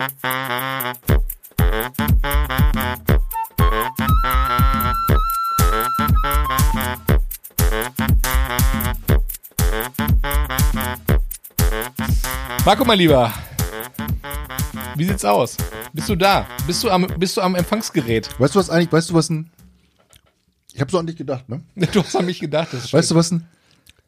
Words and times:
Marco, 0.00 0.08
mein 12.86 12.98
Lieber, 12.98 13.30
wie 14.96 15.04
sieht's 15.04 15.22
aus? 15.26 15.58
Bist 15.92 16.08
du 16.08 16.16
da? 16.16 16.46
Bist 16.66 16.82
du 16.82 16.88
am, 16.88 17.06
bist 17.18 17.36
du 17.36 17.42
am 17.42 17.54
Empfangsgerät? 17.54 18.30
Weißt 18.40 18.54
du 18.54 18.58
was 18.58 18.70
eigentlich, 18.70 18.90
weißt 18.90 19.10
du 19.10 19.14
was 19.14 19.28
ein, 19.28 19.50
ich 20.72 20.80
habe 20.80 20.90
so 20.90 20.98
an 20.98 21.06
dich 21.06 21.16
gedacht, 21.16 21.46
ne? 21.50 21.60
Du 21.92 22.02
hast 22.02 22.16
an 22.16 22.24
mich 22.24 22.40
gedacht. 22.40 22.68
Das 22.72 22.90
Weißt 22.90 23.10
du 23.10 23.16
was 23.16 23.32
ein 23.32 23.46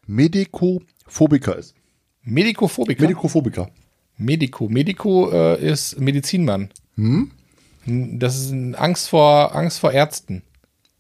Medikophobiker 0.07 1.59
ist? 1.59 1.75
Medikophobiker? 2.23 3.03
Medikophobiker. 3.03 3.71
Medico. 4.23 4.69
Medico 4.69 5.31
äh, 5.31 5.61
ist 5.61 5.99
Medizinmann. 6.01 6.71
Hm? 6.97 7.31
Das 7.87 8.37
ist 8.39 8.53
Angst 8.77 9.09
vor, 9.09 9.55
Angst 9.55 9.81
vor 9.81 9.93
Ärzten. 9.93 10.43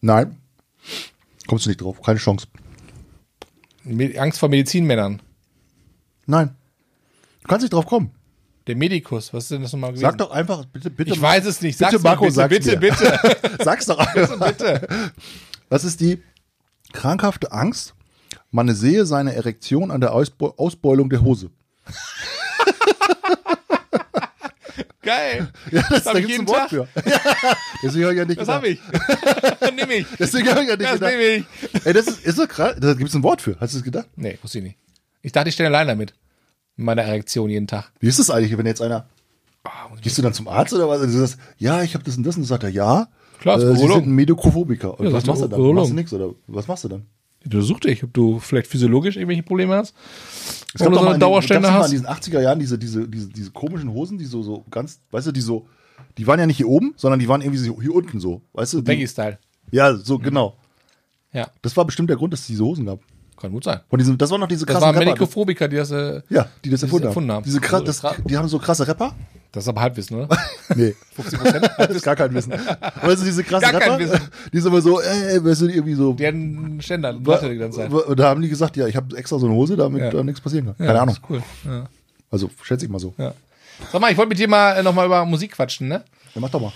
Nein. 0.00 0.36
Kommst 1.46 1.66
du 1.66 1.70
nicht 1.70 1.80
drauf, 1.80 2.02
keine 2.02 2.18
Chance. 2.18 2.46
Angst 4.16 4.38
vor 4.38 4.48
Medizinmännern. 4.48 5.20
Nein. 6.26 6.56
Du 7.42 7.48
kannst 7.48 7.62
nicht 7.62 7.72
drauf 7.72 7.86
kommen. 7.86 8.10
Der 8.66 8.76
Medikus, 8.76 9.34
was 9.34 9.44
ist 9.44 9.50
denn 9.50 9.62
das 9.62 9.72
nochmal 9.72 9.90
gewesen? 9.90 10.02
Sag 10.02 10.18
doch 10.18 10.30
einfach, 10.30 10.64
bitte, 10.66 10.88
bitte. 10.90 11.12
ich 11.12 11.20
weiß 11.20 11.46
es 11.46 11.60
nicht. 11.62 11.78
Bitte, 11.78 11.90
Sag's 11.92 12.04
Marco, 12.04 12.26
mir, 12.26 12.48
bitte, 12.48 12.76
bitte, 12.78 13.04
mir. 13.04 13.40
bitte, 13.40 13.56
Sag's 13.64 13.86
doch 13.86 13.98
einfach. 13.98 14.46
bitte. 14.46 15.12
Was 15.68 15.82
ist 15.82 16.00
die 16.00 16.22
krankhafte 16.92 17.50
Angst? 17.50 17.94
Man 18.52 18.72
sehe 18.74 19.04
seine 19.04 19.34
Erektion 19.34 19.90
an 19.90 20.00
der 20.00 20.12
Ausbe 20.12 20.54
Ausbeulung 20.58 21.10
der 21.10 21.22
Hose. 21.22 21.50
Geil. 25.02 25.48
Ja, 25.70 25.82
das, 25.90 26.06
hab 26.06 26.12
da 26.14 26.18
ich 26.18 26.28
jeden 26.28 26.42
ein 26.42 26.48
Wort 26.48 26.58
Tag. 26.58 26.68
für. 26.70 26.88
Deswegen 27.82 28.04
habe 28.04 28.12
ich 28.14 28.18
ja 28.18 28.24
nicht 28.24 28.40
Das 28.40 28.48
habe 28.48 28.68
ich. 28.68 28.80
Nimm 29.76 29.90
ich. 29.90 30.06
Deswegen 30.18 30.48
habe 30.48 30.62
ich 30.62 30.68
ja 30.68 30.76
nicht 30.76 30.88
Das 30.88 30.94
gedacht. 31.00 31.10
nehme 31.16 31.22
ich. 31.22 31.86
Ey, 31.86 31.92
das 31.92 32.06
ist, 32.06 32.24
ist 32.24 32.36
so 32.36 32.46
krass. 32.46 32.76
Da 32.80 32.94
gibt's 32.94 33.14
ein 33.14 33.22
Wort 33.22 33.42
für. 33.42 33.56
Hast 33.60 33.74
du 33.74 33.78
es 33.78 33.84
gedacht? 33.84 34.08
Nee, 34.16 34.38
wusste 34.42 34.58
ich 34.58 34.64
nicht. 34.64 34.78
Ich 35.22 35.32
dachte, 35.32 35.48
ich 35.48 35.54
stelle 35.54 35.68
allein 35.68 35.88
damit. 35.88 36.14
Mit 36.76 36.86
meiner 36.86 37.02
Erektion 37.02 37.50
jeden 37.50 37.66
Tag. 37.66 37.92
Wie 38.00 38.08
ist 38.08 38.18
das 38.18 38.30
eigentlich, 38.30 38.56
wenn 38.56 38.66
jetzt 38.66 38.80
einer. 38.82 39.06
Gehst 40.00 40.18
du 40.18 40.22
dann 40.22 40.32
zum 40.34 40.48
Arzt 40.48 40.72
oder 40.72 40.88
was? 40.88 41.00
Also 41.00 41.12
du 41.18 41.26
sagst, 41.26 41.38
ja, 41.58 41.82
ich 41.82 41.94
habe 41.94 42.02
das 42.04 42.16
und 42.16 42.24
das 42.24 42.36
und 42.36 42.44
sagt 42.44 42.64
er, 42.64 42.70
ja. 42.70 43.08
Klar, 43.40 43.58
ist 43.58 43.64
äh, 43.64 43.74
Sie 43.76 43.86
sind 43.86 44.06
ein 44.06 44.10
Medikophobiker. 44.12 44.98
Und 44.98 45.06
Ja, 45.06 45.12
was 45.12 45.26
machst 45.26 45.42
du 45.42 45.48
dann? 45.48 45.60
Machst 45.74 45.90
du 45.90 45.94
nichts 45.94 46.12
oder 46.12 46.30
was 46.46 46.66
machst 46.66 46.84
du 46.84 46.88
dann? 46.88 47.06
Du 47.44 47.60
such 47.62 47.80
dich, 47.80 48.04
ob 48.04 48.12
du 48.14 48.38
vielleicht 48.38 48.66
physiologisch 48.66 49.16
irgendwelche 49.16 49.42
Probleme 49.42 49.74
hast. 49.74 49.94
Es 50.74 50.80
Oder 50.80 50.90
gab 50.90 50.92
doch 50.94 51.00
so 51.00 51.08
eine 51.08 51.18
gab's 51.18 51.70
hast. 51.70 51.92
in 51.92 51.98
diesen 51.98 52.06
80er 52.06 52.40
Jahren 52.40 52.58
diese, 52.58 52.78
diese, 52.78 53.08
diese, 53.08 53.28
diese 53.28 53.50
komischen 53.50 53.92
Hosen, 53.92 54.18
die 54.18 54.24
so, 54.24 54.42
so 54.42 54.64
ganz, 54.70 55.00
weißt 55.10 55.26
du, 55.28 55.32
die 55.32 55.40
so, 55.40 55.66
die 56.18 56.26
waren 56.26 56.38
ja 56.38 56.46
nicht 56.46 56.56
hier 56.56 56.68
oben, 56.68 56.94
sondern 56.96 57.18
die 57.20 57.28
waren 57.28 57.40
irgendwie 57.40 57.58
so 57.58 57.80
hier 57.80 57.94
unten 57.94 58.20
so, 58.20 58.42
weißt 58.52 58.74
du? 58.74 58.82
Baggy-Style. 58.82 59.38
ja, 59.70 59.94
so, 59.96 60.18
genau. 60.18 60.56
Ja, 61.32 61.48
Das 61.62 61.76
war 61.76 61.84
bestimmt 61.84 62.10
der 62.10 62.16
Grund, 62.16 62.32
dass 62.32 62.40
es 62.40 62.46
diese 62.46 62.64
Hosen 62.64 62.86
gab. 62.86 63.00
Kann 63.42 63.52
gut 63.52 63.64
sein. 63.64 63.80
Von 63.90 63.98
diesem, 63.98 64.16
das 64.16 64.30
waren 64.30 64.40
noch 64.40 64.48
diese 64.48 64.64
Das 64.64 64.72
krassen 64.74 64.86
waren 64.86 64.94
Rapper. 64.94 65.04
Medikophobiker, 65.10 65.68
die 65.68 65.76
das, 65.76 65.90
äh, 65.90 66.22
Ja, 66.30 66.48
die 66.64 66.70
das 66.70 66.82
erfunden, 66.82 67.02
das 67.04 67.10
erfunden 67.10 67.32
haben. 67.32 67.44
Diese 67.44 67.60
kra 67.60 67.80
das, 67.80 68.02
die 68.24 68.36
haben 68.36 68.48
so 68.48 68.58
krasse 68.58 68.86
Rapper? 68.88 69.14
das 69.52 69.64
ist 69.64 69.68
aber 69.68 69.82
Halbwissen, 69.82 70.16
oder? 70.16 70.38
Nee, 70.74 70.94
50 71.14 71.38
Prozent? 71.38 71.70
das 71.78 71.90
ist 71.90 72.02
gar 72.02 72.16
kein 72.16 72.32
Wissen. 72.32 72.52
Aber 72.52 73.08
weißt 73.08 73.20
du, 73.20 73.26
diese 73.26 73.44
krassen 73.44 73.70
Gar 73.70 73.80
Rapper, 73.80 73.98
Wissen. 73.98 74.20
die 74.52 74.60
sind 74.60 74.72
immer 74.72 74.80
so, 74.80 75.00
äh, 75.00 75.44
weißt 75.44 75.60
du, 75.62 75.66
irgendwie 75.66 75.94
so. 75.94 76.14
Die 76.14 76.26
einen 76.26 76.80
Ständer, 76.80 77.14
Zeit. 77.70 77.92
Und 77.92 78.18
da 78.18 78.28
haben 78.30 78.40
die 78.40 78.48
gesagt, 78.48 78.76
ja, 78.78 78.86
ich 78.86 78.96
habe 78.96 79.14
extra 79.16 79.38
so 79.38 79.46
eine 79.46 79.54
Hose, 79.54 79.76
damit 79.76 80.00
Ja. 80.00 80.10
da 80.10 80.22
nichts 80.22 80.40
passieren 80.40 80.66
kann. 80.66 80.74
Ja, 80.78 80.86
Keine 80.86 80.92
das 80.94 81.02
Ahnung. 81.02 81.14
Ist 81.14 81.22
cool. 81.30 81.42
Ja. 81.70 81.84
Also 82.30 82.50
schätze 82.62 82.86
ich 82.86 82.90
mal 82.90 82.98
so. 82.98 83.12
Ja. 83.18 83.34
Sag 83.90 84.00
mal, 84.00 84.10
ich 84.10 84.16
wollte 84.16 84.30
mit 84.30 84.38
dir 84.38 84.48
mal 84.48 84.72
äh, 84.76 84.82
nochmal 84.82 85.06
über 85.06 85.24
Musik 85.26 85.52
quatschen, 85.52 85.88
ne? 85.88 86.04
Ja, 86.34 86.40
mach 86.40 86.48
doch 86.50 86.60
mal. 86.60 86.72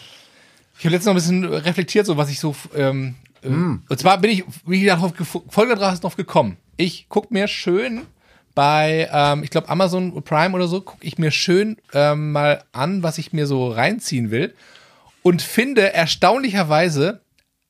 Ich 0.78 0.84
habe 0.84 0.94
letztens 0.94 1.06
noch 1.06 1.12
ein 1.12 1.41
bisschen 1.42 1.44
reflektiert, 1.62 2.05
so 2.05 2.17
was 2.19 2.28
ich 2.28 2.39
so. 2.39 2.55
Ähm, 2.75 3.14
äh, 3.42 3.48
Hm. 3.48 3.82
Und 3.88 3.98
zwar 3.98 4.18
bin 4.18 4.30
ich, 4.30 4.44
wie 4.66 4.80
ich 4.80 4.86
darauf 4.86 5.12
gef- 5.12 5.42
folgender 5.48 5.92
drauf 5.94 6.16
gekommen. 6.16 6.56
Ich 6.76 7.06
guck 7.08 7.30
mir 7.30 7.48
schön 7.48 8.02
bei, 8.54 9.08
ähm, 9.12 9.42
ich 9.42 9.50
glaube, 9.50 9.69
Amazon 9.69 10.22
Prime 10.22 10.54
oder 10.54 10.66
so, 10.69 10.80
gucke 10.80 11.04
ich 11.06 11.19
mir 11.19 11.30
schön 11.30 11.76
ähm, 11.92 12.32
mal 12.32 12.64
an, 12.72 13.02
was 13.02 13.19
ich 13.19 13.32
mir 13.32 13.46
so 13.46 13.69
reinziehen 13.70 14.30
will. 14.30 14.54
Und 15.22 15.42
finde 15.42 15.92
erstaunlicherweise 15.92 17.20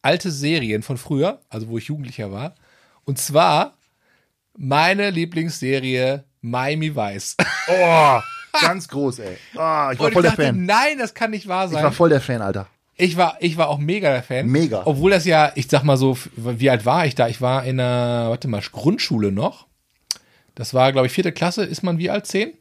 alte 0.02 0.30
Serien 0.30 0.82
von 0.82 0.96
früher, 0.98 1.40
also 1.48 1.68
wo 1.68 1.78
ich 1.78 1.86
Jugendlicher 1.86 2.30
war. 2.30 2.54
Und 3.04 3.18
zwar 3.18 3.74
meine 4.56 5.10
Lieblingsserie 5.10 6.24
Miami 6.42 6.94
Vice. 6.94 7.36
Oh, 7.68 8.20
ganz 8.60 8.88
groß, 8.88 9.18
ey. 9.20 9.36
Ah, 9.56 9.90
ich 9.92 9.98
war 9.98 10.06
Und 10.06 10.12
voll 10.12 10.24
ich 10.24 10.30
der 10.30 10.30
dachte, 10.30 10.42
Fan. 10.44 10.64
nein, 10.64 10.98
das 10.98 11.14
kann 11.14 11.30
nicht 11.30 11.48
wahr 11.48 11.66
Ich 11.66 11.72
sein. 11.72 11.82
war 11.82 11.92
voll 11.92 12.08
der 12.10 12.20
Fan, 12.20 12.42
Alter. 12.42 12.68
Ich 12.98 13.16
war, 13.16 13.36
ich 13.40 13.58
war 13.58 13.68
auch 13.68 13.78
mega 13.78 14.10
der 14.10 14.22
Fan. 14.22 14.46
Mega. 14.46 14.82
Obwohl 14.86 15.10
das 15.10 15.26
ja, 15.26 15.52
ich 15.54 15.68
sag 15.68 15.82
mal 15.82 15.98
so, 15.98 16.16
wie 16.36 16.70
alt 16.70 16.86
war 16.86 17.04
ich 17.04 17.14
da? 17.14 17.28
Ich 17.28 17.42
war 17.42 17.64
in 17.64 17.78
einer, 17.78 18.30
warte 18.30 18.48
mal, 18.48 18.62
Grundschule 18.62 19.30
noch. 19.32 19.66
Das 20.54 20.72
war, 20.72 20.92
glaube 20.92 21.06
ich, 21.06 21.12
vierte 21.12 21.32
Klasse. 21.32 21.64
Ist 21.64 21.82
man 21.82 21.98
wie 21.98 22.08
alt? 22.08 22.26
Zehn? 22.26 22.54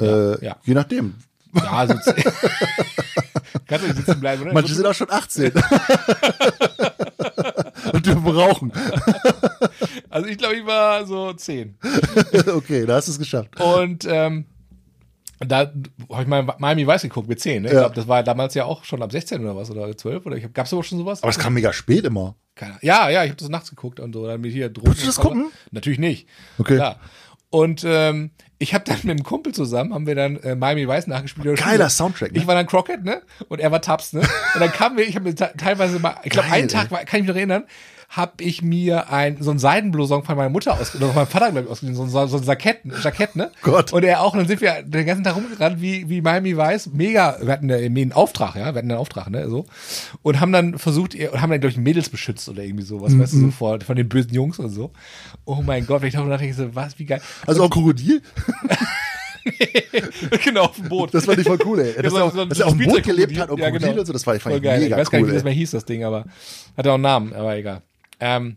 Äh, 0.00 0.42
ja. 0.44 0.56
Je 0.64 0.72
nachdem. 0.72 1.16
Ja, 1.54 1.86
so 1.86 1.94
zehn. 1.98 2.14
Kannst 3.66 3.84
du 3.84 3.88
nicht 3.88 3.96
sitzen 3.98 4.20
bleiben, 4.20 4.42
oder? 4.42 4.54
Manche 4.54 4.74
sind 4.74 4.86
auch 4.86 4.94
schon 4.94 5.10
18. 5.10 5.52
Und 7.92 8.06
dürfen 8.06 8.26
rauchen. 8.26 8.72
Also 10.08 10.28
ich 10.28 10.38
glaube, 10.38 10.56
ich 10.56 10.66
war 10.66 11.04
so 11.06 11.32
zehn. 11.34 11.76
okay, 12.54 12.86
da 12.86 12.96
hast 12.96 13.08
du 13.08 13.12
es 13.12 13.18
geschafft. 13.18 13.60
Und 13.60 14.06
ähm, 14.08 14.46
da 15.40 15.58
habe 16.10 16.22
ich 16.22 16.26
mal 16.28 16.42
Miami 16.58 16.86
Vice 16.86 17.02
geguckt 17.02 17.28
mit 17.28 17.40
zehn. 17.40 17.62
Ne? 17.62 17.68
Ich 17.68 17.74
Ja. 17.74 17.80
glaube, 17.80 17.94
das 17.94 18.06
war 18.08 18.22
damals 18.22 18.54
ja 18.54 18.64
auch 18.64 18.84
schon 18.84 19.02
ab 19.02 19.10
16 19.12 19.40
oder 19.42 19.56
was, 19.56 19.70
oder 19.70 19.96
12. 19.96 20.24
Oder 20.26 20.38
gab 20.40 20.66
es 20.66 20.72
aber 20.72 20.82
schon 20.84 20.98
sowas? 20.98 21.22
Aber 21.22 21.30
es 21.30 21.38
kam 21.38 21.54
mega 21.54 21.72
spät 21.72 22.04
immer. 22.04 22.36
Keine, 22.54 22.78
ja, 22.82 23.08
ja, 23.10 23.24
ich 23.24 23.30
habe 23.30 23.38
das 23.40 23.48
nachts 23.48 23.70
geguckt 23.70 23.98
und 24.00 24.12
so. 24.12 24.26
Dann 24.26 24.40
mit 24.40 24.52
hier 24.52 24.68
Drogen. 24.68 24.88
Würdest 24.88 25.02
du 25.02 25.06
das 25.06 25.16
gucken? 25.16 25.46
Natürlich 25.72 25.98
nicht. 25.98 26.28
Okay. 26.58 26.76
Klar. 26.76 27.00
Und 27.50 27.84
ähm, 27.86 28.30
ich 28.58 28.74
habe 28.74 28.84
dann 28.84 28.96
mit 29.02 29.10
einem 29.10 29.22
Kumpel 29.24 29.52
zusammen, 29.54 29.92
haben 29.94 30.06
wir 30.06 30.14
dann 30.14 30.36
äh, 30.38 30.54
Miami 30.54 30.88
Vice 30.88 31.06
nachgespielt. 31.08 31.58
Geiler. 31.60 31.88
Soundtrack, 31.90 32.32
ne? 32.32 32.38
Ich 32.38 32.46
war 32.46 32.54
dann 32.54 32.66
Crockett, 32.66 33.04
ne? 33.04 33.22
Und 33.48 33.60
er 33.60 33.70
war 33.72 33.80
Tubbs, 33.82 34.12
ne? 34.12 34.20
Und 34.20 34.60
dann 34.60 34.70
kamen 34.72 34.96
wir, 34.96 35.06
ich 35.08 35.14
habe 35.16 35.28
mir 35.28 35.34
te- 35.34 35.52
teilweise 35.56 35.98
mal, 35.98 36.16
ich 36.24 36.30
glaube, 36.30 36.50
einen 36.50 36.68
Tag, 36.68 36.90
war, 36.90 36.98
kann 37.04 37.20
ich 37.20 37.22
mich 37.26 37.28
noch 37.28 37.36
erinnern, 37.36 37.64
habe 38.16 38.44
ich 38.44 38.62
mir 38.62 39.10
ein, 39.10 39.38
so 39.40 39.50
ein 39.50 39.58
Seidenblouson 39.58 40.24
von 40.24 40.36
meiner 40.36 40.50
Mutter 40.50 40.74
ausgeliehen, 40.78 41.04
oder 41.10 41.14
von 41.14 41.22
meinem 41.22 41.30
Vater, 41.30 41.50
glaube 41.52 41.66
ich, 41.66 41.70
ausgeliehen, 41.72 41.96
so, 41.96 42.18
ein- 42.18 42.28
so 42.28 42.36
ein 42.36 42.42
Jackett, 42.44 42.78
Jackett, 43.02 43.34
ne? 43.36 43.50
Gott. 43.62 43.92
Und 43.92 44.04
er 44.04 44.20
auch, 44.22 44.32
und 44.34 44.38
dann 44.40 44.48
sind 44.48 44.60
wir 44.60 44.82
den 44.82 45.06
ganzen 45.06 45.24
Tag 45.24 45.36
rumgerannt, 45.36 45.80
wie, 45.80 46.08
wie 46.08 46.20
Miami 46.20 46.56
Vice, 46.56 46.90
mega, 46.92 47.36
wir 47.40 47.52
hatten 47.52 47.70
einen 47.72 48.12
Auftrag, 48.12 48.54
ja, 48.56 48.66
wir 48.72 48.78
hatten 48.78 48.90
einen 48.90 48.98
Auftrag, 48.98 49.30
ne, 49.30 49.48
so. 49.48 49.66
Und 50.22 50.40
haben 50.40 50.52
dann 50.52 50.78
versucht, 50.78 51.14
und 51.14 51.40
haben 51.40 51.50
dann, 51.50 51.60
glaube 51.60 51.72
ich, 51.72 51.76
Mädels 51.78 52.08
beschützt 52.08 52.48
oder 52.48 52.62
irgendwie 52.62 52.84
sowas, 52.84 53.18
weißt 53.18 53.32
du, 53.32 53.38
so 53.40 53.50
vor, 53.50 53.80
von 53.80 53.96
den 53.96 54.08
bösen 54.08 54.32
Jungs 54.32 54.58
und 54.58 54.68
so. 54.70 54.90
Oh 55.44 55.62
mein 55.66 55.86
Gott, 55.86 56.00
wenn 56.02 56.08
ich 56.08 56.14
darüber 56.14 56.30
nachdenke, 56.30 56.54
so, 56.54 56.74
was, 56.74 56.98
wie 56.98 57.06
geil. 57.06 57.20
Also 57.46 57.64
auch 57.64 57.70
Krokodil? 57.70 58.22
genau, 60.44 60.62
auf 60.64 60.76
dem 60.76 60.88
Boot. 60.88 61.12
Das 61.12 61.24
fand 61.26 61.38
ich 61.38 61.46
voll 61.46 61.58
cool, 61.64 61.80
ey. 61.80 61.94
Dass 62.02 62.12
so- 62.12 62.18
er 62.18 62.24
auch, 62.24 62.32
so 62.32 62.40
ein 62.40 62.48
dass 62.48 62.60
er 62.60 62.66
auf 62.66 62.76
dem 62.76 62.86
Boot 62.86 63.02
gelebt 63.02 63.38
hat 63.38 63.50
und 63.50 63.58
Ja, 63.58 63.70
genau. 63.70 63.90
und 63.98 64.06
so, 64.06 64.12
das 64.12 64.26
war, 64.26 64.34
fand 64.34 64.42
Voll 64.42 64.52
ich 64.56 64.62
geil. 64.62 64.80
mega 64.80 64.96
ich 64.96 65.00
weiß 65.00 65.10
gar 65.10 65.18
nicht, 65.18 65.24
cool, 65.26 65.30
wie 65.32 65.34
das 65.34 65.44
mehr 65.44 65.52
hieß, 65.52 65.70
das 65.72 65.84
Ding, 65.84 66.04
aber 66.04 66.24
hat 66.76 66.86
ja 66.86 66.92
auch 66.92 66.94
einen 66.94 67.02
Namen, 67.02 67.32
aber 67.34 67.56
egal. 67.56 67.82
Ähm, 68.20 68.56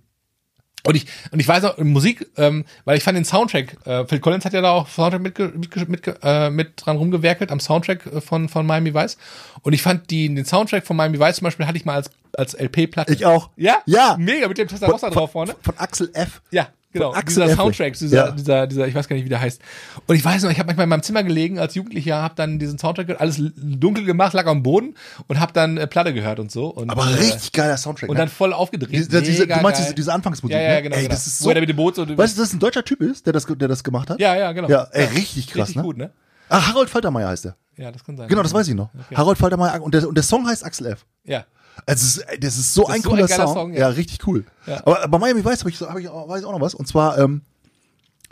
und 0.88 0.96
ich, 0.96 1.06
und 1.32 1.40
ich 1.40 1.48
weiß 1.48 1.66
auch, 1.66 1.78
Musik, 1.80 2.28
ähm, 2.38 2.64
weil 2.86 2.98
ich 2.98 3.04
fand 3.04 3.18
den 3.18 3.26
Soundtrack, 3.26 3.76
äh, 3.86 4.06
Phil 4.06 4.20
Collins 4.20 4.46
hat 4.46 4.54
ja 4.54 4.62
da 4.62 4.72
auch 4.72 4.88
Soundtrack 4.88 5.22
mit, 5.22 5.38
mit, 5.38 5.90
mit, 5.90 6.18
äh, 6.24 6.50
mit 6.50 6.74
dran 6.78 6.96
rumgewerkelt, 6.96 7.52
am 7.52 7.60
Soundtrack 7.60 8.06
äh, 8.06 8.22
von, 8.22 8.48
von 8.48 8.66
Miami 8.66 8.94
Vice. 8.94 9.18
Und 9.64 9.74
ich 9.74 9.82
fand 9.82 10.10
die, 10.12 10.34
den 10.34 10.46
Soundtrack 10.46 10.88
von 10.88 10.96
Miami 10.96 11.20
Vice 11.20 11.38
zum 11.38 11.46
Beispiel 11.46 11.68
hatte 11.68 11.78
ich 11.78 11.84
mal 11.84 11.96
als, 11.96 12.10
als 12.34 12.54
LP-Platte. 12.54 13.12
Ich 13.12 13.26
auch. 13.26 13.50
Ja? 13.58 13.80
Ja. 13.86 14.16
Mega, 14.18 14.48
mit 14.48 14.58
dem 14.58 14.70
Testarossa 14.70 15.10
drauf 15.10 15.32
vorne. 15.32 15.56
Von 15.62 15.78
Axel 15.78 16.10
F. 16.14 16.42
Ja, 16.52 16.70
genau. 16.98 17.14
Axel 17.14 17.44
Dieser. 17.44 17.56
Soundtrack, 17.56 17.94
dieser, 17.94 18.18
Ja. 18.28 18.32
dieser, 18.32 18.68
dieser, 18.68 18.88
ich 18.88 18.96
weiß 18.96 19.08
gar 19.08 19.16
nicht, 19.16 19.26
wie 19.26 19.30
der 19.30 19.42
heißt. 19.42 19.62
Und 20.08 20.16
ich 20.16 20.24
weiß 20.24 20.44
noch, 20.44 20.52
ich 20.52 20.60
habe 20.60 20.68
manchmal 20.68 20.84
in 20.86 20.90
meinem 20.90 21.04
Zimmer 21.04 21.24
gelegen 21.24 21.60
als 21.60 21.76
Jugendlicher, 21.76 22.22
habe 22.22 22.36
dann 22.36 22.60
diesen 22.60 22.78
Soundtrack 22.80 23.08
gehört, 23.08 23.22
alles 23.22 23.42
dunkel 23.56 24.06
gemacht, 24.06 24.34
lag 24.34 24.46
am 24.48 24.64
Boden 24.64 24.96
und 25.28 25.40
habe 25.40 25.54
dann 25.54 25.78
äh, 25.78 25.88
Platte 25.88 26.14
gehört 26.14 26.40
und 26.40 26.52
so. 26.52 26.68
Und, 26.68 26.90
Aber 26.90 27.04
äh, 27.10 27.14
richtig 27.16 27.52
geiler 27.52 27.78
Soundtrack. 27.78 28.10
Und 28.10 28.16
ne? 28.16 28.22
dann 28.22 28.30
voll 28.30 28.54
aufgedreht. 28.54 28.92
diese, 28.94 29.22
diese, 29.22 29.48
du 29.48 29.56
meinst 29.62 29.82
diese, 29.82 29.94
diese 29.96 30.14
Anfangsmusik, 30.14 30.56
Ja, 30.56 30.62
ja, 30.62 30.74
ne? 30.76 30.84
genau, 30.84 30.96
Ey, 30.96 31.02
genau. 31.04 31.14
das 31.14 31.28
ist 31.28 31.42
Wo 31.42 31.46
so. 31.46 31.50
er 31.52 31.56
da 31.56 31.60
mit 31.62 31.70
dem 31.70 31.76
Boot 31.78 31.96
so- 31.96 32.02
weißt 32.02 32.18
du, 32.18 32.18
dass 32.18 32.36
das 32.36 32.54
ein 32.54 32.60
deutscher 32.60 32.84
Typ 32.84 33.02
ist, 33.02 33.26
der 33.26 33.34
das, 33.34 33.46
der 33.46 33.68
das 33.68 33.84
gemacht 33.84 34.10
hat? 34.10 34.20
Ja, 34.20 34.36
ja, 34.36 34.52
genau. 34.52 34.68
Ja, 34.70 34.88
ey, 34.92 35.06
richtig 35.06 35.48
krass, 35.48 35.62
Richtig 35.70 35.76
ne? 35.78 35.84
gut, 35.84 35.98
ne? 35.98 36.12
Ah, 36.50 36.66
Harold 36.68 36.90
Faltermeier 36.90 37.28
heißt 37.30 37.46
er. 37.46 37.56
Ja, 37.76 37.92
das 37.92 38.04
kann 38.04 38.16
sein. 38.18 38.28
Genau, 38.28 38.42
das 38.42 38.54
weiß 38.54 38.68
ich 38.70 38.74
noch. 38.74 38.90
Harold 39.14 39.38
Faltermeier 39.38 39.82
und 39.84 39.94
der, 39.94 40.08
und 40.08 40.16
der 40.16 40.24
Song 40.24 40.48
heißt 40.48 40.64
Axel 40.66 40.88
F. 40.88 41.06
Ja. 41.26 41.46
Also, 41.86 42.22
ist, 42.22 42.44
das 42.44 42.58
ist 42.58 42.74
so 42.74 42.82
Das 42.84 42.92
ein 42.92 42.98
ist 42.98 43.04
so 43.04 43.10
cooler 43.10 43.24
ein 43.24 43.28
geiler 43.30 43.46
Song. 43.48 43.54
Song, 43.56 43.74
ja. 43.74 43.80
ja. 43.82 43.88
richtig 43.90 44.26
cool. 44.28 44.46
Ja. 44.66 44.86
Aber 44.86 45.08
bei 45.08 45.18
Miami 45.20 45.46
Vice 45.46 45.60
habe 45.60 45.70
ich, 45.70 45.78
so- 45.78 45.90
hab 45.90 45.98
ich 46.00 46.08
auch, 46.10 46.28
weiß 46.28 46.42
ich 46.42 46.46
auch 46.46 46.52
noch 46.52 46.62
was. 46.62 46.74
Und 46.74 46.88
zwar, 46.88 47.18
ähm, 47.18 47.42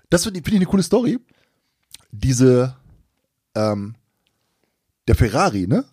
das 0.10 0.24
finde 0.24 0.40
ich, 0.40 0.46
find 0.46 0.56
ich 0.56 0.62
eine 0.62 0.66
coole 0.70 0.84
Story. 0.84 1.20
Diese, 2.12 2.76
ähm, 3.56 3.96
der 5.08 5.16
Ferrari, 5.16 5.68
ne? 5.68 5.86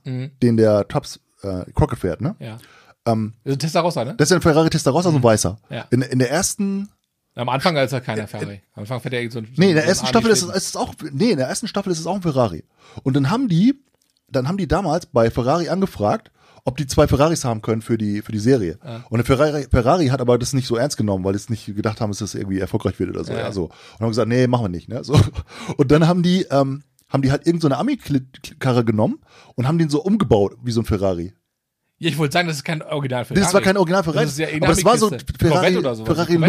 Den 0.43 0.56
der 0.56 0.87
Tubbs 0.88 1.20
äh, 1.43 1.64
Crockett 1.75 1.99
fährt, 1.99 2.20
ne? 2.20 2.34
Ja. 2.38 2.58
Ähm, 3.04 3.34
Also 3.44 3.56
Testarossa, 3.56 4.04
ne? 4.04 4.14
das 4.16 4.26
ist 4.28 4.31
ja 4.31 4.37
ein 4.38 4.43
Ferrari 4.43 4.70
Testarossa, 4.70 5.10
so 5.10 5.16
ein 5.16 5.22
weißer. 5.22 5.58
Ja. 5.70 5.87
In, 5.90 6.02
in 6.02 6.19
der 6.20 6.31
ersten, 6.31 6.88
Am 7.34 7.49
Anfang 7.49 7.76
als 7.76 7.93
er 7.93 8.00
keiner 8.00 8.28
Ferrari. 8.28 8.62
Am 8.75 8.82
Anfang 8.82 9.00
fährt 9.00 9.14
er 9.14 9.28
so 9.31 9.40
ein 9.40 9.49
nee, 9.56 9.70
in 9.70 9.75
der 9.75 9.82
so 9.82 9.87
ein 9.87 9.88
ersten 9.88 10.06
Staffel 10.06 10.31
ist 10.31 10.43
es, 10.43 10.49
ist 10.54 10.69
es 10.69 10.76
auch, 10.76 10.94
nee, 11.12 11.31
in 11.32 11.38
der 11.38 11.49
ersten 11.49 11.66
Staffel 11.66 11.90
ist 11.93 11.99
es 11.99 12.06
auch 12.06 12.14
ein 12.14 12.22
Ferrari. 12.22 12.64
Und 13.02 13.14
dann 13.16 13.28
haben 13.31 13.49
die 13.49 13.75
dann 14.28 14.49
haben 14.49 14.56
die 14.56 14.69
damals 14.69 15.04
bei 15.06 15.31
Ferrari 15.31 15.69
angefragt, 15.69 16.31
ob 16.64 16.76
die 16.76 16.87
zwei 16.87 17.06
Ferraris 17.09 17.44
haben 17.44 17.62
können 17.62 17.82
für 17.82 17.99
die, 17.99 18.23
für 18.23 18.32
die 18.32 18.38
Serie. 18.38 18.79
Und 19.11 19.19
der 19.19 19.25
Ferrari, 19.25 19.67
Ferrari 19.70 20.06
hat 20.09 20.20
aber 20.20 20.38
das 20.38 20.53
nicht 20.53 20.67
so 20.67 20.76
ernst 20.76 20.97
genommen, 20.97 21.25
weil 21.25 21.35
es 21.35 21.50
nicht 21.50 21.67
gedacht 21.67 22.00
haben, 22.00 22.11
dass 22.11 22.19
das 22.19 22.35
irgendwie 22.35 22.61
erfolgreich 22.61 22.99
wird 22.99 23.11
oder 23.11 23.25
so. 23.25 23.32
Ja. 23.32 23.53
so. 23.53 23.64
Und 23.64 24.00
haben 24.00 24.09
gesagt, 24.09 24.29
nee, 24.29 24.47
machen 24.47 24.64
wir 24.64 24.69
nicht. 24.69 24.88
Ne? 24.88 25.03
So. 25.03 25.19
Und 25.76 25.91
dann 25.91 26.06
haben 26.06 26.23
die, 26.23 26.43
ähm, 26.50 26.85
haben 27.09 27.23
die 27.23 27.31
halt 27.31 27.47
irgendeine 27.47 27.75
so 27.75 27.81
Ami-Karre 27.81 28.85
genommen 28.85 29.20
und 29.55 29.67
haben 29.67 29.79
den 29.79 29.91
so 29.91 30.03
umgebaut 30.03 30.56
wie 30.62 30.73
so 30.73 30.81
ein 30.81 30.87
Ferrari. 30.87 31.35
Ja, 31.99 32.09
ich 32.09 32.19
wollte 32.19 32.32
sagen, 32.32 32.49
das 32.49 32.56
ist 32.56 32.64
kein 32.64 32.82
Original 32.82 33.25
Ferrari. 33.25 33.44
Das 33.44 33.55
war 33.55 33.61
kein 33.61 33.76
Original 33.76 34.03
Ferrari. 34.03 34.25
Das 34.25 34.32
ist 34.32 34.38
ja 34.38 34.49
aber 34.49 34.67
das 34.69 34.85
war 34.85 34.99
so 34.99 35.09
Ferrari 35.09 35.23
Ferrari, 35.38 35.75
Look. 35.75 35.85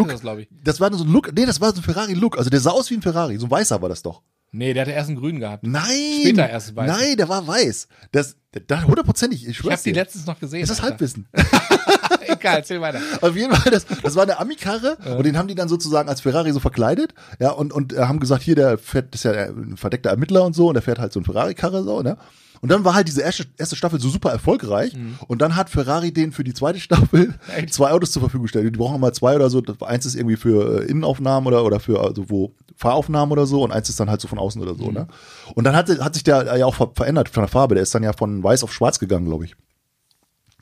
das. 0.09 0.25
Das 0.63 0.79
war 0.79 0.93
so 0.93 1.03
ein 1.03 1.11
Look. 1.11 1.31
Nee, 1.33 1.45
das 1.45 1.61
war 1.61 1.71
so 1.71 1.81
ein 1.81 1.83
Ferrari 1.83 2.13
Look. 2.13 2.37
Also 2.37 2.49
der 2.49 2.59
sah 2.59 2.71
aus 2.71 2.89
wie 2.89 2.95
ein 2.95 3.01
Ferrari. 3.03 3.37
So 3.37 3.45
ein 3.45 3.51
weißer 3.51 3.79
war 3.81 3.89
das 3.89 4.01
doch. 4.01 4.23
Nee, 4.55 4.73
der 4.73 4.83
hatte 4.83 4.91
erst 4.91 5.09
einen 5.09 5.17
grünen 5.17 5.39
gehabt. 5.39 5.63
Nein. 5.65 5.83
Später 6.21 6.47
erst 6.47 6.75
weiß. 6.75 6.87
Nein, 6.87 7.17
der 7.17 7.27
war 7.27 7.45
weiß. 7.47 7.87
Das, 8.11 8.37
das 8.67 8.85
hundertprozentig. 8.85 9.41
Ich 9.43 9.49
Ich 9.49 9.57
schwör's 9.57 9.73
habe 9.73 9.83
die 9.83 9.93
dir. 9.93 9.99
letztens 10.01 10.27
noch 10.27 10.39
gesehen. 10.39 10.61
Das 10.61 10.69
ist 10.69 10.79
Alter. 10.79 10.91
Halbwissen. 10.91 11.27
Egal, 12.27 12.57
erzähl 12.57 12.79
weiter. 12.79 12.99
Auf 13.21 13.35
jeden 13.35 13.53
Fall, 13.53 13.71
das, 13.71 13.85
das 13.85 14.15
war 14.15 14.23
eine 14.23 14.39
Ami-Karre 14.39 14.97
und 15.17 15.25
den 15.25 15.37
haben 15.37 15.47
die 15.47 15.55
dann 15.55 15.67
sozusagen 15.69 16.07
als 16.07 16.21
Ferrari 16.21 16.51
so 16.51 16.59
verkleidet, 16.59 17.13
ja, 17.39 17.49
und, 17.49 17.73
und 17.73 17.93
äh, 17.93 18.01
haben 18.03 18.19
gesagt, 18.19 18.43
hier, 18.43 18.55
der 18.55 18.77
fährt, 18.77 19.13
das 19.13 19.25
ist 19.25 19.33
ja 19.35 19.45
ein 19.49 19.75
verdeckter 19.75 20.11
Ermittler 20.11 20.43
und 20.45 20.53
so, 20.53 20.67
und 20.67 20.75
der 20.75 20.83
fährt 20.83 20.99
halt 20.99 21.13
so 21.13 21.19
ein 21.19 21.25
Ferrari-Karre 21.25 21.83
so, 21.83 22.01
ne? 22.01 22.17
Und 22.63 22.69
dann 22.69 22.85
war 22.85 22.93
halt 22.95 23.09
diese 23.09 23.21
erste, 23.21 23.45
erste 23.57 23.75
Staffel 23.75 23.99
so 23.99 24.07
super 24.07 24.31
erfolgreich 24.31 24.95
und 25.27 25.41
dann 25.41 25.57
hat 25.57 25.69
Ferrari 25.69 26.13
den 26.13 26.31
für 26.31 26.45
die 26.45 26.53
zweite 26.53 26.79
Staffel 26.79 27.27
Mhm. 27.27 27.33
Echt? 27.57 27.73
zwei 27.73 27.91
Autos 27.91 28.11
zur 28.13 28.21
Verfügung 28.21 28.43
gestellt. 28.43 28.65
Die 28.73 28.77
brauchen 28.77 29.01
mal 29.01 29.13
zwei 29.13 29.35
oder 29.35 29.49
so. 29.49 29.61
Eins 29.81 30.05
ist 30.05 30.15
irgendwie 30.15 30.37
für 30.37 30.81
äh, 30.81 30.85
Innenaufnahmen 30.85 31.45
oder, 31.45 31.65
oder 31.65 31.81
für 31.81 31.99
also 32.01 32.29
wo 32.29 32.53
Fahraufnahmen 32.77 33.31
oder 33.33 33.45
so 33.45 33.63
und 33.63 33.71
eins 33.73 33.89
ist 33.89 33.99
dann 33.99 34.09
halt 34.09 34.21
so 34.21 34.29
von 34.29 34.39
außen 34.39 34.61
oder 34.61 34.73
Mhm. 34.73 34.77
so, 34.77 34.91
ne? 34.91 35.07
Und 35.55 35.65
dann 35.65 35.75
hat, 35.75 35.89
hat 35.99 36.13
sich 36.13 36.23
der 36.23 36.57
ja 36.57 36.65
auch 36.65 36.75
ver 36.75 36.91
verändert 36.95 37.27
von 37.29 37.41
der 37.43 37.49
Farbe. 37.49 37.75
Der 37.75 37.83
ist 37.83 37.93
dann 37.93 38.01
ja 38.03 38.13
von 38.13 38.41
weiß 38.41 38.63
auf 38.63 38.71
schwarz 38.73 38.97
gegangen, 38.97 39.25
glaube 39.25 39.43
ich. 39.45 39.55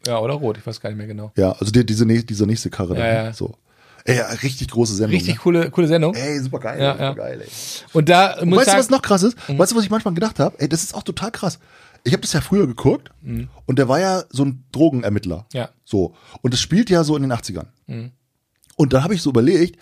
Ja, 0.08 0.18
oder 0.20 0.34
rot, 0.34 0.58
ich 0.58 0.66
weiß 0.66 0.82
gar 0.82 0.90
nicht 0.90 0.98
mehr 0.98 1.06
genau. 1.08 1.32
Ja, 1.38 1.52
also 1.52 1.72
die, 1.72 1.86
diese, 1.86 2.06
diese 2.08 2.46
nächste 2.48 2.72
Karre. 2.72 2.98
Ja, 2.98 3.14
dann, 3.16 3.26
ja. 3.28 3.34
So. 3.34 3.54
Ey, 4.06 4.20
richtig 4.42 4.70
große 4.70 4.96
Sendung. 4.96 5.16
Richtig 5.16 5.36
Ne? 5.36 5.40
coole, 5.40 5.70
coole 5.70 5.88
Sendung. 5.88 6.16
Ey, 6.16 6.40
super 6.40 6.58
geil. 6.60 6.82
Ja, 6.82 6.94
super 6.94 7.04
ja. 7.04 7.14
geil, 7.14 7.42
ey. 7.44 7.48
Und 7.94 8.10
da 8.10 8.40
Und 8.40 8.56
weißt 8.56 8.70
du, 8.74 8.78
was 8.78 8.90
noch 8.90 9.04
krass 9.04 9.22
ist? 9.22 9.38
Weißt 9.48 9.72
du, 9.72 9.76
was 9.76 9.84
ich 9.84 9.92
manchmal 9.92 10.16
gedacht 10.16 10.40
habe? 10.40 10.56
Ey, 10.60 10.68
das 10.68 10.82
ist 10.82 10.96
auch 10.96 11.04
total 11.04 11.30
krass. 11.32 11.60
Ich 12.04 12.14
habe 12.14 12.22
das 12.22 12.34
ja 12.34 12.42
früher 12.42 12.66
geguckt 12.68 13.12
und 13.22 13.78
der 13.80 13.88
war 13.88 14.00
ja 14.00 14.24
so 14.30 14.44
ein 14.46 14.64
Drogenermittler. 14.72 15.46
Ja. 15.54 15.70
So. 15.84 16.16
Und 16.42 16.54
das 16.54 16.60
spielt 16.60 16.90
ja 16.90 17.04
so 17.04 17.16
in 17.16 17.22
den 17.22 17.32
80ern. 17.32 17.68
Und 18.76 18.94
da 18.94 19.04
habe 19.04 19.14
ich 19.14 19.22
so 19.22 19.30
überlegt, 19.30 19.78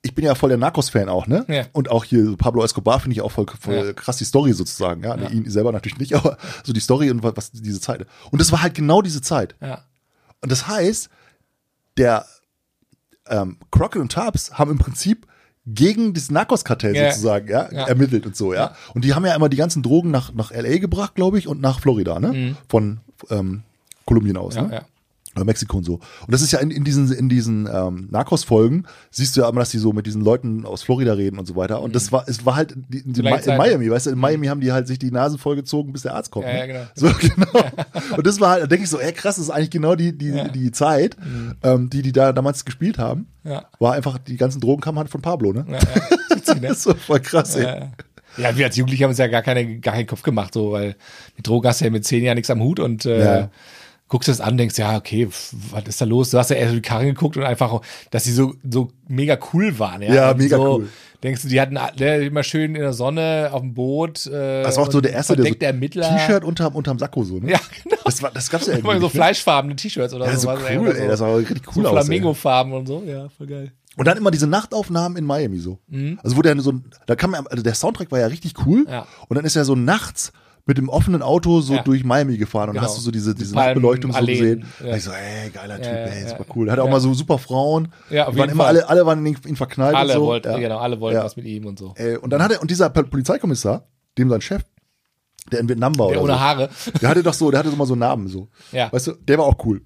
ich 0.00 0.14
bin 0.14 0.24
ja 0.24 0.34
voll 0.34 0.48
der 0.50 0.58
Narcos-Fan 0.58 1.08
auch, 1.08 1.26
ne? 1.26 1.44
Ja. 1.48 1.66
Und 1.72 1.90
auch 1.90 2.04
hier 2.04 2.36
Pablo 2.36 2.62
Escobar 2.64 3.00
finde 3.00 3.14
ich 3.14 3.20
auch 3.20 3.32
voll, 3.32 3.46
voll 3.60 3.74
Ja. 3.74 3.92
krass 3.92 4.16
die 4.16 4.24
Story 4.24 4.52
sozusagen, 4.52 5.02
ja. 5.02 5.16
Nee, 5.16 5.26
Ihn 5.34 5.50
selber 5.50 5.72
natürlich 5.72 5.98
nicht, 5.98 6.14
aber 6.14 6.38
so 6.64 6.72
die 6.72 6.80
Story 6.80 7.10
und 7.10 7.22
was, 7.22 7.36
was 7.36 7.50
diese 7.52 7.80
Zeit. 7.80 8.06
Und 8.30 8.40
das 8.40 8.52
war 8.52 8.62
halt 8.62 8.74
genau 8.74 9.02
diese 9.02 9.20
Zeit. 9.20 9.56
ja, 9.60 9.82
Und 10.40 10.52
das 10.52 10.68
heißt, 10.68 11.08
der 11.96 12.24
ähm, 13.26 13.58
Crockett 13.72 14.00
und 14.00 14.12
Tubbs 14.12 14.52
haben 14.54 14.70
im 14.70 14.78
Prinzip 14.78 15.26
gegen 15.74 16.14
das 16.14 16.30
Narcos-Kartell 16.30 16.96
Ja. 16.96 17.10
sozusagen 17.10 17.48
ja, 17.48 17.68
Ja. 17.72 17.86
ermittelt 17.88 18.26
und 18.26 18.36
so, 18.36 18.54
ja? 18.54 18.74
Und 18.94 19.04
die 19.04 19.14
haben 19.14 19.24
ja 19.26 19.34
immer 19.34 19.48
die 19.48 19.56
ganzen 19.56 19.82
Drogen 19.82 20.10
nach, 20.10 20.32
nach 20.34 20.50
L.A. 20.50 20.78
gebracht, 20.78 21.14
glaube 21.14 21.38
ich, 21.38 21.46
und 21.46 21.60
nach 21.60 21.80
Florida, 21.80 22.18
ne? 22.20 22.56
Von 22.68 22.98
ähm, 23.30 23.62
Kolumbien 24.06 24.36
aus, 24.36 24.54
ja, 24.54 24.62
ne? 24.62 24.82
Ja. 25.38 25.40
Oder 25.40 25.44
Mexiko 25.44 25.78
und 25.78 25.84
so. 25.84 25.94
Und 25.94 26.32
das 26.32 26.42
ist 26.42 26.52
ja 26.52 26.58
in, 26.60 26.70
in 26.70 26.84
diesen, 26.84 27.10
in 27.12 27.28
diesen 27.28 27.68
ähm, 27.72 28.08
Narcos-Folgen, 28.10 28.86
siehst 29.10 29.36
du 29.36 29.42
ja 29.42 29.48
immer, 29.48 29.60
dass 29.60 29.70
die 29.70 29.78
so 29.78 29.92
mit 29.92 30.06
diesen 30.06 30.22
Leuten 30.22 30.66
aus 30.66 30.82
Florida 30.82 31.12
reden 31.12 31.38
und 31.38 31.46
so 31.46 31.56
weiter. 31.56 31.80
Und 31.82 31.94
das 31.94 32.12
war, 32.12 32.24
es 32.28 32.44
war 32.44 32.56
halt 32.56 32.74
die, 32.76 33.02
die, 33.04 33.20
in 33.20 33.42
Zeit. 33.42 33.58
Miami, 33.58 33.90
weißt 33.90 34.06
du, 34.06 34.10
in 34.10 34.18
Miami 34.18 34.46
haben 34.46 34.60
die 34.60 34.72
halt 34.72 34.86
sich 34.86 34.98
die 34.98 35.10
Nase 35.10 35.38
vollgezogen, 35.38 35.92
bis 35.92 36.02
der 36.02 36.14
Arzt 36.14 36.30
kommt. 36.30 36.46
Ja, 36.46 36.52
ne? 36.52 36.58
ja, 36.58 36.66
genau. 36.66 36.80
So, 36.94 37.06
genau. 37.20 37.64
Und 38.16 38.26
das 38.26 38.40
war 38.40 38.50
halt, 38.50 38.62
da 38.62 38.66
denke 38.66 38.84
ich 38.84 38.90
so, 38.90 38.98
ey, 38.98 39.12
krass, 39.12 39.36
das 39.36 39.44
ist 39.44 39.50
eigentlich 39.50 39.70
genau 39.70 39.94
die, 39.94 40.16
die, 40.16 40.50
die 40.54 40.72
Zeit, 40.72 41.16
ähm, 41.62 41.90
die 41.90 42.02
die 42.02 42.12
da 42.12 42.32
damals 42.32 42.64
gespielt 42.64 42.98
haben. 42.98 43.26
Ja. 43.44 43.64
War 43.78 43.94
einfach, 43.94 44.18
die 44.18 44.36
ganzen 44.36 44.60
Drogen 44.60 44.80
kamen 44.80 44.98
halt 44.98 45.10
von 45.10 45.22
Pablo, 45.22 45.52
ne? 45.52 45.64
Ja, 45.68 45.78
ja. 45.78 46.02
Das 46.60 46.78
ist 46.78 46.82
so 46.84 46.94
voll 46.94 47.20
krass, 47.20 47.56
ey. 47.56 47.64
Ja. 47.64 47.90
Ja, 48.38 48.56
wir 48.56 48.66
als 48.66 48.76
Jugendliche 48.76 49.04
haben 49.04 49.10
uns 49.10 49.18
ja 49.18 49.26
gar, 49.26 49.42
keine, 49.42 49.80
gar 49.80 49.94
keinen 49.94 50.06
Kopf 50.06 50.22
gemacht, 50.22 50.54
so, 50.54 50.72
weil 50.72 50.96
mit 51.36 51.46
Drogen 51.46 51.68
hast 51.68 51.80
du 51.80 51.86
ja 51.86 51.90
mit 51.90 52.04
zehn 52.04 52.22
Jahren 52.22 52.36
nichts 52.36 52.50
am 52.50 52.62
Hut 52.62 52.80
und 52.80 53.04
äh, 53.04 53.24
Ja. 53.24 53.50
Guckst 54.08 54.28
das 54.28 54.40
an, 54.40 54.56
denkst, 54.56 54.78
ja, 54.78 54.96
okay, 54.96 55.28
was 55.28 55.84
ist 55.86 56.00
da 56.00 56.04
los? 56.04 56.30
Du 56.30 56.38
hast 56.38 56.50
ja 56.50 56.56
erst 56.56 56.74
die 56.74 56.82
Karren 56.82 57.06
geguckt 57.06 57.36
und 57.36 57.44
einfach, 57.44 57.80
dass 58.10 58.24
die 58.24 58.32
so, 58.32 58.54
so 58.68 58.88
mega 59.06 59.38
cool 59.52 59.78
waren. 59.78 60.02
Ja, 60.02 60.14
Ja, 60.14 60.30
Und 60.30 60.38
mega 60.38 60.56
so, 60.56 60.78
cool. 60.78 60.88
Denkst 61.22 61.42
du, 61.42 61.48
die 61.48 61.60
hatten 61.60 61.76
alle 61.76 62.24
immer 62.24 62.44
schön 62.44 62.76
in 62.76 62.80
der 62.80 62.92
Sonne 62.92 63.50
auf 63.52 63.60
dem 63.60 63.74
Boot. 63.74 64.26
Äh, 64.26 64.62
Das 64.62 64.76
war 64.76 64.84
auch 64.84 64.92
so 64.92 65.00
der 65.00 65.12
erste, 65.12 65.34
der 65.34 65.46
so. 65.46 66.00
T-Shirt 66.00 66.44
unterm, 66.44 66.76
unterm 66.76 66.98
Sakko 66.98 67.24
so, 67.24 67.38
ne? 67.40 67.50
Ja, 67.50 67.60
genau. 67.82 67.96
Das, 68.04 68.22
war, 68.22 68.30
das 68.30 68.48
gab's 68.50 68.66
ja 68.68 68.74
Immer 68.78 68.90
irgendwie 68.90 69.00
so 69.00 69.06
ne? 69.06 69.10
fleischfarbene 69.10 69.74
T-Shirts 69.74 70.14
oder 70.14 70.26
Ja, 70.26 70.36
so 70.36 70.48
cool, 70.48 70.78
oder 70.78 70.96
ey, 70.96 71.08
das 71.08 71.18
sah 71.18 71.34
richtig 71.34 71.76
cool 71.76 71.82
so 71.82 71.88
aus. 71.88 72.04
Flamingo-Farben 72.04 72.72
und 72.72 72.86
so, 72.86 73.02
ja, 73.04 73.28
voll 73.36 73.48
geil. 73.48 73.72
Und 73.96 74.06
dann 74.06 74.16
immer 74.16 74.30
diese 74.30 74.46
Nachtaufnahmen 74.46 75.18
in 75.18 75.24
Miami 75.24 75.58
so. 75.58 75.80
Mhm. 75.88 76.20
Also 76.22 76.36
wo 76.36 76.42
der 76.42 76.56
so, 76.60 76.72
da 77.06 77.16
kam 77.16 77.32
ja, 77.32 77.42
also 77.50 77.64
der 77.64 77.74
Soundtrack 77.74 78.12
war 78.12 78.20
ja 78.20 78.28
richtig 78.28 78.54
cool. 78.64 78.86
Ja. 78.88 79.06
Und 79.26 79.34
dann 79.36 79.44
ist 79.44 79.56
er 79.56 79.64
so 79.64 79.74
nachts 79.74 80.32
mit 80.68 80.78
dem 80.78 80.88
offenen 80.88 81.22
Auto 81.22 81.60
so 81.62 81.74
Ja. 81.74 81.82
durch 81.82 82.04
Miami 82.04 82.36
gefahren 82.36 82.68
und 82.68 82.74
Genau. 82.76 82.86
hast 82.86 82.96
du 82.98 83.00
so 83.00 83.10
diese, 83.10 83.34
diese 83.34 83.54
Palmen, 83.54 83.68
Nachtbeleuchtung 83.82 84.12
so 84.12 84.18
Alleen, 84.18 84.38
gesehen. 84.38 84.64
ja. 84.86 84.94
Ich 84.96 85.02
so, 85.02 85.10
ey, 85.10 85.50
geiler 85.50 85.76
Typ, 85.76 85.86
Ja, 85.86 85.98
ey, 86.04 86.28
super 86.28 86.44
cool. 86.54 86.70
Hat 86.70 86.78
auch 86.78 86.88
mal 86.90 87.00
so 87.00 87.12
super 87.14 87.38
Frauen. 87.38 87.88
Ja, 88.10 88.26
auf 88.28 88.34
Die 88.34 88.38
waren 88.40 88.50
immer 88.50 88.64
Fall. 88.64 88.76
alle, 88.76 88.88
alle 88.88 89.06
waren 89.06 89.26
in 89.26 89.36
ihn 89.46 89.56
verknallt 89.56 89.96
Alle 89.96 90.12
und 90.14 90.20
so. 90.20 90.26
wollten, 90.26 90.48
ja. 90.52 90.58
genau, 90.58 90.78
alle 90.78 91.00
wollten 91.00 91.20
was 91.24 91.36
mit 91.36 91.46
ihm 91.46 91.66
und 91.66 91.78
so. 91.78 91.94
Ey, 91.96 92.16
und 92.16 92.30
dann 92.30 92.42
hatte, 92.42 92.60
und 92.60 92.70
dieser 92.70 92.90
Polizeikommissar, 92.90 93.88
dem 94.18 94.28
sein 94.28 94.40
Chef, 94.42 94.62
der 95.50 95.60
in 95.60 95.68
Vietnam 95.70 95.98
war 95.98 96.08
Der 96.08 96.18
oder 96.22 96.24
ohne 96.24 96.32
so, 96.34 96.40
Haare. 96.40 96.68
der 97.00 97.08
hatte 97.08 97.22
doch 97.22 97.32
so, 97.34 97.50
der 97.50 97.60
hatte 97.60 97.70
so 97.70 97.76
mal 97.76 97.86
so 97.86 97.96
Namen 97.96 98.28
so. 98.28 98.48
Ja. 98.70 98.88
Mhm. 98.88 98.92
Weißt 98.92 99.06
du, 99.06 99.12
der 99.12 99.38
war 99.38 99.46
auch 99.46 99.56
cool. 99.64 99.80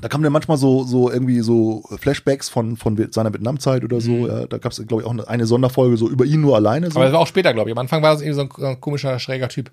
Da 0.00 0.08
kamen 0.08 0.24
dann 0.24 0.32
manchmal 0.32 0.58
so, 0.58 0.84
so 0.84 1.10
irgendwie 1.10 1.40
so 1.40 1.82
Flashbacks 1.98 2.50
von, 2.50 2.76
von 2.76 2.96
seiner 3.12 3.32
Vietnamzeit 3.32 3.82
oder 3.82 4.00
so. 4.00 4.10
Mhm. 4.10 4.26
Ja, 4.26 4.46
da 4.46 4.58
gab 4.58 4.72
es, 4.72 4.86
glaube 4.86 5.02
ich, 5.02 5.08
auch 5.08 5.26
eine, 5.26 5.46
Sonderfolge 5.46 5.96
so 5.96 6.08
über 6.08 6.26
ihn 6.26 6.42
nur 6.42 6.54
alleine. 6.54 6.90
So. 6.90 6.96
Aber 6.96 7.04
das 7.04 7.14
war 7.14 7.20
auch 7.20 7.26
später, 7.26 7.54
glaube 7.54 7.70
ich. 7.70 7.76
Am 7.76 7.78
Anfang 7.78 8.02
war 8.02 8.12
das 8.12 8.20
irgendwie 8.20 8.34
so 8.34 8.42
ein, 8.42 8.48
so 8.56 8.66
ein 8.66 8.80
komischer, 8.80 9.18
schräger 9.18 9.48
Typ. 9.48 9.70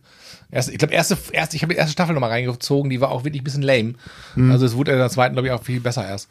Erst, 0.49 0.69
ich 0.69 0.77
glaube, 0.77 0.93
erste, 0.93 1.17
erste, 1.33 1.57
ich 1.57 1.63
habe 1.63 1.73
die 1.73 1.79
erste 1.79 1.91
Staffel 1.91 2.13
nochmal 2.13 2.29
reingezogen, 2.29 2.89
die 2.89 3.01
war 3.01 3.11
auch 3.11 3.25
wirklich 3.25 3.41
ein 3.41 3.43
bisschen 3.43 3.63
lame. 3.63 3.95
Mhm. 4.35 4.51
Also 4.51 4.65
es 4.65 4.77
wurde 4.77 4.93
in 4.93 4.97
der 4.97 5.09
zweiten, 5.09 5.33
glaube 5.35 5.49
ich, 5.49 5.53
auch 5.53 5.63
viel 5.63 5.81
besser 5.81 6.07
erst. 6.07 6.29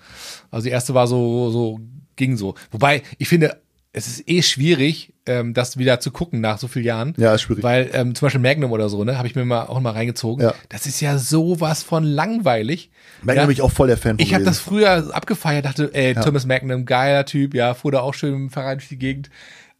Also 0.50 0.64
die 0.64 0.70
erste 0.70 0.94
war 0.94 1.06
so, 1.06 1.50
so, 1.50 1.80
ging 2.16 2.36
so. 2.36 2.54
Wobei, 2.70 3.02
ich 3.18 3.28
finde, 3.28 3.61
es 3.94 4.06
ist 4.08 4.28
eh 4.28 4.40
schwierig, 4.40 5.12
ähm, 5.26 5.52
das 5.52 5.76
wieder 5.76 6.00
zu 6.00 6.10
gucken 6.10 6.40
nach 6.40 6.58
so 6.58 6.66
vielen 6.66 6.86
Jahren. 6.86 7.14
Ja, 7.18 7.34
ist 7.34 7.42
schwierig. 7.42 7.62
Weil 7.62 7.90
ähm, 7.92 8.14
zum 8.14 8.26
Beispiel 8.26 8.40
Magnum 8.40 8.72
oder 8.72 8.88
so, 8.88 9.04
ne, 9.04 9.18
habe 9.18 9.28
ich 9.28 9.34
mir 9.34 9.44
mal 9.44 9.66
auch 9.66 9.80
mal 9.80 9.90
reingezogen. 9.90 10.44
Ja. 10.44 10.54
Das 10.70 10.86
ist 10.86 11.00
ja 11.00 11.18
sowas 11.18 11.82
von 11.82 12.04
langweilig. 12.04 12.90
Magnum 13.20 13.42
ja. 13.42 13.46
bin 13.46 13.52
ich 13.52 13.62
auch 13.62 13.70
voll 13.70 13.88
der 13.88 13.98
Fan 13.98 14.16
von 14.16 14.26
Ich 14.26 14.32
habe 14.32 14.44
das 14.44 14.60
früher 14.60 15.14
abgefeiert, 15.14 15.66
dachte, 15.66 15.90
ey, 15.92 16.14
Thomas 16.14 16.46
Magnum, 16.46 16.86
geiler 16.86 17.26
Typ, 17.26 17.54
ja, 17.54 17.74
fuhr 17.74 17.92
da 17.92 18.00
auch 18.00 18.14
schön 18.14 18.34
im 18.34 18.50
Fahrrad 18.50 18.78
durch 18.78 18.88
die 18.88 18.98
Gegend. 18.98 19.28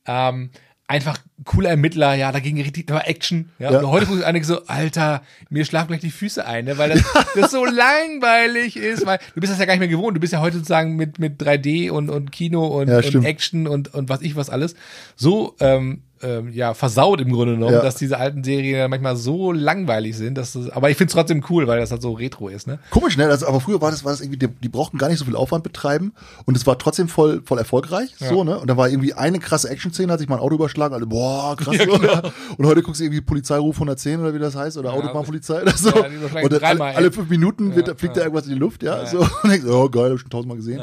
Ähm, 0.07 0.51
einfach 0.93 1.17
cooler 1.45 1.71
Ermittler, 1.71 2.15
ja, 2.15 2.31
da 2.33 2.39
ging 2.39 2.61
richtig, 2.61 2.87
da 2.87 2.95
war 2.95 3.09
Action. 3.09 3.49
Ja. 3.59 3.73
Ja. 3.73 3.79
Und 3.79 3.87
heute 3.89 4.07
guckt 4.07 4.23
einige 4.25 4.45
so, 4.45 4.67
Alter, 4.67 5.23
mir 5.49 5.65
schlafen 5.65 5.89
gleich 5.89 6.03
die 6.03 6.11
Füße 6.11 6.45
ein, 6.45 6.67
ne, 6.67 6.77
weil 6.77 6.91
das, 6.91 7.03
das 7.35 7.51
so 7.51 7.65
langweilig 7.65 8.77
ist, 8.77 9.07
weil 9.07 9.19
du 9.35 9.41
bist 9.41 9.51
das 9.51 9.59
ja 9.59 9.65
gar 9.65 9.73
nicht 9.73 9.81
mehr 9.81 9.89
gewohnt. 9.89 10.15
Du 10.15 10.21
bist 10.21 10.35
ja 10.35 10.41
heute 10.41 10.59
sozusagen 10.59 10.95
mit, 10.97 11.19
mit 11.19 11.43
3D 11.43 11.91
und, 11.91 12.11
und 12.11 12.31
Kino 12.31 12.67
und, 12.67 12.89
Ja, 12.89 12.99
und. 12.99 13.25
Action 13.25 13.67
und, 13.67 13.95
und 13.95 14.11
was 14.11 14.21
ich 14.21 14.37
was 14.37 14.51
alles 14.51 14.75
so 15.17 15.57
ähm, 15.61 16.03
ähm, 16.23 16.53
ja, 16.53 16.75
versaut 16.75 17.21
im 17.21 17.33
Grunde 17.33 17.55
genommen, 17.55 17.75
Ja. 17.75 17.83
dass 17.83 17.97
diese 17.97 18.19
alten 18.19 18.45
Serien 18.45 18.89
manchmal 18.91 19.17
so 19.17 19.53
langweilig 19.53 20.17
sind, 20.17 20.39
dass 20.39 20.53
das, 20.53 20.71
aber 20.71 20.91
ich 20.91 20.97
find's 20.97 21.13
trotzdem 21.15 21.45
cool, 21.51 21.67
weil 21.67 21.79
das 21.81 21.91
halt 21.91 22.03
so 22.03 22.13
retro 22.13 22.49
ist, 22.49 22.67
ne? 22.67 22.79
Komisch, 22.91 23.17
ne? 23.17 23.27
Also, 23.27 23.47
aber 23.47 23.61
früher 23.61 23.81
war 23.81 23.91
das, 23.91 24.05
war 24.05 24.13
das 24.13 24.21
irgendwie, 24.21 24.39
die, 24.39 24.49
die 24.49 24.69
brauchten 24.69 24.99
gar 24.99 25.09
nicht 25.09 25.19
so 25.19 25.25
viel 25.25 25.37
Aufwand 25.37 25.65
betreiben 25.65 26.13
und 26.47 26.57
es 26.57 26.67
war 26.67 26.79
trotzdem 26.79 27.09
voll, 27.09 27.43
voll 27.45 27.59
erfolgreich, 27.59 28.15
so, 28.19 28.45
ne? 28.45 28.59
Und 28.59 28.69
da 28.69 28.77
war 28.77 28.89
irgendwie 28.89 29.15
eine 29.15 29.39
krasse 29.39 29.69
Action-Szene, 29.69 30.13
hat 30.13 30.21
sich 30.21 30.29
mal 30.29 30.37
ein 30.37 30.43
Auto 30.43 30.55
überschlagen, 30.55 30.95
alle, 30.95 31.07
boah, 31.07 31.57
krass, 31.57 31.77
Ja, 31.77 31.87
so, 31.87 31.99
genau. 31.99 32.21
Und 32.57 32.67
heute 32.67 32.83
guckst 32.83 33.01
du 33.01 33.05
irgendwie 33.05 33.21
Polizeiruf 33.21 33.77
110 33.77 34.21
oder 34.21 34.35
wie 34.35 34.39
das 34.39 34.55
heißt, 34.55 34.77
oder 34.79 34.93
Autobahnpolizei 34.93 35.63
oder 35.63 35.73
so. 35.77 35.91
Ja, 35.91 36.43
und 36.43 36.63
alle, 36.63 36.83
alle 36.85 37.13
fünf 37.13 37.29
Minuten 37.29 37.75
wird, 37.75 37.89
Ja, 37.89 37.95
fliegt 37.95 38.17
ja. 38.17 38.21
da 38.23 38.27
irgendwas 38.27 38.47
in 38.47 38.55
die 38.55 38.59
Luft, 38.59 38.83
ja, 38.83 39.05
so. 39.07 39.19
Und 39.43 39.51
denkst, 39.51 39.67
oh 39.69 39.89
geil, 39.89 40.11
hab 40.11 40.15
ich 40.15 40.21
schon 40.21 40.31
tausendmal 40.31 40.57
gesehen. 40.57 40.83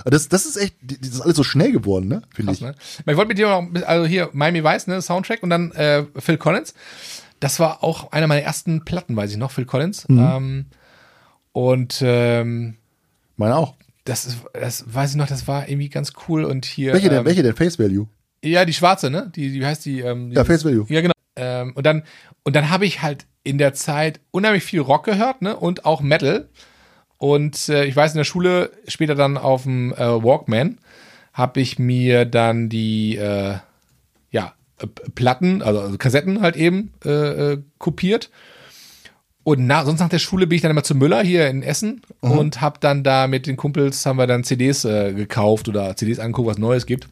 Aber 0.00 0.10
Das, 0.10 0.28
das 0.28 0.46
ist 0.46 0.56
echt, 0.56 0.74
das 0.82 1.08
ist 1.10 1.20
alles 1.20 1.36
so 1.36 1.44
schnell 1.44 1.72
geworden, 1.72 2.08
ne? 2.08 2.22
Finde 2.34 2.52
ich. 2.52 2.60
Ne? 2.60 2.74
Ich 3.06 3.16
wollte 3.16 3.28
mit 3.28 3.38
dir 3.38 3.48
noch, 3.48 3.68
also 3.86 4.06
hier 4.06 4.30
Miami 4.32 4.64
Vice, 4.64 4.86
ne, 4.86 5.00
Soundtrack 5.02 5.42
und 5.42 5.50
dann 5.50 5.72
äh, 5.72 6.04
Phil 6.18 6.36
Collins. 6.38 6.74
Das 7.40 7.58
war 7.60 7.82
auch 7.82 8.12
einer 8.12 8.26
meiner 8.26 8.42
ersten 8.42 8.84
Platten, 8.84 9.16
weiß 9.16 9.30
ich 9.30 9.36
noch, 9.38 9.50
Phil 9.50 9.64
Collins. 9.64 10.08
Mhm. 10.08 10.18
Ähm, 10.18 10.66
und 11.52 12.00
ähm, 12.04 12.76
Meine 13.36 13.56
auch. 13.56 13.74
das, 14.04 14.24
ist, 14.26 14.38
das 14.52 14.84
weiß 14.94 15.10
ich 15.12 15.16
noch, 15.16 15.26
das 15.26 15.48
war 15.48 15.68
irgendwie 15.68 15.88
ganz 15.88 16.12
cool 16.28 16.44
und 16.44 16.64
hier. 16.64 16.92
Welche 16.92 17.08
ähm, 17.08 17.14
denn, 17.14 17.24
welche 17.24 17.42
denn? 17.42 17.56
Face 17.56 17.78
Value? 17.78 18.06
Ja, 18.44 18.64
die 18.64 18.72
schwarze, 18.72 19.10
ne? 19.10 19.30
Die, 19.34 19.50
die 19.52 19.60
wie 19.60 19.66
heißt 19.66 19.84
die? 19.84 20.00
Ähm, 20.00 20.30
die 20.30 20.36
Ja, 20.36 20.44
Face 20.44 20.64
Value. 20.64 20.86
Ja, 20.88 21.00
genau. 21.00 21.12
Ähm, 21.36 21.72
und 21.74 21.84
dann, 21.86 22.04
und 22.42 22.56
dann 22.56 22.70
habe 22.70 22.86
ich 22.86 23.02
halt 23.02 23.26
in 23.42 23.58
der 23.58 23.74
Zeit 23.74 24.20
unheimlich 24.30 24.64
viel 24.64 24.80
Rock 24.80 25.04
gehört, 25.04 25.42
ne? 25.42 25.56
Und 25.56 25.84
auch 25.84 26.00
Metal. 26.02 26.48
Und 27.20 27.68
äh, 27.68 27.84
ich 27.84 27.94
weiß, 27.94 28.12
in 28.12 28.18
der 28.18 28.24
Schule, 28.24 28.72
später 28.88 29.14
dann 29.14 29.36
auf 29.36 29.64
dem 29.64 29.92
äh, 29.92 29.98
Walkman, 29.98 30.78
habe 31.34 31.60
ich 31.60 31.78
mir 31.78 32.24
dann 32.24 32.70
die, 32.70 33.16
äh, 33.16 33.56
ja, 34.30 34.54
äh, 34.78 34.86
Platten, 35.14 35.60
also, 35.60 35.80
also 35.80 35.98
Kassetten 35.98 36.40
halt 36.40 36.56
eben 36.56 36.92
äh, 37.04 37.52
äh, 37.52 37.62
kopiert 37.78 38.30
und 39.42 39.66
na, 39.66 39.84
sonst 39.84 40.00
nach 40.00 40.08
der 40.08 40.18
Schule 40.18 40.46
bin 40.46 40.56
ich 40.56 40.62
dann 40.62 40.70
immer 40.70 40.82
zu 40.82 40.94
Müller 40.94 41.22
hier 41.22 41.48
in 41.48 41.62
Essen 41.62 42.02
und 42.20 42.60
hab 42.60 42.80
dann 42.80 43.02
da 43.02 43.26
mit 43.26 43.46
den 43.46 43.56
Kumpels 43.56 44.04
haben 44.06 44.16
wir 44.16 44.26
dann 44.26 44.44
CDs 44.44 44.84
äh, 44.84 45.12
gekauft 45.12 45.68
oder 45.68 45.96
CDs 45.96 46.18
angeguckt, 46.18 46.48
was 46.48 46.58
Neues 46.58 46.86
gibt. 46.86 47.08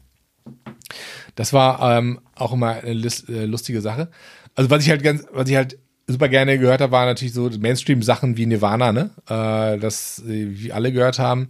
Das 1.35 1.53
war 1.53 1.97
ähm, 1.97 2.19
auch 2.35 2.53
immer 2.53 2.81
eine 2.83 2.91
äh, 2.91 3.45
lustige 3.45 3.81
Sache. 3.81 4.09
Also 4.55 4.69
was 4.69 4.83
ich 4.83 4.89
halt 4.89 5.03
ganz, 5.03 5.25
was 5.31 5.49
ich 5.49 5.55
halt 5.55 5.77
super 6.13 6.29
gerne 6.29 6.57
gehört 6.59 6.81
habe, 6.81 6.91
waren 6.91 7.07
natürlich 7.07 7.33
so 7.33 7.49
Mainstream-Sachen 7.49 8.37
wie 8.37 8.45
Nirvana, 8.45 8.91
ne? 8.91 9.09
Äh, 9.27 9.79
das, 9.79 10.19
äh, 10.27 10.47
wie 10.49 10.71
alle 10.71 10.91
gehört 10.91 11.19
haben. 11.19 11.49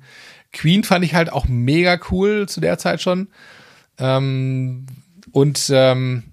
Queen 0.52 0.84
fand 0.84 1.06
ich 1.06 1.16
halt 1.16 1.32
auch 1.32 1.48
mega 1.48 2.00
cool 2.12 2.48
zu 2.48 2.60
der 2.62 2.78
Zeit 2.78 3.02
schon. 3.02 3.28
Ähm, 3.98 4.86
und 5.32 5.70
ähm, 5.74 6.24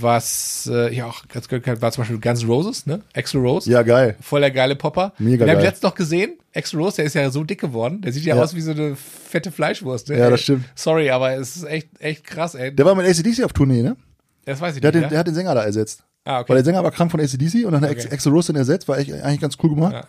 was 0.00 0.68
äh, 0.72 0.90
ich 0.92 1.02
auch 1.02 1.26
ganz 1.28 1.48
gehört 1.48 1.66
habe, 1.66 1.82
war 1.82 1.90
zum 1.92 2.02
Beispiel 2.02 2.20
Guns 2.20 2.42
N' 2.42 2.48
Roses, 2.48 2.86
ne? 2.86 3.00
Axl 3.14 3.38
Rose. 3.38 3.70
Ja, 3.70 3.82
geil. 3.82 4.16
Voll 4.20 4.40
der 4.40 4.50
geile 4.50 4.76
Popper. 4.76 5.12
Mega 5.18 5.44
Den 5.44 5.50
habe 5.50 5.60
ich 5.60 5.66
letztens 5.66 5.82
noch 5.82 5.94
gesehen. 5.94 6.38
Axl 6.54 6.76
Rose, 6.76 6.96
der 6.96 7.06
ist 7.06 7.14
ja 7.14 7.30
so 7.30 7.42
dick 7.44 7.60
geworden. 7.60 8.00
Der 8.02 8.12
sieht 8.12 8.24
ja, 8.24 8.36
Ja. 8.36 8.42
aus 8.42 8.54
wie 8.54 8.60
so 8.60 8.70
eine 8.72 8.94
fette 8.96 9.50
Fleischwurst. 9.50 10.10
Ne? 10.10 10.18
Ja, 10.18 10.30
das 10.30 10.42
stimmt. 10.42 10.66
Sorry, 10.74 11.10
aber 11.10 11.34
es 11.34 11.56
ist 11.56 11.64
echt, 11.64 11.88
echt 12.00 12.24
krass, 12.24 12.54
ey. 12.54 12.74
Der 12.74 12.84
war 12.86 12.94
mit 12.94 13.06
ACDC 13.06 13.42
auf 13.44 13.52
Tournee, 13.52 13.82
ne? 13.82 13.96
Das 14.44 14.60
weiß 14.60 14.74
ich 14.76 14.80
Der 14.80 14.88
hat, 14.88 14.94
nicht. 14.94 15.04
den, 15.04 15.10
der 15.10 15.18
hat 15.18 15.26
den 15.26 15.34
Sänger 15.34 15.54
da 15.54 15.62
ersetzt. 15.62 16.04
Ja? 16.26 16.32
Ah, 16.32 16.40
okay. 16.40 16.48
Weil 16.50 16.56
der 16.56 16.64
Sänger 16.64 16.84
war 16.84 16.90
krank 16.90 17.10
von 17.10 17.20
ACDC 17.20 17.64
und 17.66 17.72
dann 17.72 17.82
hat 17.82 17.90
Okay. 17.90 18.00
okay. 18.06 18.14
Axel 18.14 18.32
Rose 18.32 18.52
den 18.52 18.58
ersetzt, 18.58 18.88
war 18.88 18.98
echt, 18.98 19.12
eigentlich 19.12 19.40
ganz 19.40 19.56
cool 19.62 19.70
gemacht. 19.70 19.92
Ja. 19.94 20.04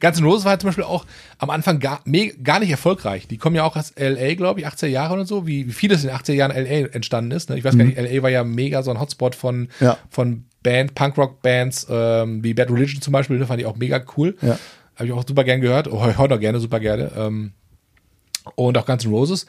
Guns 0.00 0.18
N' 0.18 0.24
Roses 0.24 0.46
war 0.46 0.58
zum 0.58 0.68
Beispiel 0.68 0.84
auch 0.84 1.04
am 1.36 1.50
Anfang 1.50 1.78
gar, 1.78 2.00
gar 2.42 2.58
nicht 2.58 2.70
erfolgreich. 2.70 3.28
Die 3.28 3.36
kommen 3.36 3.54
ja 3.54 3.64
auch 3.64 3.76
aus 3.76 3.90
L.A., 3.90 4.32
glaube 4.34 4.60
ich, 4.60 4.66
80er 4.66 4.86
Jahre 4.86 5.12
oder 5.12 5.26
so, 5.26 5.46
wie, 5.46 5.66
wie 5.66 5.72
vieles 5.72 6.04
in 6.04 6.08
den 6.08 6.16
80er 6.16 6.32
Jahren 6.32 6.52
L.A. 6.52 6.88
entstanden 6.94 7.32
ist. 7.32 7.50
Ne? 7.50 7.58
Ich 7.58 7.64
weiß 7.64 7.76
gar 7.76 7.84
nicht, 7.84 7.98
L.A. 7.98 8.22
war 8.22 8.30
ja 8.30 8.44
mega 8.44 8.82
so 8.82 8.90
ein 8.90 8.98
Hotspot 8.98 9.34
von, 9.34 9.60
Mhm. 9.62 9.68
Ja. 9.80 9.98
von 10.08 10.44
Band, 10.62 10.94
Punkrock-Bands, 10.94 11.86
ähm, 11.90 12.42
wie 12.42 12.54
Bad 12.54 12.70
Religion 12.70 13.02
zum 13.02 13.12
Beispiel, 13.12 13.38
ne? 13.38 13.46
fand 13.46 13.60
ich 13.60 13.66
auch 13.66 13.76
mega 13.76 14.02
cool. 14.16 14.36
Ja. 14.40 14.58
Habe 14.96 15.06
ich 15.06 15.12
auch 15.12 15.24
super 15.28 15.44
gern 15.44 15.60
gehört, 15.60 15.86
oh, 15.86 16.00
heute 16.16 16.34
auch 16.36 16.40
gerne, 16.40 16.58
super 16.58 16.80
gerne. 16.80 17.10
Ähm, 17.14 17.52
und 18.54 18.76
auch 18.78 18.86
Guns 18.86 19.04
N' 19.04 19.10
Roses. 19.10 19.46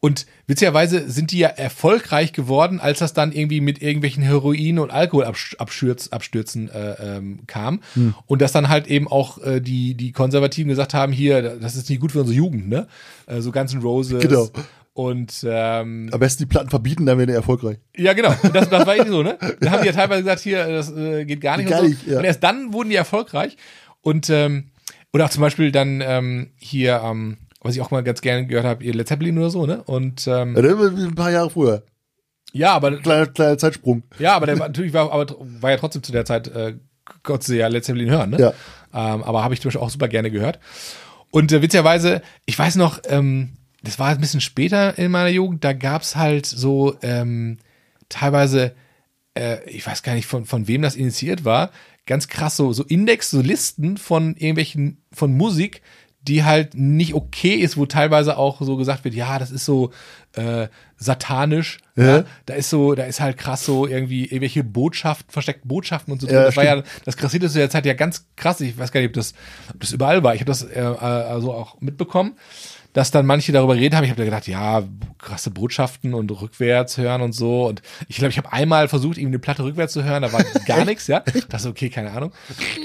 Und 0.00 0.26
witzigerweise 0.46 1.10
sind 1.10 1.32
die 1.32 1.38
ja 1.38 1.48
erfolgreich 1.48 2.32
geworden, 2.32 2.80
als 2.80 2.98
das 2.98 3.14
dann 3.14 3.32
irgendwie 3.32 3.60
mit 3.60 3.80
irgendwelchen 3.80 4.22
Heroin- 4.22 4.78
und 4.78 4.90
Alkoholabstürzen 4.90 6.70
äh, 6.70 7.16
ähm, 7.16 7.40
kam. 7.46 7.80
Hm. 7.94 8.14
Und 8.26 8.42
dass 8.42 8.52
dann 8.52 8.68
halt 8.68 8.86
eben 8.86 9.08
auch 9.08 9.38
äh, 9.42 9.60
die, 9.60 9.94
die 9.94 10.12
Konservativen 10.12 10.68
gesagt 10.68 10.94
haben, 10.94 11.12
hier, 11.12 11.56
das 11.58 11.76
ist 11.76 11.88
nicht 11.88 12.00
gut 12.00 12.12
für 12.12 12.20
unsere 12.20 12.36
Jugend, 12.36 12.68
ne? 12.68 12.86
Äh, 13.26 13.40
so 13.40 13.50
Guns 13.50 13.72
N' 13.72 13.80
Roses. 13.80 14.22
Genau. 14.22 14.50
Und 14.92 15.44
ähm, 15.48 16.08
Am 16.12 16.20
besten 16.20 16.44
die 16.44 16.46
Platten 16.46 16.70
verbieten, 16.70 17.04
dann 17.04 17.18
werden 17.18 17.30
die 17.30 17.34
erfolgreich. 17.34 17.78
ja, 17.96 18.12
genau. 18.12 18.32
Das, 18.52 18.70
das 18.70 18.86
war 18.86 18.94
irgendwie 18.96 19.10
so, 19.10 19.22
ne? 19.24 19.36
Dann 19.60 19.72
haben 19.72 19.80
die 19.82 19.88
ja 19.88 19.92
teilweise 19.92 20.22
gesagt, 20.22 20.42
hier, 20.42 20.68
das 20.68 20.92
äh, 20.92 21.24
geht 21.24 21.40
gar 21.40 21.56
nicht. 21.56 21.68
Gar 21.68 21.80
und, 21.80 21.86
so. 21.86 21.90
nicht, 21.90 22.06
ja. 22.06 22.18
und 22.18 22.24
erst 22.24 22.44
dann 22.44 22.72
wurden 22.72 22.90
die 22.90 22.96
erfolgreich. 22.96 23.56
Und 24.02 24.30
ähm, 24.30 24.70
oder 25.12 25.26
auch 25.26 25.30
zum 25.30 25.40
Beispiel 25.40 25.72
dann 25.72 26.00
ähm, 26.00 26.50
hier, 26.58 27.00
ähm, 27.04 27.38
was 27.64 27.74
ich 27.74 27.80
auch 27.80 27.90
mal 27.90 28.04
ganz 28.04 28.20
gerne 28.20 28.46
gehört 28.46 28.66
habe, 28.66 28.84
ihr 28.84 28.94
Led 28.94 29.08
Zeppelin 29.08 29.38
oder 29.38 29.50
so, 29.50 29.66
ne? 29.66 29.82
Und 29.84 30.26
ähm, 30.28 30.54
ein 30.56 31.14
paar 31.14 31.30
Jahre 31.32 31.50
früher. 31.50 31.82
ja, 32.52 32.72
aber 32.74 32.96
Kleiner, 32.98 33.26
kleiner 33.26 33.58
Zeitsprung. 33.58 34.04
ja, 34.18 34.36
aber 34.36 34.46
der 34.46 34.58
war, 34.58 34.68
natürlich 34.68 34.92
war, 34.92 35.10
aber 35.10 35.34
war 35.60 35.70
ja 35.70 35.76
trotzdem 35.78 36.02
zu 36.02 36.12
der 36.12 36.24
Zeit, 36.24 36.46
äh, 36.48 36.74
konntest 37.22 37.48
du 37.48 37.54
ja 37.56 37.66
Led 37.68 37.84
Zeppelin 37.84 38.10
hören, 38.10 38.30
ne? 38.30 38.38
Ja. 38.38 38.48
Ähm, 38.92 39.24
aber 39.24 39.42
habe 39.42 39.54
ich 39.54 39.60
zum 39.60 39.70
Beispiel 39.70 39.80
auch 39.82 39.90
super 39.90 40.08
gerne 40.08 40.30
gehört. 40.30 40.60
Und 41.30 41.50
äh, 41.50 41.62
witzigerweise, 41.62 42.22
ich 42.46 42.58
weiß 42.58 42.76
noch, 42.76 43.00
ähm, 43.08 43.54
das 43.82 43.98
war 43.98 44.08
ein 44.08 44.20
bisschen 44.20 44.40
später 44.40 44.96
in 44.98 45.10
meiner 45.10 45.30
Jugend, 45.30 45.64
da 45.64 45.72
gab's 45.72 46.16
halt 46.16 46.46
so 46.46 46.96
ähm, 47.02 47.58
teilweise, 48.08 48.74
äh, 49.34 49.68
ich 49.68 49.86
weiß 49.86 50.02
gar 50.02 50.14
nicht, 50.14 50.26
von, 50.26 50.44
von 50.44 50.68
wem 50.68 50.82
das 50.82 50.96
initiiert 50.96 51.44
war, 51.44 51.70
ganz 52.06 52.28
krass 52.28 52.56
so, 52.56 52.72
so 52.72 52.84
Index, 52.84 53.30
so 53.30 53.40
Listen 53.40 53.96
von 53.96 54.36
irgendwelchen, 54.36 54.98
von 55.12 55.32
Musik, 55.36 55.80
die 56.26 56.44
halt 56.44 56.74
nicht 56.74 57.14
okay 57.14 57.54
ist, 57.54 57.76
wo 57.76 57.86
teilweise 57.86 58.36
auch 58.38 58.60
so 58.60 58.76
gesagt 58.76 59.04
wird, 59.04 59.14
ja, 59.14 59.38
das 59.38 59.50
ist 59.50 59.64
so 59.64 59.90
äh, 60.32 60.68
satanisch, 60.96 61.78
ja. 61.96 62.18
Ja. 62.18 62.24
da 62.46 62.54
ist 62.54 62.70
so, 62.70 62.94
da 62.94 63.04
ist 63.04 63.20
halt 63.20 63.36
krass 63.36 63.64
so 63.64 63.86
irgendwie 63.86 64.24
irgendwelche 64.24 64.64
Botschaften, 64.64 65.30
versteckte 65.30 65.68
Botschaften 65.68 66.12
und 66.12 66.20
so. 66.20 66.26
Ja, 66.26 66.44
das 66.44 66.56
war 66.56 66.64
ja, 66.64 66.82
das 67.04 67.16
grassierte 67.16 67.48
zu 67.48 67.58
der 67.58 67.70
Zeit 67.70 67.84
ja 67.84 67.92
ganz 67.92 68.26
krass. 68.36 68.60
Ich 68.60 68.78
weiß 68.78 68.90
gar 68.90 69.00
nicht, 69.00 69.08
ob 69.08 69.14
das, 69.14 69.34
ob 69.72 69.80
das 69.80 69.92
überall 69.92 70.22
war. 70.22 70.34
Ich 70.34 70.40
habe 70.40 70.50
das 70.50 70.62
äh, 70.62 70.80
äh, 70.80 70.84
also 70.84 71.52
auch 71.52 71.80
mitbekommen, 71.80 72.36
dass 72.94 73.10
dann 73.10 73.26
manche 73.26 73.52
darüber 73.52 73.74
reden 73.74 73.96
haben. 73.96 74.04
Ich 74.04 74.10
habe 74.10 74.18
da 74.18 74.24
gedacht, 74.24 74.46
ja, 74.46 74.82
krasse 75.18 75.50
Botschaften 75.50 76.14
und 76.14 76.30
rückwärts 76.30 76.96
hören 76.96 77.20
und 77.20 77.32
so. 77.32 77.66
Und 77.66 77.82
ich 78.08 78.16
glaube, 78.16 78.30
ich 78.30 78.38
habe 78.38 78.52
einmal 78.52 78.88
versucht, 78.88 79.18
ihm 79.18 79.28
eine 79.28 79.40
Platte 79.40 79.64
rückwärts 79.64 79.92
zu 79.92 80.04
hören, 80.04 80.22
da 80.22 80.32
war 80.32 80.42
gar 80.66 80.84
nichts, 80.84 81.08
ja. 81.08 81.22
Das 81.50 81.62
ist 81.62 81.68
okay, 81.68 81.90
keine 81.90 82.12
Ahnung. 82.12 82.32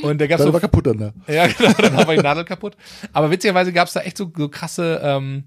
Und 0.01 0.19
da 0.19 0.27
gab's 0.27 0.39
Dann 0.39 0.47
so 0.47 0.53
war 0.53 0.59
kaputt 0.59 0.87
dann 0.87 0.97
da. 0.97 1.13
ja, 1.31 1.47
genau, 1.57 1.73
dann 1.73 2.07
war 2.07 2.15
die 2.15 2.21
Nadel 2.21 2.43
kaputt. 2.43 2.75
Aber 3.13 3.31
witzigerweise 3.31 3.71
gab 3.71 3.87
es 3.87 3.93
da 3.93 4.01
echt 4.01 4.17
so, 4.17 4.31
so 4.35 4.49
krasse, 4.49 4.99
ähm, 5.03 5.45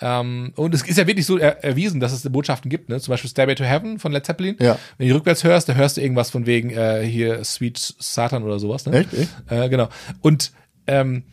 ähm, 0.00 0.52
und 0.56 0.74
es 0.74 0.82
ist 0.82 0.98
ja 0.98 1.06
wirklich 1.06 1.24
so 1.24 1.38
er, 1.38 1.64
erwiesen, 1.64 2.00
dass 2.00 2.12
es 2.12 2.22
Botschaften 2.30 2.70
gibt, 2.70 2.90
ne? 2.90 3.00
Zum 3.00 3.12
Beispiel 3.12 3.30
Stairway 3.30 3.54
to 3.54 3.64
Heaven 3.64 3.98
von 3.98 4.12
Led 4.12 4.26
Zeppelin. 4.26 4.56
Ja. 4.60 4.78
Wenn 4.98 5.08
du 5.08 5.14
rückwärts 5.14 5.42
hörst, 5.42 5.68
da 5.70 5.72
hörst 5.72 5.96
du 5.96 6.02
irgendwas 6.02 6.30
von 6.30 6.44
wegen 6.44 6.70
äh, 6.70 7.02
hier 7.02 7.42
Sweet 7.44 7.78
Satan 7.98 8.42
oder 8.42 8.58
sowas, 8.58 8.84
ne? 8.84 8.98
Echt? 8.98 9.14
Echt? 9.14 9.30
Äh, 9.48 9.68
genau. 9.70 9.88
Und 10.20 10.52
ähm, 10.86 11.24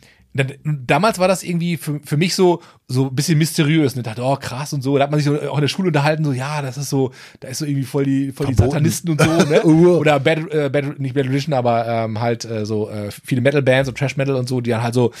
damals 0.64 1.20
war 1.20 1.28
das 1.28 1.44
irgendwie 1.44 1.76
für, 1.76 2.00
für 2.04 2.16
mich 2.16 2.34
so 2.34 2.60
so 2.88 3.06
ein 3.06 3.14
bisschen 3.14 3.38
mysteriös. 3.38 3.94
Ne? 3.94 4.00
Ich 4.00 4.04
dachte, 4.04 4.22
oh 4.22 4.36
krass 4.36 4.72
und 4.72 4.82
so. 4.82 4.96
Da 4.98 5.04
hat 5.04 5.10
man 5.10 5.20
sich 5.20 5.26
so 5.26 5.40
auch 5.48 5.56
in 5.56 5.62
der 5.62 5.68
Schule 5.68 5.88
unterhalten, 5.88 6.24
so 6.24 6.32
ja, 6.32 6.60
das 6.60 6.76
ist 6.76 6.90
so, 6.90 7.12
da 7.40 7.48
ist 7.48 7.58
so 7.58 7.64
irgendwie 7.64 7.84
voll 7.84 8.04
die 8.04 8.32
voll 8.32 8.48
die. 8.48 8.54
Satanisten 8.54 9.10
und 9.10 9.20
so. 9.20 9.30
Ne? 9.30 9.62
Uh. 9.64 9.96
Oder 9.96 10.18
Bad, 10.20 10.52
äh, 10.52 10.68
Bad, 10.70 10.98
nicht 10.98 11.14
Bad 11.14 11.26
Religion, 11.26 11.54
aber 11.54 11.86
ähm, 11.86 12.20
halt 12.20 12.44
äh, 12.44 12.66
so 12.66 12.90
äh, 12.90 13.10
viele 13.10 13.40
Metal-Bands 13.40 13.88
und 13.88 13.96
Trash-Metal 13.96 14.34
und 14.34 14.48
so, 14.48 14.60
die 14.60 14.70
dann 14.70 14.82
halt 14.82 14.94
so 14.94 15.12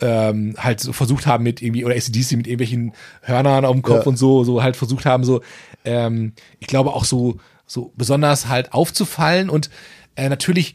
ähm, 0.00 0.54
halt 0.56 0.80
so 0.80 0.92
versucht 0.92 1.26
haben 1.26 1.44
mit 1.44 1.60
irgendwie, 1.60 1.84
oder 1.84 1.94
ACDC 1.94 2.32
mit 2.36 2.46
irgendwelchen 2.46 2.92
Hörnern 3.22 3.64
auf 3.64 3.72
dem 3.72 3.82
Kopf 3.82 4.04
Ja. 4.04 4.08
und 4.08 4.16
so, 4.16 4.44
so 4.44 4.62
halt 4.62 4.76
versucht 4.76 5.04
haben, 5.04 5.24
so, 5.24 5.42
ähm, 5.84 6.32
ich 6.58 6.68
glaube 6.68 6.90
auch 6.94 7.04
so, 7.04 7.36
so 7.66 7.92
besonders 7.96 8.48
halt 8.48 8.72
aufzufallen 8.72 9.50
und 9.50 9.68
äh, 10.16 10.28
natürlich 10.28 10.74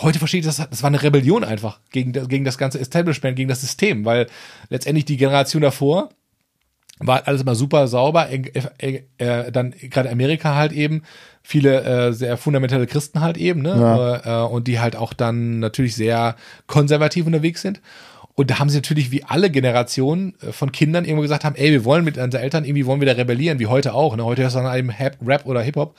heute 0.00 0.18
verstehe 0.18 0.40
ich 0.40 0.46
das, 0.46 0.56
das 0.56 0.82
war 0.82 0.88
eine 0.88 1.02
Rebellion 1.02 1.44
einfach 1.44 1.80
gegen, 1.90 2.12
das- 2.12 2.28
gegen 2.28 2.44
das 2.44 2.58
ganze 2.58 2.78
Establishment, 2.80 3.36
gegen 3.36 3.48
das 3.48 3.60
System, 3.60 4.04
weil 4.04 4.26
letztendlich 4.68 5.04
die 5.04 5.16
Generation 5.16 5.62
davor 5.62 6.10
war 6.98 7.26
alles 7.26 7.42
immer 7.42 7.54
super 7.56 7.88
sauber, 7.88 8.28
äh, 8.30 9.02
äh, 9.18 9.50
dann 9.50 9.72
gerade 9.90 10.08
Amerika 10.10 10.54
halt 10.54 10.72
eben, 10.72 11.02
viele 11.42 11.82
äh, 11.82 12.12
sehr 12.12 12.36
fundamentale 12.36 12.86
Christen 12.86 13.20
halt 13.20 13.36
eben, 13.36 13.62
ne? 13.62 13.70
Ja. 14.24 14.44
Und 14.44 14.68
die 14.68 14.78
halt 14.78 14.94
auch 14.94 15.12
dann 15.12 15.58
natürlich 15.58 15.96
sehr 15.96 16.36
konservativ 16.68 17.26
unterwegs 17.26 17.60
sind. 17.62 17.80
Und 18.34 18.50
da 18.50 18.58
haben 18.60 18.68
sie 18.70 18.78
natürlich 18.78 19.10
wie 19.10 19.24
alle 19.24 19.50
Generationen 19.50 20.34
von 20.52 20.70
Kindern 20.72 21.04
irgendwo 21.04 21.22
gesagt 21.22 21.44
haben, 21.44 21.56
ey, 21.56 21.70
wir 21.72 21.84
wollen 21.84 22.04
mit 22.04 22.16
unseren 22.18 22.40
Eltern 22.42 22.64
irgendwie 22.64 22.86
wollen 22.86 23.00
wir 23.00 23.06
da 23.06 23.12
rebellieren, 23.14 23.58
wie 23.58 23.66
heute 23.66 23.92
auch. 23.94 24.16
Ne? 24.16 24.24
Heute 24.24 24.42
hörst 24.42 24.54
du 24.56 24.60
dann 24.60 24.78
eben 24.78 24.90
Rap 24.90 25.44
oder 25.44 25.60
Hip-Hop. 25.60 25.96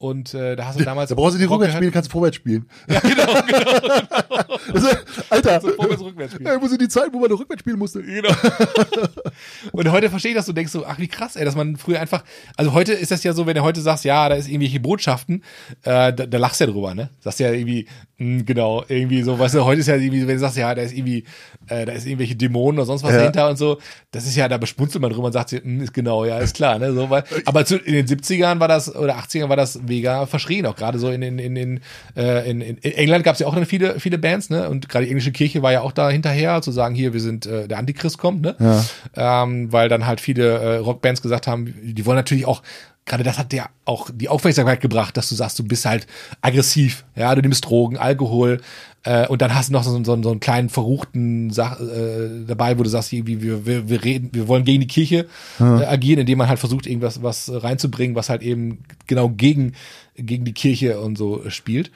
Und 0.00 0.32
äh, 0.32 0.54
da 0.54 0.66
hast 0.66 0.78
du 0.78 0.84
damals. 0.84 1.08
Da 1.08 1.16
brauchst 1.16 1.34
du 1.34 1.38
die 1.40 1.44
Rock 1.44 1.56
rückwärts 1.60 1.74
spielen, 1.76 1.90
kannst 1.92 2.08
du 2.08 2.12
vorwärts 2.12 2.36
spielen. 2.36 2.68
Ja, 2.88 3.00
genau, 3.00 3.42
genau. 3.46 4.44
Also, 4.72 4.88
Alter, 5.30 5.60
Vorwärts, 5.60 6.02
rückwärts 6.02 6.34
spielen. 6.34 6.46
ja, 6.52 6.60
wo 6.62 6.66
sind 6.68 6.80
die 6.80 6.88
Zeiten, 6.88 7.12
wo 7.14 7.18
man 7.20 7.30
noch 7.30 7.40
rückwärts 7.40 7.60
spielen 7.60 7.78
musste? 7.78 8.02
Genau. 8.02 8.28
Und 9.72 9.90
heute 9.90 10.10
verstehe 10.10 10.32
ich 10.32 10.36
das, 10.36 10.46
du 10.46 10.52
denkst 10.52 10.72
so, 10.72 10.84
ach 10.86 10.98
wie 10.98 11.08
krass, 11.08 11.36
ey, 11.36 11.44
dass 11.44 11.54
man 11.56 11.76
früher 11.76 12.00
einfach, 12.00 12.22
also 12.56 12.72
heute 12.72 12.92
ist 12.92 13.10
das 13.10 13.24
ja 13.24 13.32
so, 13.32 13.46
wenn 13.46 13.54
du 13.54 13.62
heute 13.62 13.80
sagst, 13.80 14.04
ja, 14.04 14.28
da 14.28 14.34
ist 14.36 14.48
irgendwelche 14.48 14.80
Botschaften, 14.80 15.42
äh, 15.82 16.12
da, 16.12 16.26
da 16.26 16.38
lachst 16.38 16.60
du 16.60 16.64
ja 16.64 16.70
drüber, 16.70 16.94
ne? 16.94 17.10
Sagst 17.20 17.40
ja 17.40 17.50
irgendwie, 17.52 17.86
mh, 18.18 18.42
genau, 18.44 18.84
irgendwie 18.88 19.22
so, 19.22 19.38
weißt 19.38 19.54
du, 19.56 19.64
heute 19.64 19.80
ist 19.80 19.86
ja 19.88 19.96
irgendwie, 19.96 20.20
wenn 20.26 20.34
du 20.34 20.40
sagst, 20.40 20.56
ja, 20.56 20.74
da 20.74 20.82
ist 20.82 20.92
irgendwie, 20.96 21.24
äh, 21.68 21.84
da 21.86 21.92
ist 21.92 22.06
irgendwelche 22.06 22.36
Dämonen 22.36 22.78
oder 22.78 22.86
sonst 22.86 23.02
was 23.02 23.12
Ja. 23.12 23.18
dahinter 23.18 23.48
und 23.48 23.56
so, 23.56 23.78
das 24.10 24.26
ist 24.26 24.36
ja, 24.36 24.48
da 24.48 24.58
bespunzelt 24.58 25.02
man 25.02 25.10
drüber 25.12 25.26
und 25.26 25.32
sagt, 25.32 25.52
mh, 25.52 25.84
ist 25.84 25.94
genau, 25.94 26.24
ja, 26.24 26.38
ist 26.38 26.54
klar, 26.56 26.78
ne? 26.78 26.92
So, 26.92 27.08
weil, 27.10 27.24
aber 27.46 27.64
zu, 27.64 27.76
in 27.78 27.94
den 27.94 28.06
70ern 28.06 28.60
war 28.60 28.68
das, 28.68 28.94
oder 28.94 29.16
80ern 29.18 29.48
war 29.48 29.56
das 29.56 29.78
mega 29.88 30.26
verschrien, 30.26 30.66
auch 30.66 30.76
gerade 30.76 30.98
so 30.98 31.10
in, 31.10 31.22
in, 31.22 31.38
in, 31.38 31.56
in, 31.56 31.80
äh, 32.16 32.48
in, 32.48 32.60
in 32.60 32.78
England 32.82 33.24
gab 33.24 33.34
es 33.34 33.40
ja 33.40 33.46
auch 33.46 33.54
dann 33.54 33.66
viele, 33.66 33.98
viele 33.98 34.18
Bands, 34.18 34.50
ne? 34.50 34.68
Und 34.68 34.88
gerade 34.88 35.04
die 35.04 35.10
englische 35.10 35.32
Kirche 35.32 35.62
war 35.62 35.72
ja 35.72 35.80
auch 35.80 35.92
da 35.92 36.10
hinterher, 36.10 36.62
zu 36.62 36.70
sagen, 36.70 36.94
hier, 36.94 37.12
wir 37.12 37.20
sind, 37.20 37.46
äh, 37.46 37.66
der 37.66 37.78
Antichrist 37.78 38.18
kommt, 38.18 38.42
ne? 38.42 38.56
Ja. 38.58 39.42
ähm, 39.42 39.72
weil 39.72 39.88
dann 39.88 40.06
halt 40.06 40.20
viele 40.20 40.58
äh, 40.58 40.76
Rockbands 40.76 41.22
gesagt 41.22 41.46
haben, 41.46 41.74
die 41.82 42.06
wollen 42.06 42.16
natürlich 42.16 42.46
auch, 42.46 42.62
gerade 43.08 43.24
das 43.24 43.38
hat 43.38 43.52
ja 43.52 43.68
auch 43.84 44.10
die 44.12 44.28
Aufmerksamkeit 44.28 44.80
gebracht, 44.80 45.16
dass 45.16 45.28
du 45.28 45.34
sagst, 45.34 45.58
du 45.58 45.64
bist 45.64 45.84
halt 45.84 46.06
aggressiv, 46.40 47.04
ja, 47.16 47.34
du 47.34 47.42
nimmst 47.42 47.64
Drogen, 47.64 47.96
Alkohol 47.96 48.60
äh, 49.04 49.26
und 49.26 49.42
dann 49.42 49.54
hast 49.54 49.70
du 49.70 49.72
noch 49.72 49.82
so, 49.82 49.90
so, 50.04 50.22
so 50.22 50.30
einen 50.30 50.40
kleinen 50.40 50.68
verruchten 50.68 51.50
Sach, 51.50 51.80
äh, 51.80 52.44
dabei, 52.46 52.78
wo 52.78 52.82
du 52.82 52.90
sagst, 52.90 53.12
irgendwie, 53.12 53.42
wir, 53.42 53.64
wir, 53.64 53.88
wir 53.88 54.04
reden, 54.04 54.30
wir 54.32 54.48
wollen 54.48 54.64
gegen 54.64 54.80
die 54.80 54.86
Kirche 54.86 55.26
äh, 55.60 55.64
agieren, 55.64 56.20
indem 56.20 56.38
man 56.38 56.48
halt 56.48 56.58
versucht, 56.58 56.86
irgendwas 56.86 57.22
was 57.22 57.50
reinzubringen, 57.52 58.14
was 58.14 58.28
halt 58.28 58.42
eben 58.42 58.84
genau 59.06 59.28
gegen, 59.30 59.72
gegen 60.16 60.44
die 60.44 60.54
Kirche 60.54 61.00
und 61.00 61.16
so 61.16 61.48
spielt. 61.48 61.90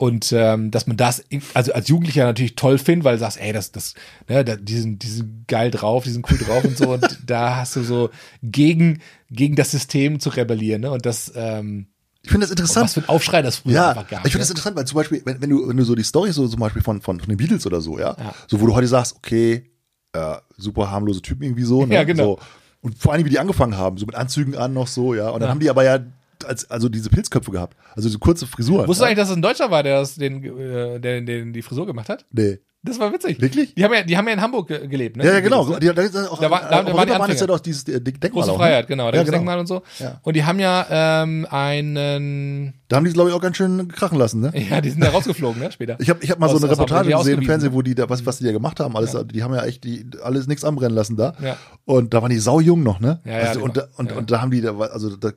Und 0.00 0.32
ähm, 0.32 0.70
dass 0.70 0.86
man 0.86 0.96
das, 0.96 1.24
also 1.54 1.72
als 1.72 1.88
Jugendlicher 1.88 2.24
natürlich 2.24 2.54
toll 2.54 2.78
findet, 2.78 3.04
weil 3.04 3.14
du 3.16 3.18
sagst, 3.20 3.40
ey, 3.40 3.52
das, 3.52 3.72
das, 3.72 3.94
ne, 4.28 4.44
da, 4.44 4.54
die 4.54 4.76
sind, 4.78 5.02
die 5.02 5.08
sind 5.08 5.48
geil 5.48 5.72
drauf, 5.72 6.04
die 6.04 6.10
sind 6.10 6.24
cool 6.30 6.38
drauf 6.38 6.64
und 6.64 6.78
so. 6.78 6.92
Und 6.92 7.18
da 7.26 7.56
hast 7.56 7.74
du 7.74 7.82
so 7.82 8.10
gegen, 8.42 9.00
gegen 9.28 9.56
das 9.56 9.72
System 9.72 10.20
zu 10.20 10.30
rebellieren, 10.30 10.82
ne? 10.82 10.92
Und 10.92 11.04
das, 11.04 11.32
ähm, 11.34 11.88
Ich 12.22 12.30
finde 12.30 12.44
das 12.46 12.52
interessant. 12.52 12.84
Was 12.84 12.94
für 12.94 13.00
ein 13.00 13.08
Aufschrei 13.08 13.42
das 13.42 13.56
früher 13.56 13.74
Ja, 13.74 13.88
einfach 13.90 14.06
gab. 14.06 14.24
ich 14.24 14.30
finde 14.30 14.38
das 14.42 14.48
ne? 14.48 14.52
interessant, 14.52 14.76
weil 14.76 14.84
zum 14.86 14.94
Beispiel, 14.96 15.20
wenn, 15.24 15.42
wenn 15.42 15.50
du, 15.50 15.68
wenn 15.68 15.76
du 15.76 15.82
so 15.84 15.96
die 15.96 16.04
Story 16.04 16.30
so 16.32 16.46
zum 16.46 16.60
Beispiel 16.60 16.80
von, 16.82 17.00
von, 17.00 17.18
von 17.18 17.28
den 17.28 17.36
Beatles 17.36 17.66
oder 17.66 17.80
so, 17.80 17.98
ja, 17.98 18.16
Ja. 18.18 18.34
so 18.46 18.60
wo 18.60 18.66
du 18.66 18.76
heute 18.76 18.86
sagst, 18.86 19.16
okay, 19.16 19.64
äh, 20.12 20.36
super 20.56 20.92
harmlose 20.92 21.22
Typen 21.22 21.42
irgendwie 21.42 21.64
so, 21.64 21.84
ne? 21.86 21.94
Ja, 21.96 22.04
genau. 22.04 22.36
So. 22.36 22.38
Und 22.82 22.96
vor 22.96 23.12
allem, 23.14 23.24
wie 23.24 23.30
die 23.30 23.40
angefangen 23.40 23.76
haben, 23.76 23.98
so 23.98 24.06
mit 24.06 24.14
Anzügen 24.14 24.54
an 24.56 24.72
noch 24.74 24.86
so, 24.86 25.12
ja. 25.12 25.30
Und 25.30 25.40
dann 25.40 25.48
Ja. 25.48 25.50
haben 25.50 25.58
die 25.60 25.70
aber 25.70 25.82
ja 25.82 25.98
als, 26.44 26.70
also 26.70 26.88
diese 26.88 27.10
Pilzköpfe 27.10 27.50
gehabt, 27.50 27.76
also 27.94 28.08
so 28.08 28.18
kurze 28.18 28.46
Frisuren. 28.46 28.86
Wusstest 28.88 29.00
du 29.00 29.04
ja? 29.04 29.08
eigentlich, 29.08 29.18
dass 29.18 29.30
es 29.30 29.36
ein 29.36 29.42
Deutscher 29.42 29.70
war, 29.70 29.82
der 29.82 30.00
das, 30.00 30.14
den, 30.16 30.42
äh, 30.44 31.00
der, 31.00 31.20
den 31.22 31.52
die 31.52 31.62
Frisur 31.62 31.86
gemacht 31.86 32.08
hat? 32.08 32.24
Nee. 32.32 32.58
Das 32.80 33.00
war 33.00 33.12
witzig. 33.12 33.40
Wirklich? 33.40 33.74
Die 33.74 33.82
haben 33.82 33.92
ja, 33.92 34.04
die 34.04 34.16
haben 34.16 34.28
ja 34.28 34.34
in 34.34 34.40
Hamburg 34.40 34.68
ge 34.68 34.86
gelebt, 34.86 35.16
ne? 35.16 35.24
Ja, 35.24 35.30
ja, 35.32 35.36
Die 35.38 35.42
genau. 35.42 35.64
Die, 35.80 35.86
da, 35.86 36.26
auch, 36.28 36.38
Da 36.40 36.48
war- 36.48 36.60
da- 36.70 36.84
da 36.84 36.94
waren 36.94 37.26
die 37.26 37.32
ist 37.34 37.40
ja 37.40 37.46
doch 37.48 37.58
dieses 37.58 37.82
äh, 37.88 38.00
Denkmal 38.00 38.30
Große 38.30 38.52
auch, 38.52 38.56
ne? 38.56 38.64
Freiheit, 38.64 38.86
genau. 38.86 39.10
Da 39.10 39.16
Ja, 39.16 39.24
genau. 39.24 39.36
Denkmal 39.36 39.58
und 39.58 39.66
so. 39.66 39.82
Ja. 39.98 40.20
Und 40.22 40.36
die 40.36 40.44
haben 40.44 40.60
ja 40.60 40.86
ähm, 41.24 41.44
einen, 41.50 42.74
Da 42.86 42.96
haben 42.96 43.04
die 43.04 43.08
es, 43.08 43.14
glaube 43.14 43.30
ich, 43.30 43.34
auch 43.36 43.40
ganz 43.40 43.56
schön 43.56 43.88
krachen 43.88 44.16
lassen, 44.16 44.40
ne? 44.40 44.52
ja, 44.70 44.80
die 44.80 44.90
sind 44.90 45.02
da 45.02 45.10
rausgeflogen, 45.10 45.60
ne, 45.60 45.72
später. 45.72 45.96
Ich 46.00 46.08
habe 46.08 46.20
ich 46.22 46.30
hab 46.30 46.38
mal 46.38 46.46
Aus- 46.46 46.52
so 46.52 46.58
eine 46.58 46.70
Reportage 46.70 47.08
die 47.10 47.14
gesehen 47.16 47.38
im. 47.40 47.44
Fernsehen, 47.44 47.72
wo 47.72 47.82
die 47.82 47.96
da, 47.96 48.08
was, 48.08 48.24
was 48.24 48.38
die 48.38 48.44
da 48.44 48.52
gemacht 48.52 48.78
haben, 48.78 48.96
alles, 48.96 49.16
die 49.32 49.42
haben 49.42 49.54
ja 49.54 49.64
echt 49.64 49.82
die, 49.82 50.06
alles 50.22 50.46
nichts 50.46 50.62
anbrennen 50.64 50.94
lassen 50.94 51.16
da. 51.16 51.34
Ja. 51.42 51.56
Und 51.84 52.14
da 52.14 52.22
waren 52.22 52.30
die 52.30 52.38
saujung 52.38 52.84
noch, 52.84 53.00
ne? 53.00 53.20
Ja, 53.24 53.32
ja, 53.32 53.38
also, 53.48 53.58
die 53.58 53.64
und, 53.64 53.78
und, 53.96 54.10
ja. 54.12 54.16
und 54.16 54.30
da 54.30 54.40
haben 54.40 54.52
die 54.52 54.60
da, 54.60 54.78
also 54.78 55.16
da 55.16 55.32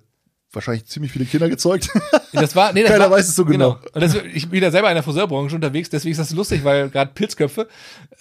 wahrscheinlich 0.53 0.86
ziemlich 0.86 1.12
viele 1.12 1.25
Kinder 1.25 1.50
gezeugt. 1.50 1.89
Das 2.34 2.55
war, 2.55 2.72
nee, 2.72 2.81
das 2.81 2.91
Keiner 2.91 3.10
war, 3.10 3.17
weiß 3.17 3.27
es 3.27 3.36
so 3.36 3.43
genau. 3.43 3.77
Und 3.91 4.01
das, 4.01 4.15
ich 4.34 4.48
bin 4.48 4.63
ja 4.63 4.72
selber 4.72 4.88
in 4.88 4.93
der 4.96 5.03
Friseurbranche 5.03 5.53
unterwegs, 5.53 5.89
deswegen 5.89 6.13
ist 6.13 6.17
das 6.17 6.31
lustig, 6.31 6.63
weil 6.63 6.89
gerade 6.89 7.12
Pilzköpfe 7.13 7.67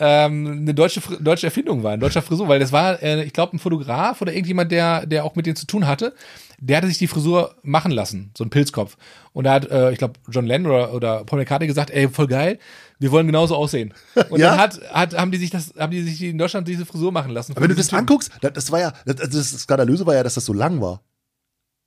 ähm, 0.00 0.62
eine 0.62 0.74
deutsche 0.74 1.00
deutsche 1.20 1.46
Erfindung 1.46 1.84
war, 1.84 1.92
ein 1.92 2.00
deutscher 2.00 2.20
Frisur, 2.20 2.48
weil 2.48 2.58
das 2.58 2.72
war, 2.72 3.00
äh, 3.04 3.22
ich 3.22 3.32
glaube, 3.32 3.54
ein 3.54 3.60
Fotograf 3.60 4.20
oder 4.20 4.32
irgendjemand, 4.32 4.72
der 4.72 5.06
der 5.06 5.24
auch 5.24 5.36
mit 5.36 5.46
denen 5.46 5.54
zu 5.54 5.64
tun 5.64 5.86
hatte, 5.86 6.12
der 6.58 6.78
hatte 6.78 6.88
sich 6.88 6.98
die 6.98 7.06
Frisur 7.06 7.54
machen 7.62 7.92
lassen, 7.92 8.32
so 8.36 8.42
ein 8.42 8.50
Pilzkopf. 8.50 8.96
Und 9.32 9.44
da 9.44 9.52
hat, 9.52 9.70
äh, 9.70 9.92
ich 9.92 9.98
glaube, 9.98 10.14
John 10.28 10.44
Lennon 10.44 10.72
oder, 10.72 10.92
oder 10.92 11.24
Paul 11.24 11.38
McCartney 11.38 11.68
gesagt, 11.68 11.90
ey, 11.90 12.08
voll 12.08 12.26
geil, 12.26 12.58
wir 12.98 13.12
wollen 13.12 13.26
genauso 13.28 13.54
aussehen. 13.54 13.94
Und 14.30 14.40
Ja? 14.40 14.50
dann 14.50 14.58
hat, 14.58 14.80
hat, 14.92 15.16
haben 15.16 15.30
die 15.30 15.38
sich 15.38 15.50
das, 15.50 15.72
haben 15.78 15.92
die 15.92 16.02
sich 16.02 16.20
in 16.22 16.36
Deutschland 16.36 16.66
diese 16.66 16.84
Frisur 16.84 17.12
machen 17.12 17.30
lassen. 17.30 17.52
Aber 17.52 17.60
wenn 17.62 17.68
du 17.68 17.76
das 17.76 17.86
Typen. 17.86 18.00
anguckst, 18.00 18.30
das, 18.40 18.52
das 18.54 18.72
war 18.72 18.80
ja, 18.80 18.92
das, 19.06 19.30
das 19.30 19.50
Skandalöse 19.62 20.04
war 20.04 20.14
ja, 20.16 20.24
dass 20.24 20.34
das 20.34 20.44
so 20.44 20.52
lang 20.52 20.80
war. 20.80 21.00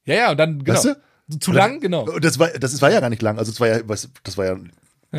Ja, 0.06 0.16
ja, 0.16 0.32
und 0.32 0.38
dann, 0.38 0.64
genau. 0.64 0.78
Weißt 0.78 0.86
du? 1.30 1.40
Zu 1.40 1.52
lang, 1.52 1.80
genau. 1.80 2.04
Und 2.04 2.24
Das 2.24 2.38
war, 2.38 2.50
das 2.50 2.82
war 2.82 2.92
ja 2.92 3.00
gar 3.00 3.10
nicht 3.10 3.22
lang. 3.22 3.38
Also, 3.38 3.52
das 3.52 3.60
war 3.60 3.68
ja, 3.68 3.80
was, 3.86 4.10
das 4.24 4.38
war 4.38 4.46
ja, 4.46 4.52
Ja. 4.54 4.60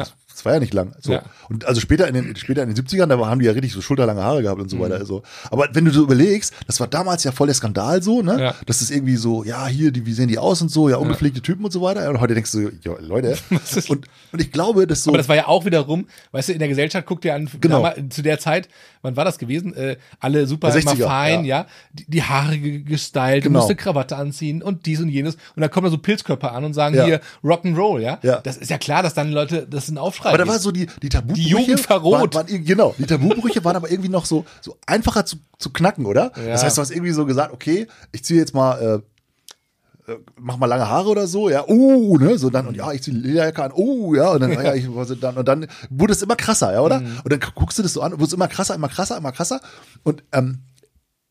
das 0.00 0.14
war 0.44 0.54
ja 0.54 0.60
nicht 0.60 0.72
lang. 0.72 0.92
So. 1.00 1.12
Ja. 1.12 1.22
Und 1.48 1.66
also 1.66 1.80
später 1.80 2.08
in 2.08 2.14
den, 2.14 2.34
später 2.36 2.62
in 2.62 2.72
den 2.74 2.76
70ern, 2.82 3.06
da 3.06 3.18
haben 3.26 3.38
die 3.40 3.46
ja 3.46 3.52
richtig 3.52 3.72
so 3.72 3.80
schulterlange 3.80 4.22
Haare 4.22 4.42
gehabt 4.42 4.60
und 4.60 4.68
so 4.70 4.76
Mhm. 4.76 4.80
weiter. 4.80 4.94
Also. 4.96 5.22
Aber 5.50 5.68
wenn 5.72 5.84
du 5.84 5.90
so 5.92 6.02
überlegst, 6.02 6.54
das 6.66 6.80
war 6.80 6.86
damals 6.86 7.22
ja 7.24 7.32
voll 7.32 7.46
der 7.48 7.54
Skandal 7.54 8.02
so, 8.02 8.22
ne? 8.22 8.40
Ja. 8.40 8.54
Das 8.66 8.80
ist 8.82 8.90
irgendwie 8.90 9.16
so, 9.16 9.44
ja, 9.44 9.66
hier, 9.66 9.90
die, 9.92 10.06
wie 10.06 10.12
sehen 10.14 10.28
die 10.28 10.38
aus 10.38 10.62
und 10.62 10.70
so, 10.70 10.88
ja, 10.88 10.96
ungepflegte 10.96 11.42
Typen 11.42 11.64
und 11.64 11.70
so 11.72 11.80
weiter. 11.82 12.08
Und 12.08 12.20
heute 12.20 12.34
denkst 12.34 12.52
du, 12.52 12.70
ja, 12.82 12.92
Leute. 13.00 13.36
und, 13.88 14.06
und 14.32 14.40
ich 14.40 14.50
glaube, 14.50 14.86
dass 14.86 15.02
so. 15.04 15.10
Aber 15.10 15.18
das 15.18 15.28
war 15.28 15.36
ja 15.36 15.46
auch 15.46 15.64
wiederum, 15.66 16.06
weißt 16.32 16.48
du, 16.48 16.52
in 16.54 16.58
der 16.58 16.68
Gesellschaft 16.68 17.06
guckt 17.06 17.24
ihr 17.24 17.34
an, 17.34 17.48
Genau. 17.60 17.76
damals, 17.82 18.14
zu 18.14 18.22
der 18.22 18.38
Zeit, 18.38 18.68
wann 19.02 19.16
war 19.16 19.24
das 19.24 19.38
gewesen? 19.38 19.74
Äh, 19.74 19.96
alle 20.20 20.46
super 20.46 20.70
Der 20.70 20.80
immer 20.80 20.92
60er, 20.92 21.04
fein, 21.06 21.44
ja. 21.44 21.58
ja. 21.60 21.66
Die, 21.92 22.04
die 22.08 22.22
Haare 22.22 22.56
ge- 22.58 22.80
gestylt, 22.82 23.44
Genau. 23.44 23.58
musste 23.58 23.76
Krawatte 23.76 24.16
anziehen 24.16 24.62
und 24.62 24.86
dies 24.86 25.00
und 25.00 25.08
jenes. 25.10 25.34
Und 25.54 25.60
dann 25.60 25.70
kommen 25.70 25.84
da 25.84 25.90
so 25.90 25.98
Pilzkörper 25.98 26.52
an 26.52 26.64
und 26.64 26.72
sagen 26.72 26.94
Ja. 26.96 27.04
hier 27.04 27.20
Rock'n'Roll, 27.44 28.00
ja? 28.00 28.18
Ja. 28.22 28.40
Das 28.40 28.56
ist 28.56 28.70
ja 28.70 28.78
klar, 28.78 29.02
dass 29.02 29.12
dann 29.14 29.30
Leute, 29.30 29.66
das 29.68 29.84
ist 29.84 29.90
ein 29.90 29.98
Aufschrei. 30.24 30.30
aber 30.30 30.38
da 30.38 30.46
war 30.46 30.58
so 30.58 30.70
die, 30.70 30.86
die 31.02 31.08
Tabubrüche. 31.08 31.42
Die 31.42 31.48
Jugend 31.48 31.80
verroht. 31.80 32.34
Waren, 32.34 32.48
waren, 32.48 32.64
genau, 32.64 32.94
die 32.98 33.06
Tabubrüche 33.06 33.64
waren 33.64 33.76
aber 33.76 33.90
irgendwie 33.90 34.08
noch 34.08 34.26
so, 34.26 34.44
so 34.60 34.76
einfacher 34.86 35.26
zu, 35.26 35.36
zu 35.58 35.70
knacken, 35.70 36.06
oder? 36.06 36.32
Ja. 36.36 36.52
Das 36.52 36.64
heißt, 36.64 36.76
du 36.76 36.82
hast 36.82 36.90
irgendwie 36.90 37.12
so 37.12 37.26
gesagt, 37.26 37.52
okay, 37.52 37.86
ich 38.12 38.24
ziehe 38.24 38.38
jetzt 38.38 38.54
mal, 38.54 39.02
äh, 40.06 40.12
äh, 40.12 40.18
mach 40.36 40.58
mal 40.58 40.66
lange 40.66 40.88
Haare 40.88 41.08
oder 41.08 41.26
so, 41.26 41.48
ja, 41.48 41.66
uh, 41.66 42.18
ne, 42.18 42.36
so 42.36 42.50
dann, 42.50 42.66
und 42.66 42.76
ja, 42.76 42.92
ich 42.92 43.02
ziehe 43.02 43.16
Lederjacke 43.16 43.64
an, 43.64 43.72
uh, 43.74 44.14
ja, 44.14 44.32
und 44.32 44.40
dann, 44.40 44.52
ja, 44.64 44.74
ich, 44.74 44.86
dann, 45.20 45.36
und 45.36 45.48
dann 45.48 45.66
wurde 45.88 46.12
es 46.12 46.22
immer 46.22 46.36
krasser, 46.36 46.72
ja, 46.72 46.80
oder? 46.80 47.00
Mhm. 47.00 47.20
Und 47.24 47.32
dann 47.32 47.40
guckst 47.54 47.78
du 47.78 47.82
das 47.82 47.94
so 47.94 48.02
an, 48.02 48.12
wurde 48.12 48.24
es 48.24 48.32
immer 48.32 48.48
krasser, 48.48 48.74
immer 48.74 48.88
krasser, 48.88 49.16
immer 49.16 49.32
krasser, 49.32 49.60
und, 50.02 50.22
ähm, 50.32 50.60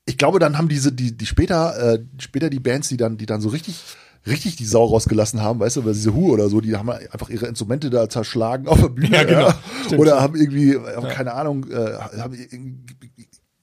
ich 0.05 0.17
glaube, 0.17 0.39
dann 0.39 0.57
haben 0.57 0.67
diese, 0.67 0.91
die, 0.91 1.15
die 1.15 1.25
später, 1.25 1.93
äh, 1.93 1.99
später 2.17 2.49
die 2.49 2.59
Bands, 2.59 2.89
die 2.89 2.97
dann, 2.97 3.17
die 3.17 3.25
dann 3.25 3.39
so 3.39 3.49
richtig, 3.49 3.81
richtig 4.25 4.55
die 4.55 4.65
Sau 4.65 4.85
rausgelassen 4.85 5.41
haben, 5.41 5.59
weißt 5.59 5.77
du, 5.77 5.85
weil 5.85 5.93
diese 5.93 6.13
Hu 6.13 6.31
oder 6.31 6.49
so, 6.49 6.61
die 6.61 6.75
haben 6.75 6.89
einfach 6.89 7.29
ihre 7.29 7.47
Instrumente 7.47 7.89
da 7.89 8.09
zerschlagen 8.09 8.67
auf 8.67 8.79
der 8.79 8.89
Bühne. 8.89 9.15
Ja, 9.15 9.23
genau. 9.23 9.49
Stimmt. 9.85 10.01
Oder 10.01 10.21
haben 10.21 10.35
irgendwie, 10.35 10.73
äh, 10.73 11.01
keine 11.09 11.33
Ahnung, 11.33 11.69
äh, 11.69 11.97
haben 12.19 12.35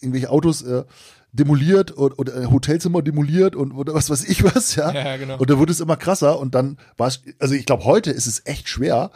irgendwelche 0.01 0.31
Autos 0.31 0.63
äh, 0.63 0.85
demoliert 1.33 1.93
und, 1.93 2.19
oder 2.19 2.43
äh, 2.43 2.47
Hotelzimmer 2.47 3.03
demoliert 3.03 3.55
und 3.57 3.73
oder 3.73 3.95
was 3.95 4.11
weiß 4.11 4.25
ich 4.25 4.43
was, 4.45 4.75
ja. 4.75 4.93
Ja, 4.93 5.05
ja, 5.07 5.17
genau. 5.17 5.39
Und 5.39 5.49
da 5.51 5.59
wurde 5.59 5.73
es 5.73 5.81
immer 5.81 5.97
krasser 5.97 6.39
und 6.39 6.55
dann 6.55 6.79
war 6.97 7.09
es, 7.09 7.23
also 7.39 7.55
ich 7.55 7.67
glaube, 7.67 7.85
heute 7.85 8.11
ist 8.11 8.27
es 8.27 8.43
echt 8.47 8.69
schwer, 8.69 9.11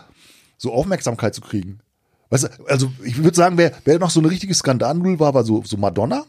so 0.56 0.72
Aufmerksamkeit 0.72 1.34
zu 1.34 1.40
kriegen. 1.40 1.80
Weißt 2.30 2.44
du, 2.44 2.48
also 2.66 2.90
ich 3.04 3.22
würde 3.22 3.36
sagen, 3.36 3.58
wer, 3.58 3.72
wer 3.84 3.98
noch 3.98 4.10
so 4.10 4.20
eine 4.20 4.30
richtige 4.30 4.54
Skandalnull 4.54 5.20
war, 5.20 5.34
war 5.34 5.44
so, 5.44 5.62
so 5.64 5.76
Madonna. 5.76 6.24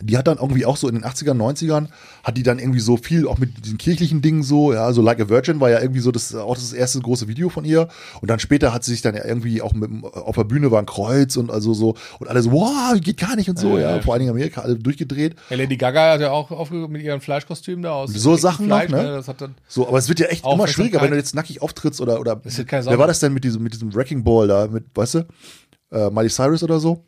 Die 0.00 0.16
hat 0.16 0.28
dann 0.28 0.38
irgendwie 0.38 0.64
auch 0.64 0.76
so 0.76 0.88
in 0.88 0.94
den 0.94 1.04
80ern, 1.04 1.36
90ern, 1.36 1.88
hat 2.22 2.36
die 2.36 2.42
dann 2.42 2.58
irgendwie 2.58 2.80
so 2.80 2.96
viel, 2.96 3.26
auch 3.26 3.38
mit 3.38 3.64
diesen 3.64 3.78
kirchlichen 3.78 4.22
Dingen 4.22 4.42
so, 4.42 4.72
ja, 4.72 4.92
so 4.92 5.02
Like 5.02 5.20
a 5.20 5.28
Virgin 5.28 5.60
war 5.60 5.70
ja 5.70 5.80
irgendwie 5.80 6.00
so 6.00 6.12
das, 6.12 6.34
auch 6.34 6.54
das 6.54 6.72
erste 6.72 7.00
große 7.00 7.26
Video 7.26 7.48
von 7.48 7.64
ihr. 7.64 7.88
Und 8.20 8.30
dann 8.30 8.38
später 8.38 8.72
hat 8.72 8.84
sie 8.84 8.92
sich 8.92 9.02
dann 9.02 9.14
ja 9.14 9.24
irgendwie 9.24 9.60
auch 9.60 9.72
mit, 9.72 9.90
auf 10.14 10.36
der 10.36 10.44
Bühne 10.44 10.70
war 10.70 10.78
ein 10.78 10.86
Kreuz 10.86 11.36
und 11.36 11.50
also 11.50 11.74
so, 11.74 11.96
und 12.18 12.28
alle 12.28 12.42
so, 12.42 12.52
wow, 12.52 12.98
geht 13.00 13.16
gar 13.18 13.34
nicht 13.36 13.50
und 13.50 13.58
so, 13.58 13.76
Ja, 13.76 13.82
ja, 13.82 13.96
ja, 13.96 14.02
vor 14.02 14.14
allen 14.14 14.20
Dingen 14.20 14.30
Amerika, 14.30 14.60
alle 14.60 14.76
durchgedreht. 14.76 15.34
Ja, 15.50 15.56
Lady 15.56 15.76
Gaga 15.76 16.12
hat 16.12 16.20
ja 16.20 16.30
auch 16.30 16.50
aufgehört 16.50 16.90
mit 16.90 17.02
ihrem 17.02 17.20
Fleischkostüm 17.20 17.82
da 17.82 17.92
aus. 17.92 18.12
So 18.12 18.36
Sachen 18.36 18.66
Fleisch, 18.66 18.90
noch, 18.90 19.02
ne? 19.02 19.08
Das 19.08 19.28
hat 19.28 19.40
dann, 19.40 19.54
So, 19.66 19.88
aber 19.88 19.98
es 19.98 20.08
wird 20.08 20.20
ja 20.20 20.26
echt 20.26 20.44
immer 20.46 20.68
schwieriger, 20.68 21.00
wenn 21.00 21.10
du 21.10 21.16
jetzt 21.16 21.34
nackig 21.34 21.62
auftrittst 21.62 22.00
oder, 22.00 22.20
oder, 22.20 22.40
wer 22.44 22.98
war 22.98 23.06
das 23.06 23.20
denn 23.20 23.32
mit 23.32 23.44
diesem, 23.44 23.62
mit 23.62 23.74
diesem 23.74 23.94
Wrecking 23.94 24.22
Ball 24.22 24.46
da, 24.48 24.66
mit, 24.68 24.84
weißt 24.94 25.14
du, 25.14 25.18
äh, 25.90 26.10
Miley 26.10 26.28
Cyrus 26.28 26.62
oder 26.62 26.78
so? 26.78 27.04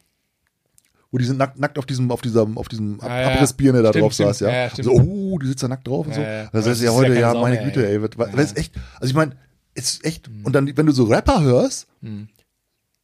Wo 1.12 1.18
die 1.18 1.25
sind 1.25 1.38
nackt, 1.38 1.59
nackt 1.59 1.77
auf 1.79 1.87
diesem, 1.87 2.11
auf 2.12 2.20
diesem, 2.20 2.57
auf 2.57 2.68
diesem 2.68 3.01
Ab 3.01 3.11
Ah, 3.11 3.20
ja. 3.23 3.29
Abrissbirne 3.33 3.83
da 3.83 3.88
Stimmt, 3.88 4.05
drauf 4.05 4.12
stimmt. 4.12 4.29
saß, 4.29 4.40
ja. 4.40 4.49
Ja, 4.51 4.57
ja, 4.66 4.70
so, 4.83 4.92
oh, 4.92 5.38
die 5.38 5.46
sitzt 5.49 5.62
da 5.62 5.68
nackt 5.68 5.87
drauf 5.88 6.07
und 6.07 6.14
so. 6.14 6.20
Ja, 6.20 6.31
ja. 6.31 6.42
Das 6.44 6.53
Das 6.53 6.66
heißt 6.66 6.77
ist 6.77 6.83
ja 6.85 6.90
ja 6.92 6.96
heute, 6.96 7.18
ja, 7.18 7.35
meine 7.35 7.57
mehr, 7.57 7.64
Güte, 7.64 7.85
ey. 7.87 7.94
ey, 7.96 8.03
weil, 8.03 8.33
weil 8.33 8.44
es 8.44 8.55
echt, 8.57 8.75
also 9.01 9.07
ich 9.11 9.14
meine, 9.16 9.33
ist 9.75 10.05
echt, 10.05 10.29
und 10.44 10.53
dann, 10.55 10.77
wenn 10.77 10.87
du 10.87 10.92
so 10.92 11.05
Rapper 11.05 11.42
hörst, 11.42 11.88
Hm. 12.03 12.29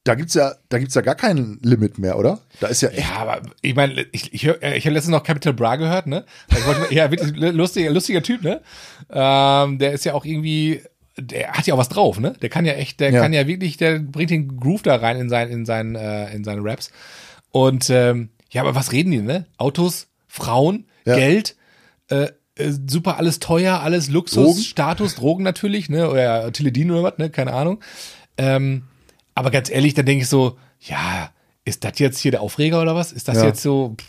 da 0.05 0.15
gibt's 0.15 0.35
ja, 0.35 0.55
da 0.69 0.79
gibt's 0.79 0.95
ja 0.95 1.01
gar 1.01 1.17
kein 1.17 1.59
Limit 1.63 1.99
mehr, 1.99 2.17
oder? 2.17 2.39
Da 2.61 2.69
ist 2.69 2.81
ja 2.81 2.91
echt, 2.91 3.09
Ja, 3.09 3.17
aber 3.17 3.43
ich 3.61 3.75
meine, 3.75 4.07
ich, 4.13 4.33
ich, 4.33 4.47
hör- 4.47 4.63
äh, 4.63 4.77
ich 4.79 4.85
habe 4.87 4.95
letztens 4.95 5.11
noch 5.13 5.25
Capital 5.25 5.53
Bra 5.53 5.75
gehört, 5.75 6.07
ne? 6.07 6.25
Wollte 6.65 6.81
mal- 6.83 6.93
ja, 6.93 7.11
wirklich 7.11 7.33
lustiger, 7.37 7.91
lustiger 7.91 8.23
Typ, 8.23 8.43
ne? 8.45 8.61
Ähm, 9.11 9.79
der 9.79 9.93
ist 9.93 10.05
ja 10.05 10.15
auch 10.15 10.25
irgendwie, 10.25 10.81
der 11.19 11.53
hat 11.53 11.67
ja 11.67 11.75
auch 11.75 11.79
was 11.79 11.89
drauf, 11.89 12.21
ne? 12.21 12.35
Der 12.41 12.51
kann 12.51 12.65
ja 12.67 12.75
echt, 12.75 13.01
der 13.01 13.11
Ja. 13.11 13.21
kann 13.23 13.33
ja 13.33 13.47
wirklich, 13.49 13.77
der 13.79 13.99
bringt 13.99 14.31
den 14.31 14.57
Groove 14.61 14.83
da 14.83 14.95
rein 14.97 15.17
in 15.17 15.29
sein, 15.29 15.49
in 15.51 15.65
seinen, 15.67 15.97
äh, 15.97 16.33
in 16.35 16.45
seine 16.45 16.63
Raps. 16.63 16.91
Und 17.57 17.89
ähm, 17.89 18.29
ja, 18.51 18.61
aber 18.61 18.75
was 18.75 18.93
reden 18.93 19.11
die, 19.13 19.23
ne? 19.23 19.47
Autos, 19.57 20.09
Frauen, 20.29 20.85
Ja. 21.07 21.17
Geld, 21.17 21.57
äh, 22.09 22.29
äh, 22.57 22.73
super 22.87 23.17
alles 23.17 23.39
teuer, 23.41 23.81
alles 23.81 24.11
Luxus, 24.11 24.45
Drogen? 24.45 24.61
Status, 24.61 25.15
Drogen 25.15 25.43
natürlich, 25.43 25.89
ne? 25.89 26.11
Oder 26.11 26.53
Teledin 26.53 26.91
oder 26.91 27.03
was, 27.03 27.17
ne? 27.17 27.31
Keine 27.31 27.55
Ahnung. 27.55 27.81
Ähm, 28.37 28.83
aber 29.35 29.51
ganz 29.51 29.71
ehrlich, 29.71 29.95
dann 29.95 30.05
denke 30.05 30.25
ich 30.25 30.29
so, 30.29 30.59
ja, 30.81 31.31
ist 31.65 31.83
das 31.85 31.99
jetzt 31.99 32.19
hier 32.19 32.31
der 32.31 32.43
Aufreger 32.43 32.83
oder 32.83 32.95
was? 32.95 33.11
Ist 33.11 33.27
das 33.27 33.39
Ja. 33.39 33.47
jetzt 33.47 33.63
so, 33.63 33.95
pff, 33.99 34.07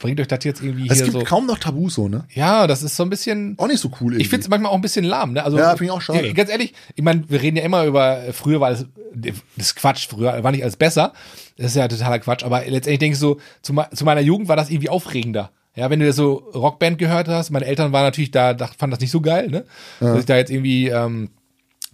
bringt 0.00 0.18
euch 0.20 0.26
das 0.26 0.42
jetzt 0.44 0.62
irgendwie 0.62 0.88
es 0.88 0.96
hier 0.96 1.04
gibt 1.06 1.18
so? 1.18 1.24
kaum 1.24 1.46
noch 1.46 1.58
Tabus 1.58 1.94
so, 1.94 2.08
ne? 2.08 2.24
Ja, 2.34 2.66
das 2.66 2.82
ist 2.82 2.96
so 2.96 3.04
ein 3.04 3.10
bisschen. 3.10 3.54
Auch 3.58 3.68
nicht 3.68 3.78
so 3.80 3.88
cool 4.00 4.12
irgendwie. 4.12 4.22
Ich 4.22 4.28
finde 4.28 4.42
es 4.42 4.48
manchmal 4.48 4.72
auch 4.72 4.74
ein 4.76 4.80
bisschen 4.80 5.04
lahm, 5.04 5.32
ne? 5.34 5.44
Also, 5.44 5.58
Ja, 5.58 5.70
finde 5.70 5.84
ich 5.84 5.90
auch 5.92 6.00
schade. 6.00 6.26
äh, 6.26 6.32
Ganz 6.32 6.50
ehrlich, 6.50 6.74
ich 6.96 7.04
meine, 7.04 7.22
wir 7.30 7.40
reden 7.40 7.56
ja 7.56 7.62
immer 7.62 7.84
über, 7.84 8.24
äh, 8.24 8.32
früher 8.32 8.60
war 8.60 8.68
alles, 8.68 8.86
das 9.14 9.34
ist 9.56 9.76
Quatsch, 9.76 10.08
früher 10.08 10.42
war 10.42 10.50
nicht 10.50 10.62
alles 10.62 10.76
besser. 10.76 11.12
Das 11.56 11.66
ist 11.66 11.76
ja 11.76 11.86
totaler 11.86 12.18
Quatsch, 12.18 12.42
aber 12.42 12.60
letztendlich 12.60 12.98
denke 12.98 13.14
ich 13.14 13.18
so, 13.20 13.38
zu, 13.62 13.74
zu 13.94 14.04
meiner 14.04 14.20
Jugend 14.22 14.48
war 14.48 14.56
das 14.56 14.70
irgendwie 14.70 14.88
aufregender. 14.88 15.52
Ja, 15.76 15.88
wenn 15.88 16.00
du 16.00 16.12
so 16.12 16.34
Rockband 16.54 16.98
gehört 16.98 17.28
hast, 17.28 17.50
meine 17.50 17.64
Eltern 17.66 17.92
waren 17.92 18.02
natürlich 18.02 18.32
da, 18.32 18.54
dacht, 18.54 18.76
fanden 18.76 18.90
das 18.92 19.00
nicht 19.00 19.12
so 19.12 19.20
geil, 19.20 19.48
ne? 19.48 19.64
Dass 20.00 20.18
ich 20.18 20.26
da 20.26 20.36
jetzt 20.36 20.50
irgendwie, 20.50 20.88
ähm, 20.88 21.30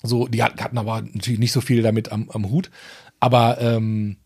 so, 0.02 0.28
die 0.28 0.42
hatten 0.42 0.60
hatten 0.62 0.78
aber 0.78 1.02
natürlich 1.02 1.38
nicht 1.40 1.52
so 1.52 1.60
viel 1.60 1.82
damit 1.82 2.10
am, 2.12 2.30
am 2.30 2.48
Hut, 2.50 2.70
aber 3.20 3.58
ähm, 3.60 4.16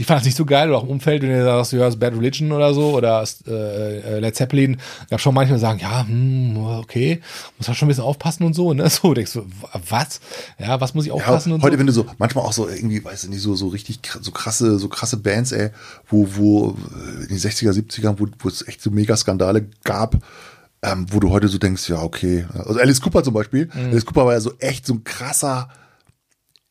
die 0.00 0.04
fanden 0.04 0.20
das 0.20 0.24
nicht 0.24 0.38
so 0.38 0.46
geil 0.46 0.70
oder 0.70 0.78
auch 0.78 0.84
im 0.84 0.88
Umfeld, 0.88 1.20
wenn 1.20 1.28
du 1.28 1.44
sagst, 1.44 1.72
ja, 1.74 1.86
ist 1.86 2.00
Bad 2.00 2.14
Religion 2.14 2.52
oder 2.52 2.72
so 2.72 2.96
oder 2.96 3.22
äh, 3.46 3.98
äh, 3.98 4.18
Led 4.18 4.34
Zeppelin, 4.34 4.78
gab 5.10 5.20
schon 5.20 5.34
manchmal 5.34 5.58
sagen, 5.58 5.78
ja, 5.78 6.06
hm, 6.06 6.56
okay, 6.56 7.20
muss 7.58 7.68
halt 7.68 7.76
schon 7.76 7.84
ein 7.86 7.90
bisschen 7.90 8.04
aufpassen 8.04 8.44
und 8.44 8.54
so, 8.54 8.72
ne? 8.72 8.88
So 8.90 9.12
denkst 9.12 9.34
du, 9.34 9.44
was? 9.90 10.22
Ja, 10.58 10.80
was 10.80 10.94
muss 10.94 11.04
ich 11.04 11.08
Ja, 11.10 11.16
aufpassen 11.16 11.52
und 11.52 11.62
heute, 11.62 11.74
so? 11.74 11.78
wenn 11.80 11.86
du 11.86 11.92
so, 11.92 12.06
manchmal 12.16 12.46
auch 12.46 12.54
so 12.54 12.66
irgendwie, 12.66 13.04
weiß 13.04 13.24
ich 13.24 13.28
nicht, 13.28 13.42
so, 13.42 13.54
so 13.56 13.68
richtig 13.68 14.00
so 14.22 14.30
krasse, 14.30 14.78
so 14.78 14.88
krasse 14.88 15.18
Bands, 15.18 15.52
ey, 15.52 15.68
wo, 16.08 16.26
wo 16.34 16.68
äh, 16.70 17.24
in 17.24 17.28
den 17.28 17.38
60er, 17.38 17.72
70ern, 17.72 18.14
wo, 18.16 18.26
wo 18.38 18.48
es 18.48 18.66
echt 18.66 18.80
so 18.80 18.90
mega 18.90 19.14
Skandale 19.18 19.68
gab, 19.84 20.16
ähm, 20.80 21.08
wo 21.10 21.20
du 21.20 21.28
heute 21.28 21.48
so 21.48 21.58
denkst, 21.58 21.90
ja, 21.90 22.00
okay. 22.02 22.46
Also 22.54 22.80
Alice 22.80 23.02
Cooper 23.02 23.22
zum 23.22 23.34
Beispiel. 23.34 23.66
Mhm. 23.66 23.90
Alice 23.90 24.06
Cooper 24.06 24.24
war 24.24 24.32
ja 24.32 24.40
so 24.40 24.54
echt 24.60 24.86
so 24.86 24.94
ein 24.94 25.04
krasser, 25.04 25.68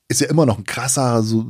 ist 0.08 0.22
ja 0.22 0.30
immer 0.30 0.48
noch 0.48 0.58
ein 0.58 0.63
krasser, 0.63 1.22
so 1.22 1.46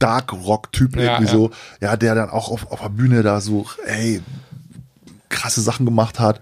Dark 0.00 0.32
Rock-Typ 0.32 0.96
Ja, 0.96 1.02
irgendwie 1.02 1.26
ja. 1.26 1.32
so, 1.32 1.50
ja, 1.80 1.96
der 1.96 2.16
dann 2.16 2.30
auch 2.30 2.50
auf, 2.50 2.72
auf 2.72 2.80
der 2.80 2.88
Bühne 2.88 3.22
da 3.22 3.40
so, 3.40 3.66
ey, 3.86 4.20
krasse 5.28 5.60
Sachen 5.60 5.86
gemacht 5.86 6.18
hat. 6.18 6.40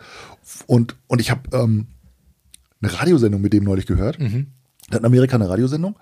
Und, 0.66 0.96
und 1.06 1.20
ich 1.20 1.30
habe, 1.30 1.42
ähm, 1.52 1.88
eine 2.80 2.98
Radiosendung 2.98 3.40
mit 3.40 3.52
dem 3.52 3.64
neulich 3.64 3.86
gehört. 3.86 4.18
Mhm. 4.18 4.46
Der 4.88 4.94
hat 4.94 5.00
in 5.00 5.06
Amerika 5.06 5.36
eine 5.36 5.48
Radiosendung 5.48 5.96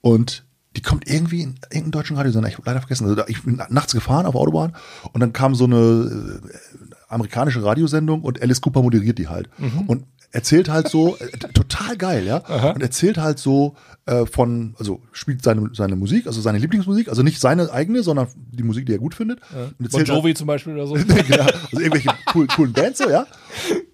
und 0.00 0.44
die 0.76 0.82
kommt 0.82 1.08
irgendwie 1.10 1.42
in 1.42 1.54
irgendeinen 1.64 1.90
deutschen 1.90 2.16
Radiosender. 2.16 2.48
Ich 2.48 2.54
habe 2.54 2.66
leider 2.66 2.80
vergessen. 2.80 3.08
Also 3.08 3.22
ich 3.26 3.42
bin 3.42 3.60
nachts 3.70 3.94
gefahren 3.94 4.26
auf 4.26 4.34
Autobahn 4.34 4.76
und 5.12 5.20
dann 5.20 5.32
kam 5.32 5.54
so 5.54 5.64
eine 5.64 6.40
äh, 6.46 6.94
amerikanische 7.08 7.64
Radiosendung 7.64 8.22
und 8.22 8.40
Alice 8.42 8.60
Cooper 8.60 8.82
moderiert 8.82 9.18
die 9.18 9.28
halt. 9.28 9.48
Mhm. 9.58 9.80
Und 9.86 10.04
erzählt 10.30 10.68
halt 10.68 10.88
so, 10.88 11.16
äh, 11.16 11.28
total 11.54 11.96
geil, 11.96 12.26
ja. 12.26 12.38
Und 12.74 12.82
erzählt 12.82 13.18
halt 13.18 13.38
so 13.38 13.76
äh, 14.06 14.26
von, 14.26 14.74
also 14.78 15.00
spielt 15.12 15.42
seine, 15.42 15.70
seine 15.72 15.96
Musik, 15.96 16.26
also 16.26 16.40
seine 16.40 16.58
Lieblingsmusik, 16.58 17.08
also 17.08 17.22
nicht 17.22 17.40
seine 17.40 17.70
eigene, 17.72 18.02
sondern 18.02 18.28
die 18.52 18.62
Musik, 18.62 18.86
die 18.86 18.92
er 18.92 18.98
gut 18.98 19.14
findet. 19.14 19.40
Und 19.78 19.90
Bon 19.90 19.98
halt- 19.98 20.08
Jovi 20.08 20.34
zum 20.34 20.46
Beispiel 20.46 20.74
oder 20.74 20.86
so. 20.86 20.94
genau, 21.28 21.44
also 21.44 21.80
irgendwelche 21.80 22.10
coolen, 22.26 22.48
coolen 22.48 22.72
Bands 22.72 22.98
so, 22.98 23.08
ja. 23.10 23.26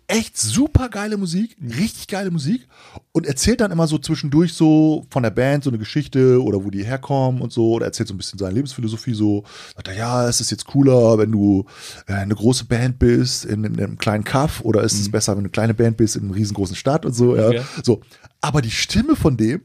Echt 0.06 0.36
super 0.36 0.90
geile 0.90 1.16
Musik, 1.16 1.56
richtig 1.62 2.08
geile 2.08 2.30
Musik 2.30 2.68
und 3.12 3.26
erzählt 3.26 3.62
dann 3.62 3.70
immer 3.70 3.86
so 3.86 3.96
zwischendurch 3.96 4.52
so 4.52 5.06
von 5.08 5.22
der 5.22 5.30
Band 5.30 5.64
so 5.64 5.70
eine 5.70 5.78
Geschichte 5.78 6.42
oder 6.42 6.62
wo 6.62 6.70
die 6.70 6.84
herkommen 6.84 7.40
und 7.40 7.52
so 7.52 7.72
oder 7.72 7.86
erzählt 7.86 8.08
so 8.08 8.14
ein 8.14 8.18
bisschen 8.18 8.38
seine 8.38 8.54
Lebensphilosophie 8.54 9.14
so, 9.14 9.44
sagt 9.74 9.88
er, 9.88 9.94
ja, 9.96 10.28
es 10.28 10.42
ist 10.42 10.50
jetzt 10.50 10.66
cooler, 10.66 11.16
wenn 11.16 11.32
du 11.32 11.64
äh, 12.06 12.12
eine 12.12 12.34
große 12.34 12.66
Band 12.66 12.98
bist 12.98 13.46
in, 13.46 13.64
in 13.64 13.80
einem 13.80 13.96
kleinen 13.96 14.24
Kaff 14.24 14.60
oder 14.60 14.82
ist 14.82 14.92
es 15.00 15.10
besser, 15.10 15.32
wenn 15.32 15.44
du 15.44 15.48
eine 15.48 15.52
kleine 15.52 15.74
Band 15.74 15.96
bist 15.96 16.16
in 16.16 16.24
einer 16.24 16.34
riesengroßen 16.34 16.76
Stadt 16.76 17.06
und 17.06 17.14
so, 17.14 17.34
ja. 17.34 17.48
Okay. 17.48 17.62
So, 17.82 18.02
aber 18.42 18.60
die 18.60 18.70
Stimme 18.70 19.16
von 19.16 19.38
dem 19.38 19.62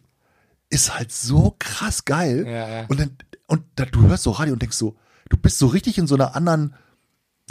ist 0.70 0.98
halt 0.98 1.12
so 1.12 1.56
krass 1.60 2.06
geil 2.06 2.46
Ja, 2.46 2.70
ja. 2.70 2.86
und 2.88 3.00
dann 3.00 3.12
und 3.48 3.64
da, 3.76 3.86
du 3.86 4.04
hörst 4.04 4.24
so 4.24 4.32
Radio 4.32 4.54
und 4.54 4.62
denkst 4.62 4.78
so, 4.78 4.96
du 5.30 5.36
bist 5.36 5.58
so 5.58 5.68
richtig 5.68 5.98
in 5.98 6.08
so 6.08 6.16
einer 6.16 6.36
anderen 6.36 6.76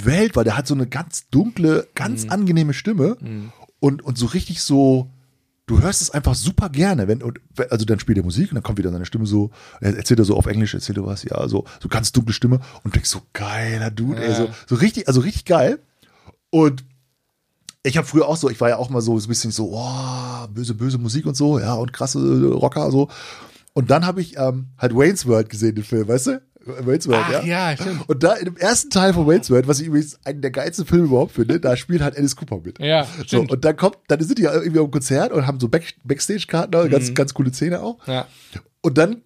Welt, 0.04 0.37
weil 0.37 0.44
der 0.44 0.56
hat 0.56 0.66
so 0.66 0.74
eine 0.74 0.87
ganz 0.87 1.28
dunkle, 1.30 1.87
ganz 1.94 2.24
Mhm. 2.24 2.30
angenehme 2.30 2.74
Stimme 2.74 3.16
und, 3.80 4.02
und 4.02 4.18
so 4.18 4.26
richtig 4.26 4.62
so, 4.62 5.11
du 5.66 5.80
hörst 5.82 6.00
es 6.02 6.11
einfach 6.11 6.34
super 6.34 6.68
gerne, 6.70 7.08
wenn, 7.08 7.22
und, 7.22 7.40
also 7.70 7.84
dann 7.84 7.98
spielt 8.00 8.18
er 8.18 8.24
Musik 8.24 8.50
und 8.50 8.54
dann 8.56 8.62
kommt 8.62 8.78
wieder 8.78 8.90
seine 8.90 9.04
Stimme 9.06 9.26
so, 9.26 9.50
er 9.80 9.96
erzählt 9.96 10.18
er 10.18 10.24
so 10.24 10.37
auf 10.37 10.46
Englisch, 10.46 10.74
erzählt 10.74 10.98
er 10.98 11.04
was, 11.06 11.24
ja, 11.24 11.46
so, 11.48 11.64
so 11.82 11.88
ganz 11.88 12.11
dunkle 12.12 12.32
Stimme 12.32 12.61
und 12.84 12.94
denkst 12.94 13.11
so, 13.11 13.20
geiler 13.32 13.90
Dude, 13.90 14.22
ey, 14.22 14.34
so, 14.34 14.48
so 14.66 14.74
richtig, 14.76 15.08
also 15.08 15.20
richtig 15.20 15.44
geil 15.44 15.78
und 16.50 16.84
ich 17.84 17.96
habe 17.96 18.06
früher 18.06 18.26
auch 18.26 18.37
so, 18.37 18.50
ich 18.50 18.61
war 18.61 18.68
ja 18.68 18.76
auch 18.76 18.90
mal 18.90 19.00
so 19.00 19.16
ein 19.16 19.26
bisschen 19.28 19.50
so, 19.50 19.70
oh, 19.72 20.46
böse, 20.48 20.74
böse 20.74 20.98
Musik 20.98 21.26
und 21.26 21.37
so, 21.37 21.58
ja, 21.58 21.74
und 21.74 21.92
krasse 21.92 22.18
Rocker 22.50 22.90
so. 22.90 23.08
Und 23.72 23.90
dann 23.90 24.04
habe 24.04 24.20
ich 24.20 24.37
ähm, 24.37 24.66
halt 24.76 24.94
Wayne's 24.94 25.24
World 25.26 25.48
gesehen, 25.48 25.76
den 25.76 25.84
Film, 25.84 26.08
weißt 26.08 26.26
du? 26.26 26.42
Wayne's 26.68 27.09
World, 27.09 27.24
Ach 27.26 27.44
ja. 27.44 27.70
ja, 27.70 27.76
stimmt. 27.76 28.09
Und 28.09 28.22
da 28.22 28.35
dem 28.37 28.57
ersten 28.57 28.90
Teil 28.90 29.12
von 29.14 29.26
Wayne's 29.26 29.50
World, 29.50 29.66
was 29.68 29.81
ich 29.81 29.87
übrigens 29.88 30.18
einen 30.24 30.40
der 30.42 30.50
geilsten 30.50 30.87
Filme 30.87 31.04
überhaupt 31.07 31.33
finde, 31.33 31.59
da 31.61 31.76
spielt 31.76 32.00
halt 32.02 32.16
Alice 32.16 32.37
Cooper 32.37 32.61
mit. 32.64 32.78
Ja, 32.78 33.04
So, 33.18 33.24
stimmt. 33.24 33.50
und 33.52 33.64
dann 33.64 33.76
kommt, 33.76 33.96
dann 34.09 34.20
sind 34.20 34.38
die 34.38 34.42
ja 34.42 34.52
irgendwie 34.54 34.78
am 34.81 34.90
Konzert 34.90 35.33
und 35.33 35.46
haben 35.46 35.59
so 35.61 35.68
Back, 35.68 35.94
Backstage-Karten, 36.04 36.85
Mhm. 36.87 36.90
ganz, 36.90 37.14
ganz 37.14 37.35
coole 37.35 37.52
Szene 37.52 37.81
auch. 37.83 38.07
Ja. 38.07 38.26
Und 38.83 38.98
dann 38.98 39.22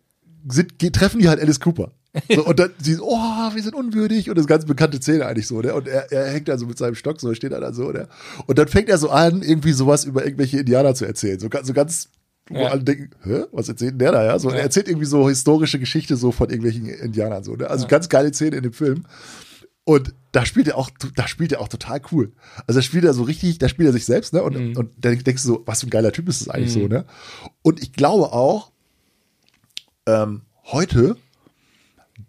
sind, 0.49 0.79
treffen 0.95 1.21
die 1.21 1.29
halt 1.29 1.41
Alice 1.41 1.61
Cooper. 1.61 1.93
So, 2.31 2.45
und 2.45 2.59
dann 2.59 2.71
sie 2.79 2.93
so, 2.95 3.05
oh, 3.09 3.55
wir 3.55 3.63
sind 3.63 3.75
unwürdig 3.75 4.29
und 4.29 4.37
das 4.37 4.47
ganz 4.47 4.67
bekannte 4.67 5.01
Szene 5.01 5.25
eigentlich 5.25 5.47
so, 5.47 5.63
ne? 5.63 5.73
Und 5.73 5.89
er, 5.89 6.13
er 6.13 6.31
hängt 6.31 6.47
da 6.47 6.59
so 6.59 6.67
mit 6.67 6.77
seinem 6.77 6.95
Stock 6.95 7.19
so, 7.21 7.33
steht 7.33 7.53
da 7.53 7.59
dann 7.61 7.73
so, 7.73 7.91
ne? 7.91 8.07
Und 8.47 8.59
dann 8.59 8.69
fängt 8.69 8.91
er 8.91 8.99
so 8.99 9.09
an, 9.09 9.41
irgendwie 9.41 9.73
sowas 9.73 10.05
über 10.05 10.23
irgendwelche 10.23 10.59
Indianer 10.59 10.95
zu 10.95 11.07
erzählen. 11.07 11.41
So, 11.41 11.49
so 11.63 11.73
ganz, 11.73 12.11
wo 12.55 12.61
Ja. 12.61 12.69
alle 12.71 12.83
denken, 12.85 13.11
hä, 13.25 13.45
was 13.53 13.69
erzählt 13.69 13.93
denn 13.93 13.99
der 13.99 14.13
da, 14.13 14.25
ja? 14.25 14.39
So, 14.39 14.51
Ja. 14.51 14.57
er 14.57 14.63
erzählt 14.63 14.89
irgendwie 14.89 15.07
so 15.07 15.29
historische 15.29 15.79
Geschichte 15.79 16.17
so 16.17 16.33
von 16.33 16.49
irgendwelchen 16.51 16.87
Indianern, 16.87 17.45
so, 17.45 17.55
ne? 17.57 17.69
Also 17.69 17.87
ganz 17.87 18.09
geile 18.09 18.33
Szene 18.33 18.57
in 18.57 18.63
dem 18.63 18.73
Film. 18.73 19.05
Und 19.85 20.15
da 20.31 20.47
spielt 20.47 20.69
er 20.69 20.79
auch, 20.79 20.91
da 21.17 21.27
spielt 21.27 21.51
er 21.53 21.61
auch 21.61 21.69
total 21.69 22.01
cool. 22.13 22.33
Also 22.67 22.79
da 22.79 22.83
spielt 22.83 23.05
er 23.05 23.15
so 23.15 23.25
richtig, 23.25 23.59
da 23.59 23.69
spielt 23.69 23.89
er 23.89 23.93
sich 23.93 24.05
selbst, 24.05 24.33
ne? 24.33 24.43
Und, 24.43 24.55
Mhm. 24.57 24.77
und 24.77 24.91
dann 24.99 25.19
denkst 25.19 25.43
du 25.43 25.49
so, 25.49 25.63
was 25.67 25.81
für 25.81 25.89
ein 25.89 25.91
geiler 25.91 26.13
Typ 26.13 26.29
ist 26.29 26.41
das 26.41 26.49
eigentlich 26.49 26.73
so, 26.73 26.87
ne? 26.87 27.05
Und 27.63 27.83
ich 27.83 27.93
glaube 27.93 28.33
auch, 28.33 28.71
ähm, 30.07 30.43
heute, 30.65 31.17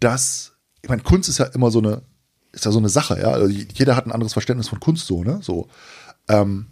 dass, 0.00 0.52
ich 0.82 0.88
meine, 0.88 1.02
Kunst 1.02 1.28
ist 1.28 1.38
ja 1.38 1.46
immer 1.46 1.70
so 1.70 1.78
eine, 1.78 2.02
ist 2.52 2.64
ja 2.64 2.70
so 2.70 2.78
eine 2.78 2.88
Sache, 2.88 3.18
ja. 3.20 3.30
Also 3.30 3.46
jeder 3.48 3.96
hat 3.96 4.06
ein 4.06 4.12
anderes 4.12 4.32
Verständnis 4.32 4.68
von 4.68 4.80
Kunst 4.80 5.06
so, 5.06 5.22
ne? 5.24 5.38
So. 5.42 5.68
Ähm, 6.28 6.66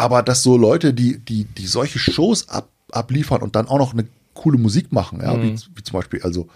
aber 0.00 0.22
dass 0.22 0.42
so 0.42 0.56
Leute, 0.56 0.94
die, 0.94 1.18
die, 1.18 1.44
die 1.44 1.66
solche 1.66 1.98
Shows 1.98 2.48
ab, 2.48 2.68
abliefern 2.90 3.42
und 3.42 3.54
dann 3.54 3.68
auch 3.68 3.78
noch 3.78 3.92
eine 3.92 4.06
coole 4.34 4.58
Musik 4.58 4.92
machen, 4.92 5.20
ja, 5.20 5.40
wie, 5.42 5.52
wie 5.74 5.82
zum 5.82 5.92
Beispiel, 5.92 6.22
also 6.22 6.48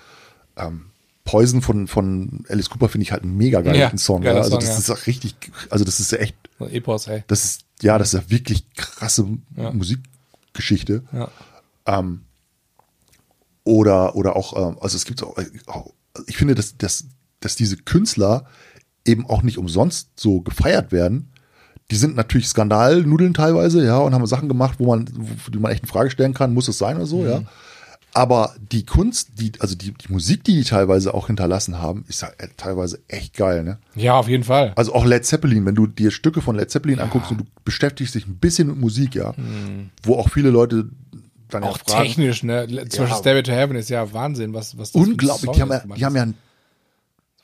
ähm, 0.56 0.86
Poison 1.24 1.62
von, 1.62 1.86
von 1.86 2.44
Alice 2.48 2.70
Cooper 2.70 2.88
finde 2.88 3.04
ich 3.04 3.12
halt 3.12 3.22
einen 3.22 3.36
mega 3.36 3.60
geilen 3.60 3.78
Ja, 3.78 3.96
Song. 3.96 4.22
Ja. 4.22 4.32
Also 4.32 4.50
Song, 4.50 4.60
das 4.60 4.68
ja. 4.68 4.78
ist 4.78 4.90
auch 4.90 5.06
richtig, 5.06 5.34
also 5.70 5.84
das 5.84 6.00
ist 6.00 6.12
ja 6.12 6.18
echt, 6.18 6.36
So 6.58 6.66
Epos, 6.66 7.06
ey. 7.06 7.24
das 7.26 7.44
ist, 7.44 7.64
ja, 7.82 7.98
das 7.98 8.12
ist 8.14 8.20
ja 8.20 8.30
wirklich 8.30 8.64
krasse 8.74 9.26
Ja. 9.56 9.70
Musikgeschichte. 9.72 11.02
Ähm, 11.86 12.22
oder, 13.64 14.16
oder 14.16 14.36
auch, 14.36 14.56
ähm, 14.56 14.78
also 14.80 14.96
es 14.96 15.04
gibt 15.04 15.22
auch, 15.22 15.36
äh, 15.38 15.46
auch 15.66 15.92
ich 16.26 16.36
finde, 16.36 16.54
dass, 16.54 16.76
dass, 16.76 17.06
dass 17.40 17.56
diese 17.56 17.76
Künstler 17.76 18.46
eben 19.04 19.28
auch 19.28 19.42
nicht 19.42 19.58
umsonst 19.58 20.08
so 20.16 20.40
gefeiert 20.40 20.92
werden. 20.92 21.30
Die 21.94 21.98
sind 21.98 22.16
natürlich 22.16 22.48
Skandalnudeln 22.48 23.34
teilweise, 23.34 23.86
ja, 23.86 23.98
und 23.98 24.14
haben 24.14 24.26
Sachen 24.26 24.48
gemacht, 24.48 24.80
wo 24.80 24.86
man, 24.86 25.06
wo, 25.14 25.52
die 25.52 25.60
man 25.60 25.70
echt 25.70 25.84
in 25.84 25.88
Frage 25.88 26.10
stellen 26.10 26.34
kann, 26.34 26.52
muss 26.52 26.66
es 26.66 26.76
sein 26.76 26.96
oder 26.96 27.06
so, 27.06 27.24
ja. 27.24 27.42
Aber 28.12 28.56
die 28.72 28.84
Kunst, 28.84 29.28
die, 29.38 29.52
also 29.60 29.76
die, 29.76 29.92
die 29.92 30.12
Musik, 30.12 30.42
die 30.42 30.56
die 30.56 30.64
teilweise 30.64 31.14
auch 31.14 31.28
hinterlassen 31.28 31.80
haben, 31.80 32.04
ist 32.08 32.22
ja 32.22 32.30
äh, 32.38 32.48
teilweise 32.56 32.98
echt 33.06 33.36
geil, 33.36 33.62
ne? 33.62 33.78
ja, 33.94 34.14
auf 34.14 34.26
jeden 34.26 34.42
Fall. 34.42 34.72
Also 34.74 34.92
auch 34.92 35.04
Led 35.04 35.24
Zeppelin, 35.24 35.64
wenn 35.66 35.76
du 35.76 35.86
dir 35.86 36.10
Stücke 36.10 36.40
von 36.40 36.56
Led 36.56 36.68
Zeppelin 36.68 36.98
anguckst 36.98 37.30
und 37.30 37.42
du 37.42 37.44
beschäftigst 37.64 38.16
dich 38.16 38.26
ein 38.26 38.38
bisschen 38.38 38.66
mit 38.66 38.80
Musik, 38.80 39.14
ja, 39.14 39.32
wo 40.02 40.16
auch 40.16 40.30
viele 40.30 40.50
Leute 40.50 40.88
dann 41.48 41.62
Auch 41.62 41.78
ja 41.78 41.84
fragen, 41.84 42.08
technisch, 42.08 42.42
ne? 42.42 42.66
Zum 42.66 42.76
Beispiel 42.76 43.06
Ja. 43.06 43.14
Stairway 43.14 43.42
to 43.44 43.52
Heaven 43.52 43.76
ist 43.76 43.88
ja 43.88 44.12
Wahnsinn, 44.12 44.52
was, 44.52 44.76
was 44.76 44.90
das 44.90 45.00
unglaublich, 45.00 45.52
die 45.52 45.62
haben, 45.62 45.70
ja, 45.70 45.82
die 45.96 46.04
haben 46.04 46.16
ja 46.16 46.26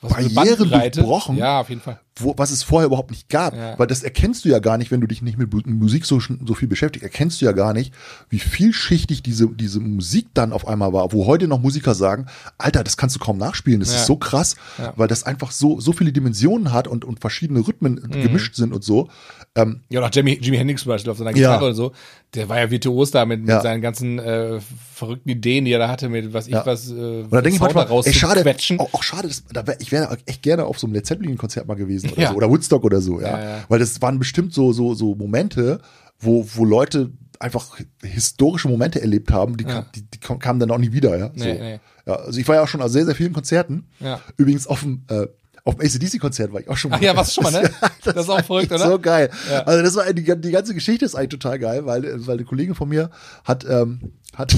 Was 0.01 0.33
Barrieren 0.33 0.69
durchbrochen. 0.69 1.37
Ja, 1.37 1.59
auf 1.59 1.69
jeden 1.69 1.81
Fall. 1.81 1.99
wo, 2.19 2.33
was 2.37 2.49
es 2.51 2.63
vorher 2.63 2.87
überhaupt 2.87 3.11
nicht 3.11 3.29
gab. 3.29 3.55
Ja. 3.55 3.77
Weil 3.77 3.85
das 3.87 4.01
erkennst 4.03 4.43
du 4.45 4.49
ja 4.49 4.57
gar 4.59 4.77
nicht, 4.77 4.89
wenn 4.91 4.99
du 5.01 5.07
dich 5.07 5.21
nicht 5.21 5.37
mit 5.37 5.67
Musik 5.67 6.05
so, 6.05 6.19
so 6.19 6.53
viel 6.55 6.67
beschäftigst, 6.67 7.03
erkennst 7.03 7.39
du 7.41 7.45
ja 7.45 7.51
gar 7.51 7.73
nicht, 7.73 7.93
wie 8.29 8.39
vielschichtig 8.39 9.21
diese, 9.23 9.47
diese 9.47 9.79
Musik 9.79 10.27
dann 10.33 10.53
auf 10.53 10.67
einmal 10.67 10.91
war, 10.93 11.11
wo 11.13 11.25
heute 11.27 11.47
noch 11.47 11.59
Musiker 11.61 11.93
sagen, 11.95 12.25
Alter, 12.57 12.83
das 12.83 12.97
kannst 12.97 13.15
du 13.15 13.19
kaum 13.19 13.37
nachspielen, 13.37 13.79
das 13.79 13.91
Ja. 13.93 13.99
ist 13.99 14.07
so 14.07 14.15
krass, 14.17 14.55
Ja. 14.77 14.93
weil 14.95 15.07
das 15.07 15.23
einfach 15.23 15.51
so, 15.51 15.79
so 15.79 15.93
viele 15.93 16.11
Dimensionen 16.11 16.73
hat 16.73 16.87
und, 16.87 17.05
und 17.05 17.19
verschiedene 17.19 17.59
Rhythmen 17.67 17.93
Mhm. 18.03 18.21
gemischt 18.23 18.55
sind 18.55 18.73
und 18.73 18.83
so. 18.83 19.07
Ähm, 19.55 19.81
Ja, 19.89 19.99
und 19.99 20.05
auch 20.05 20.11
Jimmy, 20.13 20.39
Jimi 20.41 20.55
Hendrix 20.57 20.83
zum 20.83 20.89
Beispiel 20.89 21.11
auf 21.11 21.17
seiner 21.17 21.31
Ja. 21.31 21.35
Gitarre 21.55 21.67
und 21.69 21.75
so. 21.75 21.91
Der 22.35 22.47
war 22.47 22.59
ja 22.59 22.71
virtuos 22.71 23.11
da 23.11 23.25
mit, 23.25 23.41
mit 23.41 23.49
Ja. 23.49 23.61
seinen 23.61 23.81
ganzen 23.81 24.17
äh, 24.17 24.59
verrückten 24.93 25.27
Ideen, 25.29 25.65
die 25.65 25.73
er 25.73 25.79
da 25.79 25.89
hatte, 25.89 26.07
mit 26.07 26.31
was 26.33 26.47
ich 26.47 26.53
Ja. 26.53 26.65
was. 26.65 26.89
Äh, 26.89 26.93
und 26.93 27.31
da 27.33 27.41
denke 27.41 27.55
ich 27.55 27.59
manchmal, 27.59 27.85
ey, 27.91 28.13
schade, 28.13 28.45
auch, 28.77 28.93
auch 28.93 29.03
schade, 29.03 29.27
das, 29.27 29.43
da 29.51 29.67
wär, 29.67 29.79
ich 29.81 29.91
wäre 29.91 30.17
echt 30.25 30.41
gerne 30.41 30.63
auf 30.65 30.79
so 30.79 30.87
einem 30.87 30.93
Led 30.93 31.05
Zeppelin-Konzert 31.05 31.67
mal 31.67 31.75
gewesen 31.75 32.11
oder 32.11 32.21
Ja. 32.21 32.29
so, 32.29 32.35
oder 32.35 32.49
Woodstock 32.49 32.83
oder 32.85 33.01
so, 33.01 33.19
ja. 33.19 33.27
Ja, 33.27 33.43
ja. 33.57 33.63
Weil 33.67 33.79
das 33.79 34.01
waren 34.01 34.19
bestimmt 34.19 34.53
so, 34.53 34.71
so, 34.71 34.93
so 34.93 35.15
Momente, 35.15 35.81
wo, 36.19 36.47
wo 36.55 36.63
Leute 36.63 37.11
einfach 37.39 37.77
historische 38.03 38.69
Momente 38.69 39.01
erlebt 39.01 39.31
haben, 39.31 39.57
die, 39.57 39.65
Ja. 39.65 39.69
kam, 39.81 39.85
die, 39.95 40.03
die 40.03 40.19
kam- 40.19 40.39
kamen 40.39 40.59
dann 40.61 40.71
auch 40.71 40.77
nie 40.77 40.93
wieder, 40.93 41.17
ja. 41.17 41.31
Nee, 41.33 41.41
so. 41.41 41.59
nee. 41.61 41.79
ja. 42.05 42.15
Also 42.15 42.39
ich 42.39 42.47
war 42.47 42.55
ja 42.55 42.63
auch 42.63 42.67
schon 42.69 42.81
auf 42.81 42.89
sehr, 42.91 43.03
sehr 43.05 43.15
vielen 43.15 43.33
Konzerten. 43.33 43.87
Ja. 43.99 44.21
Übrigens 44.37 44.65
auf 44.67 44.81
dem, 44.81 45.03
äh, 45.09 45.27
auf 45.63 45.75
dem 45.75 45.85
ACDC-Konzert 45.85 46.51
war 46.51 46.61
ich 46.61 46.69
auch 46.69 46.77
schon 46.77 46.91
mal. 46.91 46.97
Ach 46.97 47.01
ja, 47.01 47.15
warst 47.15 47.37
du 47.37 47.41
schon 47.41 47.51
mal, 47.51 47.61
ne? 47.61 47.69
Das 48.03 48.15
ist 48.15 48.29
auch 48.29 48.43
verrückt, 48.43 48.71
oder? 48.71 48.87
So 48.87 48.99
geil. 48.99 49.29
Ja. 49.49 49.63
Also 49.63 49.83
das 49.83 49.95
war 49.95 50.11
die, 50.11 50.23
die 50.23 50.51
ganze 50.51 50.73
Geschichte 50.73 51.05
ist 51.05 51.15
eigentlich 51.15 51.29
total 51.29 51.59
geil, 51.59 51.85
weil, 51.85 52.03
weil 52.25 52.37
eine 52.37 52.45
Kollegin 52.45 52.75
von 52.75 52.89
mir 52.89 53.11
hat, 53.43 53.65
ähm, 53.69 54.13
hat 54.35 54.55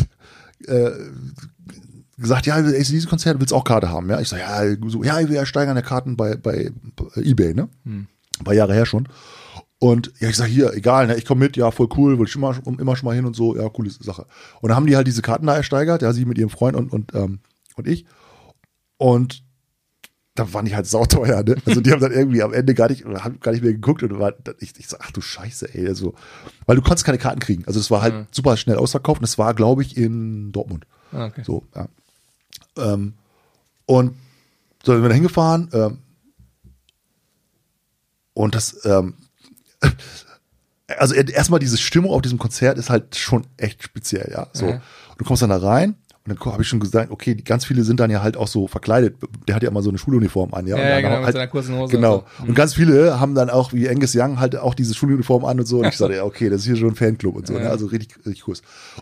äh, 0.65 0.91
gesagt, 2.17 2.45
ja, 2.45 2.55
ACDC-Konzert 2.55 3.39
willst 3.39 3.53
auch 3.53 3.63
Karte 3.63 3.89
haben, 3.89 4.09
ja. 4.09 4.19
Ich 4.21 4.29
sag, 4.29 4.39
ja, 4.39 4.61
so, 4.87 5.03
ja, 5.03 5.27
wir 5.27 5.45
steigern 5.45 5.75
der 5.75 5.83
Karten 5.83 6.15
bei, 6.15 6.35
bei, 6.35 6.71
bei 6.95 7.21
Ebay, 7.21 7.53
ne? 7.53 7.69
Ein 7.85 8.07
paar 8.43 8.53
Jahre 8.53 8.73
her 8.73 8.85
schon. 8.85 9.07
Und 9.83 10.13
ja, 10.19 10.29
ich 10.29 10.37
sag 10.37 10.47
hier, 10.47 10.73
egal, 10.73 11.07
ne, 11.07 11.17
ich 11.17 11.25
komme 11.25 11.43
mit, 11.43 11.57
ja, 11.57 11.69
voll 11.69 11.89
cool, 11.97 12.17
will 12.17 12.27
ich 12.27 12.35
immer, 12.35 12.55
immer 12.65 12.95
schon 12.95 13.05
mal 13.05 13.15
hin 13.15 13.25
und 13.25 13.35
so, 13.35 13.57
ja, 13.57 13.67
coole 13.67 13.89
Sache. 13.89 14.25
Und 14.61 14.69
dann 14.69 14.77
haben 14.77 14.87
die 14.87 14.95
halt 14.95 15.07
diese 15.07 15.21
Karten 15.21 15.45
da 15.45 15.57
ersteigert, 15.57 16.01
ja, 16.01 16.13
sie 16.13 16.23
mit 16.23 16.37
ihrem 16.37 16.49
Freund 16.49 16.77
und, 16.77 16.93
und, 16.93 17.13
ähm, 17.13 17.39
und 17.75 17.85
ich. 17.85 18.05
Und 18.95 19.43
da 20.35 20.51
waren 20.51 20.65
die 20.65 20.75
halt 20.75 20.87
sauteuer, 20.87 21.43
ne? 21.43 21.55
Also 21.65 21.79
die 21.81 21.91
haben 21.91 21.99
dann 22.01 22.11
irgendwie 22.11 22.41
am 22.41 22.53
Ende 22.53 22.73
gar 22.73 22.89
nicht, 22.89 23.05
haben 23.05 23.39
gar 23.39 23.51
nicht 23.51 23.63
mehr 23.63 23.73
geguckt 23.73 24.01
und 24.01 24.17
war, 24.19 24.33
ich, 24.59 24.73
ich 24.79 24.87
sag, 24.87 24.99
ach 25.03 25.11
du 25.11 25.21
Scheiße, 25.21 25.73
ey, 25.75 25.87
also, 25.87 26.15
weil 26.65 26.75
du 26.75 26.81
konntest 26.81 27.05
keine 27.05 27.19
Karten 27.19 27.39
kriegen. 27.39 27.63
Also 27.67 27.79
es 27.79 27.91
war 27.91 28.01
halt 28.01 28.27
super 28.31 28.57
schnell 28.57 28.77
ausverkauft 28.77 29.19
und 29.21 29.25
es 29.25 29.37
war, 29.37 29.53
glaube 29.53 29.83
ich, 29.83 29.95
in 29.95 30.51
Dortmund. 30.51 30.85
Ah, 31.11 31.25
okay. 31.27 31.43
So, 31.45 31.63
ja. 31.75 31.87
Ähm, 32.77 33.13
und 33.85 34.15
so 34.83 34.93
sind 34.93 35.03
wir 35.03 35.09
da 35.09 35.15
hingefahren, 35.15 35.69
ähm, 35.73 35.99
und 38.33 38.55
das, 38.55 38.83
ähm, 38.85 39.13
also 40.97 41.13
erstmal 41.13 41.59
diese 41.59 41.77
Stimmung 41.77 42.11
auf 42.11 42.21
diesem 42.23 42.39
Konzert 42.39 42.77
ist 42.77 42.89
halt 42.89 43.15
schon 43.15 43.45
echt 43.57 43.83
speziell, 43.83 44.31
ja. 44.31 44.47
So, 44.53 44.67
Ja. 44.69 44.81
du 45.17 45.25
kommst 45.25 45.41
dann 45.43 45.51
da 45.51 45.57
rein 45.57 45.95
Und 46.25 46.39
dann 46.39 46.53
habe 46.53 46.61
ich 46.63 46.69
schon 46.69 46.79
gesagt, 46.79 47.11
okay, 47.11 47.35
ganz 47.35 47.65
viele 47.65 47.83
sind 47.83 47.99
dann 47.99 48.09
ja 48.09 48.21
halt 48.23 48.37
auch 48.37 48.47
so 48.47 48.67
verkleidet. 48.67 49.17
Der 49.47 49.55
hat 49.55 49.63
ja 49.63 49.69
immer 49.69 49.81
so 49.81 49.89
eine 49.89 49.97
Schuluniform 49.97 50.53
an, 50.53 50.65
ja. 50.67 50.77
Ja, 50.77 50.83
ja, 50.89 51.01
genau, 51.01 51.13
auch 51.15 51.17
mit 51.17 51.25
halt, 51.25 51.33
seiner 51.35 51.47
kurzen 51.47 51.75
Hose 51.75 51.91
Genau. 51.95 52.15
und 52.19 52.23
so. 52.39 52.43
Und 52.47 52.55
ganz 52.55 52.73
viele 52.75 53.19
haben 53.19 53.35
dann 53.35 53.49
auch, 53.49 53.73
wie 53.73 53.89
Angus 53.89 54.15
Young, 54.15 54.39
halt 54.39 54.55
auch 54.55 54.73
diese 54.73 54.93
Schuluniform 54.93 55.43
an 55.43 55.59
und 55.59 55.65
so. 55.65 55.79
Und 55.79 55.87
ich 55.87 55.97
sagte, 55.97 56.15
ja, 56.15 56.23
okay, 56.23 56.49
das 56.49 56.61
ist 56.61 56.67
hier 56.67 56.77
schon 56.77 56.89
ein 56.91 56.95
Fanclub 56.95 57.35
und 57.35 57.45
so. 57.47 57.53
Ne? 57.53 57.69
Also 57.69 57.87
richtig, 57.87 58.15
richtig 58.25 58.47
cool. 58.47 58.55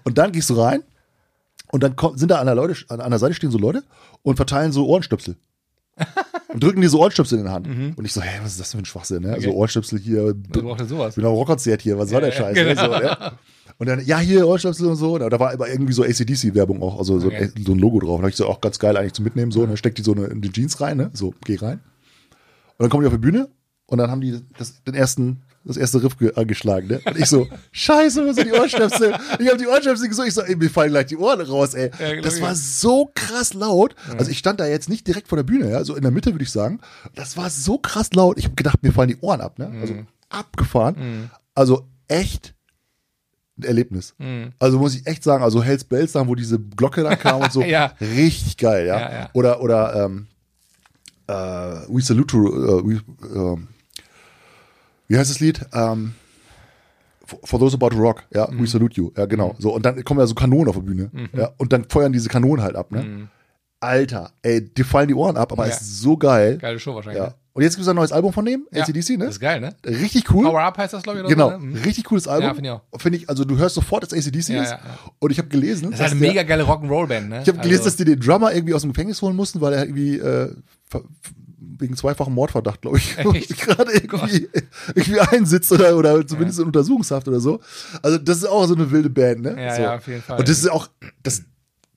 Und 0.03 0.17
dann 0.17 0.31
gehst 0.31 0.49
du 0.49 0.55
rein 0.55 0.81
und 1.71 1.83
dann 1.83 1.95
kommt, 1.95 2.17
sind 2.17 2.29
da 2.31 2.39
an 2.39 2.47
der, 2.47 2.55
Leute, 2.55 2.75
an, 2.89 3.09
der 3.11 3.19
Seite 3.19 3.35
stehen 3.35 3.51
so 3.51 3.59
Leute 3.59 3.83
und 4.23 4.35
verteilen 4.37 4.71
so 4.71 4.87
Ohrenstöpsel. 4.87 5.35
und 6.47 6.63
drücken 6.63 6.81
dir 6.81 6.89
so 6.89 6.99
Ohrenstöpsel 7.01 7.37
in 7.37 7.45
die 7.45 7.51
Hand. 7.51 7.67
Und 7.67 8.03
ich 8.03 8.13
so, 8.13 8.21
hä, 8.21 8.39
was 8.41 8.53
ist 8.53 8.59
das 8.61 8.71
für 8.71 8.79
ein 8.79 8.85
Schwachsinn, 8.85 9.21
ne? 9.21 9.39
So 9.41 9.51
Ohrstöpsel 9.51 9.99
hier, 9.99 10.33
Wer 10.49 10.61
braucht 10.63 10.79
denn 10.79 10.87
sowas? 10.87 11.13
bin 11.15 11.25
auf 11.25 11.35
Rockkonzert 11.35 11.81
hier, 11.83 11.99
was 11.99 12.09
soll 12.09 12.21
der 12.21 12.31
Ja, 12.31 12.35
Scheiß? 12.35 12.55
genau. 12.55 12.69
Ne? 12.71 12.75
So, 12.75 12.87
ne? 12.89 13.31
Und 13.81 13.87
dann, 13.87 14.05
ja, 14.05 14.19
hier 14.19 14.47
Ohrstöpsel 14.47 14.85
und 14.85 14.95
so. 14.95 15.17
Da 15.17 15.39
war 15.39 15.51
aber 15.53 15.67
irgendwie 15.67 15.93
so 15.93 16.03
ACDC-Werbung 16.03 16.83
auch, 16.83 16.99
also 16.99 17.19
so, 17.19 17.29
Okay. 17.29 17.49
ein, 17.55 17.63
so 17.65 17.71
ein 17.71 17.79
Logo 17.79 17.99
drauf. 17.99 18.19
Da 18.19 18.23
hab 18.25 18.29
ich 18.29 18.35
so 18.35 18.45
auch 18.47 18.61
ganz 18.61 18.77
geil 18.77 18.95
eigentlich 18.95 19.13
zum 19.13 19.25
Mitnehmen, 19.25 19.51
so. 19.51 19.61
Und 19.61 19.69
dann 19.69 19.77
steckt 19.77 19.97
die 19.97 20.03
so 20.03 20.13
eine, 20.13 20.25
in 20.25 20.39
die 20.39 20.51
Jeans 20.51 20.79
rein, 20.81 20.97
ne? 20.97 21.09
So, 21.13 21.33
geh 21.45 21.55
rein. 21.55 21.79
Und 22.77 22.83
dann 22.83 22.89
kommen 22.91 23.01
die 23.01 23.07
auf 23.07 23.13
die 23.13 23.17
Bühne 23.19 23.49
und 23.87 23.97
dann 23.97 24.11
haben 24.11 24.21
die 24.21 24.39
das, 24.55 24.83
den 24.83 24.93
ersten, 24.93 25.41
das 25.63 25.77
erste 25.77 26.03
Riff 26.03 26.15
ge 26.15 26.31
angeschlagen, 26.35 26.89
ne? 26.89 27.01
Und 27.05 27.17
ich 27.17 27.25
so, 27.25 27.47
scheiße, 27.71 28.23
wo 28.27 28.31
sind 28.33 28.49
die 28.49 28.53
Ohrstöpsel? 28.53 29.15
Ich 29.39 29.47
habe 29.47 29.57
die 29.57 29.65
Ohrstöpsel 29.65 30.09
gesucht, 30.09 30.27
ich 30.27 30.33
so, 30.35 30.41
ey, 30.43 30.55
mir 30.55 30.69
fallen 30.69 30.91
gleich 30.91 31.07
die 31.07 31.17
Ohren 31.17 31.41
raus, 31.41 31.73
ey. 31.73 31.89
Ja, 31.99 32.09
genau, 32.11 32.21
das 32.21 32.37
ja. 32.37 32.45
war 32.45 32.55
so 32.55 33.09
krass 33.15 33.55
laut. 33.55 33.95
Also 34.15 34.29
ich 34.29 34.37
stand 34.37 34.59
da 34.59 34.67
jetzt 34.67 34.89
nicht 34.89 35.07
direkt 35.07 35.27
vor 35.27 35.37
der 35.37 35.43
Bühne, 35.43 35.71
ja, 35.71 35.83
so 35.83 35.95
in 35.95 36.03
der 36.03 36.11
Mitte 36.11 36.31
würde 36.35 36.43
ich 36.43 36.51
sagen. 36.51 36.81
Das 37.15 37.35
war 37.35 37.49
so 37.49 37.79
krass 37.79 38.13
laut. 38.13 38.37
Ich 38.37 38.45
habe 38.45 38.53
gedacht, 38.53 38.83
mir 38.83 38.91
fallen 38.93 39.09
die 39.09 39.17
Ohren 39.21 39.41
ab, 39.41 39.57
ne? 39.57 39.73
Also 39.81 39.95
Mhm. 39.95 40.05
abgefahren. 40.29 41.31
Also 41.55 41.87
echt 42.07 42.53
ein 43.61 43.67
Erlebnis. 43.67 44.13
Mhm. 44.17 44.51
Also 44.59 44.79
muss 44.79 44.95
ich 44.95 45.05
echt 45.07 45.23
sagen, 45.23 45.43
also 45.43 45.63
Hells 45.63 45.83
Bells, 45.83 46.13
wo 46.15 46.35
diese 46.35 46.59
Glocke 46.59 47.03
da 47.03 47.15
kam 47.15 47.41
und 47.41 47.51
so, 47.51 47.61
Ja. 47.63 47.93
richtig 48.01 48.57
geil, 48.57 48.85
ja. 48.87 48.99
Ja, 48.99 49.11
ja. 49.11 49.29
Oder 49.33 49.61
oder 49.61 50.05
ähm, 50.05 50.27
äh, 51.27 51.33
We 51.33 52.01
Salute 52.01 52.27
to, 52.27 52.79
äh, 52.79 52.83
we, 52.85 53.01
ähm, 53.35 53.67
wie 55.07 55.17
heißt 55.17 55.29
das 55.29 55.39
Lied? 55.39 55.61
Ähm, 55.73 56.13
for, 57.25 57.59
those 57.59 57.75
about 57.75 57.89
to 57.89 57.97
rock, 57.97 58.23
ja, 58.33 58.49
Mhm. 58.49 58.61
We 58.61 58.67
Salute 58.67 58.95
You, 58.95 59.11
ja 59.15 59.25
genau. 59.25 59.55
So 59.59 59.73
und 59.73 59.85
dann 59.85 60.03
kommen 60.03 60.19
ja 60.19 60.27
so 60.27 60.35
Kanonen 60.35 60.67
auf 60.69 60.75
die 60.75 60.81
Bühne, 60.81 61.11
ja, 61.33 61.51
und 61.57 61.71
dann 61.73 61.85
feuern 61.89 62.11
diese 62.11 62.29
Kanonen 62.29 62.63
halt 62.63 62.75
ab, 62.75 62.91
ne? 62.91 63.29
Alter, 63.79 64.31
ey, 64.43 64.61
dir 64.61 64.85
fallen 64.85 65.07
die 65.07 65.15
Ohren 65.15 65.37
ab, 65.37 65.51
aber 65.51 65.63
Mhm. 65.63 65.69
Ja. 65.69 65.75
es 65.75 65.81
ist 65.81 66.01
so 66.01 66.15
geil. 66.17 66.57
Geile 66.59 66.79
Show 66.79 66.93
wahrscheinlich. 66.93 67.21
Ja. 67.23 67.29
ne? 67.29 67.35
Und 67.53 67.63
jetzt 67.63 67.75
gibt 67.75 67.81
es 67.83 67.87
ein 67.89 67.95
neues 67.97 68.11
Album 68.13 68.31
von 68.31 68.45
dem, 68.45 68.65
Ja. 68.71 68.83
ACDC, 68.83 69.17
ne? 69.17 69.25
Das 69.25 69.35
ist 69.35 69.39
geil, 69.41 69.59
ne? 69.59 69.75
Richtig 69.85 70.33
cool. 70.33 70.45
Power 70.45 70.61
Up 70.61 70.77
heißt 70.77 70.93
das, 70.93 71.03
glaube 71.03 71.19
ich, 71.19 71.25
oder 71.25 71.33
Genau, 71.33 71.49
so, 71.51 71.57
ne? 71.57 71.65
Mhm. 71.65 71.75
richtig 71.83 72.05
cooles 72.05 72.27
Album. 72.27 72.47
Ja, 72.47 72.53
finde 72.53 72.69
ich 72.69 72.73
auch. 72.75 73.01
Finde 73.01 73.17
ich, 73.17 73.29
also 73.29 73.43
du 73.43 73.57
hörst 73.57 73.75
sofort, 73.75 74.03
dass 74.03 74.13
ACDC 74.13 74.49
Ja, 74.53 74.63
ist. 74.63 74.71
ja. 74.71 74.79
Und 75.19 75.31
ich 75.31 75.37
habe 75.37 75.49
gelesen, 75.49 75.91
Das 75.91 75.95
ist 75.95 76.01
halt 76.01 76.11
eine 76.11 76.19
der- 76.21 76.29
mega 76.29 76.43
geile 76.43 76.63
Rock'n'Roll-Band, 76.63 77.29
ne? 77.29 77.41
ich 77.41 77.47
habe 77.49 77.57
gelesen, 77.59 77.79
also, 77.81 77.89
dass 77.89 77.95
die 77.97 78.05
den 78.05 78.19
Drummer 78.21 78.53
irgendwie 78.53 78.73
aus 78.73 78.81
dem 78.83 78.93
Gefängnis 78.93 79.21
holen 79.21 79.35
mussten, 79.35 79.59
weil 79.59 79.73
er 79.73 79.83
irgendwie 79.83 80.17
äh, 80.17 80.53
wegen 81.77 81.95
zweifachen 81.95 82.33
Mordverdacht, 82.33 82.81
glaube 82.81 82.97
ich, 82.99 83.15
gerade 83.57 83.91
irgendwie, 83.91 84.47
irgendwie 84.95 85.19
einsitzt 85.19 85.71
oder, 85.71 85.97
oder 85.97 86.25
zumindest 86.25 86.59
in 86.59 86.65
Untersuchungshaft 86.65 87.27
oder 87.27 87.39
so. 87.39 87.59
Also 88.01 88.17
das 88.17 88.37
ist 88.37 88.45
auch 88.45 88.65
so 88.67 88.75
eine 88.75 88.89
wilde 88.91 89.09
Band, 89.09 89.41
ne? 89.41 89.55
Ja, 89.61 89.75
so. 89.75 89.81
ja, 89.81 89.95
auf 89.95 90.07
jeden 90.07 90.21
Fall. 90.21 90.39
Und 90.39 90.47
das 90.47 90.57
ist 90.59 90.69
auch, 90.71 90.87
das, 91.23 91.41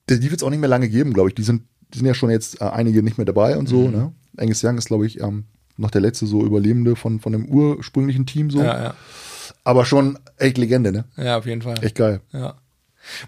die 0.09 0.23
wird 0.31 0.41
es 0.41 0.43
auch 0.43 0.51
nicht 0.51 0.61
mehr 0.61 0.69
lange 0.69 0.89
geben, 0.89 1.13
glaube 1.13 1.29
ich. 1.29 1.35
Die 1.35 1.43
sind, 1.43 1.63
die 1.93 1.99
sind 1.99 2.07
ja 2.07 2.15
schon 2.15 2.31
jetzt 2.31 2.61
äh, 2.61 2.65
einige 2.65 3.03
nicht 3.03 3.19
mehr 3.19 3.25
dabei 3.25 3.57
und 3.57 3.65
Mhm. 3.65 3.69
so, 3.69 3.89
ne? 3.89 4.13
Angus 4.37 4.63
Young 4.65 4.79
ist, 4.79 4.87
glaube 4.87 5.07
ich, 5.07 5.21
ähm, 5.21 5.45
noch 5.77 5.91
der 5.91 6.01
letzte 6.01 6.27
so 6.27 6.45
Überlebende 6.45 6.97
von, 6.97 7.21
von 7.21 7.33
dem 7.33 7.47
ursprünglichen 7.47 8.27
Team 8.27 8.51
so. 8.51 8.61
ja, 8.63 8.83
ja. 8.85 8.95
Aber 9.65 9.85
schon 9.85 10.19
echt 10.39 10.57
Legende, 10.59 10.93
ne? 10.93 11.05
ja, 11.17 11.37
auf 11.39 11.47
jeden 11.47 11.63
Fall. 11.63 11.75
Echt 11.83 11.97
geil. 11.97 12.21
Ja. 12.33 12.55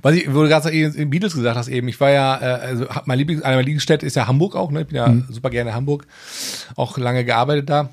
Was 0.00 0.14
ich, 0.14 0.32
wo 0.32 0.42
du 0.42 0.48
gerade 0.48 0.70
in 0.70 1.10
Beatles 1.10 1.34
gesagt 1.34 1.56
hast 1.56 1.68
eben, 1.68 1.88
ich 1.88 2.00
war 2.00 2.10
ja, 2.10 2.36
äh, 2.40 2.44
also 2.60 2.86
mein 3.04 3.18
Lieblings, 3.18 3.42
eine 3.42 3.56
meiner 3.56 3.64
Lieblingsstädte 3.64 4.06
ist 4.06 4.16
ja 4.16 4.26
Hamburg 4.26 4.54
auch, 4.56 4.70
ne? 4.70 4.82
Ich 4.82 4.86
bin 4.86 4.96
ja 4.96 5.08
Mhm. 5.08 5.26
super 5.28 5.50
gerne 5.50 5.70
in 5.70 5.76
Hamburg, 5.76 6.06
auch 6.76 6.96
lange 6.96 7.24
gearbeitet 7.26 7.68
da. 7.68 7.90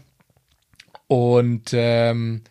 Und 1.07 1.71
ähm, 1.73 2.41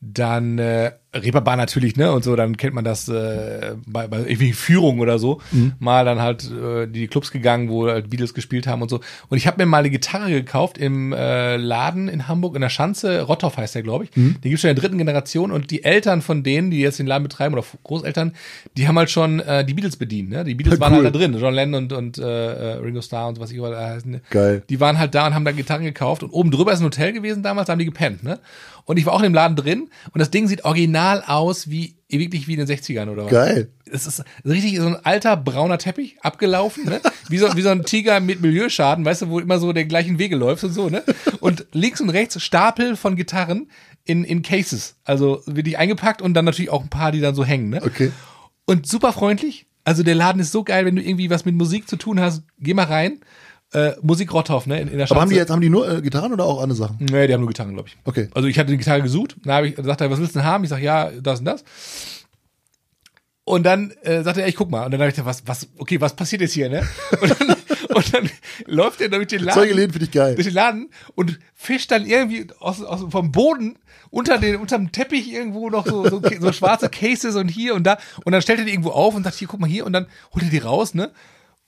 dann 0.00 0.58
äh, 0.58 0.92
Reeperbahn 1.22 1.58
natürlich, 1.58 1.96
ne? 1.96 2.12
Und 2.12 2.24
so, 2.24 2.36
dann 2.36 2.56
kennt 2.56 2.74
man 2.74 2.84
das 2.84 3.08
äh, 3.08 3.74
bei, 3.86 4.06
bei 4.06 4.18
irgendwie 4.18 4.52
Führungen 4.52 5.00
oder 5.00 5.18
so. 5.18 5.40
Mhm. 5.52 5.72
Mal 5.78 6.04
dann 6.04 6.20
halt 6.20 6.50
äh, 6.50 6.86
die 6.86 7.08
Clubs 7.08 7.30
gegangen, 7.30 7.68
wo 7.68 7.86
halt 7.88 8.10
Beatles 8.10 8.34
gespielt 8.34 8.66
haben 8.66 8.82
und 8.82 8.88
so. 8.88 9.00
Und 9.28 9.38
ich 9.38 9.46
habe 9.46 9.58
mir 9.58 9.66
mal 9.66 9.78
eine 9.78 9.90
Gitarre 9.90 10.30
gekauft 10.30 10.78
im 10.78 11.12
äh, 11.12 11.56
Laden 11.56 12.08
in 12.08 12.28
Hamburg 12.28 12.54
in 12.54 12.60
der 12.60 12.68
Schanze. 12.68 13.22
Rotthoff 13.22 13.56
heißt 13.56 13.74
der, 13.74 13.82
glaube 13.82 14.04
ich. 14.04 14.16
Mhm. 14.16 14.36
Den 14.42 14.50
gibt's 14.50 14.60
schon 14.60 14.70
in 14.70 14.76
der 14.76 14.82
dritten 14.82 14.98
Generation. 14.98 15.52
Und 15.52 15.70
die 15.70 15.84
Eltern 15.84 16.22
von 16.22 16.42
denen, 16.42 16.70
die 16.70 16.80
jetzt 16.80 16.98
den 16.98 17.06
Laden 17.06 17.22
betreiben 17.22 17.54
oder 17.54 17.64
Großeltern, 17.84 18.32
die 18.76 18.88
haben 18.88 18.98
halt 18.98 19.10
schon 19.10 19.40
äh, 19.40 19.64
die 19.64 19.74
Beatles 19.74 19.96
bedient. 19.96 20.30
Ne? 20.30 20.44
Die 20.44 20.54
Beatles 20.54 20.80
waren 20.80 20.92
Cool. 20.92 21.04
halt 21.04 21.14
da 21.14 21.18
drin. 21.18 21.36
John 21.38 21.54
Lennon 21.54 21.84
und, 21.84 21.92
und 21.92 22.18
äh, 22.18 22.22
äh, 22.24 22.72
Ringo 22.78 23.00
Starr 23.02 23.28
und 23.28 23.40
was 23.40 23.50
ich 23.50 23.56
überall 23.56 23.76
heißen. 23.76 24.10
Ne? 24.10 24.20
Geil. 24.30 24.62
Die 24.68 24.80
waren 24.80 24.98
halt 24.98 25.14
da 25.14 25.26
und 25.26 25.34
haben 25.34 25.44
da 25.44 25.52
Gitarren 25.52 25.84
gekauft. 25.84 26.22
Und 26.22 26.30
oben 26.30 26.50
drüber 26.50 26.72
ist 26.72 26.80
ein 26.80 26.84
Hotel 26.84 27.12
gewesen 27.12 27.42
damals, 27.42 27.66
da 27.66 27.72
haben 27.72 27.78
die 27.78 27.84
gepennt. 27.84 28.22
Ne? 28.22 28.38
Und 28.84 28.98
ich 28.98 29.06
war 29.06 29.14
auch 29.14 29.18
in 29.18 29.24
dem 29.24 29.34
Laden 29.34 29.56
drin. 29.56 29.88
Und 30.12 30.20
das 30.20 30.30
Ding 30.30 30.46
sieht 30.46 30.64
original 30.64 31.05
aus 31.14 31.68
wie 31.70 31.96
wirklich 32.08 32.46
wie 32.46 32.54
in 32.54 32.64
den 32.64 32.68
60ern 32.68 33.08
oder 33.08 33.24
was. 33.24 33.32
Geil. 33.32 33.70
Es 33.90 34.06
ist 34.06 34.24
richtig 34.44 34.76
so 34.78 34.86
ein 34.86 34.96
alter 35.04 35.36
brauner 35.36 35.78
Teppich, 35.78 36.16
abgelaufen, 36.22 36.84
ne? 36.84 37.00
Wie 37.28 37.38
so, 37.38 37.54
wie 37.56 37.62
so 37.62 37.68
ein 37.70 37.84
Tiger 37.84 38.20
mit 38.20 38.40
Milieuschaden, 38.40 39.04
weißt 39.04 39.22
du, 39.22 39.28
wo 39.28 39.40
immer 39.40 39.58
so 39.58 39.72
der 39.72 39.84
gleichen 39.84 40.18
Wege 40.18 40.36
läuft 40.36 40.64
und 40.64 40.72
so, 40.72 40.88
ne? 40.88 41.02
Und 41.40 41.66
links 41.72 42.00
und 42.00 42.10
rechts 42.10 42.40
Stapel 42.42 42.96
von 42.96 43.16
Gitarren 43.16 43.68
in, 44.04 44.24
in 44.24 44.42
Cases. 44.42 44.96
Also 45.04 45.42
wirklich 45.46 45.78
eingepackt 45.78 46.22
und 46.22 46.34
dann 46.34 46.44
natürlich 46.44 46.70
auch 46.70 46.82
ein 46.82 46.90
paar, 46.90 47.12
die 47.12 47.20
dann 47.20 47.34
so 47.34 47.44
hängen, 47.44 47.70
ne? 47.70 47.82
Okay. 47.82 48.12
Und 48.66 48.86
super 48.86 49.12
freundlich. 49.12 49.66
Also 49.84 50.02
der 50.02 50.16
Laden 50.16 50.40
ist 50.40 50.50
so 50.50 50.64
geil, 50.64 50.84
wenn 50.84 50.96
du 50.96 51.02
irgendwie 51.02 51.30
was 51.30 51.44
mit 51.44 51.54
Musik 51.54 51.88
zu 51.88 51.96
tun 51.96 52.18
hast, 52.18 52.42
geh 52.58 52.74
mal 52.74 52.86
rein. 52.86 53.20
Äh, 53.72 53.92
Musik 54.00 54.32
Rotthoff, 54.32 54.66
ne? 54.66 54.80
In, 54.80 54.88
in 54.88 54.98
der 54.98 55.10
Aber 55.10 55.20
haben 55.20 55.28
die 55.28 55.34
Schanze. 55.34 55.42
jetzt, 55.42 55.50
haben 55.50 55.60
die 55.60 55.70
nur 55.70 55.90
äh, 55.90 56.00
Gitarren 56.00 56.32
oder 56.32 56.44
auch 56.44 56.62
andere 56.62 56.76
Sachen? 56.78 56.98
Nee, 57.00 57.26
die 57.26 57.32
haben 57.32 57.40
nur 57.40 57.48
Gitarren, 57.48 57.74
glaube 57.74 57.88
ich. 57.88 57.96
Okay. 58.04 58.28
Also 58.32 58.48
ich 58.48 58.58
hatte 58.58 58.70
die 58.70 58.78
Gitarre 58.78 59.02
gesucht, 59.02 59.36
da 59.44 59.54
habe 59.56 59.68
ich, 59.68 59.76
sagt 59.76 60.00
er, 60.00 60.10
was 60.10 60.20
willst 60.20 60.34
du 60.34 60.38
denn 60.38 60.46
haben? 60.48 60.64
Ich 60.64 60.70
sag, 60.70 60.80
ja, 60.80 61.10
das 61.10 61.40
und 61.40 61.46
das. 61.46 61.64
Und 63.44 63.62
dann 63.62 63.92
äh, 64.02 64.22
sagte 64.22 64.42
er, 64.42 64.48
ich 64.48 64.56
guck 64.56 64.70
mal. 64.70 64.84
Und 64.84 64.90
dann 64.90 65.00
habe 65.00 65.10
ich 65.10 65.14
gedacht, 65.14 65.28
was, 65.28 65.46
was, 65.46 65.68
okay, 65.78 66.00
was 66.00 66.16
passiert 66.16 66.42
jetzt 66.42 66.52
hier, 66.52 66.68
ne? 66.68 66.86
Und 67.20 67.40
dann, 67.40 67.56
und 67.94 68.14
dann 68.14 68.30
läuft 68.66 69.00
er 69.00 69.08
durch 69.08 69.28
den 69.28 69.42
Laden. 69.42 69.58
Solche 69.60 69.74
Läden 69.74 69.92
finde 69.92 70.04
ich 70.06 70.10
geil. 70.10 70.34
Durch 70.34 70.46
den 70.46 70.54
Laden 70.54 70.90
und 71.14 71.38
fischt 71.54 71.90
dann 71.90 72.04
irgendwie 72.04 72.46
aus, 72.58 72.82
aus, 72.82 73.06
vom 73.10 73.32
Boden 73.32 73.78
unter 74.10 74.38
den, 74.38 74.56
unterm 74.56 74.92
Teppich 74.92 75.32
irgendwo 75.32 75.70
noch 75.70 75.86
so, 75.86 76.06
so, 76.08 76.20
so 76.40 76.52
schwarze 76.52 76.88
Cases 76.90 77.36
und 77.36 77.48
hier 77.48 77.74
und 77.74 77.84
da. 77.84 77.96
Und 78.24 78.32
dann 78.32 78.42
stellt 78.42 78.58
er 78.58 78.64
die 78.64 78.72
irgendwo 78.72 78.90
auf 78.90 79.14
und 79.14 79.22
sagt, 79.24 79.36
hier, 79.36 79.48
guck 79.48 79.60
mal 79.60 79.68
hier. 79.70 79.86
Und 79.86 79.92
dann 79.92 80.06
holt 80.34 80.44
er 80.44 80.50
die 80.50 80.58
raus, 80.58 80.94
ne? 80.94 81.10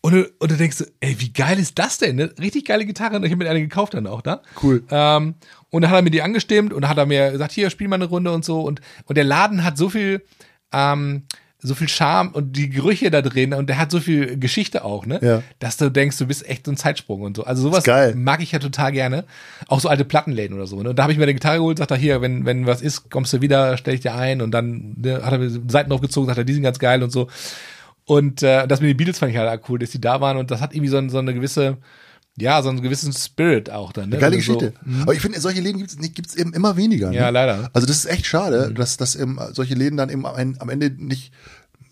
Und, 0.00 0.12
du- 0.12 0.30
und 0.38 0.50
du 0.50 0.56
denkst, 0.56 0.76
so, 0.76 0.84
ey, 1.00 1.16
wie 1.18 1.32
geil 1.32 1.58
ist 1.58 1.78
das 1.78 1.98
denn? 1.98 2.16
Ne? 2.16 2.32
Richtig 2.40 2.66
geile 2.66 2.87
Gitarre. 2.87 3.16
Und 3.16 3.24
ich 3.24 3.32
habe 3.32 3.42
mir 3.42 3.50
eine 3.50 3.61
gekauft 3.61 3.94
dann 3.94 4.06
auch, 4.06 4.22
da. 4.22 4.42
Cool. 4.62 4.84
Ähm, 4.90 5.34
und 5.70 5.82
dann 5.82 5.90
hat 5.90 5.98
er 5.98 6.02
mir 6.02 6.11
die 6.11 6.22
angestimmt 6.22 6.72
und 6.72 6.82
dann 6.82 6.90
hat 6.90 6.98
er 6.98 7.06
mir 7.06 7.32
gesagt, 7.32 7.52
hier, 7.52 7.68
spiel 7.70 7.88
mal 7.88 7.96
eine 7.96 8.04
Runde 8.04 8.32
und 8.32 8.44
so. 8.44 8.61
Und, 8.61 8.80
und 9.06 9.16
der 9.16 9.24
Laden 9.24 9.64
hat 9.64 9.76
so 9.76 9.90
viel, 9.90 10.22
ähm, 10.72 11.24
so 11.61 11.74
viel 11.74 11.88
Charme 11.88 12.28
und 12.30 12.56
die 12.56 12.70
Gerüche 12.70 13.11
da 13.11 13.20
drin 13.20 13.52
und 13.52 13.68
der 13.68 13.78
hat 13.78 13.90
so 13.90 13.98
viel 13.98 14.38
Geschichte 14.38 14.84
auch, 14.84 15.06
ne? 15.06 15.18
Ja. 15.20 15.42
Dass 15.58 15.76
du 15.76 15.90
denkst, 15.90 16.16
du 16.16 16.26
bist 16.26 16.48
echt 16.48 16.66
so 16.66 16.70
ein 16.72 16.76
Zeitsprung 16.76 17.22
und 17.22 17.37
so. 17.37 17.42
Also 17.42 17.62
sowas 17.62 17.82
mag 18.14 18.40
ich 18.40 18.52
ja 18.52 18.61
total 18.61 18.92
gerne. 18.92 19.24
Auch 19.66 19.80
so 19.80 19.88
alte 19.88 20.04
Plattenläden 20.04 20.56
oder 20.56 20.68
so. 20.68 20.80
Ne? 20.80 20.90
Und 20.90 20.96
da 21.00 21.02
habe 21.02 21.12
ich 21.12 21.18
mir 21.18 21.24
eine 21.24 21.34
Gitarre 21.34 21.56
geholt, 21.56 21.78
sagt 21.78 21.90
er, 21.90 21.96
hier, 21.96 22.22
wenn, 22.22 22.46
wenn 22.46 22.66
was 22.66 22.80
ist, 22.80 23.11
kommst 23.11 23.32
du 23.32 23.40
wieder, 23.40 23.76
stell 23.76 23.94
ich 23.94 24.00
dir 24.00 24.14
ein 24.14 24.40
und 24.40 24.52
dann 24.52 24.94
ne, 24.98 25.20
hat 25.24 25.32
er 25.32 25.38
mir 25.38 25.50
Seiten 25.50 25.90
draufgezogen, 25.90 26.28
sagt 26.28 26.38
er, 26.38 26.44
die 26.44 26.54
sind 26.54 26.62
ganz 26.62 26.78
geil 26.78 27.02
und 27.02 27.11
so. 27.11 27.26
Und 28.09 28.42
äh, 28.42 28.66
das 28.66 28.81
mit 28.81 28.88
den 28.88 28.97
Beatles 28.97 29.18
fand 29.18 29.33
ich 29.33 29.38
halt 29.38 29.61
cool, 29.68 29.79
dass 29.79 29.90
die 29.90 30.01
da 30.01 30.21
waren 30.23 30.38
und 30.38 30.51
das 30.51 30.62
hat 30.62 30.73
irgendwie 30.75 30.88
so, 30.88 30.97
ein- 30.97 31.11
so 31.11 31.18
eine 31.18 31.35
gewisse, 31.35 31.77
ja, 32.38 32.62
so 32.62 32.71
einen 32.71 32.81
gewissen 32.81 33.12
Spirit 33.12 33.68
auch 33.68 33.92
dann. 33.92 34.09
Ne? 34.09 34.16
Geile 34.16 34.37
Also 34.37 34.55
Geschichte. 34.57 34.73
Aber 35.03 35.12
ich 35.12 35.21
finde, 35.21 35.38
solche 35.40 35.61
Läden 35.61 35.77
gibt 35.79 35.90
es 35.90 35.99
gibt's 36.14 36.35
eben 36.35 36.55
immer 36.55 36.77
weniger. 36.79 37.11
Ne? 37.11 37.16
Ja, 37.16 37.29
leider. 37.29 37.68
Also 37.75 37.87
das 37.87 37.97
ist 37.99 38.07
echt 38.07 38.25
schade, 38.25 38.73
dass, 38.73 38.97
dass 38.97 39.14
eben 39.14 39.38
solche 39.53 39.75
Läden 39.75 39.99
dann 39.99 40.09
eben 40.09 40.25
am 40.25 40.68
Ende 40.71 40.90
nicht, 40.97 41.33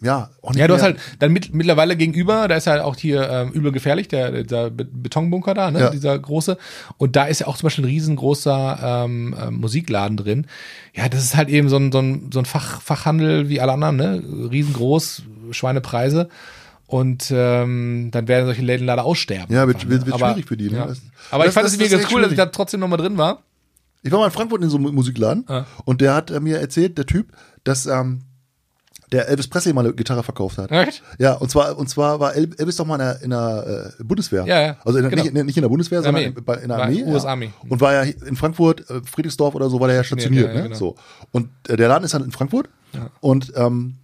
ja, 0.00 0.30
auch 0.40 0.50
nicht 0.52 0.60
Ja, 0.60 0.68
du 0.68 0.74
hast 0.74 0.82
mehr- 0.82 0.92
halt 0.92 1.00
dann 1.18 1.32
mit, 1.32 1.52
mittlerweile 1.54 1.96
gegenüber, 1.96 2.48
da 2.48 2.54
ist 2.56 2.66
ja 2.66 2.82
auch 2.84 2.96
hier 2.96 3.28
ähm, 3.28 3.50
übel 3.52 3.72
gefährlich, 3.72 4.08
der, 4.08 4.42
der 4.44 4.70
Be- 4.70 4.84
Betonbunker 4.86 5.52
da, 5.52 5.70
ne, 5.70 5.80
Ja. 5.80 5.90
dieser 5.90 6.18
große. 6.18 6.56
Und 6.96 7.14
da 7.16 7.24
ist 7.26 7.40
ja 7.40 7.46
auch 7.46 7.56
zum 7.58 7.66
Beispiel 7.66 7.84
ein 7.84 7.88
riesengroßer 7.88 9.04
ähm, 9.04 9.34
ähm, 9.38 9.54
Musikladen 9.56 10.16
drin. 10.16 10.46
Ja, 10.94 11.10
das 11.10 11.24
ist 11.24 11.36
halt 11.36 11.50
eben 11.50 11.68
so 11.68 11.76
ein, 11.76 11.92
so 11.92 11.98
ein, 11.98 12.30
so 12.32 12.38
ein 12.38 12.44
Fach, 12.46 12.80
Fachhandel 12.80 13.48
wie 13.50 13.60
alle 13.60 13.72
anderen, 13.72 13.96
ne? 13.96 14.22
Riesengroß, 14.50 15.22
Schweinepreise. 15.52 16.28
Und 16.88 17.32
ähm, 17.34 18.10
dann 18.12 18.28
werden 18.28 18.46
solche 18.46 18.62
Läden 18.62 18.86
leider 18.86 19.04
aussterben. 19.04 19.52
Ja, 19.54 19.66
wird, 19.66 19.78
einfach, 19.78 19.90
wird, 19.90 20.00
ne? 20.02 20.06
wird 20.06 20.14
Aber- 20.22 20.32
schwierig 20.32 20.46
für 20.46 20.56
die. 20.56 20.70
Ne? 20.70 20.76
Ja. 20.76 20.82
Aber 21.32 21.42
das- 21.44 21.48
ich 21.48 21.54
fand 21.54 21.66
es 21.66 21.72
ist 21.76 21.78
ganz 21.90 21.92
cool, 21.92 21.98
dass 21.98 22.06
ich 22.06 22.10
schwierig. 22.12 22.36
da 22.36 22.46
trotzdem 22.46 22.78
nochmal 22.80 22.98
drin 22.98 23.18
war. 23.18 23.42
Ich 24.02 24.12
war 24.12 24.20
mal 24.20 24.26
in 24.26 24.30
Frankfurt 24.32 24.62
in 24.62 24.68
so 24.70 24.76
einem 24.78 24.94
Musikladen 24.94 25.44
Ah. 25.48 25.64
und 25.84 26.00
der 26.00 26.14
hat 26.14 26.30
äh, 26.30 26.38
mir 26.38 26.60
erzählt, 26.60 26.96
der 26.96 27.06
Typ, 27.06 27.32
dass 27.64 27.86
ähm, 27.86 28.20
der 29.10 29.28
Elvis 29.28 29.48
Presley 29.48 29.72
mal 29.72 29.84
eine 29.84 29.94
Gitarre 29.94 30.22
verkauft 30.22 30.58
hat. 30.58 30.70
Echt? 30.70 31.02
Ja, 31.18 31.32
und 31.34 31.50
zwar, 31.50 31.76
und 31.76 31.88
zwar 31.88 32.20
war 32.20 32.34
El- 32.36 32.54
Elvis 32.56 32.76
doch 32.76 32.86
mal 32.86 32.94
in 32.94 33.00
der, 33.00 33.22
in 33.22 33.30
der 33.30 33.92
äh, 33.98 34.04
Bundeswehr. 34.04 34.44
Ja, 34.46 34.60
ja. 34.60 34.76
Also 34.84 34.98
in, 35.00 35.08
Genau. 35.10 35.22
nicht, 35.24 35.34
nicht 35.34 35.56
in 35.56 35.62
der 35.62 35.68
Bundeswehr, 35.68 36.02
sondern 36.04 36.22
in, 36.22 36.34
der 36.68 36.78
Armee. 36.78 37.02
US 37.04 37.24
ja. 37.24 37.30
Army. 37.30 37.50
Und 37.68 37.80
war 37.80 37.92
ja 37.94 38.02
in 38.02 38.36
Frankfurt, 38.36 38.88
äh, 38.90 39.00
Friedrichsdorf 39.04 39.56
oder 39.56 39.68
so, 39.70 39.80
war 39.80 39.88
der 39.88 39.96
ja 39.96 40.04
stationiert. 40.04 40.48
Ja, 40.48 40.52
ja, 40.52 40.56
ne? 40.58 40.62
genau. 40.68 40.76
so. 40.76 40.96
Und 41.32 41.48
der 41.68 41.88
Laden 41.88 42.04
ist 42.04 42.14
dann 42.14 42.22
in 42.24 42.30
Frankfurt 42.30 42.68
und 43.20 43.52
ähm, 43.56 43.96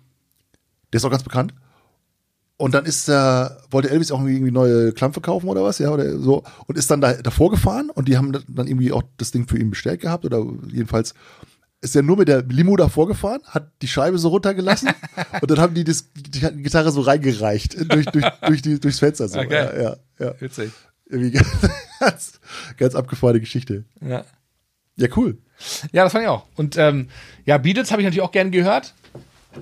der 0.93 0.99
ist 0.99 1.05
auch 1.05 1.11
ganz 1.11 1.23
bekannt. 1.23 1.55
und 2.57 2.75
dann 2.75 2.85
ist 2.85 3.09
der, 3.09 3.59
wollte 3.71 3.91
Elvis 3.91 4.13
auch 4.13 4.21
irgendwie 4.25 4.53
neue 4.53 4.93
Klampfe 4.93 5.21
kaufen 5.21 5.49
oder 5.49 5.65
was, 5.65 5.79
ja, 5.79 5.91
oder 5.91 6.19
so, 6.19 6.45
und 6.67 6.79
ist 6.79 6.91
dann 6.91 7.01
da, 7.01 7.15
davor 7.15 7.51
gefahren 7.51 7.91
und 7.91 8.07
die 8.09 8.17
haben 8.17 8.33
dann 8.33 8.67
irgendwie 8.67 8.93
auch 8.93 9.03
das 9.17 9.31
Ding 9.33 9.49
für 9.49 9.59
ihn 9.59 9.71
bestellt 9.71 10.01
gehabt 10.01 10.25
oder 10.25 10.45
jedenfalls 10.69 11.15
ist 11.81 11.97
er 11.97 12.03
nur 12.03 12.17
mit 12.17 12.29
der 12.29 12.43
Limo 12.43 12.77
davor 12.77 13.09
gefahren, 13.09 13.41
hat 13.47 13.73
die 13.83 13.89
Scheibe 13.89 14.17
so 14.17 14.29
runtergelassen 14.29 14.91
und 15.41 15.51
dann 15.51 15.59
haben 15.59 15.75
die 15.75 15.83
das, 15.83 16.13
die 16.15 16.41
Gitarre 16.63 16.93
so 16.93 17.01
reingereicht 17.01 17.93
durch, 17.93 18.07
durch, 18.07 18.25
durch 18.47 18.63
die, 18.63 18.79
durchs 18.79 19.01
Fenster. 19.01 19.27
So. 19.27 19.41
Okay. 19.41 19.55
Ja, 19.55 19.83
ja, 19.83 19.97
ja. 20.21 20.41
Witzig. 20.41 20.71
Irgendwie 21.07 21.37
ganz, 22.01 22.39
ganz 22.77 22.95
abgefahrene 22.95 23.41
Geschichte. 23.41 23.85
Ja. 24.01 24.25
Ja, 24.97 25.09
cool. 25.17 25.39
Ja, 25.91 26.05
das 26.05 26.13
fand 26.13 26.23
ich 26.23 26.29
auch. 26.29 26.47
Und 26.55 26.77
ähm, 26.77 27.09
ja, 27.45 27.59
Beatles 27.59 27.91
habe 27.91 28.03
ich 28.03 28.07
natürlich 28.07 28.23
auch 28.23 28.31
gern 28.33 28.53
gehört. 28.53 28.95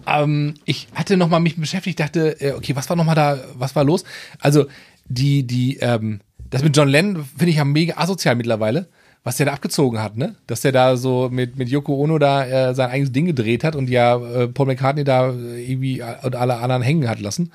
Ähm, 0.07 0.55
ich 0.65 0.89
hatte 0.95 1.17
noch 1.17 1.29
mal 1.29 1.41
mich 1.41 1.57
beschäftigt, 1.57 2.01
dachte, 2.01 2.41
äh, 2.41 2.53
okay, 2.53 2.77
was 2.77 2.89
war 2.89 2.97
noch 2.97 3.05
mal 3.05 3.15
da, 3.15 3.39
was 3.55 3.75
war 3.77 3.85
los? 3.85 4.05
Also 4.39 4.67
die, 5.07 5.47
die, 5.47 5.79
ähm, 5.79 6.21
das 6.49 6.63
mit 6.63 6.77
John 6.77 6.89
Lennon 6.89 7.25
finde 7.25 7.51
ich 7.51 7.57
ja 7.57 7.65
mega 7.65 7.97
asozial 7.97 8.37
mittlerweile, 8.37 8.89
was 9.23 9.37
der 9.37 9.47
da 9.47 9.53
abgezogen 9.53 10.01
hat, 10.01 10.17
ne? 10.17 10.37
Dass 10.47 10.63
der 10.63 10.73
da 10.73 10.97
so 10.97 11.29
mit 11.31 11.57
mit 11.57 11.69
Yoko 11.69 11.95
Ono 11.95 12.19
da 12.19 12.47
äh, 12.71 12.75
sein 12.75 12.91
eigenes 12.91 13.13
Ding 13.13 13.27
gedreht 13.27 13.65
hat 13.65 13.77
und 13.77 13.91
ja 13.91 14.17
äh, 14.17 14.49
Paul 14.49 14.67
McCartney 14.67 15.05
da 15.05 15.33
irgendwie 15.33 16.03
und 16.23 16.35
alle 16.35 16.57
anderen 16.57 16.83
hängen 16.83 17.09
hat 17.09 17.21
lassen. 17.21 17.53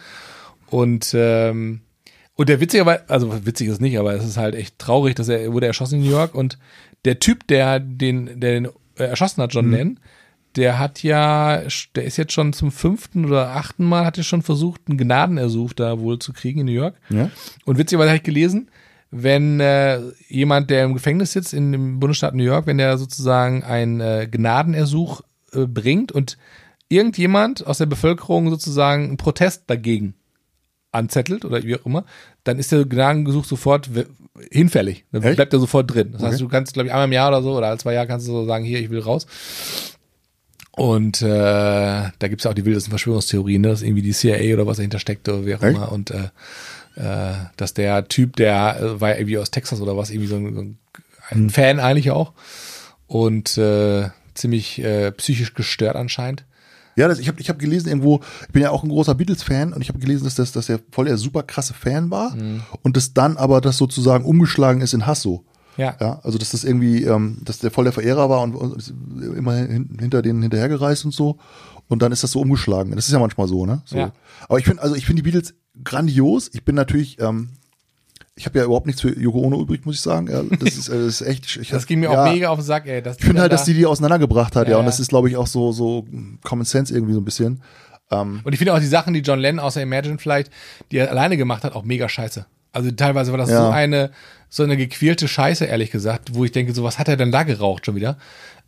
Und 0.69 1.13
ähm, 1.13 1.81
und 2.35 2.49
der 2.49 2.59
witzigerweise, 2.59 3.03
also 3.07 3.45
witzig 3.45 3.69
ist 3.69 3.81
nicht, 3.81 3.97
aber 3.97 4.13
es 4.13 4.25
ist 4.25 4.37
halt 4.37 4.55
echt 4.55 4.77
traurig, 4.77 5.15
dass 5.15 5.29
er 5.29 5.51
wurde 5.53 5.67
erschossen 5.67 5.95
in 5.95 6.05
New 6.05 6.11
York 6.11 6.35
und 6.35 6.57
der 7.05 7.19
Typ, 7.19 7.47
der 7.47 7.79
den, 7.79 8.39
der 8.39 8.53
den 8.53 8.65
äh, 8.97 9.03
erschossen 9.03 9.41
hat, 9.41 9.53
John 9.53 9.71
Lennon, 9.71 9.99
der 10.55 10.79
hat 10.79 11.03
ja, 11.03 11.61
der 11.95 12.03
ist 12.05 12.17
jetzt 12.17 12.33
schon 12.33 12.53
zum 12.53 12.71
fünften 12.71 13.25
oder 13.25 13.49
achten 13.55 13.85
Mal, 13.85 14.05
hat 14.05 14.17
er 14.17 14.23
schon 14.23 14.41
versucht, 14.41 14.81
einen 14.87 14.97
Gnadenersuch 14.97 15.73
da 15.73 15.99
wohl 15.99 16.19
zu 16.19 16.33
kriegen 16.33 16.61
in 16.61 16.65
New 16.67 16.71
York. 16.71 16.95
Ja. 17.09 17.29
Und 17.65 17.77
witzigerweise 17.77 18.09
habe 18.09 18.17
ich 18.17 18.23
gelesen, 18.23 18.69
wenn 19.11 19.59
äh, 19.59 19.99
jemand, 20.27 20.69
der 20.69 20.83
im 20.83 20.93
Gefängnis 20.93 21.31
sitzt 21.33 21.53
in 21.53 21.71
dem 21.71 21.99
Bundesstaat 21.99 22.33
New 22.35 22.43
York, 22.43 22.67
wenn 22.67 22.77
der 22.77 22.97
sozusagen 22.97 23.63
einen 23.63 24.01
äh, 24.01 24.27
Gnadenersuch 24.29 25.21
äh, 25.53 25.65
bringt 25.65 26.11
und 26.11 26.37
irgendjemand 26.89 27.65
aus 27.65 27.77
der 27.77 27.85
Bevölkerung 27.85 28.49
sozusagen 28.49 29.05
einen 29.05 29.17
Protest 29.17 29.63
dagegen 29.67 30.15
anzettelt 30.91 31.43
oder 31.45 31.61
wie 31.63 31.75
auch 31.75 31.85
immer, 31.85 32.05
dann 32.43 32.57
ist 32.57 32.71
der 32.71 32.85
Gnadengesuch 32.85 33.45
sofort 33.45 33.89
hinfällig. 34.51 35.05
Dann 35.11 35.23
Echt? 35.23 35.35
bleibt 35.35 35.53
er 35.53 35.59
sofort 35.59 35.93
drin. 35.93 36.11
Das 36.13 36.21
heißt, 36.21 36.35
Okay. 36.35 36.43
du 36.43 36.49
kannst, 36.49 36.73
glaube 36.73 36.87
ich, 36.87 36.93
einmal 36.93 37.07
im 37.07 37.11
Jahr 37.13 37.29
oder 37.29 37.41
so 37.41 37.57
oder 37.57 37.67
alle 37.67 37.77
zwei 37.77 37.93
Jahre 37.93 38.07
kannst 38.07 38.27
du 38.27 38.31
so 38.31 38.45
sagen, 38.45 38.63
hier, 38.65 38.79
ich 38.79 38.89
will 38.89 38.99
raus. 38.99 39.27
Und 40.75 41.21
äh, 41.21 41.25
da 41.29 42.27
gibt's 42.27 42.43
ja 42.43 42.51
auch 42.51 42.55
die 42.55 42.65
wildesten 42.65 42.91
Verschwörungstheorien, 42.91 43.61
ne? 43.61 43.69
dass 43.69 43.81
irgendwie 43.81 44.01
die 44.01 44.11
CIA 44.11 44.53
oder 44.53 44.67
was 44.67 44.77
dahinter 44.77 44.99
steckt 44.99 45.27
oder 45.29 45.45
wie 45.45 45.55
auch 45.55 45.63
Echt? 45.63 45.77
immer. 45.77 45.91
Und 45.91 46.11
äh, 46.11 46.29
äh, 46.95 47.33
dass 47.55 47.73
der 47.73 48.07
Typ, 48.09 48.35
der 48.35 48.79
äh, 48.79 49.01
war 49.01 49.17
irgendwie 49.17 49.37
aus 49.37 49.51
Texas 49.51 49.79
oder 49.79 49.95
was, 49.95 50.09
irgendwie 50.09 50.27
so 50.27 50.35
ein, 50.35 50.53
so 50.53 50.61
ein, 50.61 50.77
ein 51.29 51.49
Fan 51.49 51.79
eigentlich 51.79 52.11
auch. 52.11 52.33
Und 53.07 53.57
äh, 53.57 54.09
ziemlich 54.33 54.79
äh, 54.83 55.11
psychisch 55.13 55.53
gestört 55.53 55.95
anscheinend. 55.95 56.43
Ja, 56.97 57.07
das, 57.07 57.19
ich 57.19 57.27
habe 57.27 57.39
ich 57.39 57.49
hab 57.49 57.59
gelesen 57.59 57.89
irgendwo, 57.89 58.21
ich 58.41 58.53
bin 58.53 58.61
ja 58.61 58.71
auch 58.71 58.83
ein 58.83 58.89
großer 58.89 59.15
Beatles-Fan 59.15 59.73
und 59.73 59.81
ich 59.81 59.89
habe 59.89 59.99
gelesen, 59.99 60.23
dass, 60.25 60.35
das, 60.35 60.51
dass 60.53 60.69
er 60.69 60.79
voll 60.91 61.05
der 61.05 61.17
super 61.17 61.43
krasse 61.43 61.73
Fan 61.73 62.09
war 62.09 62.35
und 62.83 62.95
das 62.95 63.13
dann 63.13 63.35
aber 63.35 63.59
das 63.59 63.77
sozusagen 63.77 64.23
umgeschlagen 64.23 64.79
ist 64.79 64.93
in 64.93 65.05
Hass 65.05 65.21
so. 65.21 65.43
Ja. 65.77 65.95
Ja, 65.99 66.19
also 66.23 66.37
dass 66.37 66.51
das 66.51 66.63
irgendwie, 66.63 67.03
ähm, 67.03 67.37
dass 67.43 67.59
der 67.59 67.71
voll 67.71 67.83
der 67.83 67.93
Verehrer 67.93 68.29
war 68.29 68.41
und, 68.41 68.55
und 68.55 68.93
immer 69.37 69.55
hin, 69.55 69.97
hinter 69.99 70.21
denen 70.21 70.41
hinterhergereist 70.41 71.05
und 71.05 71.11
so. 71.11 71.37
Und 71.87 72.01
dann 72.01 72.11
ist 72.11 72.23
das 72.23 72.31
so 72.31 72.39
umgeschlagen. 72.41 72.95
Das 72.95 73.05
ist 73.07 73.11
ja 73.13 73.19
manchmal 73.19 73.47
so, 73.47 73.65
ne? 73.65 73.81
So. 73.85 73.97
Ja. 73.97 74.11
Aber 74.49 74.57
ich 74.57 74.65
finde, 74.65 74.81
also 74.81 74.95
ich 74.95 75.05
finde 75.05 75.21
die 75.21 75.29
Beatles 75.31 75.53
grandios. 75.83 76.49
Ich 76.53 76.63
bin 76.65 76.75
natürlich, 76.75 77.19
ähm, 77.21 77.49
ich 78.35 78.45
habe 78.45 78.57
ja 78.59 78.65
überhaupt 78.65 78.85
nichts 78.87 79.01
für 79.01 79.17
Yoko 79.17 79.39
Ono 79.41 79.61
übrig, 79.61 79.85
muss 79.85 79.95
ich 79.95 80.01
sagen. 80.01 80.27
Ja, 80.31 80.41
das 80.59 80.75
ist, 80.77 80.89
äh, 80.89 80.97
das 81.05 81.21
ist 81.21 81.27
echt. 81.27 81.57
Ich, 81.57 81.69
Das 81.69 81.85
ging 81.85 81.99
mir 81.99 82.11
ja, 82.11 82.23
auch 82.25 82.31
mega 82.31 82.49
auf 82.49 82.57
den 82.59 82.65
Sack, 82.65 82.87
ey. 82.87 82.99
Ich 83.05 83.23
finde 83.23 83.41
halt, 83.41 83.51
da- 83.51 83.55
dass 83.57 83.65
die 83.65 83.73
die 83.73 83.85
auseinandergebracht 83.85 84.55
hat, 84.55 84.67
ja. 84.67 84.73
Ja, 84.73 84.79
Und 84.79 84.85
das 84.85 84.99
ist, 84.99 85.09
glaube 85.09 85.29
ich, 85.29 85.37
auch 85.37 85.47
so 85.47 85.71
so 85.71 86.05
Common 86.43 86.65
Sense 86.65 86.93
irgendwie 86.93 87.13
so 87.13 87.19
ein 87.21 87.25
bisschen. 87.25 87.61
Und 88.09 88.43
ich 88.53 88.57
finde 88.59 88.73
auch 88.73 88.79
die 88.79 88.85
Sachen, 88.85 89.13
die 89.13 89.21
John 89.21 89.39
Lennon 89.39 89.59
außer 89.59 89.81
Imagine 89.81 90.17
vielleicht, 90.19 90.51
die 90.91 90.97
er 90.97 91.09
alleine 91.09 91.37
gemacht 91.37 91.63
hat, 91.63 91.75
auch 91.75 91.83
mega 91.83 92.07
scheiße. 92.07 92.45
Also 92.71 92.91
teilweise 92.91 93.31
war 93.31 93.37
das 93.37 93.49
so 93.49 93.55
eine, 93.69 94.11
so 94.55 94.63
eine 94.63 94.77
gequälte 94.77 95.27
Scheiße, 95.27 95.65
ehrlich 95.65 95.91
gesagt, 95.91 96.33
wo 96.33 96.45
ich 96.45 96.51
denke, 96.53 96.73
so 96.73 96.83
was 96.83 96.97
hat 96.97 97.09
er 97.09 97.17
denn 97.17 97.31
da 97.31 97.43
geraucht 97.43 97.85
schon 97.85 97.95
wieder? 97.95 98.17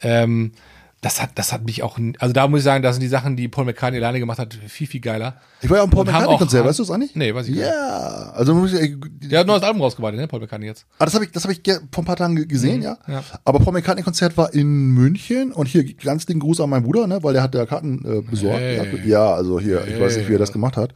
Ähm, 0.02 0.52
das 1.00 1.22
hat, 1.22 1.30
das 1.36 1.54
hat 1.54 1.64
mich 1.64 1.84
auch, 1.84 2.00
also 2.18 2.34
da 2.34 2.48
muss 2.48 2.62
ich 2.62 2.64
sagen, 2.64 2.82
da 2.82 2.92
sind 2.92 3.02
die 3.02 3.08
Sachen, 3.08 3.36
die 3.38 3.48
Paul 3.48 3.66
McCartney 3.66 4.00
alleine 4.00 4.20
gemacht 4.20 4.40
hat, 4.40 4.56
viel, 4.68 4.88
viel 4.88 5.00
geiler. 5.00 5.40
Ich 5.62 5.70
war 5.70 5.78
ja 5.78 5.84
am 5.84 5.92
Paul 5.92 6.02
Und 6.02 6.08
haben 6.08 6.24
McCartney-Konzert, 6.24 6.64
auch- 6.64 6.68
weißt 6.70 6.80
du 6.80 6.84
das 6.84 6.92
eigentlich? 6.92 7.16
Nee, 7.16 7.34
weiß 7.36 7.48
ich 7.48 7.56
gar 7.56 7.62
nicht. 7.66 7.72
Ja, 7.72 8.32
also 8.36 8.56
muss 8.56 8.74
ich, 8.74 8.82
äh, 8.82 8.98
Der 9.30 9.40
hat 9.40 9.46
ein 9.46 9.48
neues 9.48 9.62
Album 9.64 9.82
rausgebracht, 9.84 10.16
ne, 10.16 10.28
Paul 10.28 10.40
McCartney 10.40 10.66
jetzt. 10.66 10.88
Ah, 10.98 11.06
das 11.06 11.14
habe 11.14 11.26
ich, 11.26 11.32
das 11.32 11.44
habe 11.44 11.54
ich 11.54 11.62
vor 11.92 12.02
ein 12.02 12.06
paar 12.06 12.16
Tagen 12.16 12.36
ge- 12.36 12.48
gesehen, 12.48 12.82
ja. 12.82 12.98
Mhm, 13.06 13.14
ja. 13.14 13.24
Aber 13.46 13.60
Paul 13.60 13.74
McCartney 13.74 14.04
Konzert 14.04 14.36
war 14.38 14.52
in 14.56 14.90
München 14.90 15.52
und 15.54 15.68
hier 15.68 15.84
ganz 15.96 16.26
den 16.26 16.40
Gruß 16.40 16.60
an 16.62 16.70
meinen 16.72 16.84
Bruder, 16.84 17.06
ne, 17.06 17.20
weil 17.22 17.34
der 17.34 17.44
hat 17.44 17.54
der 17.54 17.68
Karten 17.68 18.04
äh, 18.04 18.22
besorgt. 18.22 18.60
Hey. 18.60 18.78
Ja, 18.78 19.06
ja, 19.06 19.34
also 19.36 19.60
hier, 19.60 19.88
ich 19.88 20.00
weiß 20.02 20.18
nicht, 20.18 20.28
wie 20.28 20.34
er 20.34 20.40
das 20.40 20.50
Hey. 20.50 20.54
gemacht 20.54 20.78
hat. 20.78 20.94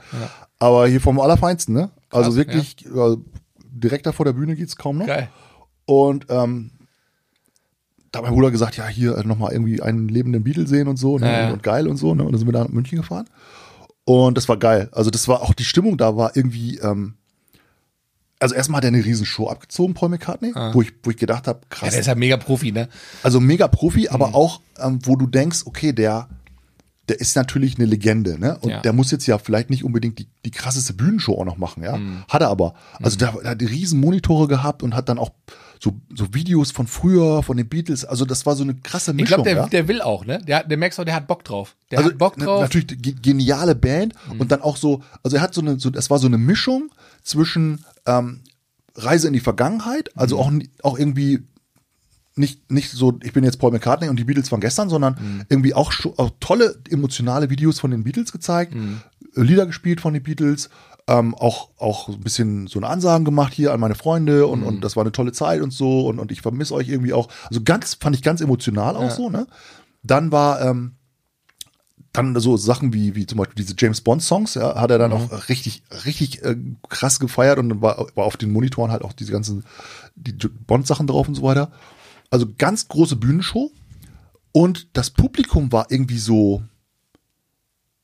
Aber 0.57 0.87
hier 0.87 0.99
vom 0.99 1.19
Allerfeinsten, 1.19 1.75
ne? 1.75 1.91
Also 2.09 2.31
Krass, 2.31 2.37
wirklich 2.37 2.85
äh, 2.87 3.15
direkt 3.81 4.05
da 4.05 4.11
vor 4.11 4.25
der 4.25 4.33
Bühne 4.33 4.55
geht's 4.55 4.75
kaum 4.77 4.97
noch. 4.99 5.07
Geil. 5.07 5.29
Und 5.85 6.27
ähm, 6.29 6.71
da 8.11 8.19
hat 8.19 8.25
mein 8.25 8.33
Bruder 8.33 8.51
gesagt, 8.51 8.77
ja, 8.77 8.87
hier 8.87 9.17
äh, 9.17 9.23
nochmal 9.23 9.51
irgendwie 9.53 9.81
einen 9.81 10.07
lebenden 10.07 10.43
Beatle 10.43 10.67
sehen 10.67 10.87
und 10.87 10.97
so, 10.97 11.17
ne? 11.17 11.25
Ja, 11.31 11.41
ja. 11.47 11.51
Und, 11.53 11.63
geil 11.63 11.87
und 11.87 11.97
so, 11.97 12.13
ne? 12.15 12.23
Und 12.23 12.31
dann 12.33 12.39
sind 12.39 12.47
wir 12.47 12.53
da 12.53 12.63
nach 12.63 12.69
München 12.69 12.97
gefahren. 12.97 13.27
Und 14.05 14.37
das 14.37 14.49
war 14.49 14.57
geil. 14.57 14.89
Also 14.91 15.09
das 15.11 15.27
war 15.27 15.41
auch 15.41 15.53
die 15.53 15.63
Stimmung 15.63 15.97
da 15.97 16.15
war 16.17 16.35
irgendwie, 16.35 16.77
ähm, 16.79 17.15
also 18.39 18.55
erstmal 18.55 18.77
hat 18.77 18.85
er 18.85 18.89
eine 18.89 19.05
Riesenshow 19.05 19.47
abgezogen, 19.49 19.93
Paul 19.93 20.09
McCartney, 20.09 20.53
wo 20.73 20.81
ich, 20.81 20.91
wo 21.03 21.11
ich 21.11 21.17
gedacht 21.17 21.47
habe, 21.47 21.59
Ah. 21.59 21.63
Ja, 21.63 21.77
krass. 21.77 21.89
der 21.91 21.99
ist 21.99 22.07
ja 22.07 22.15
mega 22.15 22.37
Profi, 22.37 22.71
ne? 22.71 22.89
also 23.23 23.39
mega 23.39 23.67
Profi, 23.67 24.09
aber 24.09 24.29
Mhm. 24.29 24.35
auch, 24.35 24.61
ähm, 24.79 24.99
wo 25.03 25.15
du 25.15 25.27
denkst, 25.27 25.61
okay, 25.65 25.93
der, 25.93 26.27
der 27.11 27.19
ist 27.19 27.35
natürlich 27.35 27.75
eine 27.77 27.85
Legende, 27.85 28.39
ne? 28.39 28.57
Und 28.61 28.69
Ja. 28.69 28.79
der 28.79 28.93
muss 28.93 29.11
jetzt 29.11 29.27
ja 29.27 29.37
vielleicht 29.37 29.69
nicht 29.69 29.83
unbedingt 29.83 30.17
die, 30.17 30.27
die 30.45 30.51
krasseste 30.51 30.93
Bühnenshow 30.93 31.37
auch 31.37 31.43
noch 31.45 31.57
machen, 31.57 31.83
ja? 31.83 31.97
Mhm. 31.97 32.23
Hat 32.29 32.41
er 32.41 32.47
aber. 32.47 32.73
Also 33.03 33.17
der, 33.17 33.33
der 33.33 33.51
hat 33.51 33.59
die 33.61 33.65
riesen 33.65 33.99
Monitore 33.99 34.47
gehabt 34.47 34.81
und 34.81 34.95
hat 34.95 35.09
dann 35.09 35.19
auch 35.19 35.31
so, 35.83 35.99
so 36.15 36.33
Videos 36.33 36.71
von 36.71 36.87
früher, 36.87 37.43
von 37.43 37.57
den 37.57 37.67
Beatles. 37.67 38.05
Also 38.05 38.23
das 38.23 38.45
war 38.45 38.55
so 38.55 38.63
eine 38.63 38.75
krasse 38.75 39.11
Ich 39.11 39.17
Mischung, 39.17 39.43
glaube, 39.43 39.49
der, 39.49 39.57
ja? 39.63 39.67
der 39.67 39.87
will 39.89 40.01
auch, 40.01 40.25
ne? 40.25 40.39
Der, 40.47 40.63
der 40.63 40.77
merkst 40.77 40.99
auch, 41.01 41.03
der 41.03 41.15
hat 41.15 41.27
Bock 41.27 41.43
drauf. 41.43 41.75
Der 41.91 41.97
also 41.99 42.11
hat 42.11 42.17
Bock 42.17 42.37
drauf. 42.37 42.59
Mhm. 42.59 42.63
natürlich 42.63 42.87
ge- 43.01 43.15
geniale 43.21 43.75
Band 43.75 44.13
und 44.39 44.51
dann 44.53 44.61
auch 44.61 44.77
so, 44.77 45.01
also 45.21 45.35
er 45.35 45.41
hat 45.43 45.53
so 45.53 45.59
eine, 45.59 45.77
so, 45.79 45.91
es 45.93 46.09
war 46.09 46.17
so 46.19 46.27
eine 46.27 46.37
Mischung 46.37 46.89
zwischen 47.23 47.83
ähm, 48.05 48.41
Reise 48.95 49.27
in 49.27 49.33
die 49.33 49.39
Vergangenheit, 49.41 50.09
also 50.15 50.41
Mhm. 50.49 50.63
auch, 50.81 50.91
auch 50.93 50.99
irgendwie 50.99 51.41
nicht, 52.35 52.71
nicht 52.71 52.91
so, 52.91 53.19
ich 53.23 53.33
bin 53.33 53.43
jetzt 53.43 53.59
Paul 53.59 53.71
McCartney 53.71 54.07
und 54.09 54.17
die 54.17 54.23
Beatles 54.23 54.49
von 54.49 54.61
gestern, 54.61 54.89
sondern 54.89 55.15
Mhm. 55.19 55.43
irgendwie 55.49 55.73
auch, 55.73 55.91
auch 56.17 56.31
tolle 56.39 56.75
emotionale 56.89 57.49
Videos 57.49 57.79
von 57.79 57.91
den 57.91 58.03
Beatles 58.03 58.31
gezeigt, 58.31 58.73
Mhm. 58.73 59.01
Lieder 59.35 59.65
gespielt 59.65 60.01
von 60.01 60.13
den 60.13 60.23
Beatles, 60.23 60.69
ähm, 61.07 61.33
auch, 61.35 61.69
auch 61.77 62.09
ein 62.09 62.19
bisschen 62.21 62.67
so 62.67 62.79
eine 62.79 62.87
Ansagen 62.87 63.25
gemacht 63.25 63.53
hier 63.53 63.73
an 63.73 63.79
meine 63.79 63.95
Freunde 63.95 64.47
und, 64.47 64.59
Mhm. 64.61 64.65
und 64.67 64.81
das 64.81 64.95
war 64.95 65.03
eine 65.03 65.11
tolle 65.11 65.31
Zeit 65.33 65.61
und 65.61 65.71
so 65.71 66.07
und, 66.07 66.19
und 66.19 66.31
ich 66.31 66.41
vermisse 66.41 66.73
euch 66.73 66.87
irgendwie 66.89 67.13
auch. 67.13 67.27
Also 67.49 67.61
ganz, 67.63 67.95
fand 67.95 68.15
ich 68.15 68.21
ganz 68.23 68.39
emotional 68.41 68.95
auch 68.95 69.11
so, 69.11 69.29
ne? 69.29 69.47
Dann 70.03 70.31
war, 70.31 70.61
ähm, 70.61 70.93
dann 72.13 72.37
so 72.41 72.57
Sachen 72.57 72.91
wie, 72.93 73.15
wie 73.15 73.25
zum 73.25 73.37
Beispiel 73.37 73.55
diese 73.63 73.73
James 73.77 74.01
Bond 74.01 74.21
Songs, 74.21 74.55
ja, 74.55 74.75
hat 74.79 74.91
er 74.91 74.97
dann 74.97 75.13
auch 75.13 75.47
richtig, 75.49 75.81
richtig 76.05 76.43
äh, 76.43 76.57
krass 76.89 77.19
gefeiert 77.21 77.57
und 77.57 77.69
dann 77.69 77.81
war, 77.81 78.05
war 78.15 78.25
auf 78.25 78.35
den 78.35 78.51
Monitoren 78.51 78.91
halt 78.91 79.01
auch 79.03 79.13
diese 79.13 79.31
ganzen 79.31 79.63
die 80.15 80.33
Bond 80.33 80.87
Sachen 80.87 81.07
drauf 81.07 81.27
und 81.29 81.35
so 81.35 81.43
weiter. 81.43 81.71
Also 82.31 82.47
ganz 82.57 82.87
große 82.87 83.17
Bühnenshow 83.17 83.71
und 84.51 84.87
das 84.93 85.11
Publikum 85.11 85.71
war 85.71 85.91
irgendwie 85.91 86.17
so 86.17 86.63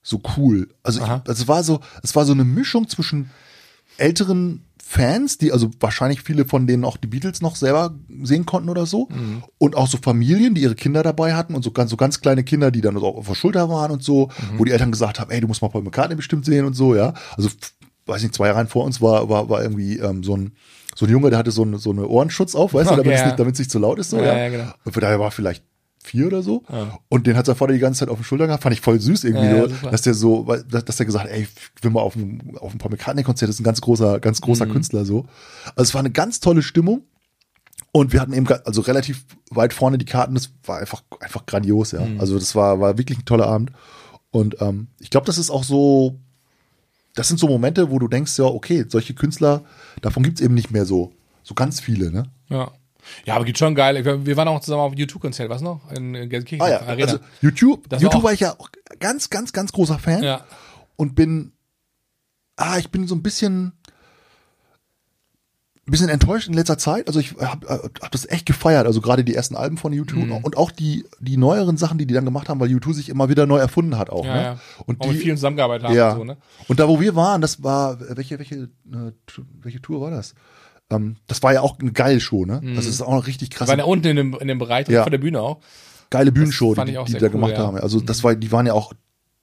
so 0.04 0.22
cool. 0.38 0.70
Also, 0.84 1.02
ich, 1.02 1.08
also 1.08 1.32
es 1.32 1.48
war 1.50 1.64
so, 1.64 1.82
es 2.02 2.16
war 2.16 2.26
so 2.26 2.32
eine 2.32 2.46
Mischung 2.46 2.88
zwischen 2.88 3.30
älteren 3.98 4.64
Fans, 4.82 5.38
die 5.38 5.52
also 5.52 5.70
wahrscheinlich 5.82 6.22
viele 6.22 6.46
von 6.46 6.66
denen 6.66 6.86
auch 6.86 6.96
die 6.96 7.08
Beatles 7.08 7.42
noch 7.42 7.58
selber 7.58 7.94
sehen 8.24 8.46
konnten 8.46 8.70
oder 8.70 8.86
so. 8.86 9.10
Und 9.58 9.76
auch 9.76 9.88
so 9.88 9.98
Familien, 9.98 10.56
die 10.56 10.62
ihre 10.62 10.76
Kinder 10.76 11.04
dabei 11.04 11.36
hatten 11.36 11.56
und 11.56 11.64
so 11.64 11.72
ganz, 11.72 11.92
so 11.92 11.98
ganz 11.98 12.22
kleine 12.22 12.46
Kinder, 12.46 12.72
die 12.72 12.80
dann 12.80 12.98
so 12.98 13.06
auf 13.06 13.28
der 13.28 13.36
Schulter 13.36 13.68
waren 13.68 13.92
und 13.92 14.02
so, 14.02 14.30
wo 14.56 14.64
die 14.64 14.72
Eltern 14.72 14.92
gesagt 14.94 15.20
haben, 15.20 15.30
ey, 15.30 15.42
du 15.42 15.48
musst 15.48 15.62
mal 15.62 15.68
Paul 15.68 15.84
McCartney 15.84 16.16
bestimmt 16.16 16.46
sehen 16.46 16.64
und 16.64 16.74
so, 16.74 16.96
ja. 16.96 17.14
Also, 17.36 17.50
weiß 18.06 18.22
nicht, 18.22 18.34
zwei 18.34 18.48
Jahre 18.48 18.66
vor 18.68 18.86
uns 18.86 19.02
war, 19.02 19.28
war, 19.28 19.50
war 19.50 19.62
irgendwie 19.62 19.98
ähm, 19.98 20.24
so 20.24 20.38
ein 20.38 20.54
so 20.98 21.06
ein 21.06 21.12
Junge, 21.12 21.30
der 21.30 21.38
hatte 21.38 21.52
so, 21.52 21.64
ein, 21.64 21.78
so 21.78 21.92
eine 21.92 22.08
Ohrenschutz 22.08 22.56
auf, 22.56 22.74
weißt 22.74 22.90
du, 22.90 22.94
Okay, 22.96 23.04
damit 23.04 23.14
es 23.14 23.20
ja. 23.20 23.26
nicht, 23.28 23.40
damit 23.40 23.54
es 23.54 23.60
nicht 23.60 23.70
zu 23.72 23.78
laut 23.78 24.00
ist, 24.00 24.10
so, 24.10 24.18
Ja, 24.18 24.26
ja. 24.26 24.38
ja, 24.38 24.50
genau. 24.50 24.72
Und 24.84 24.94
von 24.94 25.02
daher 25.02 25.20
war 25.20 25.30
vielleicht 25.30 25.64
vier 26.04 26.26
oder 26.28 26.42
so. 26.42 26.64
Und 27.10 27.28
den 27.28 27.36
hat 27.38 27.46
sein 27.46 27.56
Vater 27.56 27.74
die 27.74 27.80
ganze 27.80 28.00
Zeit 28.00 28.10
auf 28.10 28.18
den 28.18 28.24
Schultern 28.24 28.48
gehabt. 28.48 28.64
Fand 28.64 28.74
ich 28.74 28.82
voll 28.82 29.00
süß 29.00 29.26
irgendwie, 29.26 29.46
Ja, 29.46 29.66
ja, 29.66 29.92
dass 29.92 30.02
der 30.04 30.14
so, 30.14 30.44
dass 30.70 30.86
dass 30.86 30.96
der 30.98 31.06
gesagt 31.06 31.26
hat, 31.26 31.32
ey, 31.32 31.44
ich 31.76 31.84
will 31.84 31.92
mal 31.92 32.00
auf 32.02 32.16
ein, 32.16 32.56
auf 32.60 32.74
ein 32.74 32.78
Paul 32.80 32.92
McCartney-Konzert, 32.92 33.50
das 33.50 33.58
ist 33.58 33.60
ein 33.60 33.66
ganz 33.66 33.82
großer, 33.82 34.20
ganz 34.22 34.42
großer 34.42 34.66
Mhm. 34.66 34.72
Künstler 34.72 35.06
so. 35.06 35.26
Also 35.76 35.90
es 35.90 35.94
war 35.94 36.00
eine 36.00 36.12
ganz 36.12 36.40
tolle 36.40 36.64
Stimmung. 36.64 37.04
Und 37.92 38.14
wir 38.14 38.22
hatten 38.22 38.34
eben 38.34 38.48
also 38.66 38.82
relativ 38.82 39.26
weit 39.50 39.74
vorne 39.74 39.98
die 39.98 40.06
Karten, 40.06 40.34
das 40.36 40.52
war 40.66 40.80
einfach, 40.80 41.04
einfach 41.20 41.46
grandios, 41.46 41.92
ja. 41.92 42.02
Mhm. 42.06 42.20
Also 42.20 42.40
das 42.40 42.56
war, 42.56 42.80
war 42.80 42.98
wirklich 42.98 43.20
ein 43.20 43.26
toller 43.26 43.48
Abend. 43.48 43.72
Und 44.32 44.58
ähm, 44.62 44.88
ich 45.00 45.10
glaube, 45.10 45.26
das 45.26 45.38
ist 45.38 45.50
auch 45.50 45.64
so, 45.64 46.20
das 47.18 47.28
sind 47.28 47.40
so 47.40 47.48
Momente, 47.48 47.90
wo 47.90 48.00
du 48.00 48.08
denkst, 48.08 48.38
ja, 48.38 48.46
okay, 48.46 48.86
solche 48.88 49.14
Künstler, 49.14 49.64
davon 50.02 50.24
gibt's 50.24 50.40
eben 50.42 50.54
nicht 50.54 50.72
mehr 50.72 50.86
so, 50.86 51.14
so 51.44 51.54
ganz 51.56 51.80
viele, 51.80 52.12
ne? 52.12 52.24
Ja. 52.50 52.72
Ja, 53.26 53.36
aber 53.36 53.46
gibt 53.46 53.58
schon 53.58 53.74
geil. 53.74 54.04
Wir 54.26 54.36
waren 54.36 54.50
auch 54.50 54.60
zusammen 54.60 54.82
auf 54.82 54.94
YouTube-Konzert, 54.94 55.50
was 55.50 55.62
noch? 55.62 55.80
In 55.94 56.12
Gelsenkirchen. 56.30 56.62
Ah 56.62 56.70
ja, 56.70 56.82
Arena. 56.82 57.06
also 57.06 57.20
YouTube, 57.42 57.88
Das 57.88 58.00
war 58.00 58.04
YouTube 58.04 58.20
auch- 58.20 58.24
war 58.26 58.34
ich 58.34 58.42
ja 58.42 58.54
auch 58.60 58.70
ganz, 59.00 59.30
ganz, 59.30 59.54
ganz 59.54 59.72
großer 59.72 59.98
Fan 59.98 60.24
ja. 60.24 60.44
und 60.98 61.16
bin, 61.16 61.54
ah, 62.58 62.78
ich 62.78 62.90
bin 62.92 63.08
so 63.08 63.16
ein 63.16 63.24
bisschen, 63.24 63.72
bisschen 65.92 66.10
enttäuscht 66.10 66.48
in 66.48 66.54
letzter 66.54 66.78
Zeit. 66.78 67.08
Also 67.08 67.20
ich 67.20 67.36
habe 67.40 67.68
hab 68.02 68.12
das 68.12 68.28
echt 68.30 68.46
gefeiert. 68.46 68.86
Also 68.86 69.02
gerade 69.02 69.24
die 69.24 69.34
ersten 69.36 69.56
Alben 69.56 69.78
von 69.78 69.94
YouTube 69.94 70.26
Mhm. 70.26 70.38
und 70.44 70.58
auch 70.58 70.72
die, 70.72 71.06
die 71.20 71.38
neueren 71.38 71.78
Sachen, 71.78 71.98
die 71.98 72.06
die 72.06 72.14
dann 72.14 72.26
gemacht 72.26 72.50
haben, 72.50 72.60
weil 72.60 72.70
YouTube 72.70 72.94
sich 72.94 73.10
immer 73.10 73.30
wieder 73.30 73.46
neu 73.46 73.58
erfunden 73.58 73.98
hat 73.98 74.10
auch. 74.10 74.26
Ja, 74.26 74.36
ne? 74.36 74.42
ja. 74.44 74.60
Und 74.86 75.02
auch 75.02 75.08
mit 75.08 75.16
die, 75.18 75.22
vielen 75.22 75.38
zusammengearbeitet 75.38 75.88
haben 75.88 75.96
ja. 75.96 76.12
und 76.12 76.18
so, 76.18 76.24
ne? 76.24 76.38
Und 76.68 76.80
da, 76.80 76.88
wo 76.88 77.00
wir 77.00 77.16
waren, 77.16 77.42
das 77.42 77.64
war, 77.64 78.00
welche, 78.16 78.38
welche, 78.40 78.56
äh, 78.56 79.12
welche 79.62 79.82
Tour 79.82 80.02
war 80.02 80.12
das? 80.12 80.36
Ähm, 80.90 81.18
das 81.28 81.44
war 81.44 81.54
ja 81.54 81.62
auch 81.62 81.80
eine 81.80 81.92
geile 81.92 82.20
Show, 82.20 82.46
ne? 82.46 82.62
Das 82.76 82.86
ist 82.86 83.02
auch 83.02 83.12
eine 83.12 83.28
richtig 83.28 83.50
Wir 83.52 83.58
krasse, 83.58 83.70
waren 83.72 83.80
ja 83.80 83.86
unten 83.86 84.08
in 84.08 84.16
dem, 84.16 84.34
in 84.40 84.48
dem 84.48 84.60
Bereich 84.60 84.88
Ja. 84.88 85.04
von 85.04 85.12
der 85.12 85.20
Bühne 85.20 85.42
auch. 85.42 85.60
geile 86.10 86.32
Bühnenshow, 86.32 86.74
die, 86.76 86.86
die 86.86 86.98
die 87.06 87.12
sehr 87.12 87.20
da 87.20 87.26
cool, 87.28 87.32
gemacht 87.34 87.52
ja. 87.54 87.60
Mhm. 87.60 87.68
haben. 87.68 87.78
Also 87.80 88.00
das 88.00 88.24
war, 88.24 88.36
die 88.36 88.52
waren 88.52 88.66
ja 88.66 88.74
auch, 88.74 88.94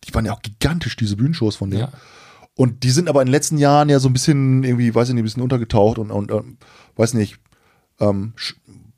die 0.05 0.15
waren 0.15 0.25
ja 0.25 0.33
auch 0.33 0.43
gigantisch, 0.43 0.97
diese 0.97 1.17
Bühnenshows 1.17 1.57
von 1.57 1.71
denen. 1.71 1.83
Ja. 1.83 1.93
Und 2.57 2.85
die 2.85 2.91
sind 2.91 3.09
aber 3.09 3.21
in 3.21 3.27
den 3.27 3.33
letzten 3.33 3.59
Jahren 3.59 3.89
ja 3.89 3.99
so 3.99 4.09
ein 4.09 4.13
bisschen 4.13 4.63
irgendwie, 4.63 4.95
weiß 4.95 5.09
ich 5.09 5.15
nicht, 5.15 5.23
ein 5.23 5.25
bisschen 5.25 5.43
untergetaucht 5.43 5.99
und, 5.99 6.11
und 6.11 6.31
ähm, 6.31 6.57
weiß 6.97 7.15
nicht, 7.15 7.39
ähm, 8.01 8.35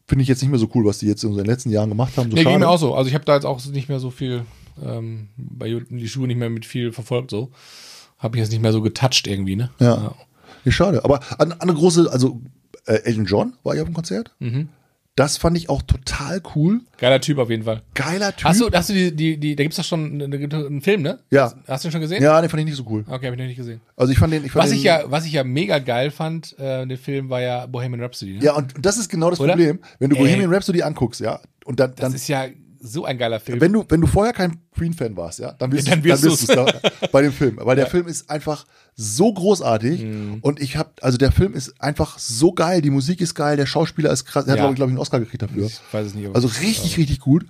finde 0.07 0.23
ich 0.23 0.29
jetzt 0.29 0.43
nicht 0.43 0.51
mehr 0.51 0.59
so 0.59 0.69
cool, 0.75 0.85
was 0.85 0.99
die 0.99 1.07
jetzt 1.07 1.25
in 1.25 1.35
den 1.35 1.47
letzten 1.47 1.71
Jahren 1.71 1.89
gemacht 1.89 2.17
haben. 2.17 2.31
So 2.31 2.37
Nee, 2.37 2.45
ging 2.45 2.59
mir 2.59 2.69
auch 2.69 2.79
so. 2.79 2.95
Also 2.95 3.09
ich 3.09 3.15
habe 3.15 3.25
da 3.25 3.35
jetzt 3.35 3.47
auch 3.47 3.65
nicht 3.67 3.89
mehr 3.89 3.99
so 3.99 4.11
viel, 4.11 4.45
ähm, 4.83 5.29
bei 5.37 5.83
die 5.89 6.09
Schuhe 6.09 6.27
nicht 6.27 6.37
mehr 6.37 6.51
mit 6.51 6.67
viel 6.67 6.93
verfolgt, 6.93 7.31
so. 7.31 7.51
Habe 8.19 8.37
ich 8.37 8.43
jetzt 8.43 8.51
nicht 8.51 8.63
mehr 8.63 8.73
so 8.73 8.83
getoucht 8.83 9.27
irgendwie, 9.27 9.57
ne? 9.57 9.71
Ja. 9.79 10.15
Ja, 10.65 10.73
schade. 10.73 11.05
Aber 11.05 11.21
an 11.39 11.53
eine 11.53 11.75
große, 11.75 12.11
also 12.11 12.41
äh, 12.87 13.03
Elton 13.05 13.25
John 13.25 13.53
war 13.63 13.75
ja 13.75 13.83
auf 13.83 13.89
dem 13.89 13.95
Konzert. 13.95 14.35
Mhm. 14.39 14.69
Das 15.17 15.39
fand 15.39 15.57
ich 15.57 15.71
auch 15.71 15.81
total 15.81 16.43
cool. 16.55 16.83
Geiler 16.99 17.23
Typ 17.23 17.39
auf 17.39 17.49
jeden 17.49 17.63
Fall. 17.63 17.81
Geiler 17.95 18.37
Typ. 18.37 18.45
Hast 18.45 18.61
du, 18.61 18.71
hast 18.71 18.91
du 18.91 18.93
die, 18.93 19.17
die, 19.17 19.39
die 19.39 19.57
da 19.57 19.63
gibt's 19.63 19.79
doch 19.79 19.85
schon 19.85 20.21
einen 20.21 20.83
Film, 20.83 21.01
ne? 21.01 21.21
Ja. 21.31 21.55
Hast 21.67 21.85
du 21.85 21.89
den 21.89 21.93
schon 21.93 22.01
gesehen? 22.03 22.23
Ja, 22.23 22.39
den 22.39 22.51
fand 22.51 22.61
ich 22.61 22.67
nicht 22.67 22.77
so 22.77 22.85
cool. 22.91 23.03
Okay, 23.09 23.27
habe 23.27 23.35
ich 23.35 23.41
noch 23.41 23.47
nicht 23.47 23.57
gesehen. 23.57 23.81
Also 23.97 24.13
ich 24.13 24.19
fand 24.19 24.35
den, 24.35 24.45
ich 24.45 24.53
fand 24.53 24.65
Was 24.65 24.71
den, 24.71 24.79
ich 24.79 24.85
ja, 24.85 25.05
was 25.07 25.25
ich 25.25 25.33
ja 25.33 25.43
mega 25.43 25.79
geil 25.79 26.11
fand, 26.11 26.59
äh, 26.59 26.87
den 26.87 26.99
Film 26.99 27.31
war 27.31 27.41
ja 27.41 27.65
Bohemian 27.65 28.03
Rhapsody. 28.03 28.35
Ne? 28.35 28.45
ja, 28.45 28.53
und 28.55 28.75
das 28.79 28.99
ist 28.99 29.09
genau 29.09 29.31
das 29.31 29.41
Oder? 29.41 29.55
Problem, 29.55 29.81
wenn 29.99 30.11
du 30.11 30.17
Ey. 30.17 30.23
Bohemian 30.23 30.53
Rhapsody 30.53 30.83
anguckst, 30.83 31.23
ja, 31.23 31.41
und 31.65 31.81
dann, 31.81 31.93
das 31.93 32.01
dann 32.01 32.15
ist 32.15 32.29
ja 32.29 32.45
so 32.81 33.05
ein 33.05 33.19
geiler 33.19 33.41
Film. 33.41 33.61
wenn 33.61 33.73
du, 33.73 33.85
wenn 33.89 34.01
du 34.01 34.07
vorher 34.07 34.33
kein 34.33 34.59
Queen-Fan 34.77 35.17
warst, 35.17 35.39
ja, 35.39 35.53
dann 35.53 35.73
wirst 35.73 35.89
Ja, 35.89 35.97
du 35.97 36.29
du's 36.29 36.47
da, 36.47 36.67
bei 37.13 37.23
dem 37.23 37.33
Film. 37.33 37.59
Weil 37.63 37.77
der 37.77 37.87
Film 37.87 38.07
ist 38.07 38.29
einfach 38.31 38.67
so 38.95 39.33
großartig 39.33 40.03
Mhm. 40.03 40.39
und 40.43 40.61
ich 40.61 40.77
habe, 40.77 40.91
also 41.03 41.19
der 41.19 41.33
Film 41.33 41.55
ist 41.55 41.81
einfach 41.81 42.19
so 42.19 42.53
geil, 42.53 42.81
die 42.83 42.91
Musik 42.91 43.21
ist 43.21 43.35
geil, 43.35 43.57
der 43.57 43.67
Schauspieler 43.67 44.11
ist 44.11 44.25
krass, 44.25 44.47
er 44.47 44.53
hat 44.53 44.59
Ja. 44.59 44.63
glaube 44.65 44.73
ich, 44.73 44.77
glaub 44.77 44.89
ich 44.89 44.93
einen 44.93 44.99
Oscar 45.01 45.21
gekriegt 45.21 45.43
dafür. 45.43 45.67
ich 45.67 45.81
weiß 45.93 46.07
es 46.09 46.15
nicht. 46.15 46.35
Also 46.35 46.49
richtig, 46.49 46.97
richtig 46.99 47.21
gut. 47.21 47.47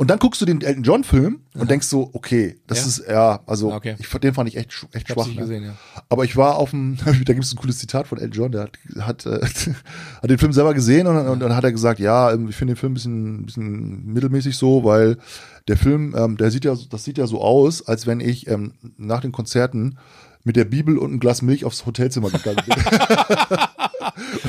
Und 0.00 0.10
dann 0.10 0.20
guckst 0.20 0.40
du 0.40 0.44
den 0.46 0.60
Elton 0.60 0.84
John 0.84 1.02
Film 1.02 1.40
und 1.54 1.68
denkst 1.68 1.88
so, 1.88 2.10
okay, 2.12 2.56
das 2.68 2.78
Ja? 2.82 2.86
ist, 2.86 3.02
ja, 3.10 3.40
also 3.46 3.72
Okay. 3.74 3.96
ich, 3.98 4.08
den 4.08 4.32
fand 4.32 4.48
ich 4.48 4.56
echt, 4.56 4.70
echt 4.92 5.08
ich 5.08 5.12
schwach. 5.12 5.26
ne? 5.26 5.34
gesehen, 5.34 5.64
ja. 5.64 5.74
Aber 6.08 6.22
ich 6.24 6.36
war 6.36 6.54
auf 6.56 6.70
dem, 6.70 6.96
da 7.04 7.12
gibt 7.32 7.44
es 7.44 7.52
ein 7.52 7.56
cooles 7.56 7.78
Zitat 7.78 8.06
von 8.06 8.16
Elton 8.18 8.32
John, 8.32 8.52
der 8.52 8.62
hat, 8.62 8.78
hat, 9.00 9.26
äh, 9.26 9.40
hat 10.22 10.30
den 10.30 10.38
Film 10.38 10.52
selber 10.52 10.72
gesehen 10.72 11.08
und, 11.08 11.16
dann- 11.16 11.26
und 11.26 11.40
dann 11.40 11.56
hat 11.56 11.64
er 11.64 11.72
gesagt, 11.72 11.98
ja, 11.98 12.32
ich 12.32 12.54
finde 12.54 12.74
den 12.74 12.76
Film 12.78 12.92
ein 12.92 12.94
bisschen, 12.94 13.46
bisschen 13.46 14.06
mittelmäßig 14.12 14.56
so, 14.56 14.84
weil 14.84 15.18
der 15.66 15.76
Film, 15.76 16.14
ähm, 16.16 16.36
der 16.36 16.52
sieht 16.52 16.64
ja, 16.64 16.76
das 16.90 17.02
sieht 17.02 17.18
ja 17.18 17.26
so 17.26 17.40
aus, 17.42 17.84
als 17.84 18.06
wenn 18.06 18.20
ich 18.20 18.46
ähm, 18.46 18.74
nach 18.98 19.20
den 19.20 19.32
Konzerten 19.32 19.98
mit 20.44 20.54
der 20.54 20.64
Bibel 20.64 20.96
und 20.96 21.12
ein 21.12 21.18
Glas 21.18 21.42
Milch 21.42 21.64
aufs 21.64 21.84
Hotelzimmer 21.84 22.30
gegangen 22.30 22.60
bin. 22.64 22.76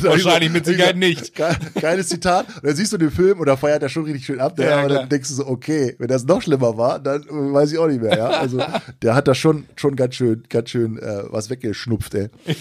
Wahrscheinlich 0.02 0.52
mit 0.52 0.66
Sicherheit 0.66 0.96
ich 0.96 1.00
nicht. 1.00 1.36
Ge 1.36 1.48
geiles 1.80 2.10
Zitat. 2.10 2.48
Und 2.56 2.66
dann 2.66 2.76
siehst 2.76 2.94
du 2.94 2.98
den 2.98 3.12
Film 3.12 3.40
und 3.40 3.48
da 3.48 3.56
feiert 3.56 3.84
er 3.84 3.90
schon 3.90 4.04
richtig 4.04 4.26
schön 4.26 4.40
ab. 4.40 4.56
Der, 4.56 4.70
Ja, 4.70 4.80
aber 4.80 4.90
dann 4.90 5.10
denkst 5.10 5.30
du 5.30 5.36
so, 5.36 5.48
okay, 5.48 5.96
wenn 6.00 6.08
das 6.08 6.26
noch 6.26 6.42
schlimmer 6.42 6.78
war, 6.78 7.00
dann 7.00 7.26
weiß 7.30 7.72
ich 7.72 7.78
auch 7.78 7.88
nicht 7.88 8.02
mehr. 8.02 8.18
Ja? 8.18 8.28
Also 8.30 8.62
der 9.02 9.16
hat 9.16 9.28
da 9.28 9.36
schon, 9.36 9.66
schon 9.76 9.96
ganz 9.96 10.16
schön, 10.16 10.44
ganz 10.50 10.70
schön 10.70 10.98
äh, 10.98 11.24
was 11.30 11.50
weggeschnupft, 11.50 12.14
ey. 12.16 12.30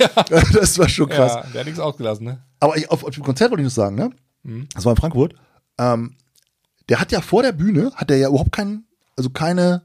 Das 0.52 0.78
war 0.78 0.88
schon 0.88 1.08
krass. 1.08 1.34
Ja, 1.34 1.44
der 1.52 1.60
hat 1.60 1.66
nichts 1.66 1.80
ausgelassen, 1.80 2.26
ne? 2.26 2.42
Aber 2.60 2.76
ich, 2.76 2.90
auf, 2.90 3.04
auf 3.04 3.14
dem 3.14 3.22
Konzert 3.24 3.50
wollte 3.50 3.62
ich 3.62 3.66
noch 3.66 3.74
sagen, 3.74 3.96
ne? 3.96 4.10
Das 4.74 4.84
war 4.84 4.92
in 4.92 4.96
Frankfurt. 4.96 5.34
Ähm, 5.78 6.16
der 6.88 7.00
hat 7.00 7.12
ja 7.12 7.20
vor 7.20 7.42
der 7.42 7.52
Bühne, 7.52 7.92
hat 7.94 8.10
der 8.10 8.18
ja 8.18 8.28
überhaupt 8.28 8.52
keinen, 8.52 8.86
also 9.16 9.30
keine, 9.30 9.82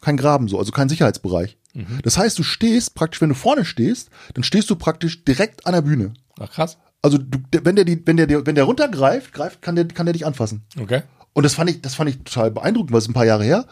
kein 0.00 0.16
Graben 0.16 0.48
so, 0.48 0.58
also 0.58 0.72
keinen 0.72 0.88
Sicherheitsbereich. 0.88 1.58
Das 2.02 2.16
heißt, 2.18 2.38
du 2.38 2.42
stehst 2.42 2.94
praktisch, 2.94 3.20
wenn 3.20 3.28
du 3.28 3.34
vorne 3.34 3.64
stehst, 3.64 4.10
dann 4.34 4.44
stehst 4.44 4.70
du 4.70 4.76
praktisch 4.76 5.24
direkt 5.24 5.66
an 5.66 5.72
der 5.74 5.82
Bühne. 5.82 6.14
Ach, 6.38 6.50
krass. 6.50 6.78
Also 7.02 7.18
du, 7.18 7.38
wenn 7.62 7.76
der 7.76 7.84
die, 7.84 8.00
wenn 8.06 8.16
der, 8.16 8.46
wenn 8.46 8.54
der 8.54 8.64
runtergreift, 8.64 9.32
greift, 9.32 9.62
kann 9.62 9.76
der, 9.76 9.86
kann 9.88 10.06
der 10.06 10.12
dich 10.14 10.26
anfassen. 10.26 10.62
Okay. 10.80 11.02
Und 11.34 11.42
das 11.42 11.54
fand 11.54 11.68
ich, 11.68 11.82
das 11.82 11.94
fand 11.94 12.08
ich 12.08 12.18
total 12.24 12.50
beeindruckend, 12.50 12.92
weil 12.92 12.98
es 13.00 13.08
ein 13.08 13.12
paar 13.12 13.26
Jahre 13.26 13.44
her. 13.44 13.66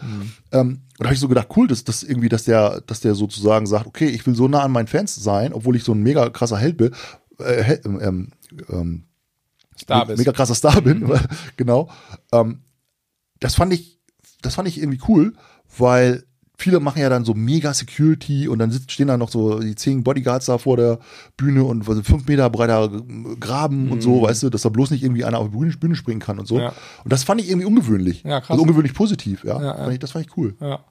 Ähm, 0.53 0.69
und 0.69 0.81
da 0.99 1.05
habe 1.07 1.15
ich 1.15 1.21
so 1.21 1.29
gedacht, 1.29 1.49
cool, 1.57 1.67
dass, 1.67 1.83
dass 1.85 2.03
irgendwie, 2.03 2.29
dass 2.29 2.45
der, 2.45 2.83
dass 2.83 3.01
der 3.01 3.15
sozusagen 3.15 3.67
sagt, 3.67 3.87
okay, 3.87 4.07
ich 4.07 4.27
will 4.27 4.35
so 4.35 4.49
nah 4.49 4.61
an 4.63 4.71
meinen 4.71 4.87
Fans 4.87 5.15
sein, 5.15 5.55
obwohl 5.55 5.75
ich 5.75 5.83
so 5.85 5.93
ein 5.93 6.03
mega 6.03 6.29
krasser 6.29 6.59
Held 6.59 6.77
bin, 6.77 6.95
äh, 7.39 7.63
Hel- 7.63 7.81
ähm, 7.85 8.29
ähm, 8.69 9.05
Star 9.81 10.07
bist. 10.07 10.19
mega 10.19 10.33
krasser 10.33 10.55
Star 10.55 10.81
bin, 10.83 11.11
genau. 11.57 11.91
Ähm, 12.33 12.61
das 13.41 13.55
fand 13.55 13.73
ich, 13.73 13.99
das 14.43 14.55
fand 14.57 14.69
ich 14.69 14.79
irgendwie 14.79 15.01
cool, 15.09 15.33
weil 15.79 16.25
viele 16.57 16.81
machen 16.81 17.01
ja 17.01 17.09
dann 17.09 17.25
so 17.25 17.35
mega 17.35 17.75
Security 17.75 18.49
und 18.49 18.59
dann 18.59 18.71
sitzen, 18.71 18.89
stehen 18.91 19.09
da 19.09 19.17
noch 19.17 19.31
so 19.31 19.59
die 19.59 19.75
zehn 19.75 20.05
Bodyguards 20.05 20.47
da 20.47 20.59
vor 20.59 20.77
der 20.77 20.99
Bühne 21.37 21.65
und 21.65 21.87
was, 21.89 22.01
fünf 22.01 22.27
Meter 22.27 22.49
breiter 22.51 22.89
Graben 23.41 23.91
und 23.91 24.03
so, 24.03 24.23
weißt 24.23 24.45
du, 24.45 24.51
dass 24.51 24.63
da 24.63 24.69
bloß 24.69 24.91
nicht 24.91 25.03
irgendwie 25.03 25.25
einer 25.25 25.39
auf 25.39 25.51
die 25.51 25.77
Bühne, 25.77 25.97
springen 25.97 26.21
kann 26.21 26.39
und 26.39 26.47
so. 26.47 26.57
Mhm. 26.57 26.61
Ja. 26.63 26.73
Und 27.03 27.13
das 27.13 27.25
fand 27.25 27.41
ich 27.41 27.49
irgendwie 27.49 27.67
ungewöhnlich. 27.67 28.23
Ja, 28.23 28.41
krass. 28.41 28.51
Also 28.51 28.63
ungewöhnlich 28.63 28.95
positiv, 28.95 29.45
ja. 29.45 29.61
Ja, 29.61 29.91
ja. 29.91 29.99
Das 29.99 30.13
fand 30.13 30.27
ich 30.27 30.37
cool. 30.37 30.55
Ja. 30.61 30.85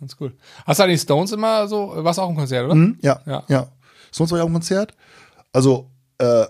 Ganz 0.00 0.16
cool. 0.20 0.34
Hast 0.66 0.80
du 0.80 0.84
eigentlich 0.84 1.00
Stones 1.00 1.32
immer 1.32 1.68
so, 1.68 1.92
warst 1.96 2.18
auch 2.18 2.28
im 2.28 2.36
Konzert, 2.36 2.64
oder? 2.64 2.74
Mhm, 2.74 2.98
ja, 3.02 3.20
Ja. 3.26 3.44
ja, 3.48 3.68
Sonst 4.10 4.30
war 4.30 4.38
ich 4.38 4.42
auch 4.42 4.48
im 4.48 4.52
Konzert. 4.52 4.94
Also, 5.52 5.90
äh, 6.18 6.44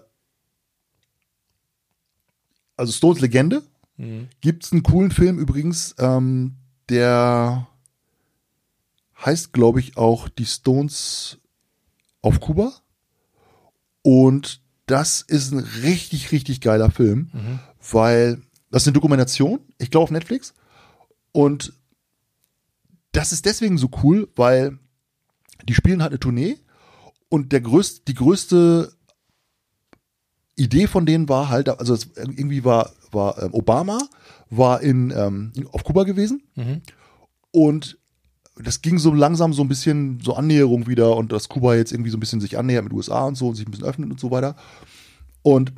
also 2.76 2.92
Stones 2.92 3.20
Legende. 3.20 3.62
Mhm. 3.96 4.28
Gibt's 4.40 4.72
einen 4.72 4.82
coolen 4.82 5.10
Film 5.10 5.38
übrigens, 5.38 5.94
ähm, 5.98 6.56
der 6.88 7.66
heißt, 9.24 9.52
glaube 9.52 9.80
ich, 9.80 9.96
auch 9.96 10.28
Die 10.28 10.44
Stones 10.46 11.38
auf 12.22 12.40
Kuba. 12.40 12.72
Und 14.02 14.60
das 14.86 15.22
ist 15.22 15.52
ein 15.52 15.58
richtig, 15.58 16.32
richtig 16.32 16.60
geiler 16.60 16.90
Film, 16.90 17.30
weil 17.90 18.40
das 18.70 18.82
ist 18.82 18.88
eine 18.88 18.94
Dokumentation, 18.94 19.60
ich 19.78 19.90
glaube 19.90 20.04
auf 20.04 20.10
Netflix. 20.10 20.54
Und 21.32 21.72
das 23.12 23.32
ist 23.32 23.46
deswegen 23.46 23.78
so 23.78 23.90
cool, 24.02 24.28
weil 24.36 24.78
die 25.68 25.74
spielen 25.74 26.02
halt 26.02 26.12
eine 26.12 26.20
Tournee 26.20 26.58
und 27.28 27.52
der 27.52 27.60
größte, 27.62 28.02
die 28.06 28.14
größte 28.14 28.92
Idee 30.54 30.86
von 30.86 31.04
denen 31.06 31.28
war 31.28 31.48
halt, 31.48 31.68
also 31.68 31.94
es 31.94 32.08
irgendwie 32.16 32.64
war, 32.64 32.92
war 33.10 33.42
ähm, 33.42 33.54
Obama 33.54 33.98
war 34.48 34.80
in, 34.82 35.10
ähm, 35.10 35.52
auf 35.72 35.82
Kuba 35.82 36.04
gewesen 36.04 36.42
Mhm. 36.54 36.82
und 37.50 37.98
das 38.62 38.80
ging 38.82 38.98
so 38.98 39.12
langsam 39.12 39.52
so 39.52 39.62
ein 39.62 39.68
bisschen 39.68 40.20
so 40.22 40.34
Annäherung 40.34 40.86
wieder 40.86 41.16
und 41.16 41.32
dass 41.32 41.48
Kuba 41.48 41.74
jetzt 41.74 41.92
irgendwie 41.92 42.10
so 42.10 42.16
ein 42.16 42.20
bisschen 42.20 42.40
sich 42.40 42.58
annähert 42.58 42.84
mit 42.84 42.92
USA 42.92 43.24
und 43.24 43.34
so 43.36 43.48
und 43.48 43.54
sich 43.54 43.66
ein 43.66 43.70
bisschen 43.70 43.86
öffnet 43.86 44.10
und 44.10 44.18
so 44.18 44.30
weiter. 44.30 44.56
Und 45.42 45.72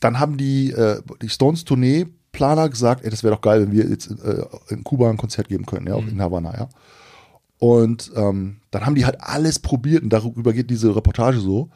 dann 0.00 0.20
haben 0.20 0.36
die, 0.36 0.70
äh, 0.70 1.00
die 1.22 1.28
Stones 1.28 1.64
Tournee-Planer 1.64 2.68
gesagt, 2.68 3.04
ey, 3.04 3.10
das 3.10 3.22
wäre 3.24 3.34
doch 3.34 3.40
geil, 3.40 3.62
wenn 3.62 3.72
wir 3.72 3.88
jetzt 3.88 4.10
äh, 4.10 4.44
in 4.68 4.84
Kuba 4.84 5.10
ein 5.10 5.16
Konzert 5.16 5.48
geben 5.48 5.66
können, 5.66 5.86
ja, 5.86 5.94
auch 5.94 6.06
in 6.06 6.20
Havanna, 6.20 6.56
ja. 6.56 6.68
Und 7.58 8.12
ähm, 8.14 8.58
dann 8.70 8.86
haben 8.86 8.94
die 8.94 9.04
halt 9.04 9.20
alles 9.20 9.58
probiert 9.58 10.04
und 10.04 10.10
darüber 10.10 10.52
geht 10.52 10.70
diese 10.70 10.94
Reportage 10.94 11.40
so, 11.40 11.70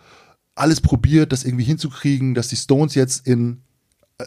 alles 0.55 0.81
probiert, 0.81 1.33
das 1.33 1.45
irgendwie 1.45 1.65
hinzukriegen, 1.65 2.35
dass 2.35 2.49
die 2.49 2.57
Stones 2.57 2.95
jetzt 2.95 3.27
in 3.27 3.63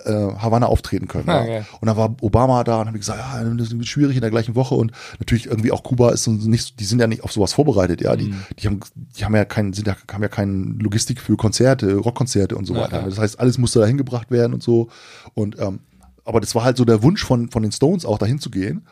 äh, 0.06 0.36
Havanna 0.38 0.68
auftreten 0.68 1.08
können. 1.08 1.28
Ja. 1.28 1.46
ja. 1.46 1.66
Und 1.80 1.88
dann 1.88 1.98
war 1.98 2.16
Obama 2.22 2.64
da 2.64 2.82
und 2.82 2.88
haben 2.88 2.96
gesagt, 2.96 3.20
ja, 3.20 3.43
das 3.43 3.72
ist 3.72 3.88
schwierig 3.88 4.16
in 4.16 4.22
der 4.22 4.32
gleichen 4.32 4.56
Woche 4.56 4.76
und 4.76 4.91
natürlich 5.20 5.48
irgendwie 5.48 5.72
auch 5.72 5.84
Kuba 5.84 6.12
ist 6.12 6.24
so 6.24 6.32
nicht, 6.32 6.80
die 6.80 6.86
sind 6.86 7.00
ja 7.00 7.08
nicht 7.08 7.24
auf 7.24 7.32
sowas 7.32 7.54
vorbereitet, 7.54 8.02
ja, 8.02 8.16
die, 8.16 8.34
die 8.60 8.68
haben, 8.68 8.80
die 8.96 9.26
haben 9.26 9.36
ja 9.36 9.46
keinen, 9.46 9.74
sind 9.74 9.88
ja, 9.88 9.96
haben 10.12 10.24
ja 10.24 10.30
keine 10.30 10.76
Logistik 10.80 11.22
für 11.22 11.38
Konzerte, 11.38 11.96
Rockkonzerte 11.96 12.56
und 12.56 12.66
so 12.66 12.76
weiter. 12.76 13.02
ja. 13.02 13.06
Das 13.06 13.18
heißt, 13.18 13.39
alles 13.39 13.58
musste 13.58 13.80
da 13.80 13.86
hingebracht 13.86 14.32
werden 14.32 14.54
und 14.54 14.64
so 14.64 14.89
und 15.34 15.60
ähm, 15.60 15.80
aber 16.24 16.41
das 16.41 16.56
war 16.56 16.64
halt 16.64 16.78
so 16.78 16.86
der 16.86 17.04
Wunsch 17.04 17.24
von 17.24 17.50
von 17.50 17.62
den 17.62 17.72
Stones 17.72 18.06
auch 18.06 18.18
dahin 18.18 18.39
zu 18.39 18.50
gehen 18.50 18.88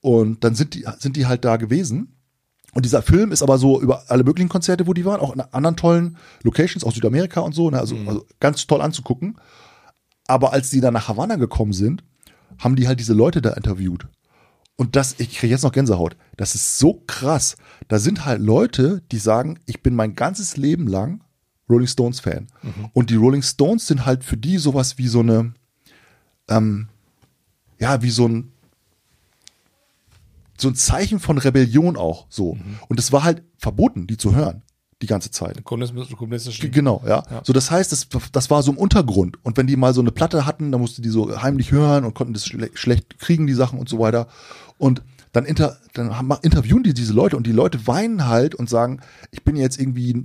und 0.00 0.44
dann 0.44 0.54
sind 0.54 0.74
die 0.74 0.86
sind 0.98 1.16
die 1.16 1.26
halt 1.26 1.44
da 1.44 1.56
gewesen 1.56 2.16
und 2.72 2.84
dieser 2.84 3.02
Film 3.02 3.32
ist 3.32 3.42
aber 3.42 3.58
so 3.58 3.80
über 3.80 4.04
alle 4.08 4.22
möglichen 4.22 4.48
Konzerte, 4.48 4.86
wo 4.86 4.92
die 4.92 5.04
waren, 5.04 5.20
auch 5.20 5.34
in 5.34 5.40
anderen 5.40 5.76
tollen 5.76 6.16
Locations 6.42 6.84
aus 6.84 6.94
Südamerika 6.94 7.40
und 7.40 7.54
so, 7.54 7.70
ne? 7.70 7.80
also, 7.80 7.96
also 8.06 8.26
ganz 8.38 8.66
toll 8.66 8.80
anzugucken. 8.80 9.36
Aber 10.30 10.52
als 10.52 10.70
die 10.70 10.80
dann 10.80 10.94
nach 10.94 11.08
Havanna 11.08 11.36
gekommen 11.36 11.72
sind, 11.72 12.04
haben 12.58 12.76
die 12.76 12.86
halt 12.86 13.00
diese 13.00 13.14
Leute 13.14 13.42
da 13.42 13.50
interviewt. 13.54 14.06
und 14.76 14.96
das, 14.96 15.16
ich 15.18 15.36
kriege 15.36 15.52
jetzt 15.52 15.62
noch 15.64 15.72
Gänsehaut. 15.72 16.16
Das 16.38 16.54
ist 16.54 16.78
so 16.78 17.02
krass. 17.06 17.56
Da 17.88 17.98
sind 17.98 18.24
halt 18.24 18.40
Leute, 18.40 19.02
die 19.12 19.18
sagen, 19.18 19.58
ich 19.66 19.82
bin 19.82 19.94
mein 19.94 20.14
ganzes 20.14 20.56
Leben 20.56 20.86
lang 20.86 21.22
Rolling 21.68 21.86
Stones 21.86 22.20
Fan. 22.20 22.46
Und 22.94 23.10
die 23.10 23.16
Rolling 23.16 23.42
Stones 23.42 23.86
sind 23.86 24.06
halt 24.06 24.24
für 24.24 24.36
die 24.38 24.56
sowas 24.58 24.96
wie 24.98 25.08
so 25.08 25.20
eine, 25.20 25.52
ähm, 26.48 26.88
ja, 27.78 28.00
wie 28.02 28.10
so 28.10 28.26
ein, 28.26 28.52
so 30.58 30.68
ein 30.68 30.74
Zeichen 30.74 31.20
von 31.20 31.38
Rebellion 31.38 31.96
auch 31.96 32.26
so. 32.28 32.56
Und 32.88 32.98
es 32.98 33.12
war 33.12 33.22
halt 33.22 33.42
verboten, 33.58 34.06
die 34.06 34.16
zu 34.16 34.34
hören, 34.34 34.62
die 35.02 35.06
ganze 35.06 35.30
Zeit. 35.30 35.64
Kommunistischen. 36.16 36.70
Genau, 36.70 37.02
ja. 37.06 37.22
So, 37.44 37.52
das 37.52 37.70
heißt, 37.70 37.90
das, 37.92 38.06
das 38.32 38.50
war 38.50 38.62
so 38.62 38.72
im 38.72 38.78
Untergrund. 38.78 39.38
Und 39.42 39.56
wenn 39.56 39.66
die 39.66 39.76
mal 39.76 39.94
so 39.94 40.00
eine 40.00 40.12
Platte 40.12 40.46
hatten, 40.46 40.70
dann 40.72 40.80
musste 40.80 41.00
die 41.00 41.08
so 41.08 41.40
heimlich 41.42 41.72
hören 41.72 42.04
und 42.04 42.14
konnten 42.14 42.34
das 42.34 42.46
schle 42.46 42.70
schlecht 42.74 43.18
kriegen, 43.18 43.46
die 43.46 43.54
Sachen 43.54 43.78
und 43.78 43.88
so 43.88 43.98
weiter. 43.98 44.28
Und 44.78 45.02
dann, 45.32 45.44
inter, 45.44 45.78
dann 45.94 46.16
haben, 46.16 46.32
interviewen 46.42 46.82
die 46.82 46.94
diese 46.94 47.12
Leute 47.12 47.36
und 47.36 47.46
die 47.46 47.52
Leute 47.52 47.86
weinen 47.86 48.26
halt 48.26 48.54
und 48.54 48.68
sagen, 48.68 49.00
ich 49.30 49.44
bin 49.44 49.56
jetzt 49.56 49.80
irgendwie 49.80 50.22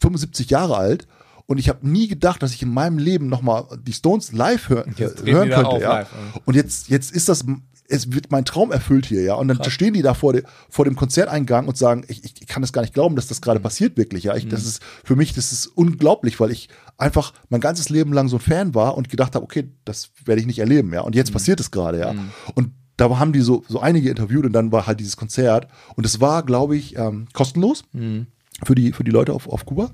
75 0.00 0.50
Jahre 0.50 0.76
alt 0.76 1.06
und 1.46 1.58
ich 1.58 1.68
habe 1.68 1.86
nie 1.88 2.08
gedacht, 2.08 2.42
dass 2.42 2.52
ich 2.52 2.62
in 2.62 2.72
meinem 2.72 2.98
Leben 2.98 3.28
nochmal 3.28 3.66
die 3.86 3.92
Stones 3.92 4.32
live 4.32 4.68
hör, 4.68 4.84
hören 4.86 5.50
könnte. 5.50 5.78
ja. 5.80 5.98
live, 5.98 6.12
ja. 6.12 6.40
Und 6.44 6.54
jetzt, 6.54 6.88
jetzt 6.88 7.12
ist 7.12 7.28
das, 7.28 7.44
es 7.88 8.12
wird 8.12 8.30
mein 8.30 8.44
Traum 8.44 8.72
erfüllt 8.72 9.06
hier, 9.06 9.22
ja. 9.22 9.34
Und 9.34 9.48
dann 9.48 9.62
stehen 9.70 9.94
die 9.94 10.02
da 10.02 10.14
vor, 10.14 10.32
de, 10.32 10.42
vor 10.68 10.84
dem 10.84 10.96
Konzerteingang 10.96 11.66
und 11.68 11.76
sagen, 11.76 12.04
ich, 12.08 12.24
ich 12.24 12.46
kann 12.46 12.62
das 12.62 12.72
gar 12.72 12.82
nicht 12.82 12.94
glauben, 12.94 13.16
dass 13.16 13.26
das 13.28 13.38
Mhm. 13.40 13.42
gerade 13.44 13.60
passiert, 13.60 13.96
wirklich, 13.96 14.24
ja. 14.24 14.34
Ich, 14.36 14.48
Das 14.48 14.64
ist 14.64 14.82
für 15.04 15.16
mich, 15.16 15.34
das 15.34 15.52
ist 15.52 15.66
unglaublich, 15.66 16.38
weil 16.40 16.50
ich 16.50 16.68
einfach 16.98 17.32
mein 17.48 17.60
ganzes 17.60 17.88
Leben 17.88 18.12
lang 18.12 18.28
so 18.28 18.36
ein 18.36 18.40
Fan 18.40 18.74
war 18.74 18.96
und 18.96 19.08
gedacht 19.08 19.34
habe, 19.34 19.44
okay, 19.44 19.68
das 19.84 20.10
werde 20.24 20.40
ich 20.40 20.46
nicht 20.46 20.58
erleben, 20.58 20.92
ja. 20.92 21.00
Und 21.02 21.14
Mhm. 21.14 21.18
jetzt 21.18 21.32
passiert 21.32 21.60
es 21.60 21.70
gerade, 21.70 21.98
ja. 22.00 22.14
Und 22.54 22.72
da 22.96 23.18
haben 23.18 23.32
die 23.32 23.40
so, 23.42 23.62
so 23.68 23.78
einige 23.80 24.08
interviewt 24.08 24.46
und 24.46 24.52
dann 24.52 24.72
war 24.72 24.86
halt 24.86 25.00
dieses 25.00 25.16
Konzert. 25.18 25.68
Und 25.96 26.06
es 26.06 26.20
war, 26.20 26.42
glaube 26.44 26.76
ich, 26.76 26.96
ähm, 26.96 27.26
kostenlos 27.34 27.84
Mhm. 27.92 28.26
für, 28.64 28.74
die, 28.74 28.92
für 28.92 29.04
die 29.04 29.10
Leute 29.10 29.32
auf, 29.34 29.48
auf 29.48 29.66
Kuba. 29.66 29.90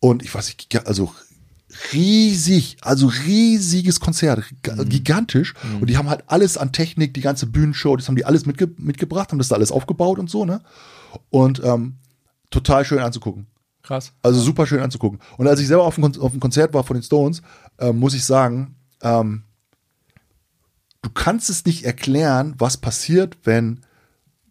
Und 0.00 0.22
ich 0.22 0.34
weiß 0.34 0.46
nicht, 0.48 0.86
also 0.86 1.12
riesig, 1.92 2.76
also 2.82 3.06
riesiges 3.06 4.00
Konzert, 4.00 4.44
g- 4.62 4.84
gigantisch. 4.86 5.54
Und 5.80 5.88
die 5.90 5.96
haben 5.96 6.08
halt 6.08 6.24
alles 6.26 6.56
an 6.58 6.72
Technik, 6.72 7.14
die 7.14 7.20
ganze 7.20 7.46
Bühnenshow, 7.46 7.96
das 7.96 8.08
haben 8.08 8.16
die 8.16 8.24
alles 8.24 8.46
mitge 8.46 8.70
mitgebracht, 8.78 9.30
haben 9.30 9.38
das 9.38 9.48
da 9.48 9.56
alles 9.56 9.72
aufgebaut 9.72 10.18
und 10.18 10.30
so, 10.30 10.44
ne? 10.44 10.60
Und 11.30 11.60
ähm, 11.64 11.96
total 12.50 12.84
schön 12.84 12.98
anzugucken. 12.98 13.46
Krass. 13.82 14.12
Also 14.22 14.40
super 14.40 14.66
schön 14.66 14.80
anzugucken. 14.80 15.20
Und 15.38 15.46
als 15.48 15.60
ich 15.60 15.66
selber 15.66 15.84
auf 15.84 15.94
dem, 15.94 16.02
Kon 16.02 16.20
auf 16.20 16.32
dem 16.32 16.40
Konzert 16.40 16.74
war 16.74 16.84
von 16.84 16.96
den 16.96 17.02
Stones, 17.02 17.42
ähm, 17.78 17.98
muss 17.98 18.14
ich 18.14 18.24
sagen, 18.24 18.74
ähm, 19.02 19.42
du 21.02 21.10
kannst 21.10 21.48
es 21.50 21.64
nicht 21.64 21.84
erklären, 21.84 22.54
was 22.58 22.76
passiert, 22.76 23.38
wenn 23.44 23.80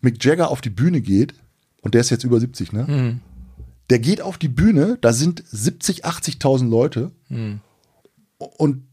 Mick 0.01 0.23
Jagger 0.23 0.49
auf 0.49 0.61
die 0.61 0.69
Bühne 0.69 1.01
geht, 1.01 1.33
und 1.81 1.93
der 1.93 2.01
ist 2.01 2.09
jetzt 2.09 2.23
über 2.23 2.39
70, 2.39 2.73
ne? 2.73 3.19
Der 3.89 3.99
geht 3.99 4.21
auf 4.21 4.37
die 4.37 4.49
Bühne, 4.49 4.97
da 5.01 5.13
sind 5.13 5.43
70, 5.47 6.05
80.000 6.05 6.67
Leute 6.69 7.11
und 8.37 8.83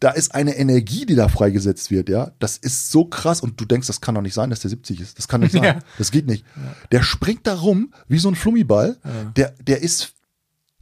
da 0.00 0.10
ist 0.10 0.34
eine 0.34 0.56
Energie, 0.56 1.06
die 1.06 1.14
da 1.14 1.28
freigesetzt 1.28 1.90
wird, 1.92 2.08
ja. 2.08 2.32
Das 2.40 2.56
ist 2.56 2.90
so 2.90 3.04
krass 3.04 3.40
und 3.40 3.60
du 3.60 3.64
denkst, 3.64 3.86
das 3.86 4.00
kann 4.00 4.16
doch 4.16 4.22
nicht 4.22 4.34
sein, 4.34 4.50
dass 4.50 4.60
der 4.60 4.70
70 4.70 5.00
ist. 5.00 5.16
Das 5.18 5.28
kann 5.28 5.40
nicht 5.40 5.52
sein. 5.52 5.62
Ja. 5.62 5.78
Das 5.98 6.10
geht 6.10 6.26
nicht. 6.26 6.44
Der 6.90 7.02
springt 7.02 7.46
da 7.46 7.54
rum 7.54 7.92
wie 8.08 8.18
so 8.18 8.28
ein 8.28 8.34
Flummiball. 8.34 8.98
Der, 9.36 9.50
der 9.60 9.80
ist, 9.82 10.14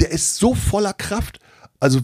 der 0.01 0.11
ist 0.11 0.37
so 0.37 0.55
voller 0.55 0.95
Kraft. 0.95 1.39
Also, 1.81 2.01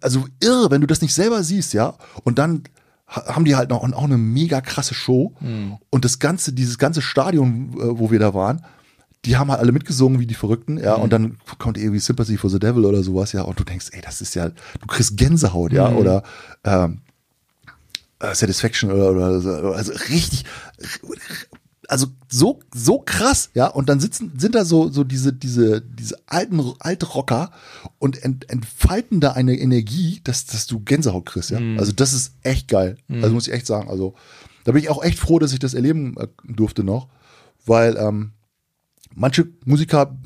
also 0.00 0.26
irre, 0.40 0.70
wenn 0.70 0.80
du 0.80 0.86
das 0.86 1.02
nicht 1.02 1.14
selber 1.14 1.42
siehst, 1.42 1.72
ja. 1.74 1.96
Und 2.22 2.38
dann 2.38 2.62
ha- 3.08 3.34
haben 3.34 3.44
die 3.44 3.56
halt 3.56 3.70
noch 3.70 3.82
auch 3.82 4.04
eine 4.04 4.16
mega 4.18 4.60
krasse 4.60 4.94
Show. 4.94 5.34
Und 5.90 6.04
das 6.04 6.20
ganze, 6.20 6.52
dieses 6.52 6.78
ganze 6.78 7.02
Stadion, 7.02 7.72
äh, 7.74 7.98
wo 7.98 8.12
wir 8.12 8.20
da 8.20 8.34
waren, 8.34 8.64
die 9.24 9.36
haben 9.36 9.50
halt 9.50 9.60
alle 9.60 9.72
mitgesungen 9.72 10.18
wie 10.18 10.26
die 10.26 10.34
Verrückten, 10.34 10.78
ja, 10.78 10.94
und 10.94 11.12
dann 11.12 11.36
kommt 11.58 11.76
irgendwie 11.76 12.00
Sympathy 12.00 12.36
for 12.38 12.48
the 12.50 12.58
Devil 12.58 12.84
oder 12.84 13.02
sowas, 13.02 13.32
ja, 13.32 13.42
und 13.42 13.58
du 13.58 13.64
denkst, 13.64 13.88
ey, 13.92 14.00
das 14.00 14.20
ist 14.20 14.34
ja, 14.34 14.48
du 14.48 14.86
kriegst 14.86 15.16
Gänsehaut, 15.16 15.72
ja, 15.72 15.90
oder 15.90 16.22
ähm, 16.64 17.02
äh, 18.20 18.34
Satisfaction 18.34 18.90
oder, 18.90 19.10
oder 19.10 19.40
so, 19.40 19.50
also 19.72 19.92
richtig, 20.08 20.44
also 21.88 22.06
so 22.28 22.60
so 22.72 23.00
krass, 23.00 23.50
ja, 23.54 23.66
und 23.66 23.88
dann 23.88 23.98
sitzen 24.00 24.32
sind 24.38 24.54
da 24.54 24.64
so 24.64 24.88
so 24.90 25.02
diese 25.04 25.32
diese 25.32 25.80
diese 25.82 26.16
alten 26.26 26.72
alte 26.78 27.06
Rocker 27.06 27.50
und 27.98 28.22
ent, 28.22 28.48
entfalten 28.48 29.20
da 29.20 29.32
eine 29.32 29.58
Energie, 29.58 30.20
dass 30.22 30.46
dass 30.46 30.66
du 30.68 30.80
Gänsehaut 30.80 31.26
kriegst, 31.26 31.50
ja. 31.50 31.58
Also 31.78 31.90
das 31.92 32.12
ist 32.12 32.34
echt 32.42 32.68
geil. 32.68 32.96
Also 33.22 33.34
muss 33.34 33.48
ich 33.48 33.52
echt 33.52 33.66
sagen, 33.66 33.90
also 33.90 34.14
da 34.64 34.72
bin 34.72 34.82
ich 34.82 34.88
auch 34.88 35.02
echt 35.02 35.18
froh, 35.18 35.40
dass 35.40 35.52
ich 35.52 35.58
das 35.58 35.74
erleben 35.74 36.16
äh, 36.16 36.28
durfte 36.44 36.84
noch, 36.84 37.08
weil 37.66 37.96
ähm, 37.96 38.32
manche 39.14 39.46
Musiker 39.64 40.16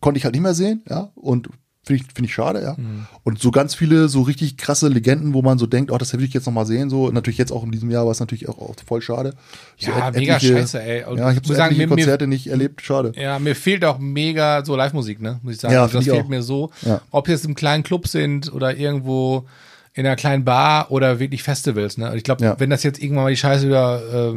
konnte 0.00 0.18
ich 0.18 0.24
halt 0.24 0.34
nicht 0.34 0.42
mehr 0.42 0.54
sehen, 0.54 0.82
ja, 0.88 1.10
und 1.14 1.48
finde 1.84 2.02
ich, 2.02 2.12
finde 2.14 2.26
ich 2.28 2.34
schade, 2.34 2.62
ja. 2.62 2.76
Und 3.24 3.38
so 3.40 3.50
ganz 3.50 3.74
viele 3.74 4.08
so 4.10 4.20
richtig 4.22 4.58
krasse 4.58 4.88
Legenden, 4.88 5.32
wo 5.32 5.40
man 5.40 5.56
so 5.58 5.66
denkt, 5.66 5.90
oh, 5.90 5.96
das 5.96 6.12
will 6.12 6.22
ich 6.22 6.34
jetzt 6.34 6.44
noch 6.46 6.52
mal 6.52 6.66
sehen, 6.66 6.90
so. 6.90 7.06
Und 7.06 7.14
natürlich 7.14 7.38
jetzt 7.38 7.50
auch 7.50 7.64
in 7.64 7.70
diesem 7.72 7.90
Jahr 7.90 8.04
war 8.04 8.12
es 8.12 8.20
natürlich 8.20 8.46
auch, 8.48 8.58
auch 8.58 8.74
voll 8.86 9.00
schade. 9.00 9.32
So 9.78 9.90
Ja, 9.90 10.08
et- 10.10 10.16
mega 10.16 10.38
scheiße, 10.38 10.82
ey. 10.82 11.04
Und 11.04 11.16
Ja, 11.18 11.30
ich 11.30 11.36
habe 11.36 11.46
so 11.48 11.54
sagen, 11.54 11.72
etliche 11.74 11.88
mir- 11.88 11.94
mir- 11.96 12.02
Konzerte 12.02 12.26
nicht 12.26 12.46
erlebt, 12.48 12.82
schade. 12.82 13.12
Ja, 13.16 13.38
mir 13.38 13.56
fehlt 13.56 13.84
auch 13.86 13.98
mega 13.98 14.64
so 14.64 14.76
Live-Musik, 14.76 15.20
ne? 15.22 15.40
Muss 15.42 15.54
ich 15.54 15.60
sagen. 15.60 15.72
Ja, 15.74 15.82
also 15.82 15.94
das 15.94 16.04
find 16.04 16.14
fehlt 16.14 16.26
auch. 16.26 16.28
mir 16.28 16.42
so. 16.42 16.70
Ja. 16.82 17.00
Ob 17.10 17.26
jetzt 17.28 17.46
im 17.46 17.54
kleinen 17.54 17.82
Club 17.84 18.06
sind 18.06 18.52
oder 18.52 18.76
irgendwo 18.76 19.46
in 19.98 20.06
einer 20.06 20.14
kleinen 20.16 20.44
Bar 20.44 20.92
oder 20.92 21.18
wirklich 21.18 21.42
Festivals, 21.42 21.98
ne? 21.98 22.10
Und 22.10 22.16
ich 22.16 22.22
glaube, 22.22 22.44
Ja. 22.44 22.54
wenn 22.60 22.70
das 22.70 22.84
jetzt 22.84 23.02
irgendwann 23.02 23.24
mal 23.24 23.30
die 23.30 23.36
Scheiße 23.36 23.66
wieder 23.66 24.00
äh, 24.12 24.30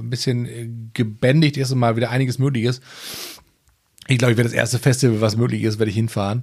ein 0.00 0.10
bisschen 0.10 0.44
äh, 0.46 0.68
gebändigt 0.92 1.56
ist 1.56 1.72
und 1.72 1.78
mal 1.78 1.96
wieder 1.96 2.10
einiges 2.10 2.38
möglich 2.38 2.64
ist, 2.64 2.82
ich 4.08 4.18
glaube, 4.18 4.32
ich 4.32 4.36
werde 4.36 4.50
das 4.50 4.56
erste 4.56 4.78
Festival, 4.78 5.20
was 5.22 5.36
möglich 5.36 5.62
ist, 5.62 5.78
werde 5.78 5.88
ich 5.90 5.96
hinfahren 5.96 6.42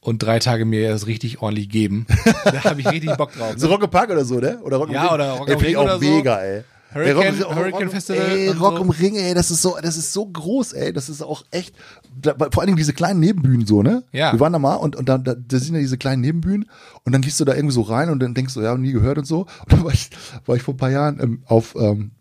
und 0.00 0.22
drei 0.22 0.38
Tage 0.38 0.64
mir 0.64 0.90
das 0.90 1.06
richtig 1.08 1.42
ordentlich 1.42 1.68
geben. 1.68 2.06
da 2.44 2.64
habe 2.64 2.80
ich 2.80 2.88
richtig 2.90 3.16
Bock 3.16 3.32
drauf. 3.32 3.54
So 3.56 3.66
Ne? 3.66 3.72
Rock 3.72 3.82
im 3.82 3.90
Park 3.90 4.10
oder 4.10 4.24
so, 4.24 4.38
ne? 4.38 4.58
Oder 4.62 4.76
Rock 4.76 4.90
Ja, 4.92 5.02
Ring. 5.06 5.14
oder 5.14 5.30
Rock 5.32 5.48
ey, 5.64 5.76
oder 5.76 5.98
so. 5.98 6.04
mega, 6.04 6.38
ey. 6.40 6.62
Hurricane- 6.94 7.42
Rock, 7.42 7.54
Hurricane 7.56 7.90
Festival 7.90 8.20
Ey, 8.22 8.48
Rock 8.50 8.76
so. 8.78 8.82
im 8.84 8.90
Ring, 8.90 9.16
ey, 9.16 9.34
das 9.34 9.50
ist 9.50 9.62
so, 9.62 9.76
das 9.82 9.96
ist 9.96 10.12
so 10.12 10.26
groß, 10.26 10.72
ey. 10.74 10.92
Das 10.92 11.08
ist 11.08 11.22
auch 11.22 11.44
echt, 11.50 11.74
vor 12.22 12.58
allen 12.60 12.66
Dingen 12.66 12.76
diese 12.76 12.92
kleinen 12.92 13.20
Nebenbühnen 13.20 13.66
so, 13.66 13.82
ne? 13.82 14.04
Ja. 14.12 14.32
Wir 14.32 14.40
waren 14.40 14.52
da 14.52 14.58
mal 14.58 14.76
und, 14.76 14.94
und 14.96 15.08
da, 15.08 15.18
da, 15.18 15.34
da 15.34 15.58
sind 15.58 15.74
ja 15.74 15.80
diese 15.80 15.98
kleinen 15.98 16.22
Nebenbühnen 16.22 16.70
und 17.04 17.12
dann 17.12 17.22
gehst 17.22 17.40
du 17.40 17.44
da 17.44 17.54
irgendwie 17.54 17.74
so 17.74 17.82
rein 17.82 18.10
und 18.10 18.20
dann 18.20 18.34
denkst 18.34 18.54
du, 18.54 18.60
ja, 18.62 18.76
nie 18.76 18.92
gehört 18.92 19.18
und 19.18 19.24
so. 19.26 19.40
Und 19.64 19.72
dann 19.72 19.84
war 19.84 19.92
ich, 19.92 20.10
war 20.46 20.56
ich 20.56 20.62
vor 20.62 20.74
ein 20.74 20.78
paar 20.78 20.90
Jahren 20.90 21.18
ähm, 21.20 21.42
auf, 21.46 21.74
ähm, 21.76 22.12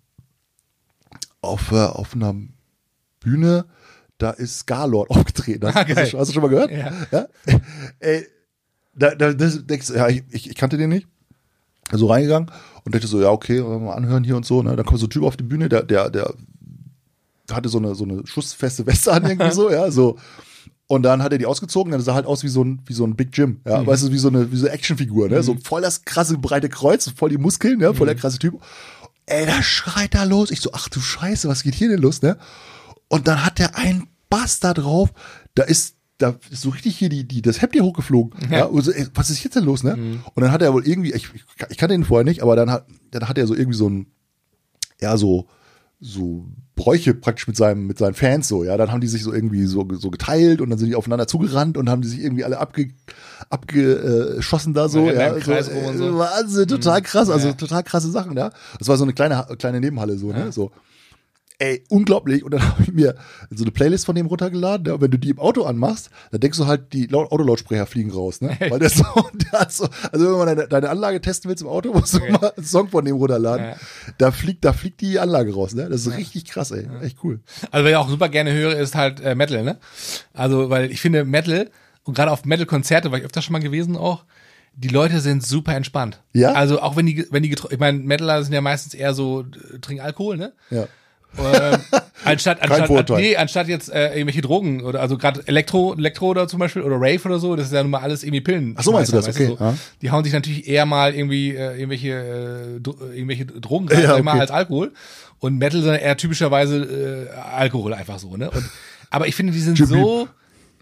auf, 1.42 1.72
äh, 1.72 1.76
auf 1.76 2.16
einer 2.16 2.36
Bühne, 3.20 3.66
da 4.18 4.32
ist 4.32 4.60
Scarlord 4.60 5.10
aufgetreten. 5.12 5.68
Hast, 5.68 5.76
Ah, 5.78 5.86
hast, 5.96 6.14
du, 6.14 6.20
hast 6.20 6.28
du 6.30 6.34
schon 6.34 6.42
mal 6.44 6.50
gehört? 6.50 6.72
Ja. 6.72 6.92
ja? 7.12 7.28
Ey, 8.00 8.28
da, 8.96 9.16
da 9.16 9.34
das 9.34 9.66
denkst 9.66 9.88
du, 9.88 9.94
ja, 9.96 10.08
ich, 10.08 10.24
ich, 10.30 10.50
ich 10.50 10.56
kannte 10.56 10.78
den 10.78 10.90
nicht. 10.90 11.08
So 11.92 12.08
reingegangen 12.08 12.50
und 12.86 12.94
dachte 12.96 13.08
so, 13.08 13.22
ja, 13.22 13.30
okay, 13.30 13.62
mal 13.62 13.94
anhören 13.94 14.24
hier 14.24 14.36
und 14.36 14.46
so. 14.46 14.62
Ne? 14.62 14.76
Dann 14.76 14.86
kommt 14.86 15.00
so 15.00 15.08
ein 15.08 15.10
Typ 15.10 15.24
auf 15.24 15.38
die 15.38 15.44
Bühne, 15.44 15.70
der, 15.70 15.84
der, 15.84 16.10
der 16.10 16.34
hatte 17.52 17.70
so 17.70 17.78
eine, 17.78 17.96
so 17.96 18.04
eine 18.04 18.26
schussfeste 18.26 18.86
Weste 18.86 19.12
an, 19.12 19.26
irgendwie 19.26 19.52
so, 19.52 19.70
ja, 19.70 19.92
so. 19.92 20.18
Und 20.88 21.04
dann 21.04 21.24
hat 21.24 21.32
er 21.32 21.38
die 21.38 21.46
ausgezogen, 21.46 21.92
dann 21.92 22.02
sah 22.02 22.12
er 22.12 22.16
halt 22.16 22.26
aus 22.26 22.44
wie 22.44 22.50
so 22.50 22.64
ein, 22.64 22.82
wie 22.86 22.94
so 22.94 23.06
ein 23.06 23.16
Big 23.16 23.36
Jim, 23.36 23.62
ja, 23.66 23.86
weißt 23.86 24.04
du, 24.04 24.12
wie 24.12 24.18
so 24.18 24.28
eine, 24.28 24.52
wie 24.52 24.58
so 24.58 24.66
eine 24.66 24.76
Actionfigur, 24.76 25.30
ne, 25.30 25.42
so 25.42 25.56
voll 25.64 25.82
das 25.82 26.04
krasse 26.04 26.38
breite 26.38 26.70
Kreuz, 26.70 27.10
voll 27.16 27.30
die 27.30 27.38
Muskeln, 27.38 27.80
ne, 27.80 27.94
voll 27.94 28.08
der 28.08 28.16
krasse 28.16 28.38
Typ. 28.38 28.62
Ey, 29.26 29.46
da 29.46 29.64
schreit 29.64 30.16
er 30.16 30.26
los. 30.26 30.52
Ich 30.52 30.60
so, 30.60 30.72
ach 30.74 30.90
du 30.90 31.00
Scheiße, 31.00 31.48
was 31.48 31.64
geht 31.64 31.76
hier 31.76 31.88
denn 31.88 32.02
los, 32.02 32.22
ne? 32.22 32.38
Und 33.08 33.28
dann 33.28 33.46
hat 33.46 33.60
der 33.60 33.78
einen 33.78 34.08
Bass 34.30 34.60
da 34.60 34.74
drauf, 34.74 35.14
da 35.56 35.64
ist, 35.64 35.96
da 36.24 36.36
ist 36.50 36.62
so 36.62 36.70
richtig 36.70 36.98
hier 36.98 37.10
die, 37.10 37.28
die, 37.28 37.42
das 37.42 37.62
Hemd 37.62 37.74
hier 37.74 37.84
hochgeflogen. 37.84 38.34
Ja. 38.50 38.66
und 38.66 38.82
so, 38.82 38.92
ey, 38.92 39.08
was 39.14 39.30
ist 39.30 39.44
jetzt 39.44 39.56
denn 39.56 39.66
los, 39.66 39.84
ne? 39.84 40.22
Und 40.34 40.42
dann 40.42 40.52
hat 40.52 40.62
er 40.62 40.74
wohl 40.74 40.88
irgendwie, 40.88 41.14
ich, 41.14 41.30
ich, 41.70 41.78
kannte 41.78 41.94
ihn 41.96 42.04
vorher 42.06 42.24
nicht, 42.24 42.42
aber 42.42 42.56
dann 42.56 42.72
hat, 42.72 42.86
dann 43.12 43.28
hat 43.28 43.38
er 43.38 43.46
so 43.48 43.54
irgendwie 43.56 43.78
so 43.78 43.90
ein, 43.90 44.08
ja, 45.02 45.18
so, 45.18 45.48
so 46.00 46.46
Bräuche 46.76 47.14
praktisch 47.14 47.48
mit 47.48 47.56
seinem, 47.56 47.86
mit 47.88 47.98
seinen 47.98 48.14
Fans 48.14 48.48
so, 48.48 48.64
ja. 48.64 48.76
Dann 48.78 48.92
haben 48.92 49.02
die 49.02 49.08
sich 49.08 49.24
so 49.24 49.34
irgendwie 49.34 49.66
so, 49.66 49.88
so 49.94 50.10
geteilt 50.10 50.60
und 50.62 50.70
dann 50.70 50.80
sind 50.80 50.90
die 50.90 50.96
aufeinander 50.96 51.28
zugerannt 51.28 51.78
und 51.78 51.90
haben 51.90 52.02
die 52.02 52.08
sich 52.08 52.20
irgendwie 52.20 52.44
alle 52.44 52.60
abge, 52.60 52.90
abgeschossen 53.50 54.74
da 54.74 54.90
so, 54.90 55.08
Ja, 55.08 55.14
ja. 55.14 55.34
rum 55.34 55.86
und 55.86 55.98
so. 55.98 56.06
Mhm. 56.12 56.18
Wahnsinn, 56.18 56.68
total 56.68 57.02
krass, 57.02 57.30
also 57.30 57.50
Ja. 57.50 57.54
total 57.54 57.84
krasse 57.84 58.10
Sachen, 58.12 58.36
ja. 58.38 58.52
Das 58.80 58.88
war 58.88 58.98
so 58.98 59.04
eine 59.04 59.14
kleine, 59.14 59.46
kleine 59.60 59.80
Nebenhalle 59.80 60.18
so, 60.18 60.32
ne, 60.32 60.52
so. 60.52 60.72
Ey, 61.64 61.84
unglaublich. 61.90 62.44
Und 62.44 62.52
dann 62.54 62.62
habe 62.68 62.84
ich 62.84 62.92
mir 62.92 63.16
so 63.50 63.64
eine 63.64 63.72
Playlist 63.72 64.06
von 64.06 64.16
dem 64.16 64.26
runtergeladen. 64.26 64.86
Ja, 64.88 64.94
und 64.96 65.02
wenn 65.02 65.12
du 65.12 65.18
die 65.18 65.30
im 65.30 65.40
Auto 65.40 65.64
anmachst, 65.64 66.10
dann 66.32 66.42
denkst 66.42 66.58
du 66.58 66.68
halt, 66.68 66.92
die 66.92 67.06
Lau- 67.08 67.26
Autolautsprecher 67.30 67.86
fliegen 67.86 68.12
raus. 68.12 68.42
Ne? 68.42 68.58
Weil 68.70 68.80
der 68.80 68.90
so, 68.90 69.06
der 69.34 69.60
hat 69.62 69.72
so, 69.72 69.88
also 70.12 70.26
wenn 70.26 70.38
mal 70.38 70.46
deine, 70.46 70.68
deine 70.68 70.90
Anlage 70.90 71.22
testen 71.22 71.50
willst 71.50 71.64
im 71.64 71.70
Auto, 71.70 71.94
musst 71.94 72.16
du 72.16 72.20
mal 72.20 72.52
einen 72.58 72.66
Song 72.66 72.90
von 72.90 73.06
dem 73.06 73.16
runterladen. 73.16 73.66
Ja. 73.68 73.76
Da 74.18 74.32
fliegt, 74.32 74.66
da 74.66 74.74
fliegt 74.74 75.00
die 75.02 75.20
Anlage 75.20 75.54
raus. 75.54 75.74
Ne? 75.74 75.88
Das 75.90 76.06
ist 76.06 76.18
richtig 76.18 76.46
krass, 76.46 76.72
ey. 76.72 76.88
Echt 77.02 77.18
cool. 77.24 77.40
Also, 77.72 77.86
was 77.86 77.90
ich 77.92 77.96
auch 77.96 78.10
super 78.10 78.28
gerne 78.30 78.52
höre, 78.52 78.78
ist 78.78 78.96
halt 78.96 79.22
äh, 79.22 79.34
Metal, 79.36 79.64
ne? 79.64 79.78
Also, 80.34 80.70
weil 80.70 80.92
ich 80.92 81.00
finde 81.00 81.24
Metal, 81.24 81.70
und 82.04 82.16
gerade 82.16 82.32
auf 82.32 82.44
Metal-Konzerte, 82.44 83.12
war 83.12 83.18
ich 83.20 83.24
öfter 83.26 83.42
schon 83.42 83.54
mal 83.54 83.60
gewesen 83.62 83.96
auch, 83.96 84.26
die 84.76 84.88
Leute 84.90 85.20
sind 85.20 85.46
super 85.46 85.76
entspannt. 85.76 86.20
Ja? 86.34 86.54
Also 86.54 86.82
auch 86.82 86.96
wenn 86.96 87.06
die, 87.06 87.26
wenn 87.30 87.44
die, 87.44 87.52
ich 87.70 87.80
meine, 87.80 88.00
Metaler 88.00 88.44
sind 88.44 88.54
ja 88.54 88.62
meistens 88.62 88.94
eher 88.96 89.14
so, 89.14 89.42
äh, 89.74 89.80
trinken 89.80 90.04
Alkohol, 90.04 90.36
ne? 90.38 90.52
Ja. 90.70 90.88
Ähm, 91.38 91.80
anstatt, 92.26 92.62
anstatt, 92.62 93.10
nee, 93.18 93.36
anstatt 93.36 93.68
jetzt 93.68 93.92
äh, 93.92 94.10
irgendwelche 94.14 94.42
Drogen 94.42 94.82
oder 94.84 95.02
also 95.02 95.18
gerade 95.18 95.42
Elektro, 95.48 95.94
Elektro 95.96 96.28
oder 96.28 96.48
zum 96.48 96.60
Beispiel 96.60 96.82
oder 96.82 96.96
Rave 96.98 97.22
oder 97.26 97.40
so, 97.40 97.56
das 97.56 97.68
ist 97.68 97.74
ja 97.74 97.82
nun 97.82 97.92
mal 97.92 98.02
alles 98.02 98.24
irgendwie 98.24 98.42
Pillen. 98.42 98.76
Ach 98.78 98.84
so, 98.84 98.92
meinst 98.92 99.12
du 99.12 99.16
das? 99.16 99.28
Okay, 99.28 99.48
so. 99.48 99.58
ja. 99.60 99.76
Die 100.02 100.12
hauen 100.12 100.24
sich 100.24 100.34
natürlich 100.34 100.68
eher 100.68 100.86
mal 100.86 101.14
irgendwie 101.16 101.56
äh, 101.56 101.74
irgendwelche 101.78 102.80
äh, 102.82 103.16
irgendwelche 103.16 103.46
Drogen 103.46 103.88
rein, 103.90 104.04
Ja, 104.04 104.22
mal, 104.22 104.32
okay. 104.32 104.42
als 104.42 104.52
Alkohol. 104.52 104.92
Und 105.40 105.58
Metal 105.58 105.82
sind 105.82 105.96
eher 105.96 106.16
typischerweise 106.16 107.30
äh, 107.34 107.40
Alkohol 107.56 107.94
einfach 107.94 108.20
so, 108.20 108.38
ne? 108.38 108.50
Und, 108.50 108.70
aber 109.10 109.28
ich 109.28 109.36
finde, 109.36 109.52
die 109.54 109.60
sind 109.60 109.78
Typ- 109.78 109.88
so 109.88 110.28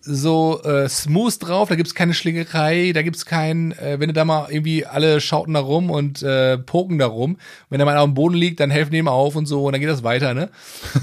so 0.03 0.61
äh, 0.63 0.89
smooth 0.89 1.35
drauf, 1.39 1.69
da 1.69 1.75
gibt's 1.75 1.93
keine 1.93 2.13
Schlingerei, 2.13 2.91
da 2.93 3.03
gibt's 3.03 3.25
kein, 3.25 3.71
äh, 3.73 3.99
wenn 3.99 4.07
du 4.07 4.13
da 4.13 4.25
mal 4.25 4.47
irgendwie 4.49 4.85
alle 4.85 5.21
schauten 5.21 5.53
da 5.53 5.59
rum 5.59 5.91
und 5.91 6.23
äh, 6.23 6.57
poken 6.57 6.97
da 6.97 7.05
rum, 7.05 7.37
wenn 7.69 7.77
da 7.79 7.85
mal 7.85 7.97
auf 7.97 8.05
dem 8.05 8.15
Boden 8.15 8.33
liegt, 8.35 8.59
dann 8.59 8.71
helfen 8.71 8.91
die 8.91 8.97
ihm 8.97 9.07
auf 9.07 9.35
und 9.35 9.45
so 9.45 9.65
und 9.65 9.73
dann 9.73 9.81
geht 9.81 9.89
das 9.89 10.03
weiter, 10.03 10.33
ne? 10.33 10.49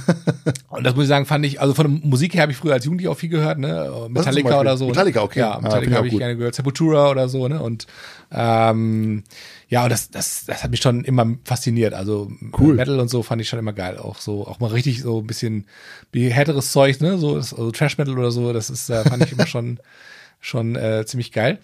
und 0.69 0.85
das 0.85 0.95
muss 0.97 1.05
ich 1.05 1.09
sagen, 1.09 1.27
fand 1.27 1.47
ich, 1.47 1.61
also 1.61 1.75
von 1.75 1.87
der 2.01 2.09
Musik 2.09 2.35
her 2.35 2.43
habe 2.43 2.53
ich 2.53 2.59
früher 2.59 2.73
als 2.75 2.85
Jugendlicher 2.85 3.13
auch 3.13 3.17
viel 3.19 3.29
gehört, 3.29 3.59
ne? 3.59 4.09
Metallica 4.09 4.59
oder 4.61 4.77
so. 4.77 4.89
Metallica, 4.89 5.23
okay. 5.23 5.41
Ja, 5.41 5.53
Ah, 5.53 5.57
ich 5.59 5.63
Metallica 5.63 5.93
auch 5.93 5.97
habe 5.99 6.07
ich 6.09 6.13
gut. 6.13 6.21
gerne 6.21 6.37
gehört, 6.37 6.55
Sepultura 6.55 7.11
oder 7.11 7.29
so, 7.29 7.47
ne? 7.47 7.61
Und 7.63 7.87
ähm, 8.33 9.23
ja, 9.69 9.85
und 9.85 9.91
das, 9.91 10.11
das, 10.11 10.45
das 10.47 10.63
hat 10.65 10.71
mich 10.71 10.81
schon 10.81 11.05
immer 11.05 11.27
fasziniert. 11.45 11.93
Also 11.95 12.31
Cool. 12.59 12.75
Metal 12.75 12.99
und 13.01 13.09
so 13.09 13.23
fand 13.23 13.43
ich 13.43 13.49
schon 13.49 13.59
immer 13.59 13.73
geil. 13.75 13.99
Auch 13.99 14.19
so, 14.19 14.47
auch 14.47 14.61
mal 14.61 14.69
richtig 14.71 15.03
so 15.03 15.21
ein 15.21 15.27
bisschen 15.27 15.67
wie 16.13 16.29
härteres 16.31 16.73
Zeug, 16.73 17.01
ne? 17.01 17.19
So, 17.19 17.35
also 17.37 17.71
Trash 17.71 17.99
Metal 17.99 18.19
oder 18.19 18.31
so, 18.31 18.53
das 18.53 18.71
ist, 18.71 18.89
äh, 18.91 19.05
fand 19.05 19.25
ich 19.25 19.33
immer 19.33 19.47
schon, 19.47 19.79
schon 20.41 20.75
äh, 20.77 21.05
ziemlich 21.07 21.33
geil. 21.33 21.59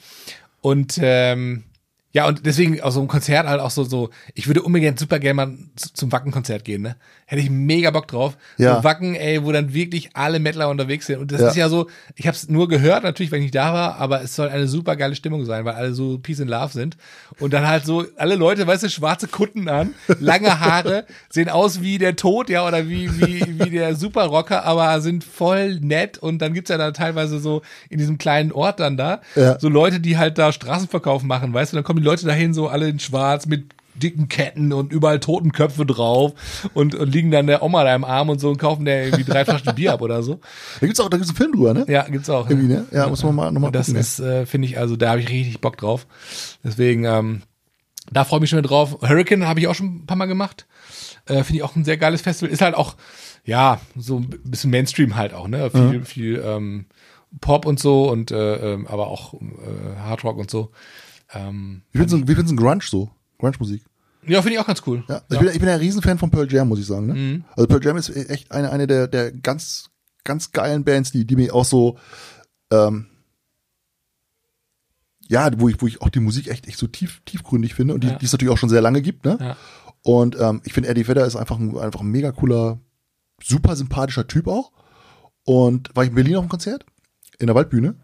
Und 0.60 0.98
ähm, 1.02 1.64
ja, 2.12 2.28
und 2.28 2.46
deswegen 2.46 2.80
auch 2.80 2.92
so 2.92 3.00
ein 3.00 3.08
Konzert 3.08 3.46
halt 3.48 3.60
auch 3.60 3.70
so, 3.72 3.82
so, 3.84 4.10
ich 4.34 4.46
würde 4.46 4.62
unbedingt 4.62 4.98
super 5.00 5.18
gerne 5.18 5.34
mal 5.34 5.58
zu- 5.74 5.92
zum 5.94 6.12
Wacken-Konzert 6.12 6.64
gehen, 6.64 6.82
ne? 6.82 6.96
Hätte 7.34 7.42
ich 7.46 7.50
mega 7.50 7.90
Bock 7.90 8.06
drauf. 8.08 8.36
Ja. 8.58 8.76
So 8.76 8.84
Wacken, 8.84 9.14
ey, 9.14 9.44
wo 9.44 9.50
dann 9.52 9.74
wirklich 9.74 10.10
alle 10.14 10.38
Mettler 10.38 10.68
unterwegs 10.68 11.06
sind. 11.06 11.18
Und 11.18 11.32
das 11.32 11.40
Ja. 11.40 11.48
ist 11.48 11.56
ja 11.56 11.68
so, 11.68 11.88
ich 12.14 12.26
habe 12.26 12.36
es 12.36 12.48
nur 12.48 12.68
gehört, 12.68 13.02
natürlich, 13.02 13.32
wenn 13.32 13.40
ich 13.40 13.46
nicht 13.46 13.54
da 13.54 13.72
war, 13.74 13.96
aber 13.96 14.22
es 14.22 14.34
soll 14.36 14.48
eine 14.48 14.68
super 14.68 14.94
geile 14.96 15.14
Stimmung 15.16 15.44
sein, 15.44 15.64
weil 15.64 15.74
alle 15.74 15.92
so 15.94 16.18
Peace 16.18 16.40
and 16.40 16.48
Love 16.50 16.72
sind. 16.72 16.96
Und 17.40 17.52
dann 17.52 17.66
halt 17.66 17.84
so, 17.84 18.04
alle 18.16 18.36
Leute, 18.36 18.66
weißt 18.66 18.84
du, 18.84 18.88
schwarze 18.88 19.26
Kutten 19.26 19.68
an, 19.68 19.94
lange 20.20 20.60
Haare, 20.60 21.04
sehen 21.28 21.48
aus 21.48 21.80
wie 21.82 21.98
der 21.98 22.16
Tod, 22.16 22.48
ja, 22.50 22.66
oder 22.66 22.88
wie, 22.88 23.10
wie, 23.18 23.58
wie 23.64 23.70
der 23.70 23.96
Superrocker, 23.96 24.64
aber 24.64 25.00
sind 25.00 25.24
voll 25.24 25.80
nett. 25.80 26.18
Und 26.18 26.38
dann 26.40 26.54
gibt's 26.54 26.70
ja 26.70 26.78
da 26.78 26.90
teilweise 26.92 27.40
so 27.40 27.62
in 27.90 27.98
diesem 27.98 28.18
kleinen 28.18 28.52
Ort 28.52 28.78
dann 28.80 28.96
da, 28.96 29.20
Ja. 29.34 29.58
so 29.58 29.68
Leute, 29.68 29.98
die 30.00 30.16
halt 30.18 30.38
da 30.38 30.52
Straßenverkauf 30.52 31.22
machen, 31.24 31.52
weißt 31.52 31.72
du, 31.72 31.76
dann 31.76 31.84
kommen 31.84 31.98
die 32.00 32.04
Leute 32.06 32.26
dahin, 32.26 32.54
so 32.54 32.68
alle 32.68 32.88
in 32.88 33.00
schwarz 33.00 33.46
mit 33.46 33.64
dicken 33.94 34.28
Ketten 34.28 34.72
und 34.72 34.92
überall 34.92 35.20
Totenköpfe 35.20 35.86
drauf 35.86 36.32
und, 36.74 36.94
und 36.94 37.12
liegen 37.12 37.30
dann 37.30 37.46
der 37.46 37.62
Oma 37.62 37.84
da 37.84 37.94
im 37.94 38.04
Arm 38.04 38.28
und 38.28 38.40
so 38.40 38.50
und 38.50 38.58
kaufen 38.58 38.84
der 38.84 39.04
irgendwie 39.06 39.24
drei 39.24 39.44
Flaschen 39.44 39.74
Bier 39.74 39.92
ab 39.92 40.02
oder 40.02 40.22
so. 40.22 40.40
Da 40.80 40.86
gibt's 40.86 41.00
auch, 41.00 41.08
da 41.08 41.16
gibt's 41.16 41.30
einen 41.30 41.36
Film 41.36 41.52
drüber, 41.52 41.74
ne? 41.74 41.84
Ja, 41.88 42.02
gibt's 42.02 42.30
auch. 42.30 42.48
Irgendwie, 42.48 42.72
ne? 42.72 42.86
Ja, 42.90 43.08
muss 43.08 43.22
man 43.22 43.34
mal 43.34 43.50
nochmal 43.52 43.70
das 43.72 43.86
gucken. 43.86 43.94
ne? 43.94 44.00
ist, 44.00 44.20
äh, 44.20 44.46
finde 44.46 44.68
ich, 44.68 44.78
also 44.78 44.96
da 44.96 45.10
habe 45.10 45.20
ich 45.20 45.28
richtig 45.28 45.60
Bock 45.60 45.76
drauf. 45.76 46.06
Deswegen, 46.64 47.04
ähm, 47.04 47.42
da 48.12 48.24
freue 48.24 48.38
ich 48.38 48.42
mich 48.42 48.50
schon 48.50 48.62
drauf. 48.62 48.98
Hurricane 49.02 49.46
habe 49.46 49.60
ich 49.60 49.68
auch 49.68 49.74
schon 49.74 50.02
ein 50.02 50.06
paar 50.06 50.16
Mal 50.16 50.26
gemacht. 50.26 50.66
Äh, 51.26 51.42
finde 51.42 51.56
ich 51.56 51.62
auch 51.62 51.74
ein 51.74 51.84
sehr 51.84 51.96
geiles 51.96 52.20
Festival. 52.20 52.52
Ist 52.52 52.60
halt 52.60 52.74
auch, 52.74 52.96
ja, 53.44 53.80
so 53.96 54.18
ein 54.18 54.28
bisschen 54.44 54.70
Mainstream 54.70 55.16
halt 55.16 55.32
auch, 55.32 55.48
ne? 55.48 55.70
Viel, 55.70 56.04
viel 56.04 56.42
ähm, 56.44 56.86
Pop 57.40 57.66
und 57.66 57.80
so 57.80 58.10
und 58.10 58.30
äh, 58.30 58.74
ähm, 58.74 58.86
aber 58.86 59.08
auch 59.08 59.34
äh, 59.34 59.38
Hardrock 60.00 60.36
und 60.36 60.50
so. 60.50 60.70
Ähm, 61.32 61.82
Wie 61.92 61.98
findest 61.98 62.22
du, 62.22 62.28
wie 62.28 62.34
findest 62.34 62.52
du 62.52 62.56
Grunge 62.62 62.82
so? 62.84 63.10
Grunge-Musik? 63.38 63.82
ja, 64.26 64.40
finde 64.40 64.54
ich 64.54 64.58
auch 64.60 64.66
ganz 64.66 64.82
cool. 64.86 65.04
Ja, 65.08 65.16
also 65.16 65.24
Ich, 65.30 65.38
bin, 65.38 65.48
ich 65.48 65.58
bin 65.58 65.68
ja 65.68 65.74
ein 65.74 65.80
Riesenfan 65.80 66.18
von 66.18 66.30
Pearl 66.30 66.50
Jam, 66.50 66.68
muss 66.68 66.78
ich 66.78 66.86
sagen. 66.86 67.06
Ne? 67.06 67.14
Mhm. 67.14 67.44
Also 67.56 67.66
Pearl 67.66 67.84
Jam 67.84 67.96
ist 67.96 68.08
echt 68.10 68.50
eine, 68.52 68.70
eine 68.70 68.86
der, 68.86 69.06
der 69.06 69.32
ganz, 69.32 69.90
ganz 70.24 70.52
geilen 70.52 70.84
Bands, 70.84 71.10
die, 71.12 71.26
die 71.26 71.36
mir 71.36 71.54
auch 71.54 71.64
so, 71.66 71.98
ähm, 72.70 73.06
ja, 75.28 75.50
wo 75.58 75.68
ich, 75.68 75.80
wo 75.80 75.86
ich 75.86 76.00
auch 76.02 76.08
die 76.10 76.20
Musik 76.20 76.48
echt, 76.48 76.66
echt 76.68 76.78
so 76.78 76.86
tief, 76.86 77.20
tiefgründig 77.24 77.74
finde 77.74 77.94
und 77.94 78.02
die, 78.04 78.08
Ja. 78.08 78.16
die 78.18 78.26
es 78.26 78.32
natürlich 78.32 78.52
auch 78.52 78.58
schon 78.58 78.68
sehr 78.68 78.82
lange 78.82 79.02
gibt. 79.02 79.24
Ne? 79.24 79.38
Ja. 79.40 79.56
Und 80.02 80.38
ähm, 80.38 80.60
ich 80.64 80.72
finde, 80.74 80.88
Eddie 80.90 81.08
Vedder 81.08 81.26
ist 81.26 81.36
einfach 81.36 81.58
ein, 81.58 81.76
einfach 81.78 82.00
ein 82.00 82.08
mega 82.10 82.30
cooler, 82.32 82.78
super 83.42 83.74
sympathischer 83.74 84.26
Typ 84.26 84.46
auch. 84.48 84.72
Und 85.44 85.94
war 85.94 86.04
ich 86.04 86.10
in 86.10 86.14
Berlin 86.14 86.36
auf 86.36 86.44
dem 86.44 86.50
Konzert, 86.50 86.84
in 87.38 87.46
der 87.46 87.54
Waldbühne. 87.56 87.94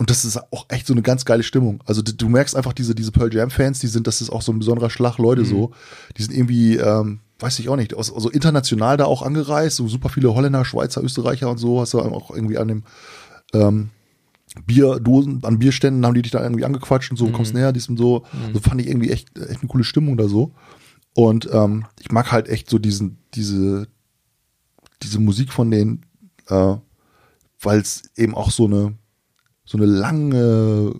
Und 0.00 0.08
das 0.08 0.24
ist 0.24 0.38
auch 0.50 0.64
echt 0.70 0.86
so 0.86 0.94
eine 0.94 1.02
ganz 1.02 1.26
geile 1.26 1.42
Stimmung. 1.42 1.82
Also 1.84 2.00
du, 2.00 2.14
du 2.14 2.30
merkst 2.30 2.56
einfach 2.56 2.72
diese, 2.72 2.94
diese 2.94 3.12
Pearl 3.12 3.34
Jam-Fans, 3.34 3.80
die 3.80 3.86
sind, 3.86 4.06
das 4.06 4.22
ist 4.22 4.30
auch 4.30 4.40
so 4.40 4.50
ein 4.50 4.58
besonderer 4.58 4.88
Schlag 4.88 5.18
Leute 5.18 5.44
so. 5.44 5.72
Die 6.16 6.22
sind 6.22 6.34
irgendwie, 6.34 6.76
ähm, 6.76 7.20
weiß 7.38 7.58
ich 7.58 7.68
auch 7.68 7.76
nicht, 7.76 7.92
aus, 7.92 8.10
also 8.10 8.30
international 8.30 8.96
da 8.96 9.04
auch 9.04 9.20
angereist, 9.20 9.76
so 9.76 9.88
super 9.88 10.08
viele 10.08 10.34
Holländer, 10.34 10.64
Schweizer, 10.64 11.02
Österreicher 11.02 11.50
und 11.50 11.58
so, 11.58 11.82
hast 11.82 11.92
du 11.92 12.00
auch 12.00 12.30
irgendwie 12.30 12.56
an 12.56 12.68
dem 12.68 12.84
ähm, 13.52 13.90
Bierdosen, 14.64 15.44
an 15.44 15.58
Bierständen 15.58 16.06
haben 16.06 16.14
die 16.14 16.22
dich 16.22 16.32
da 16.32 16.42
irgendwie 16.42 16.64
angequatscht 16.64 17.10
und 17.10 17.18
so, 17.18 17.26
kommst 17.30 17.52
näher, 17.52 17.74
dies 17.74 17.90
und 17.90 17.98
so. 17.98 18.24
So 18.54 18.60
fand 18.60 18.80
ich 18.80 18.86
irgendwie 18.86 19.10
echt, 19.10 19.38
echt 19.38 19.60
eine 19.60 19.68
coole 19.68 19.84
Stimmung 19.84 20.16
da 20.16 20.28
so. 20.28 20.54
Und 21.14 21.46
ähm, 21.52 21.84
ich 22.00 22.10
mag 22.10 22.32
halt 22.32 22.48
echt 22.48 22.70
so 22.70 22.78
diesen, 22.78 23.18
diese, 23.34 23.86
diese 25.02 25.18
Musik 25.20 25.52
von 25.52 25.70
denen, 25.70 26.06
äh, 26.48 26.76
weil 27.60 27.80
es 27.80 28.04
eben 28.16 28.34
auch 28.34 28.50
so 28.50 28.64
eine, 28.64 28.94
so 29.70 29.78
eine 29.78 29.86
lange 29.86 30.92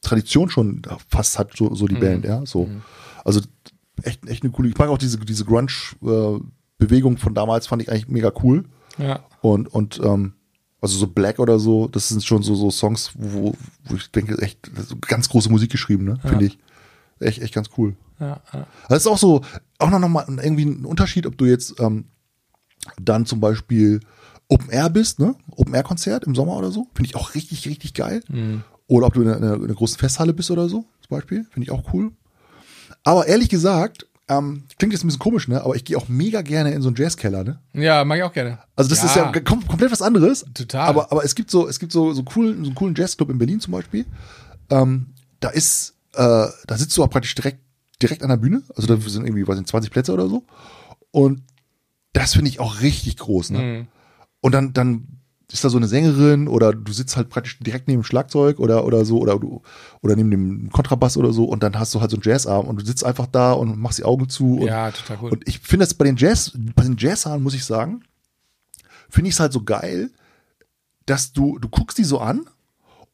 Tradition 0.00 0.50
schon 0.50 0.82
fast 1.08 1.38
hat, 1.38 1.56
so, 1.56 1.72
so 1.72 1.86
die 1.86 1.94
Band, 1.94 2.24
ja. 2.24 2.44
So. 2.46 2.68
Also 3.24 3.40
echt, 4.02 4.28
echt 4.28 4.42
eine 4.42 4.50
coole, 4.50 4.68
ich 4.68 4.76
mag 4.76 4.88
auch 4.88 4.98
diese, 4.98 5.18
diese 5.18 5.44
Grunge-Bewegung 5.44 7.16
von 7.16 7.32
damals, 7.32 7.68
fand 7.68 7.82
ich 7.82 7.92
eigentlich 7.92 8.08
mega 8.08 8.32
cool. 8.42 8.64
Ja. 8.98 9.20
Und, 9.40 9.68
und 9.68 10.00
ähm, 10.02 10.32
also 10.80 10.98
so 10.98 11.06
Black 11.06 11.38
oder 11.38 11.60
so, 11.60 11.86
das 11.86 12.08
sind 12.08 12.24
schon 12.24 12.42
so, 12.42 12.56
so 12.56 12.72
Songs, 12.72 13.12
wo, 13.14 13.54
wo 13.84 13.94
ich 13.94 14.10
denke, 14.10 14.36
echt 14.42 14.68
ganz 15.02 15.28
große 15.28 15.50
Musik 15.50 15.70
geschrieben, 15.70 16.06
ne? 16.06 16.18
Finde 16.22 16.46
ich. 16.46 16.58
Echt, 17.20 17.40
echt 17.40 17.54
ganz 17.54 17.70
cool. 17.76 17.94
Ja, 18.18 18.40
ja. 18.52 18.66
Das 18.88 18.98
ist 18.98 19.06
auch 19.06 19.18
so, 19.18 19.42
auch 19.78 19.90
noch 19.90 20.08
mal 20.08 20.24
irgendwie 20.28 20.64
ein 20.64 20.84
Unterschied, 20.84 21.24
ob 21.24 21.38
du 21.38 21.44
jetzt 21.44 21.78
ähm, 21.78 22.06
dann 23.00 23.26
zum 23.26 23.38
Beispiel 23.38 24.00
Open 24.48 24.70
Air 24.70 24.90
bist, 24.90 25.18
ne? 25.18 25.34
Open 25.56 25.74
Air 25.74 25.82
Konzert 25.82 26.24
im 26.24 26.34
Sommer 26.34 26.56
oder 26.56 26.70
so. 26.70 26.86
Finde 26.94 27.08
ich 27.10 27.16
auch 27.16 27.34
richtig, 27.34 27.66
richtig 27.68 27.94
geil. 27.94 28.22
Oder 28.86 29.06
ob 29.06 29.14
du 29.14 29.22
in 29.22 29.28
einer, 29.28 29.54
in 29.54 29.64
einer 29.64 29.74
großen 29.74 29.98
Festhalle 29.98 30.32
bist 30.32 30.50
oder 30.50 30.68
so, 30.68 30.86
zum 31.00 31.10
Beispiel. 31.10 31.44
Finde 31.50 31.64
ich 31.64 31.70
auch 31.70 31.92
cool. 31.92 32.12
Aber 33.04 33.26
ehrlich 33.26 33.50
gesagt, 33.50 34.06
ähm, 34.28 34.64
klingt 34.78 34.92
jetzt 34.92 35.04
ein 35.04 35.08
bisschen 35.08 35.20
komisch, 35.20 35.48
ne? 35.48 35.62
Aber 35.62 35.74
ich 35.76 35.84
gehe 35.84 35.96
auch 35.96 36.08
mega 36.08 36.42
gerne 36.42 36.72
in 36.72 36.82
so 36.82 36.88
einen 36.88 36.96
Jazzkeller, 36.96 37.44
ne? 37.44 37.58
ja, 37.72 38.04
mag 38.04 38.18
ich 38.18 38.24
auch 38.24 38.32
gerne. 38.32 38.58
Also 38.76 38.90
das 38.90 39.02
ist 39.02 39.16
ja 39.16 39.32
kom 39.40 39.66
komplett 39.66 39.90
was 39.90 40.02
anderes. 40.02 40.44
Total. 40.54 40.86
Aber, 40.86 41.10
aber 41.12 41.24
es 41.24 41.34
gibt 41.34 41.50
so, 41.50 41.66
es 41.68 41.78
gibt 41.78 41.92
so, 41.92 42.12
so 42.12 42.22
coolen, 42.22 42.58
so 42.64 42.66
einen 42.66 42.74
coolen 42.74 42.94
Jazzclub 42.94 43.30
in 43.30 43.38
Berlin 43.38 43.60
zum 43.60 43.72
Beispiel. 43.72 44.04
Ähm, 44.70 45.14
da 45.40 45.48
ist, 45.48 45.94
äh, 46.14 46.46
da 46.66 46.76
sitzt 46.76 46.96
du 46.96 47.04
auch 47.04 47.10
praktisch 47.10 47.34
direkt, 47.34 47.60
direkt 48.02 48.22
an 48.22 48.28
der 48.28 48.36
Bühne. 48.36 48.62
Also 48.76 48.86
da 48.86 49.00
sind 49.00 49.24
irgendwie, 49.26 49.46
weiß 49.46 49.56
nicht, 49.56 49.68
20 49.68 49.90
Plätze 49.90 50.12
oder 50.12 50.28
so. 50.28 50.44
Und 51.10 51.42
das 52.12 52.34
finde 52.34 52.50
ich 52.50 52.60
auch 52.60 52.80
richtig 52.80 53.16
groß, 53.16 53.50
ne? 53.50 53.58
Mhm. 53.58 53.86
Und 54.40 54.52
dann, 54.52 54.72
dann 54.72 55.18
ist 55.50 55.64
da 55.64 55.70
so 55.70 55.78
eine 55.78 55.88
Sängerin 55.88 56.46
oder 56.46 56.74
du 56.74 56.92
sitzt 56.92 57.16
halt 57.16 57.30
praktisch 57.30 57.58
direkt 57.58 57.88
neben 57.88 58.02
dem 58.02 58.04
Schlagzeug 58.04 58.58
oder, 58.58 58.84
oder 58.84 59.04
so 59.06 59.18
oder 59.18 59.38
du, 59.38 59.62
oder 60.02 60.14
neben 60.14 60.30
dem 60.30 60.70
Kontrabass 60.70 61.16
oder 61.16 61.32
so 61.32 61.44
und 61.44 61.62
dann 61.62 61.78
hast 61.78 61.94
du 61.94 62.00
halt 62.00 62.10
so 62.10 62.16
einen 62.16 62.22
Jazzarm 62.24 62.66
und 62.66 62.80
du 62.80 62.84
sitzt 62.84 63.02
einfach 63.04 63.26
da 63.26 63.52
und 63.52 63.78
machst 63.78 63.98
die 63.98 64.04
Augen 64.04 64.28
zu 64.28 64.58
und 64.58 64.66
Ja, 64.66 64.90
total 64.90 65.18
cool. 65.22 65.30
und 65.30 65.48
ich 65.48 65.60
finde 65.60 65.86
das 65.86 65.94
bei 65.94 66.04
den 66.04 66.16
Jazz, 66.16 66.52
bei 66.74 66.82
den 66.82 66.96
Jazzhaaren 66.98 67.42
muss 67.42 67.54
ich 67.54 67.64
sagen, 67.64 68.02
finde 69.08 69.28
ich 69.28 69.36
es 69.36 69.40
halt 69.40 69.54
so 69.54 69.62
geil, 69.62 70.10
dass 71.06 71.32
du, 71.32 71.58
du 71.58 71.68
guckst 71.68 71.96
die 71.96 72.04
so 72.04 72.18
an 72.18 72.42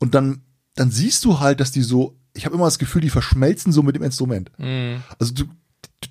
und 0.01 0.17
dann, 0.17 0.43
dann 0.75 0.91
siehst 0.91 1.25
du 1.25 1.39
halt, 1.39 1.61
dass 1.61 1.71
die 1.71 1.83
so, 1.83 2.17
ich 2.35 2.47
habe 2.47 2.57
immer 2.57 2.65
das 2.65 2.81
Gefühl, 2.81 3.01
die 3.01 3.11
verschmelzen 3.11 3.73
so 3.73 3.85
mit 3.85 3.95
dem 3.95 4.03
Instrument. 4.03 4.51
Mhm. 4.59 5.05
Also 5.21 5.35
du, 5.35 5.45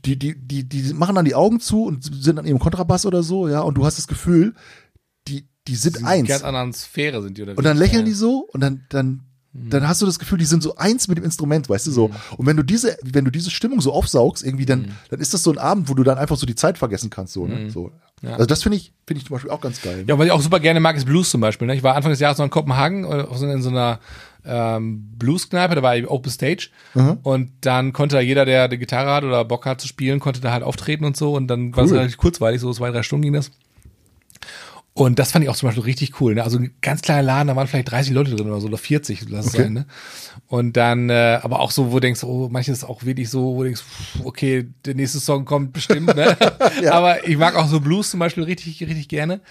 die, 0.06 0.18
die, 0.18 0.40
die, 0.40 0.64
die 0.64 0.94
machen 0.94 1.16
dann 1.16 1.26
die 1.26 1.36
Augen 1.36 1.60
zu 1.60 1.84
und 1.84 2.02
sind 2.04 2.40
an 2.40 2.46
ihrem 2.46 2.60
Kontrabass 2.60 3.06
oder 3.06 3.24
so, 3.24 3.50
ja, 3.50 3.60
und 3.60 3.76
du 3.76 3.86
hast 3.86 3.98
das 3.98 4.08
Gefühl, 4.08 4.56
die, 5.28 5.46
die 5.68 5.76
sind 5.76 5.98
In 5.98 6.06
eins. 6.06 6.28
ganz 6.28 6.44
anderen 6.44 6.74
Sphäre 6.74 7.22
sind 7.22 7.38
die 7.38 7.44
oder 7.44 7.58
Und 7.58 7.64
dann 7.64 7.78
lächeln 7.78 8.06
die 8.06 8.12
so 8.14 8.48
und 8.52 8.62
dann, 8.62 8.86
dann, 8.90 9.22
dann 9.54 9.88
hast 9.88 10.02
du 10.02 10.06
das 10.06 10.20
Gefühl, 10.20 10.38
die 10.40 10.46
sind 10.46 10.64
so 10.64 10.76
eins 10.78 11.08
mit 11.08 11.18
dem 11.18 11.24
Instrument, 11.24 11.70
weißt 11.70 11.88
du 11.88 11.92
so. 11.92 12.12
Und 12.38 12.46
wenn 12.46 12.58
du 12.58 12.64
diese, 12.64 12.98
wenn 13.04 13.24
du 13.26 13.32
diese 13.32 13.52
Stimmung 13.52 13.82
so 13.82 13.94
aufsaugst, 13.94 14.44
irgendwie, 14.44 14.66
dann, 14.66 14.92
dann 15.10 15.20
ist 15.20 15.34
das 15.34 15.44
so 15.44 15.52
ein 15.52 15.58
Abend, 15.60 15.90
wo 15.90 15.94
du 15.94 16.04
dann 16.04 16.18
einfach 16.18 16.38
so 16.38 16.46
die 16.46 16.56
Zeit 16.56 16.78
vergessen 16.78 17.10
kannst, 17.10 17.34
so, 17.34 17.46
ne? 17.48 17.70
So. 17.70 17.92
Ja. 18.24 18.32
Also 18.34 18.46
das 18.46 18.64
finde 18.64 18.78
ich, 18.78 18.94
finde 19.06 19.20
ich 19.20 19.28
zum 19.28 19.36
Beispiel 19.36 19.52
auch 19.52 19.60
ganz 19.60 19.82
geil. 19.82 20.06
Ja, 20.08 20.18
was 20.18 20.26
ich 20.26 20.32
auch 20.32 20.42
super 20.42 20.62
gerne 20.62 20.80
mag, 20.80 20.96
ist 20.96 21.04
Blues 21.06 21.30
zum 21.30 21.42
Beispiel. 21.42 21.68
Ne? 21.68 21.76
Ich 21.76 21.84
war 21.84 21.96
Anfang 21.96 22.10
des 22.12 22.22
Jahres 22.22 22.38
noch 22.38 22.46
in 22.46 22.52
Kopenhagen 22.52 23.04
äh, 23.04 23.26
in 23.54 23.62
so 23.62 23.70
einer 23.70 24.00
ähm, 24.46 25.10
Blues-Kneipe, 25.18 25.76
da 25.76 25.84
war 25.84 25.96
eben 25.98 26.08
Open 26.08 26.32
Stage. 26.32 26.70
Und 27.24 27.52
dann 27.62 27.92
konnte 27.94 28.16
da 28.16 28.22
jeder, 28.22 28.46
der 28.46 28.64
eine 28.64 28.78
Gitarre 28.78 29.12
hat 29.14 29.24
oder 29.26 29.44
Bock 29.46 29.66
hat 29.66 29.82
zu 29.82 29.88
spielen, 29.88 30.20
konnte 30.22 30.40
da 30.42 30.52
halt 30.52 30.64
auftreten 30.64 31.04
und 31.06 31.18
so. 31.18 31.36
Und 31.36 31.48
dann 31.48 31.76
war 31.76 31.84
es 31.84 31.92
Cool. 31.92 31.98
relativ 31.98 32.18
kurzweilig, 32.18 32.62
so 32.62 32.72
zwei, 32.74 32.92
drei 32.92 33.04
Stunden 33.04 33.24
ging 33.24 33.34
das. 33.34 33.52
Und 34.96 35.18
das 35.18 35.32
fand 35.32 35.44
ich 35.44 35.50
auch 35.50 35.56
zum 35.56 35.70
Beispiel 35.70 35.86
richtig 35.86 36.22
cool. 36.22 36.36
Ne? 36.36 36.44
Also 36.44 36.60
ein 36.60 36.76
ganz 36.82 37.02
kleiner 37.02 37.24
Laden, 37.24 37.48
da 37.48 37.56
waren 37.56 37.66
vielleicht 37.68 37.90
30 37.90 38.14
Leute 38.14 38.36
drin 38.36 38.48
oder 38.48 38.62
so, 38.62 38.68
oder 38.68 38.78
40, 38.78 39.26
lass 39.30 39.48
es 39.48 39.54
Okay. 39.56 39.64
sein. 39.64 39.74
Ne? 39.74 39.86
Und 40.48 40.78
dann, 40.78 41.10
äh, 41.10 41.40
aber 41.42 41.62
auch 41.62 41.72
so, 41.72 41.90
wo 41.90 41.96
du 41.96 42.02
denkst, 42.02 42.24
oh, 42.24 42.48
manches 42.52 42.84
auch 42.84 43.04
wirklich 43.04 43.28
so, 43.32 43.56
wo 43.56 43.60
du 43.60 43.64
denkst, 43.66 43.82
pff, 43.82 44.20
okay, 44.24 44.68
der 44.86 44.94
nächste 44.94 45.20
Song 45.20 45.46
kommt 45.46 45.74
bestimmt. 45.74 46.16
Ne? 46.16 46.38
Aber 46.92 47.28
ich 47.28 47.38
mag 47.38 47.56
auch 47.56 47.68
so 47.68 47.80
Blues 47.80 48.12
zum 48.12 48.20
Beispiel 48.20 48.44
richtig, 48.44 48.82
richtig 48.82 49.08
gerne. 49.08 49.42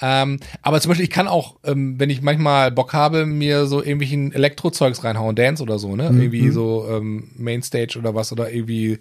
Ähm, 0.00 0.40
aber 0.62 0.80
zum 0.80 0.88
Beispiel, 0.90 1.04
ich 1.04 1.10
kann 1.12 1.28
auch, 1.28 1.56
ähm, 1.64 2.00
wenn 2.00 2.10
ich 2.10 2.20
manchmal 2.22 2.72
Bock 2.72 2.92
habe, 2.92 3.24
mir 3.24 3.66
so 3.66 3.80
irgendwelchen 3.80 4.32
Elektrozeugs 4.32 5.04
reinhauen, 5.04 5.36
Dance 5.36 5.62
oder 5.62 5.78
so, 5.78 5.94
ne? 5.94 6.06
Irgendwie 6.06 6.50
so 6.50 6.88
ähm, 6.90 7.30
Mainstage 7.36 7.98
oder 7.98 8.14
was 8.16 8.32
oder 8.32 8.50
irgendwie 8.50 8.98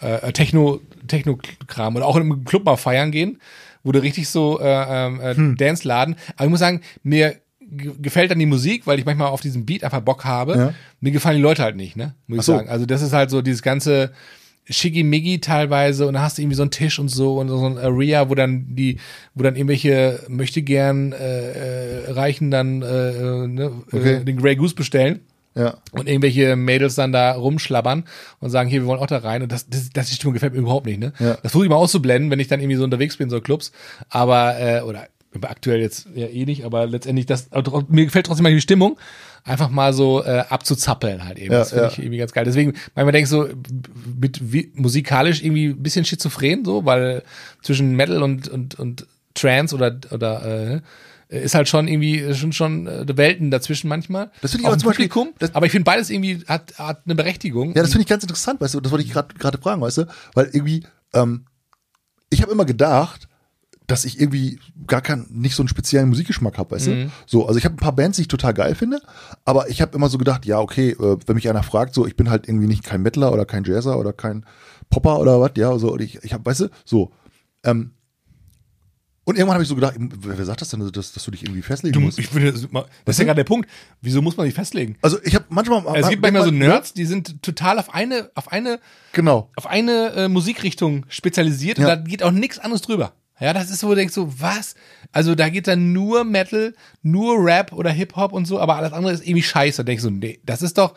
äh, 0.00 0.32
Techno, 0.32 0.80
Techno-Kram 1.06 1.96
oder 1.96 2.06
auch 2.06 2.16
im 2.16 2.44
Club 2.44 2.64
mal 2.64 2.76
feiern 2.76 3.10
gehen, 3.10 3.40
du 3.84 3.98
richtig 4.02 4.28
so 4.28 4.60
äh, 4.60 4.64
ähm, 5.06 5.20
äh, 5.20 5.56
Dance 5.56 5.86
laden. 5.86 6.16
Aber 6.36 6.44
ich 6.44 6.50
muss 6.50 6.60
sagen, 6.60 6.80
mir 7.02 7.36
ge- 7.60 7.92
gefällt 8.00 8.30
dann 8.30 8.38
die 8.38 8.46
Musik, 8.46 8.86
weil 8.86 8.98
ich 8.98 9.04
manchmal 9.04 9.28
auf 9.28 9.40
diesen 9.40 9.66
Beat 9.66 9.84
einfach 9.84 10.00
Bock 10.00 10.24
habe. 10.24 10.56
Ja. 10.56 10.74
Mir 11.00 11.12
gefallen 11.12 11.36
die 11.36 11.42
Leute 11.42 11.62
halt 11.62 11.76
nicht, 11.76 11.96
ne? 11.96 12.14
Muss 12.26 12.40
ich 12.40 12.44
so. 12.44 12.52
sagen. 12.56 12.68
Also 12.68 12.86
das 12.86 13.02
ist 13.02 13.12
halt 13.12 13.30
so 13.30 13.42
dieses 13.42 13.62
ganze 13.62 14.12
Schickimiggi 14.70 15.40
teilweise 15.40 16.06
und 16.06 16.12
dann 16.14 16.22
hast 16.22 16.36
du 16.36 16.42
irgendwie 16.42 16.56
so 16.56 16.62
einen 16.62 16.70
Tisch 16.70 16.98
und 16.98 17.08
so 17.08 17.38
und 17.38 17.48
so 17.48 17.64
ein 17.66 17.78
Area, 17.78 18.28
wo 18.28 18.34
dann 18.34 18.66
die, 18.76 18.98
wo 19.34 19.42
dann 19.42 19.56
irgendwelche 19.56 20.20
möchte 20.28 20.60
gern 20.60 21.12
äh, 21.12 22.02
äh, 22.04 22.10
Reichen 22.10 22.50
dann 22.50 22.82
äh, 22.82 23.10
äh, 23.12 23.46
ne, 23.46 23.72
Okay. 23.90 24.14
äh, 24.16 24.24
den 24.24 24.36
Grey 24.36 24.56
Goose 24.56 24.74
bestellen 24.74 25.20
Ja. 25.54 25.78
und 25.90 26.08
irgendwelche 26.08 26.54
Mädels 26.54 26.94
dann 26.94 27.10
da 27.10 27.32
rumschlabbern 27.32 28.04
und 28.38 28.50
sagen, 28.50 28.68
hier, 28.68 28.82
wir 28.82 28.86
wollen 28.86 29.00
auch 29.00 29.06
da 29.08 29.18
rein. 29.18 29.42
Und 29.42 29.50
das, 29.50 29.68
das, 29.68 29.90
das 29.90 30.08
die 30.08 30.14
Stimmung 30.14 30.34
gefällt 30.34 30.52
mir 30.52 30.60
überhaupt 30.60 30.86
nicht, 30.86 31.00
ne? 31.00 31.12
Ja. 31.18 31.34
Das 31.34 31.50
versuche 31.52 31.64
ich 31.64 31.70
mal 31.70 31.76
auszublenden, 31.76 32.30
wenn 32.30 32.38
ich 32.38 32.48
dann 32.48 32.60
irgendwie 32.60 32.76
so 32.76 32.84
unterwegs 32.84 33.16
bin, 33.16 33.28
so 33.28 33.40
Clubs. 33.40 33.72
Aber, 34.08 34.58
äh, 34.60 34.82
oder 34.82 35.08
aktuell 35.42 35.80
jetzt 35.80 36.08
ja 36.14 36.26
eh 36.26 36.44
nicht, 36.44 36.64
aber 36.64 36.86
letztendlich 36.86 37.26
das, 37.26 37.52
aber 37.52 37.84
mir 37.88 38.06
gefällt 38.06 38.26
trotzdem 38.26 38.44
mal 38.44 38.52
die 38.52 38.60
Stimmung, 38.60 38.98
einfach 39.44 39.68
mal 39.68 39.92
so 39.92 40.24
äh, 40.24 40.44
abzuzappeln 40.48 41.24
halt 41.24 41.38
eben. 41.38 41.52
Ja, 41.52 41.60
das 41.60 41.70
finde 41.70 41.84
ja. 41.84 41.90
ich 41.90 41.98
irgendwie 41.98 42.18
ganz 42.18 42.32
geil. 42.32 42.44
Deswegen, 42.44 42.74
manchmal 42.94 43.12
denke 43.12 43.24
ich 43.24 43.28
so, 43.28 43.48
mit 44.20 44.52
wie, 44.52 44.72
musikalisch 44.74 45.42
irgendwie 45.42 45.68
ein 45.68 45.82
bisschen 45.82 46.04
schizophren, 46.04 46.64
so, 46.64 46.84
weil 46.84 47.22
zwischen 47.62 47.94
Metal 47.94 48.22
und, 48.22 48.48
und, 48.48 48.78
und 48.78 49.06
Trance 49.34 49.74
oder, 49.74 49.98
oder 50.10 50.44
äh, 50.44 50.80
ist 51.28 51.54
halt 51.54 51.68
schon 51.68 51.88
irgendwie 51.88 52.34
schon 52.34 52.52
schon 52.52 52.86
äh, 52.86 53.04
Welten 53.16 53.50
dazwischen 53.50 53.88
manchmal. 53.88 54.30
Das 54.40 54.52
finde 54.52 54.64
ich 54.64 54.68
Auch 54.72 54.76
zum 54.76 54.88
Beispiel- 54.88 55.08
Publikum. 55.08 55.34
das- 55.38 55.54
aber 55.54 55.66
ich 55.66 55.72
finde 55.72 55.84
beides 55.84 56.10
irgendwie 56.10 56.42
hat, 56.46 56.78
hat 56.78 57.02
eine 57.04 57.14
Berechtigung. 57.14 57.68
Ja, 57.74 57.82
das 57.82 57.90
finde 57.90 58.02
ich 58.02 58.08
ganz 58.08 58.22
interessant, 58.24 58.60
weißt 58.60 58.74
du, 58.74 58.80
das 58.80 58.90
wollte 58.92 59.04
ich 59.04 59.12
gerade 59.12 59.34
gerade 59.34 59.58
fragen, 59.58 59.80
weißt 59.82 59.98
du, 59.98 60.04
weil 60.34 60.48
irgendwie, 60.52 60.84
ähm, 61.14 61.44
ich 62.30 62.42
habe 62.42 62.50
immer 62.52 62.64
gedacht, 62.64 63.28
dass 63.86 64.04
ich 64.04 64.20
irgendwie 64.20 64.60
gar 64.86 65.00
keinen, 65.00 65.26
nicht 65.30 65.54
so 65.54 65.62
einen 65.62 65.68
speziellen 65.68 66.10
Musikgeschmack 66.10 66.58
habe, 66.58 66.74
weißt 66.74 66.88
Mhm. 66.88 66.92
du? 67.04 67.10
So, 67.26 67.46
also 67.46 67.58
ich 67.58 67.64
habe 67.64 67.74
ein 67.74 67.78
paar 67.78 67.94
Bands, 67.96 68.16
die 68.16 68.22
ich 68.22 68.28
total 68.28 68.52
geil 68.52 68.74
finde, 68.74 69.00
aber 69.46 69.70
ich 69.70 69.80
habe 69.80 69.96
immer 69.96 70.10
so 70.10 70.18
gedacht, 70.18 70.44
ja, 70.44 70.58
okay, 70.60 70.90
äh, 70.90 71.16
wenn 71.26 71.34
mich 71.36 71.48
einer 71.48 71.62
fragt, 71.62 71.94
so, 71.94 72.06
ich 72.06 72.14
bin 72.16 72.28
halt 72.28 72.46
irgendwie 72.48 72.66
nicht 72.66 72.84
kein 72.84 73.00
Metaler 73.02 73.32
oder 73.32 73.46
kein 73.46 73.64
Jazzer 73.64 73.98
oder 73.98 74.12
kein 74.12 74.44
Popper 74.90 75.18
oder 75.18 75.40
was, 75.40 75.52
ja, 75.56 75.76
so, 75.78 75.98
ich, 75.98 76.22
ich 76.22 76.34
habe, 76.34 76.44
weißt 76.44 76.60
du, 76.60 76.68
so, 76.84 77.12
ähm, 77.64 77.92
und 79.28 79.36
irgendwann 79.36 79.54
habe 79.54 79.62
ich 79.62 79.68
so 79.68 79.74
gedacht, 79.74 79.94
wer 79.98 80.38
wer 80.38 80.44
sagt 80.44 80.62
das 80.62 80.70
denn, 80.70 80.80
dass, 80.90 81.12
dass 81.12 81.24
du 81.24 81.30
dich 81.30 81.42
irgendwie 81.44 81.60
festlegen 81.62 81.92
Du, 81.92 82.00
musst? 82.00 82.18
ich 82.18 82.28
finde, 82.28 82.50
das 82.52 82.62
ist 82.62 83.18
ja 83.18 83.24
gerade 83.24 83.36
der 83.36 83.44
Punkt. 83.44 83.68
Wieso 84.00 84.22
muss 84.22 84.36
man 84.36 84.46
sich 84.46 84.54
festlegen? 84.54 84.96
Also 85.02 85.18
ich 85.22 85.34
habe 85.34 85.44
manchmal, 85.50 85.84
Es 85.96 86.08
gibt 86.08 86.22
manchmal 86.22 86.44
so 86.44 86.50
Nerds, 86.50 86.94
die 86.94 87.04
sind 87.04 87.42
total 87.42 87.78
auf 87.78 87.92
eine, 87.94 88.30
auf 88.34 88.50
eine, 88.50 88.80
genau, 89.12 89.50
auf 89.56 89.66
eine 89.66 90.12
äh, 90.16 90.28
Musikrichtung 90.28 91.04
spezialisiert 91.08 91.78
und 91.78 91.84
Ja. 91.86 91.96
da 91.96 92.02
geht 92.02 92.22
auch 92.22 92.30
nichts 92.30 92.58
anderes 92.58 92.80
drüber. 92.82 93.12
Ja, 93.40 93.52
das 93.52 93.70
ist 93.70 93.80
so, 93.80 93.86
wo 93.86 93.90
du 93.90 93.96
denkst 93.96 94.14
so, 94.14 94.32
was? 94.40 94.74
Also 95.12 95.34
da 95.34 95.48
geht 95.48 95.68
dann 95.68 95.92
nur 95.92 96.24
Metal, 96.24 96.74
nur 97.02 97.36
Rap 97.38 97.72
oder 97.72 97.90
Hip-Hop 97.90 98.32
und 98.32 98.46
so, 98.46 98.58
aber 98.58 98.76
alles 98.76 98.92
andere 98.92 99.12
ist 99.12 99.22
irgendwie 99.24 99.42
scheiße. 99.44 99.76
Da 99.76 99.82
denkst 99.84 100.02
du, 100.04 100.10
nee, 100.10 100.40
das 100.44 100.60
ist 100.62 100.76
doch, 100.78 100.94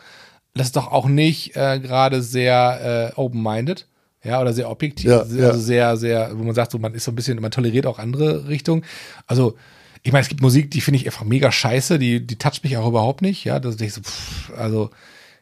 das 0.54 0.68
ist 0.68 0.76
doch 0.76 0.90
auch 0.90 1.06
nicht 1.06 1.54
äh, 1.54 1.78
gerade 1.80 2.20
sehr 2.22 3.12
äh, 3.14 3.20
open-minded. 3.20 3.86
Ja, 4.24 4.40
oder 4.40 4.52
sehr 4.52 4.70
objektiv, 4.70 5.10
Ja, 5.10 5.20
also 5.20 5.36
ja. 5.36 5.52
sehr, 5.54 5.96
sehr, 5.96 6.30
wo 6.38 6.44
man 6.44 6.54
sagt, 6.54 6.70
so 6.72 6.78
man 6.78 6.94
ist 6.94 7.04
so 7.04 7.10
ein 7.12 7.16
bisschen, 7.16 7.40
man 7.40 7.50
toleriert 7.50 7.86
auch 7.86 7.98
andere 7.98 8.46
Richtungen. 8.48 8.84
Also, 9.26 9.56
ich 10.04 10.12
meine, 10.12 10.22
es 10.22 10.28
gibt 10.28 10.42
Musik, 10.42 10.70
die 10.70 10.80
finde 10.80 10.98
ich 11.00 11.06
einfach 11.06 11.24
mega 11.24 11.50
scheiße, 11.50 11.98
die, 11.98 12.24
die 12.26 12.36
toucht 12.36 12.62
mich 12.64 12.76
auch 12.76 12.86
überhaupt 12.86 13.20
nicht, 13.22 13.44
ja. 13.44 13.58
Da 13.58 13.68
denke 13.70 13.84
ich 13.86 13.94
so, 13.94 14.00
pff, 14.02 14.52
also 14.56 14.90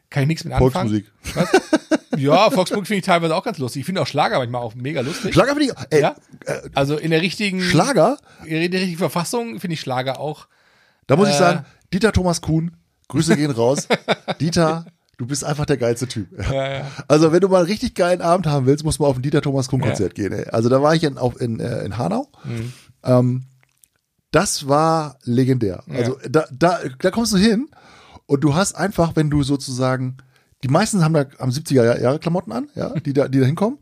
kann 0.09 0.23
ich 0.23 0.29
nichts 0.29 0.45
mit 0.45 0.53
anfangen. 0.55 0.73
Volksmusik. 0.91 1.11
Was? 1.35 2.19
Ja, 2.19 2.51
Volksmusik 2.51 2.87
finde 2.89 2.99
ich 3.01 3.05
teilweise 3.07 3.37
auch 3.37 3.45
ganz 3.45 3.59
lustig. 3.59 3.81
Ich 3.81 3.87
finde 3.87 4.03
auch 4.03 4.07
Schlager 4.07 4.39
manchmal 4.39 4.63
auch 4.63 4.75
mega 4.75 5.01
lustig. 5.03 5.33
Schlager 5.33 5.55
finde 5.55 5.67
ich, 5.67 5.73
ey, 5.91 6.01
ja? 6.01 6.17
Also 6.75 6.97
in 6.97 7.11
der 7.11 7.21
richtigen 7.23 7.61
Schlager, 7.61 8.19
in 8.45 8.71
der 8.71 8.81
richtigen 8.81 8.99
Verfassung 8.99 9.61
finde 9.61 9.75
ich 9.75 9.81
Schlager 9.81 10.19
auch. 10.19 10.47
Da 11.07 11.17
muss 11.17 11.29
ich 11.29 11.35
Äh. 11.37 11.39
sagen, 11.39 11.65
Dieter 11.93 12.13
Thomas 12.13 12.41
Kuhn, 12.41 12.73
Grüße 13.09 13.37
gehen 13.37 13.51
raus. 13.53 13.87
Dieter, 14.41 14.87
du 15.21 15.27
bist 15.27 15.45
einfach 15.45 15.67
der 15.67 15.77
geilste 15.77 16.09
Typ. 16.09 16.29
Also 17.07 17.31
wenn 17.31 17.41
du 17.41 17.49
mal 17.49 17.59
einen 17.59 17.67
richtig 17.67 17.95
geilen 17.95 18.23
Abend 18.23 18.47
haben 18.47 18.65
willst, 18.65 18.85
musst 18.85 18.99
du 18.99 19.03
mal 19.03 19.11
auf 19.11 19.17
ein 19.17 19.23
Dieter 19.23 19.43
Thomas 19.43 19.69
Kuhn 19.69 19.81
Konzert 19.81 20.15
gehen. 20.15 20.33
Ey. 20.33 20.47
Also 20.47 20.71
da 20.71 20.81
war 20.83 20.95
ich 20.95 21.05
in, 21.05 21.19
auf, 21.19 21.39
in, 21.39 21.61
äh, 21.61 21.85
in 21.85 21.99
Hanau. 21.99 22.29
Mhm. 22.45 22.73
Ähm, 23.05 23.43
das 24.31 24.67
war 24.67 25.19
legendär. 25.25 25.85
Also 25.91 26.19
da, 26.29 26.47
da, 26.51 26.79
da 26.99 27.11
kommst 27.11 27.35
du 27.35 27.37
hin 27.37 27.69
und 28.27 28.43
du 28.43 28.55
hast 28.55 28.75
einfach, 28.75 29.15
wenn 29.15 29.29
du 29.29 29.43
sozusagen, 29.43 30.17
die 30.63 30.69
meisten 30.69 31.05
haben 31.05 31.13
da 31.13 31.27
haben 31.39 31.51
70er 31.51 32.01
Jahre 32.01 32.19
Klamotten 32.19 32.53
an, 32.53 32.71
ja, 32.75 32.95
die 33.01 33.13
da, 33.13 33.29
die 33.29 33.41
da 33.41 33.47
hinkommen. 33.47 33.79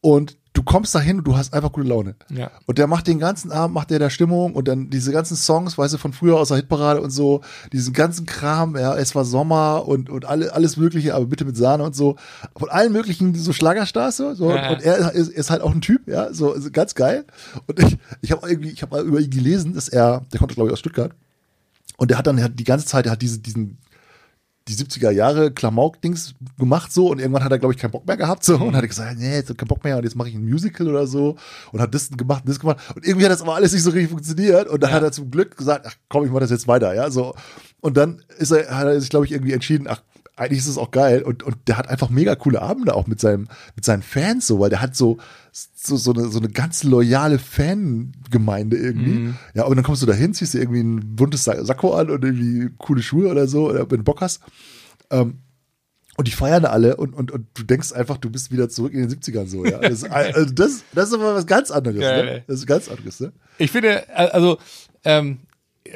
Und 0.00 0.36
du 0.58 0.64
kommst 0.64 0.92
da 0.92 1.00
hin 1.00 1.18
und 1.18 1.24
du 1.24 1.36
hast 1.36 1.54
einfach 1.54 1.70
gute 1.70 1.86
Laune. 1.86 2.16
Ja. 2.30 2.50
Und 2.66 2.78
der 2.78 2.88
macht 2.88 3.06
den 3.06 3.20
ganzen 3.20 3.52
Abend, 3.52 3.74
macht 3.74 3.90
der 3.90 4.00
da 4.00 4.10
Stimmung 4.10 4.54
und 4.54 4.66
dann 4.66 4.90
diese 4.90 5.12
ganzen 5.12 5.36
Songs, 5.36 5.78
weißt 5.78 5.94
du, 5.94 5.98
von 5.98 6.12
früher 6.12 6.36
aus 6.36 6.48
der 6.48 6.56
Hitparade 6.56 7.00
und 7.00 7.10
so, 7.10 7.42
diesen 7.72 7.92
ganzen 7.92 8.26
Kram, 8.26 8.76
ja, 8.76 8.96
es 8.96 9.14
war 9.14 9.24
Sommer 9.24 9.86
und, 9.86 10.10
und 10.10 10.24
alle, 10.24 10.52
alles 10.52 10.76
Mögliche, 10.76 11.14
aber 11.14 11.26
bitte 11.26 11.44
mit 11.44 11.56
Sahne 11.56 11.84
und 11.84 11.94
so. 11.94 12.16
Von 12.56 12.70
allen 12.70 12.92
möglichen 12.92 13.36
so 13.36 13.52
Schlagerstars 13.52 14.16
so, 14.16 14.34
so 14.34 14.50
Ja. 14.50 14.72
und 14.72 14.82
er 14.82 15.12
ist, 15.12 15.28
ist 15.28 15.50
halt 15.50 15.62
auch 15.62 15.72
ein 15.72 15.80
Typ, 15.80 16.08
ja, 16.08 16.32
so 16.32 16.56
ganz 16.72 16.96
geil. 16.96 17.24
Und 17.68 17.78
ich, 17.80 17.96
ich 18.20 18.32
habe 18.32 18.48
irgendwie, 18.50 18.70
ich 18.70 18.82
habe 18.82 19.00
über 19.02 19.20
ihn 19.20 19.30
gelesen, 19.30 19.74
dass 19.74 19.88
er, 19.88 20.24
der 20.32 20.40
kommt 20.40 20.54
glaube 20.54 20.70
ich 20.70 20.72
aus 20.72 20.80
Stuttgart 20.80 21.12
und 21.98 22.10
der 22.10 22.18
hat 22.18 22.26
dann 22.26 22.34
der 22.34 22.46
hat 22.46 22.58
die 22.58 22.64
ganze 22.64 22.86
Zeit, 22.86 23.04
der 23.04 23.12
hat 23.12 23.22
diese, 23.22 23.38
diesen 23.38 23.78
die 24.68 24.74
70er 24.74 25.10
Jahre 25.10 25.50
Klamauk-Dings 25.50 26.34
gemacht 26.58 26.92
so 26.92 27.08
und 27.08 27.18
irgendwann 27.18 27.42
hat 27.42 27.52
er, 27.52 27.58
glaube 27.58 27.74
ich, 27.74 27.80
keinen 27.80 27.90
Bock 27.90 28.06
mehr 28.06 28.16
gehabt 28.16 28.44
so. 28.44 28.56
Und 28.56 28.76
hat 28.76 28.86
gesagt, 28.86 29.18
nee, 29.18 29.34
jetzt 29.36 29.56
keinen 29.56 29.68
Bock 29.68 29.82
mehr 29.82 29.96
und 29.96 30.04
jetzt 30.04 30.14
mache 30.14 30.28
ich 30.28 30.34
ein 30.34 30.44
Musical 30.44 30.88
oder 30.88 31.06
so. 31.06 31.36
Und 31.72 31.80
hat 31.80 31.94
das 31.94 32.10
gemacht 32.10 32.44
und 32.44 32.50
das 32.50 32.60
gemacht. 32.60 32.78
Und 32.94 33.06
irgendwie 33.06 33.24
hat 33.24 33.32
das 33.32 33.42
aber 33.42 33.54
alles 33.54 33.72
nicht 33.72 33.82
so 33.82 33.90
richtig 33.90 34.10
funktioniert. 34.10 34.68
Und 34.68 34.82
dann 34.82 34.92
hat 34.92 35.02
er 35.02 35.12
zum 35.12 35.30
Glück 35.30 35.56
gesagt, 35.56 35.86
ach 35.88 35.94
komm, 36.08 36.24
ich 36.24 36.30
mache 36.30 36.40
das 36.40 36.50
jetzt 36.50 36.68
weiter, 36.68 36.94
ja, 36.94 37.10
so. 37.10 37.34
Und 37.80 37.96
dann 37.96 38.22
ist 38.38 38.50
er, 38.50 38.76
hat 38.76 38.86
er 38.86 39.00
sich, 39.00 39.08
glaube 39.08 39.24
ich, 39.24 39.32
irgendwie 39.32 39.52
entschieden, 39.52 39.86
ach, 39.88 40.02
eigentlich 40.38 40.58
ist 40.60 40.68
es 40.68 40.78
auch 40.78 40.90
geil 40.90 41.22
und, 41.22 41.42
und 41.42 41.56
der 41.66 41.76
hat 41.76 41.88
einfach 41.88 42.10
mega 42.10 42.34
coole 42.36 42.62
Abende 42.62 42.94
auch 42.94 43.06
mit 43.06 43.20
seinem, 43.20 43.48
mit 43.76 43.84
seinen 43.84 44.02
Fans 44.02 44.46
so, 44.46 44.60
weil 44.60 44.70
der 44.70 44.80
hat 44.80 44.94
so, 44.96 45.18
so, 45.52 45.96
so 45.96 46.12
eine, 46.12 46.28
so 46.28 46.38
eine 46.38 46.48
ganz 46.48 46.84
loyale 46.84 47.38
Fangemeinde 47.38 48.76
irgendwie. 48.76 49.34
Ja, 49.54 49.64
und 49.64 49.76
dann 49.76 49.84
kommst 49.84 50.02
du 50.02 50.06
da 50.06 50.12
hin, 50.12 50.34
ziehst 50.34 50.54
dir 50.54 50.60
irgendwie 50.60 50.80
ein 50.82 51.16
buntes 51.16 51.44
Sa- 51.44 51.64
Sakko 51.64 51.94
an 51.94 52.10
und 52.10 52.24
irgendwie 52.24 52.70
coole 52.78 53.02
Schuhe 53.02 53.28
oder 53.30 53.48
so, 53.48 53.68
oder 53.70 53.90
wenn 53.90 53.98
du 53.98 54.04
Bock 54.04 54.20
hast. 54.20 54.40
Ähm, 55.10 55.38
und 56.16 56.26
die 56.26 56.32
feiern 56.32 56.64
alle 56.64 56.96
und, 56.96 57.14
und, 57.14 57.30
und 57.30 57.46
du 57.54 57.62
denkst 57.62 57.92
einfach, 57.92 58.16
du 58.16 58.28
bist 58.28 58.50
wieder 58.50 58.68
zurück 58.68 58.92
in 58.92 59.08
den 59.08 59.10
70ern 59.10 59.46
so, 59.46 59.64
ja. 59.64 59.78
Das, 59.78 60.02
also 60.10 60.52
das, 60.52 60.82
das 60.92 61.08
ist 61.08 61.14
aber 61.14 61.34
was 61.34 61.46
ganz 61.46 61.70
anderes, 61.70 62.00
ne? 62.00 62.44
Das 62.48 62.56
ist 62.58 62.66
ganz 62.66 62.88
anderes, 62.88 63.20
ne? 63.20 63.32
Ich 63.58 63.70
finde, 63.70 64.08
äh, 64.08 64.28
also 64.30 64.58
ähm, 65.04 65.38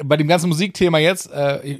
bei 0.03 0.15
dem 0.17 0.27
ganzen 0.27 0.47
Musikthema 0.49 0.97
jetzt 0.99 1.29
äh, 1.31 1.77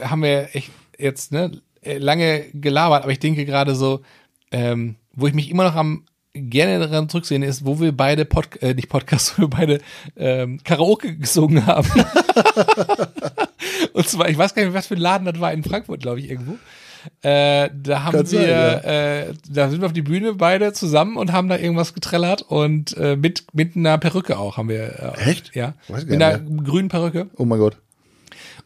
haben 0.00 0.22
wir 0.22 0.48
echt 0.54 0.70
jetzt 0.98 1.32
ne, 1.32 1.60
lange 1.84 2.46
gelabert, 2.54 3.02
aber 3.02 3.12
ich 3.12 3.18
denke 3.18 3.44
gerade 3.44 3.74
so, 3.74 4.02
ähm, 4.50 4.96
wo 5.14 5.26
ich 5.26 5.34
mich 5.34 5.50
immer 5.50 5.64
noch 5.64 5.74
am 5.74 6.04
gerne 6.34 6.78
daran 6.78 7.08
zurücksehen 7.08 7.42
ist, 7.42 7.66
wo 7.66 7.80
wir 7.80 7.92
beide 7.92 8.24
Pod 8.24 8.62
äh, 8.62 8.74
nicht 8.74 8.88
Podcast, 8.88 9.34
wo 9.38 9.42
wir 9.42 9.50
beide 9.50 9.80
ähm, 10.16 10.60
Karaoke 10.64 11.16
gesungen 11.16 11.66
haben. 11.66 11.88
Und 13.92 14.08
zwar, 14.08 14.28
ich 14.28 14.38
weiß 14.38 14.54
gar 14.54 14.64
nicht, 14.64 14.74
was 14.74 14.86
für 14.86 14.94
ein 14.94 15.00
Laden 15.00 15.26
das 15.26 15.40
war 15.40 15.52
in 15.52 15.62
Frankfurt, 15.62 16.00
glaube 16.00 16.20
ich, 16.20 16.30
irgendwo. 16.30 16.56
Äh, 17.20 17.68
da 17.74 18.04
haben 18.04 18.12
Kann 18.12 18.30
wir, 18.30 18.40
sein, 18.40 18.48
ja. 18.48 18.74
äh, 18.78 19.34
da 19.50 19.68
sind 19.68 19.80
wir 19.80 19.86
auf 19.86 19.92
die 19.92 20.02
Bühne 20.02 20.34
beide 20.34 20.72
zusammen 20.72 21.16
und 21.16 21.32
haben 21.32 21.48
da 21.48 21.56
irgendwas 21.56 21.94
getrellert 21.94 22.42
und 22.42 22.96
äh, 22.96 23.16
mit 23.16 23.46
mit 23.52 23.76
einer 23.76 23.98
Perücke 23.98 24.38
auch 24.38 24.56
haben 24.56 24.68
wir. 24.68 25.16
Äh, 25.18 25.30
Echt? 25.30 25.54
Ja. 25.54 25.74
Weiß 25.88 26.06
mit 26.06 26.22
einer 26.22 26.38
nicht 26.38 26.64
grünen 26.64 26.88
Perücke. 26.88 27.28
Oh 27.36 27.44
mein 27.44 27.58
Gott. 27.58 27.76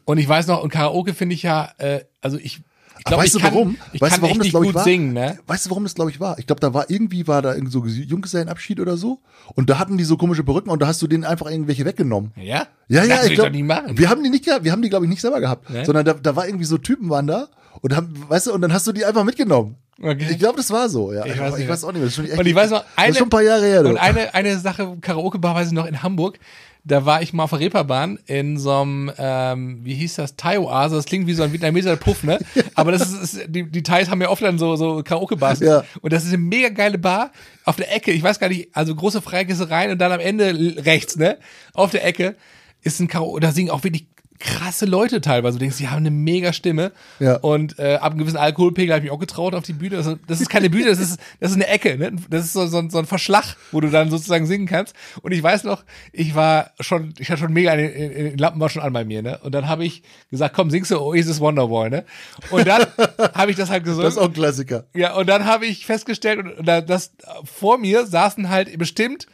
Und 0.05 0.19
ich 0.19 0.29
weiß 0.29 0.47
noch, 0.47 0.63
und 0.63 0.69
Karaoke 0.69 1.13
finde 1.13 1.33
ich 1.33 1.43
ja, 1.43 1.71
äh, 1.79 2.01
also 2.21 2.37
ich, 2.37 2.61
ich 2.97 3.03
glaube, 3.05 3.23
weißt 3.23 3.35
du 3.35 3.39
kann, 3.39 3.53
warum? 3.53 3.77
ich 3.93 4.01
weißt 4.01 4.13
kann 4.13 4.21
du, 4.21 4.23
warum 4.23 4.37
das, 4.37 4.45
nicht 4.45 4.51
glaub 4.51 4.63
ich, 4.65 4.73
war? 4.73 4.83
singen, 4.83 5.13
ne? 5.13 5.39
Weißt 5.47 5.65
du, 5.65 5.69
warum 5.69 5.83
das, 5.83 5.95
glaube 5.95 6.11
ich, 6.11 6.19
war? 6.19 6.37
Ich 6.39 6.47
glaube, 6.47 6.59
da 6.59 6.73
war 6.73 6.89
irgendwie, 6.89 7.27
war 7.27 7.41
da 7.41 7.53
irgend 7.53 7.71
so 7.71 7.85
Junggesellenabschied 7.85 8.79
oder 8.79 8.97
so. 8.97 9.19
Und 9.55 9.69
da 9.69 9.79
hatten 9.79 9.97
die 9.97 10.03
so 10.03 10.17
komische 10.17 10.43
Perücken 10.43 10.69
und 10.69 10.81
da 10.81 10.87
hast 10.87 11.01
du 11.01 11.07
denen 11.07 11.23
einfach 11.23 11.49
irgendwelche 11.49 11.85
weggenommen. 11.85 12.31
Ja? 12.35 12.67
Ja, 12.87 13.01
das 13.01 13.07
ja, 13.07 13.23
ich 13.25 13.33
glaub, 13.33 13.47
doch 13.47 13.53
nicht 13.53 13.65
machen. 13.65 13.97
Wir 13.97 14.09
haben 14.09 14.23
die 14.23 14.29
nicht 14.29 14.45
gehabt, 14.45 14.63
wir 14.63 14.71
haben 14.71 14.81
die, 14.81 14.89
glaube 14.89 15.05
ich, 15.05 15.09
nicht 15.09 15.21
selber 15.21 15.39
gehabt. 15.39 15.69
Ne? 15.69 15.85
Sondern 15.85 16.05
da, 16.05 16.13
da 16.13 16.35
war 16.35 16.47
irgendwie 16.47 16.65
so 16.65 16.77
Typen 16.77 17.09
waren 17.09 17.27
da 17.27 17.47
und 17.81 17.95
haben, 17.95 18.13
weißt 18.27 18.47
du, 18.47 18.53
und 18.53 18.61
dann 18.61 18.73
hast 18.73 18.87
du 18.87 18.91
die 18.91 19.05
einfach 19.05 19.23
mitgenommen. 19.23 19.75
Okay. 19.99 20.27
Ich 20.29 20.39
glaube, 20.39 20.57
das 20.57 20.69
war 20.69 20.89
so, 20.89 21.11
ja. 21.11 21.25
Ich 21.25 21.33
Ich, 21.33 21.39
weiß 21.39 21.57
ich 21.57 21.67
weiß 21.67 21.83
auch 21.83 21.91
nicht 21.91 22.01
mehr. 22.01 22.05
Das 22.05 22.09
ist 22.09 22.15
schon 22.15 22.25
echt, 22.25 22.37
Und 22.37 22.45
ich 22.45 22.55
weiß 22.55 22.69
noch, 22.69 22.81
das 22.81 22.97
eine, 22.97 23.09
ist 23.09 23.17
schon 23.17 23.27
ein 23.27 23.31
paar 23.31 23.41
Jahre 23.41 23.65
her. 23.65 23.83
Du. 23.83 23.89
und 23.89 23.97
eine, 23.97 24.33
eine 24.33 24.59
Sache, 24.59 24.97
Karaoke-Bar 25.01 25.55
weiß 25.55 25.67
ich 25.67 25.73
noch 25.73 25.85
in 25.85 26.03
Hamburg, 26.03 26.39
da 26.87 27.05
war 27.05 27.21
ich 27.21 27.33
mal 27.33 27.43
auf 27.43 27.49
der 27.49 27.59
Reeperbahn 27.59 28.17
in 28.25 28.57
so 28.57 28.71
einem, 28.71 29.11
ähm, 29.17 29.79
wie 29.83 29.93
hieß 29.95 30.15
das, 30.15 30.37
Thai-Oase, 30.37 30.95
das 30.95 31.05
klingt 31.05 31.27
wie 31.27 31.33
so 31.33 31.43
ein 31.43 31.51
Vietnameser 31.51 31.97
Puff, 31.97 32.23
ne? 32.23 32.39
Aber 32.75 32.91
das 32.91 33.11
ist, 33.11 33.33
ist 33.33 33.45
die, 33.47 33.69
die 33.69 33.83
Thais 33.83 34.09
haben 34.09 34.21
ja 34.21 34.29
oft 34.29 34.41
dann 34.41 34.57
so, 34.57 34.75
so 34.77 35.03
Karaoke-Bars. 35.03 35.59
Ja. 35.59 35.83
Und 36.01 36.13
das 36.13 36.23
ist 36.23 36.29
eine 36.29 36.37
mega 36.37 36.69
geile 36.69 36.97
Bar 36.97 37.31
auf 37.65 37.75
der 37.75 37.93
Ecke, 37.93 38.11
ich 38.11 38.23
weiß 38.23 38.39
gar 38.39 38.47
nicht, 38.47 38.69
also 38.73 38.95
große 38.95 39.21
Freikiste 39.21 39.69
rein 39.69 39.91
und 39.91 39.99
dann 39.99 40.11
am 40.11 40.21
Ende 40.21 40.75
rechts, 40.85 41.17
ne? 41.17 41.37
Auf 41.73 41.91
der 41.91 42.05
Ecke 42.05 42.35
ist 42.81 42.99
ein 43.01 43.07
Karaoke, 43.07 43.41
da 43.41 43.51
singen 43.51 43.69
auch 43.69 43.83
wirklich 43.83 44.07
krasse 44.39 44.85
Leute 44.85 45.21
teilweise. 45.21 45.57
Du 45.57 45.59
denkst, 45.59 45.77
die 45.77 45.87
haben 45.87 45.97
eine 45.97 46.11
mega 46.11 46.53
Stimme. 46.53 46.91
Ja. 47.19 47.37
Und 47.37 47.79
äh, 47.79 47.95
ab 47.95 48.11
einem 48.11 48.19
gewissen 48.19 48.37
Alkoholpegel 48.37 48.93
habe 48.93 48.99
ich 48.99 49.03
mich 49.05 49.11
auch 49.11 49.19
getraut 49.19 49.53
auf 49.55 49.63
die 49.63 49.73
Bühne. 49.73 49.95
Das, 49.97 50.09
das 50.27 50.41
ist 50.41 50.49
keine 50.49 50.69
Bühne, 50.69 50.85
das 50.89 50.99
ist, 50.99 51.19
das 51.39 51.51
ist 51.51 51.55
eine 51.55 51.67
Ecke. 51.67 51.97
Ne? 51.97 52.13
Das 52.29 52.45
ist 52.45 52.53
so, 52.53 52.67
so, 52.67 52.77
ein- 52.77 52.89
so 52.89 52.97
ein 52.99 53.05
Verschlag, 53.05 53.55
wo 53.71 53.81
du 53.81 53.89
dann 53.89 54.09
sozusagen 54.09 54.45
singen 54.45 54.67
kannst. 54.67 54.95
Und 55.21 55.31
ich 55.31 55.41
weiß 55.41 55.63
noch, 55.63 55.83
ich 56.11 56.35
war 56.35 56.71
schon, 56.79 57.13
ich 57.17 57.29
hatte 57.29 57.41
schon 57.41 57.53
mega, 57.53 57.73
in, 57.73 58.31
die 58.37 58.41
Lampen 58.41 58.59
war 58.59 58.69
schon 58.69 58.81
an 58.81 58.93
bei 58.93 59.05
mir. 59.05 59.21
Ne? 59.21 59.39
Und 59.43 59.53
dann 59.53 59.67
habe 59.67 59.85
ich 59.85 60.03
gesagt, 60.29 60.55
komm, 60.55 60.69
singst 60.69 60.91
du 60.91 60.99
Oasis 60.99 61.39
Wonderboy. 61.39 61.89
Ne? 61.89 62.05
Und 62.51 62.67
dann 62.67 62.85
habe 63.33 63.51
ich 63.51 63.57
das 63.57 63.69
halt 63.69 63.83
gesungen. 63.83 64.03
Das 64.05 64.13
ist 64.15 64.19
auch 64.19 64.25
ein 64.27 64.33
Klassiker. 64.33 64.85
Ja, 64.93 65.15
und 65.15 65.27
dann 65.27 65.45
habe 65.45 65.65
ich 65.65 65.85
festgestellt, 65.85 66.39
und, 66.39 66.51
und 66.59 66.67
da, 66.67 66.81
das 66.81 67.13
vor 67.43 67.77
mir 67.77 68.05
saßen 68.05 68.49
halt 68.49 68.77
bestimmt 68.77 69.27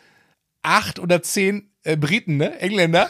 acht 0.62 0.99
oder 0.99 1.22
zehn 1.22 1.70
äh, 1.84 1.97
Briten, 1.97 2.38
ne, 2.38 2.58
Engländer. 2.60 3.10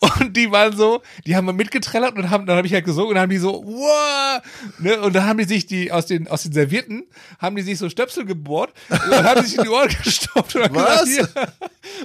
Und 0.00 0.36
die 0.36 0.50
waren 0.52 0.76
so, 0.76 1.02
die 1.24 1.36
haben 1.36 1.46
mitgetrellert 1.56 2.16
und 2.16 2.28
haben, 2.30 2.44
dann 2.46 2.58
habe 2.58 2.66
ich 2.66 2.74
halt 2.74 2.84
gesungen 2.84 3.10
und 3.10 3.14
dann 3.14 3.22
haben 3.22 3.30
die 3.30 3.38
so, 3.38 3.64
wow, 3.64 4.42
ne, 4.78 5.00
und 5.00 5.14
dann 5.14 5.26
haben 5.26 5.38
die 5.38 5.44
sich 5.44 5.66
die 5.66 5.90
aus 5.90 6.06
den 6.06 6.28
aus 6.28 6.42
den 6.42 6.52
Servierten 6.52 7.04
haben 7.38 7.56
die 7.56 7.62
sich 7.62 7.78
so 7.78 7.88
Stöpsel 7.88 8.24
gebohrt 8.26 8.72
und 8.90 9.10
dann 9.10 9.24
haben 9.24 9.42
sich 9.42 9.56
in 9.56 9.64
die 9.64 9.68
Ohren 9.70 9.88
gestopft 10.04 10.54
und 10.54 10.64
haben 10.64 10.74
Was? 10.74 11.04
gesagt, 11.04 11.32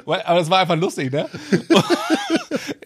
hier. 0.06 0.28
Aber 0.28 0.40
das 0.40 0.50
war 0.50 0.60
einfach 0.60 0.78
lustig, 0.78 1.12
ne? 1.12 1.30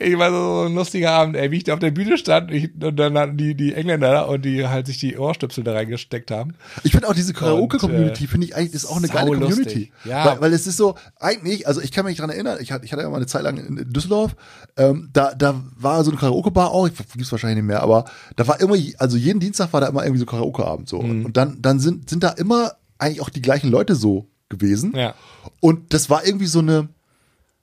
ich 0.05 0.17
war 0.17 0.31
so 0.31 0.67
ein 0.67 0.75
lustiger 0.75 1.11
Abend, 1.11 1.35
ey, 1.35 1.51
wie 1.51 1.57
ich 1.57 1.63
da 1.63 1.73
auf 1.73 1.79
der 1.79 1.91
Bühne 1.91 2.17
stand 2.17 2.51
ich, 2.51 2.69
und 2.81 2.95
dann 2.97 3.17
hatten 3.17 3.37
die 3.37 3.55
die 3.55 3.73
Engländer 3.73 4.11
da 4.11 4.21
und 4.23 4.45
die 4.45 4.67
halt 4.67 4.87
sich 4.87 4.99
die 4.99 5.17
Ohrstöpsel 5.17 5.63
da 5.63 5.73
reingesteckt 5.73 6.31
haben. 6.31 6.55
Ich 6.83 6.91
finde 6.91 7.07
auch 7.07 7.13
diese 7.13 7.33
Karaoke-Community, 7.33 8.23
äh, 8.23 8.27
finde 8.27 8.47
ich 8.47 8.55
eigentlich, 8.55 8.73
ist 8.73 8.85
auch 8.85 8.97
eine 8.97 9.07
geile. 9.07 9.31
Community. 9.31 9.91
Ja. 10.03 10.25
Weil, 10.25 10.41
weil 10.41 10.53
es 10.53 10.67
ist 10.67 10.77
so, 10.77 10.95
eigentlich, 11.19 11.67
also 11.67 11.81
ich 11.81 11.91
kann 11.91 12.05
mich 12.05 12.17
dran 12.17 12.29
erinnern, 12.29 12.59
ich 12.61 12.71
hatte, 12.71 12.85
ich 12.85 12.91
hatte 12.91 13.01
ja 13.03 13.09
mal 13.09 13.17
eine 13.17 13.27
Zeit 13.27 13.43
lang 13.43 13.57
in 13.57 13.77
in 13.77 13.93
Düsseldorf, 13.93 14.35
ähm, 14.77 15.09
da, 15.11 15.33
da 15.33 15.61
war 15.77 16.03
so 16.03 16.11
eine 16.11 16.19
Karaoke-Bar 16.19 16.71
auch, 16.71 16.87
ich 16.87 16.93
gibt's 16.95 17.31
wahrscheinlich 17.31 17.57
nicht 17.57 17.67
mehr, 17.67 17.81
aber 17.81 18.05
da 18.35 18.47
war 18.47 18.59
immer, 18.59 18.75
also 18.97 19.17
jeden 19.17 19.39
Dienstag 19.39 19.73
war 19.73 19.81
da 19.81 19.87
immer 19.87 20.03
irgendwie 20.03 20.19
so 20.19 20.25
Karaoke-Abend 20.25 20.87
so. 20.87 21.01
Mhm. 21.01 21.25
Und 21.25 21.37
dann, 21.37 21.61
dann 21.61 21.79
sind, 21.79 22.09
sind 22.09 22.23
da 22.23 22.29
immer 22.29 22.73
eigentlich 22.97 23.21
auch 23.21 23.29
die 23.29 23.41
gleichen 23.41 23.69
Leute 23.69 23.95
so 23.95 24.27
gewesen. 24.49 24.93
Ja. 24.95 25.15
Und 25.59 25.93
das 25.93 26.09
war 26.09 26.25
irgendwie 26.25 26.45
so 26.45 26.59
eine, 26.59 26.89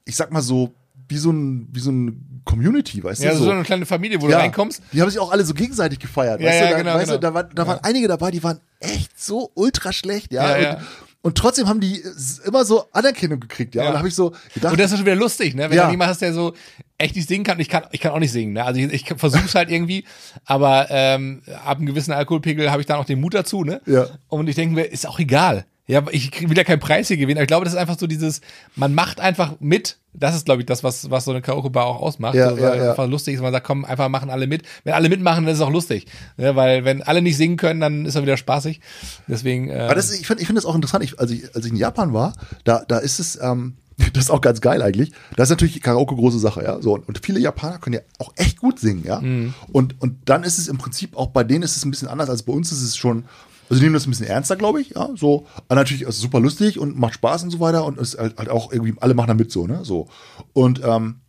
ich 0.05 0.17
sag 0.17 0.33
mal 0.33 0.43
so, 0.43 0.75
wie 1.09 1.19
so 1.19 1.31
ein, 1.31 1.69
wie 1.73 1.81
so 1.81 1.91
ein 1.91 2.32
Community, 2.45 3.03
weißt 3.03 3.23
Ja, 3.23 3.33
du? 3.33 3.39
so 3.39 3.51
eine 3.51 3.63
kleine 3.63 3.87
Familie, 3.87 4.21
wo 4.21 4.27
du 4.29 4.35
reinkommst. 4.37 4.83
Die 4.93 5.01
haben 5.01 5.11
sich 5.11 5.19
auch 5.19 5.31
alle 5.33 5.45
so 5.45 5.55
gegenseitig 5.55 5.99
gefeiert. 5.99 6.41
Ja, 6.41 6.49
weißt 6.49 6.61
ja, 6.61 6.67
du, 6.67 6.73
da, 6.73 6.79
genau, 6.79 6.95
weißt 6.95 7.05
genau. 7.07 7.15
Du, 7.17 7.21
da, 7.21 7.35
war, 7.35 7.45
da 7.45 7.67
waren 7.67 7.79
einige 7.83 8.09
dabei, 8.09 8.31
die 8.31 8.43
waren 8.43 8.61
echt 8.81 9.19
so 9.21 9.51
ultra 9.55 9.93
schlecht, 9.93 10.33
ja. 10.33 10.51
Ja, 10.51 10.57
und, 10.57 10.63
ja. 10.81 10.87
und 11.23 11.39
trotzdem 11.39 11.69
haben 11.69 11.81
die 11.81 12.03
immer 12.45 12.65
so 12.65 12.85
Anerkennung 12.93 13.41
gekriegt, 13.41 13.75
ja. 13.75 13.83
Ja. 13.83 13.89
Und 13.89 13.93
da 13.95 13.99
habe 13.99 14.09
ich 14.09 14.15
so 14.15 14.33
gedacht, 14.55 14.73
Und 14.73 14.81
das 14.81 14.91
ist 14.91 14.99
schon 14.99 15.07
wieder 15.07 15.17
lustig, 15.17 15.55
ne? 15.55 15.71
Wenn 15.71 15.77
Ja. 15.77 15.85
du 15.87 15.91
jemand 15.93 16.11
hast, 16.11 16.21
der 16.23 16.33
so 16.33 16.55
echt 16.99 17.17
nicht 17.17 17.29
singen 17.29 17.45
kann. 17.45 17.59
Ich 17.61 17.69
kann, 17.69 17.85
ich 17.91 18.01
kann 18.01 18.13
auch 18.13 18.19
nicht 18.19 18.33
singen, 18.33 18.53
ne? 18.53 18.65
Also 18.65 18.81
ich, 18.81 18.93
ich 18.93 19.15
versuch's 19.17 19.55
halt 19.55 19.71
irgendwie, 19.71 20.05
aber 20.45 20.87
ähm, 20.91 21.43
ab 21.65 21.79
einem 21.79 21.87
gewissen 21.87 22.13
Alkoholpegel 22.13 22.71
habe 22.71 22.81
ich 22.81 22.87
dann 22.87 22.99
auch 22.99 23.05
den 23.05 23.21
Mut 23.21 23.35
dazu, 23.35 23.65
ne? 23.65 23.81
Ja. 23.87 24.07
Und 24.29 24.49
ich 24.49 24.55
denke 24.57 24.75
mir, 24.75 24.85
ist 24.85 25.07
auch 25.07 25.19
egal. 25.19 25.65
Ja, 25.93 26.03
ich 26.11 26.49
will 26.49 26.57
ja 26.57 26.65
keinen 26.65 26.81
Preis 26.81 27.09
hier 27.09 27.19
gewinnen. 27.19 27.37
Aber 27.37 27.43
ich 27.43 27.49
glaube, 27.49 27.65
das 27.67 27.75
ist 27.75 27.79
einfach 27.79 27.99
so 27.99 28.07
dieses, 28.07 28.41
man 28.77 28.95
macht 28.95 29.21
einfach 29.21 29.57
mit. 29.61 29.99
Das 30.15 30.35
ist, 30.35 30.47
glaube 30.47 30.63
ich, 30.63 30.67
das, 30.67 30.83
was, 30.83 31.11
was 31.11 31.27
so 31.27 31.33
eine 31.33 31.43
Karaoke-Bar 31.43 31.85
auch 31.85 32.01
ausmacht. 32.01 32.35
Ja, 32.35 32.51
so, 32.51 32.57
ja, 32.57 32.75
ja. 32.75 32.91
Einfach 32.91 33.07
lustig 33.07 33.35
ist, 33.35 33.43
man 33.43 33.53
sagt, 33.53 33.67
komm, 33.67 33.85
einfach 33.85 34.09
machen 34.09 34.31
alle 34.31 34.47
mit. 34.47 34.63
Wenn 34.85 34.95
alle 34.95 35.11
mitmachen, 35.11 35.45
dann 35.45 35.53
ist 35.53 35.61
es 35.61 35.65
auch 35.65 35.71
lustig. 35.71 36.07
Ne? 36.39 36.57
Weil 36.57 36.87
wenn 36.87 37.03
alle 37.03 37.21
nicht 37.21 37.37
singen 37.37 37.59
können, 37.59 37.81
dann 37.81 38.07
ist 38.07 38.15
er 38.15 38.23
wieder 38.23 38.39
spaßig. 38.39 38.81
Deswegen, 39.29 39.69
äh, 39.69 39.81
Aber 39.81 39.95
das, 39.95 40.19
ich 40.19 40.27
finde 40.27 40.41
ich 40.41 40.47
finde 40.47 40.63
das 40.63 40.67
auch 40.67 40.75
interessant. 40.75 41.05
Ich, 41.05 41.21
als, 41.21 41.31
ich, 41.31 41.55
als 41.55 41.67
ich 41.67 41.73
in 41.73 41.77
Japan 41.77 42.15
war, 42.15 42.33
da, 42.65 42.85
da 42.89 42.97
ist 42.97 43.19
es, 43.19 43.39
ähm, 43.43 43.77
das 44.15 44.25
ist 44.25 44.31
auch 44.31 44.41
ganz 44.41 44.63
geil 44.63 44.81
eigentlich. 44.81 45.13
Da 45.37 45.43
ist 45.43 45.51
natürlich 45.51 45.83
Karaoke 45.83 46.15
große 46.15 46.39
Sache, 46.39 46.63
ja. 46.65 46.81
So, 46.81 46.95
und 46.95 47.21
viele 47.23 47.39
Japaner 47.39 47.79
können 47.79 47.95
ja 47.95 48.01
auch 48.19 48.33
echt 48.37 48.61
gut 48.61 48.79
singen, 48.79 49.05
ja. 49.05 49.21
Mhm. 49.21 49.53
Und, 49.73 50.01
und 50.01 50.17
dann 50.25 50.43
ist 50.43 50.59
es 50.59 50.69
im 50.69 50.79
Prinzip 50.79 51.19
auch 51.19 51.29
bei 51.29 51.45
denen 51.45 51.63
ist 51.63 51.77
es 51.77 51.85
ein 51.85 51.91
bisschen 51.91 52.09
anders 52.09 52.31
als 52.31 52.45
bei 52.45 52.53
uns 52.55 52.73
ist 52.73 52.83
es 52.83 52.97
schon, 52.97 53.25
also 53.73 53.81
die 53.81 53.87
nehmen 53.87 53.95
das 53.95 54.07
ein 54.07 54.11
bisschen 54.11 54.27
ernster, 54.27 54.57
glaube 54.57 54.83
ich, 54.83 54.91
ja. 54.91 55.09
So, 55.17 55.47
aber 55.67 55.77
natürlich 55.77 56.03
ist 56.03 56.17
es 56.17 56.21
super 56.21 56.41
lustig 56.41 56.79
und 56.79 56.99
macht 56.99 57.15
Spaß 57.15 57.43
und 57.45 57.51
so 57.51 57.59
weiter 57.59 57.87
und 57.87 57.97
ist 57.97 58.19
halt, 58.19 58.37
halt 58.37 58.51
auch 58.51 58.71
irgendwie, 58.71 58.93
alle 59.01 59.15
machen 59.15 59.29
da 59.29 59.35
mit 59.35 59.51
so, 59.51 59.67
ne? 59.67 59.83
So. 59.83 60.11
Und 60.53 60.83
ähm, 60.85 61.23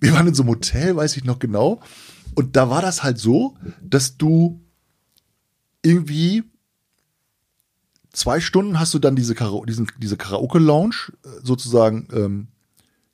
wir 0.00 0.12
waren 0.12 0.26
in 0.26 0.34
so 0.34 0.42
einem 0.42 0.50
Hotel, 0.50 0.94
weiß 0.94 1.16
ich 1.16 1.24
noch 1.24 1.38
genau. 1.38 1.80
Und 2.34 2.54
da 2.54 2.68
war 2.68 2.82
das 2.82 3.02
halt 3.02 3.18
so, 3.18 3.56
dass 3.80 4.18
du 4.18 4.60
irgendwie 5.80 6.42
zwei 8.12 8.40
Stunden 8.40 8.78
hast 8.78 8.92
du 8.92 8.98
dann 8.98 9.16
diese, 9.16 9.34
Kara 9.34 9.64
diesen, 9.64 9.90
diese 9.96 10.18
Karaoke-Lounge 10.18 11.14
äh, 11.24 11.28
sozusagen 11.42 12.08
ähm, 12.12 12.48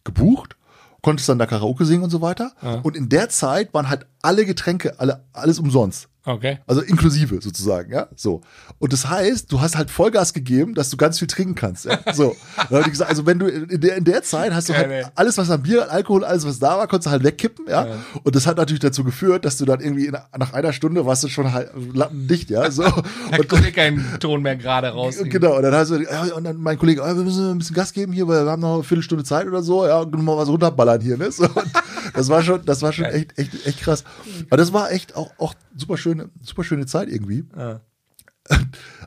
gebucht, 0.03 0.57
konntest 1.03 1.29
dann 1.29 1.39
da 1.39 1.47
Karaoke 1.47 1.85
singen 1.85 2.03
und 2.03 2.11
so 2.11 2.21
weiter. 2.21 2.53
Und 2.83 2.97
in 2.97 3.09
der 3.09 3.29
Zeit 3.29 3.73
waren 3.75 3.89
halt 3.89 4.07
alle 4.23 4.45
Getränke, 4.45 4.99
alle, 4.99 5.25
alles 5.33 5.61
umsonst. 5.61 6.09
Okay. 6.25 6.59
Also 6.67 6.83
inklusive 6.83 7.41
sozusagen, 7.41 7.93
ja. 7.93 8.09
So. 8.17 8.41
Und 8.79 8.93
das 8.93 9.09
heißt, 9.09 9.51
du 9.51 9.61
hast 9.61 9.77
halt 9.77 9.91
Vollgas 9.91 10.33
gegeben, 10.33 10.75
dass 10.75 10.91
du 10.91 10.97
ganz 10.97 11.19
viel 11.19 11.29
trinken 11.29 11.55
kannst. 11.55 11.85
Ja? 11.85 11.99
So. 12.13 12.37
Dann 12.69 12.83
ich 12.83 12.91
gesagt, 12.91 13.11
also 13.11 13.27
wenn 13.27 13.39
du 13.39 13.47
in 13.47 13.81
der, 13.81 13.97
in 13.97 14.05
der 14.05 14.23
Zeit 14.23 14.53
hast 14.53 14.69
du 14.69 14.73
Geil, 14.73 15.05
halt 15.05 15.13
alles, 15.15 15.39
was 15.39 15.51
an 15.51 15.63
Bier, 15.63 15.91
Alkohol, 15.91 16.25
alles, 16.25 16.47
was 16.47 16.59
da 16.59 16.79
war, 16.79 16.87
konntest 16.89 17.07
du 17.07 17.11
halt 17.11 17.25
wegkippen, 17.25 17.67
ja. 17.69 17.87
Und 18.23 18.35
das 18.37 18.47
hat 18.47 18.57
natürlich 18.57 18.81
dazu 18.81 19.05
geführt, 19.05 19.45
dass 19.45 19.57
du 19.57 19.65
dann 19.65 19.81
irgendwie 19.81 20.07
in, 20.07 20.17
nach 20.39 20.53
einer 20.53 20.73
Stunde 20.73 21.07
warst 21.07 21.25
du 21.25 21.29
schon 21.29 21.53
halt 21.53 21.71
lappendicht, 21.95 22.51
ja. 22.51 22.71
So. 22.71 22.85
Da 23.31 23.37
Und, 23.37 23.49
kommt 23.49 23.75
kein 23.75 24.05
Ton 24.19 24.43
mehr 24.43 24.57
gerade 24.57 24.89
raus. 24.89 25.17
Genau, 25.31 25.57
und 25.57 25.63
dann 25.63 25.75
hast 25.75 25.91
du, 25.91 26.03
ja, 26.03 26.23
und 26.35 26.45
dann 26.45 26.57
mein 26.57 26.77
Kollege, 26.79 27.05
ah, 27.05 27.15
wir 27.15 27.23
müssen 27.23 27.53
ein 27.53 27.59
bisschen 27.59 27.77
Gas 27.77 27.93
geben 27.93 28.13
hier, 28.13 28.27
weil 28.27 28.45
wir 28.45 28.51
haben 28.51 28.61
noch 28.61 28.75
eine 28.75 28.83
Viertelstunde 28.83 29.25
Zeit 29.25 29.47
oder 29.47 29.63
so, 29.63 29.87
ja, 29.87 29.99
und 29.99 30.13
mal 30.23 30.37
was 30.37 30.49
runterballern 30.49 31.01
hier, 31.01 31.17
ne? 31.17 31.31
So, 31.31 31.45
und 31.45 31.71
das 32.15 32.29
war 32.29 32.43
schon, 32.43 32.65
das 32.65 32.83
war 32.83 32.93
schon 32.93 33.05
echt, 33.07 33.39
echt, 33.39 33.67
echt 33.67 33.81
krass. 33.81 34.05
Aber 34.49 34.57
das 34.57 34.73
war 34.73 34.91
echt 34.93 35.17
auch, 35.17 35.33
auch 35.39 35.55
super 35.77 35.97
schöne, 35.97 36.31
super 36.43 36.65
schöne 36.65 36.87
Zeit 36.87 37.09
irgendwie. 37.09 37.45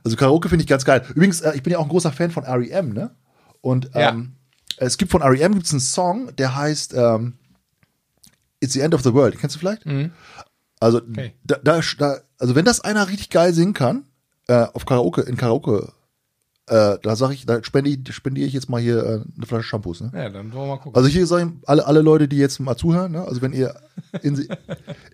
Also 0.04 0.16
Karaoke 0.18 0.50
finde 0.50 0.64
ich 0.64 0.70
ganz 0.70 0.86
geil. 0.86 1.04
Übrigens, 1.16 1.42
äh, 1.42 1.54
ich 1.56 1.64
bin 1.64 1.72
ja 1.74 1.80
auch 1.80 1.84
ein 1.84 1.90
großer 1.90 2.12
Fan 2.12 2.32
von 2.32 2.44
R.E.M., 2.44 2.94
ne? 2.94 3.12
Und 3.62 3.90
Ja. 3.94 4.10
ähm, 4.12 4.34
es 4.78 4.98
gibt 4.98 5.12
von 5.12 5.22
R.E.M. 5.22 5.54
gibt's 5.54 5.72
einen 5.72 5.80
Song, 5.80 6.36
der 6.38 6.56
heißt 6.56 6.94
ähm, 6.94 7.34
It's 8.60 8.74
the 8.74 8.80
End 8.82 8.94
of 8.94 9.02
the 9.04 9.14
World. 9.14 9.38
Kennst 9.40 9.56
du 9.56 9.60
vielleicht? 9.60 9.86
Also 10.80 11.00
Okay. 11.00 11.34
da, 11.44 11.58
da, 11.64 11.82
da, 11.98 12.18
also 12.40 12.56
wenn 12.56 12.66
das 12.66 12.82
einer 12.82 13.08
richtig 13.08 13.30
geil 13.30 13.54
singen 13.54 13.74
kann, 13.74 14.06
äh, 14.48 14.66
auf 14.74 14.86
Karaoke, 14.86 15.22
in 15.22 15.38
Karaoke, 15.38 15.92
äh, 16.68 16.98
da 17.02 17.16
sage 17.16 17.34
ich, 17.34 17.46
da 17.46 17.62
spendiere 17.64 18.00
ich, 18.08 18.16
spendiere 18.16 18.48
ich 18.48 18.54
jetzt 18.54 18.70
mal 18.70 18.80
hier 18.80 19.04
äh, 19.04 19.22
eine 19.36 19.46
Flasche 19.46 19.64
Shampoos, 19.64 20.00
ne? 20.00 20.12
Ja, 20.14 20.30
dann 20.30 20.54
wollen 20.54 20.68
wir 20.68 20.76
mal 20.76 20.78
gucken. 20.78 20.96
Also 20.96 21.10
hier 21.10 21.28
sagen 21.28 21.62
alle, 21.66 21.86
alle 21.86 22.02
Leute, 22.02 22.28
die 22.30 22.38
jetzt 22.38 22.60
mal 22.60 22.78
zuhören, 22.78 23.12
ne? 23.12 23.26
also 23.26 23.42
wenn 23.42 23.52
ihr 23.52 23.76
in 24.22 24.36
the, 24.36 24.48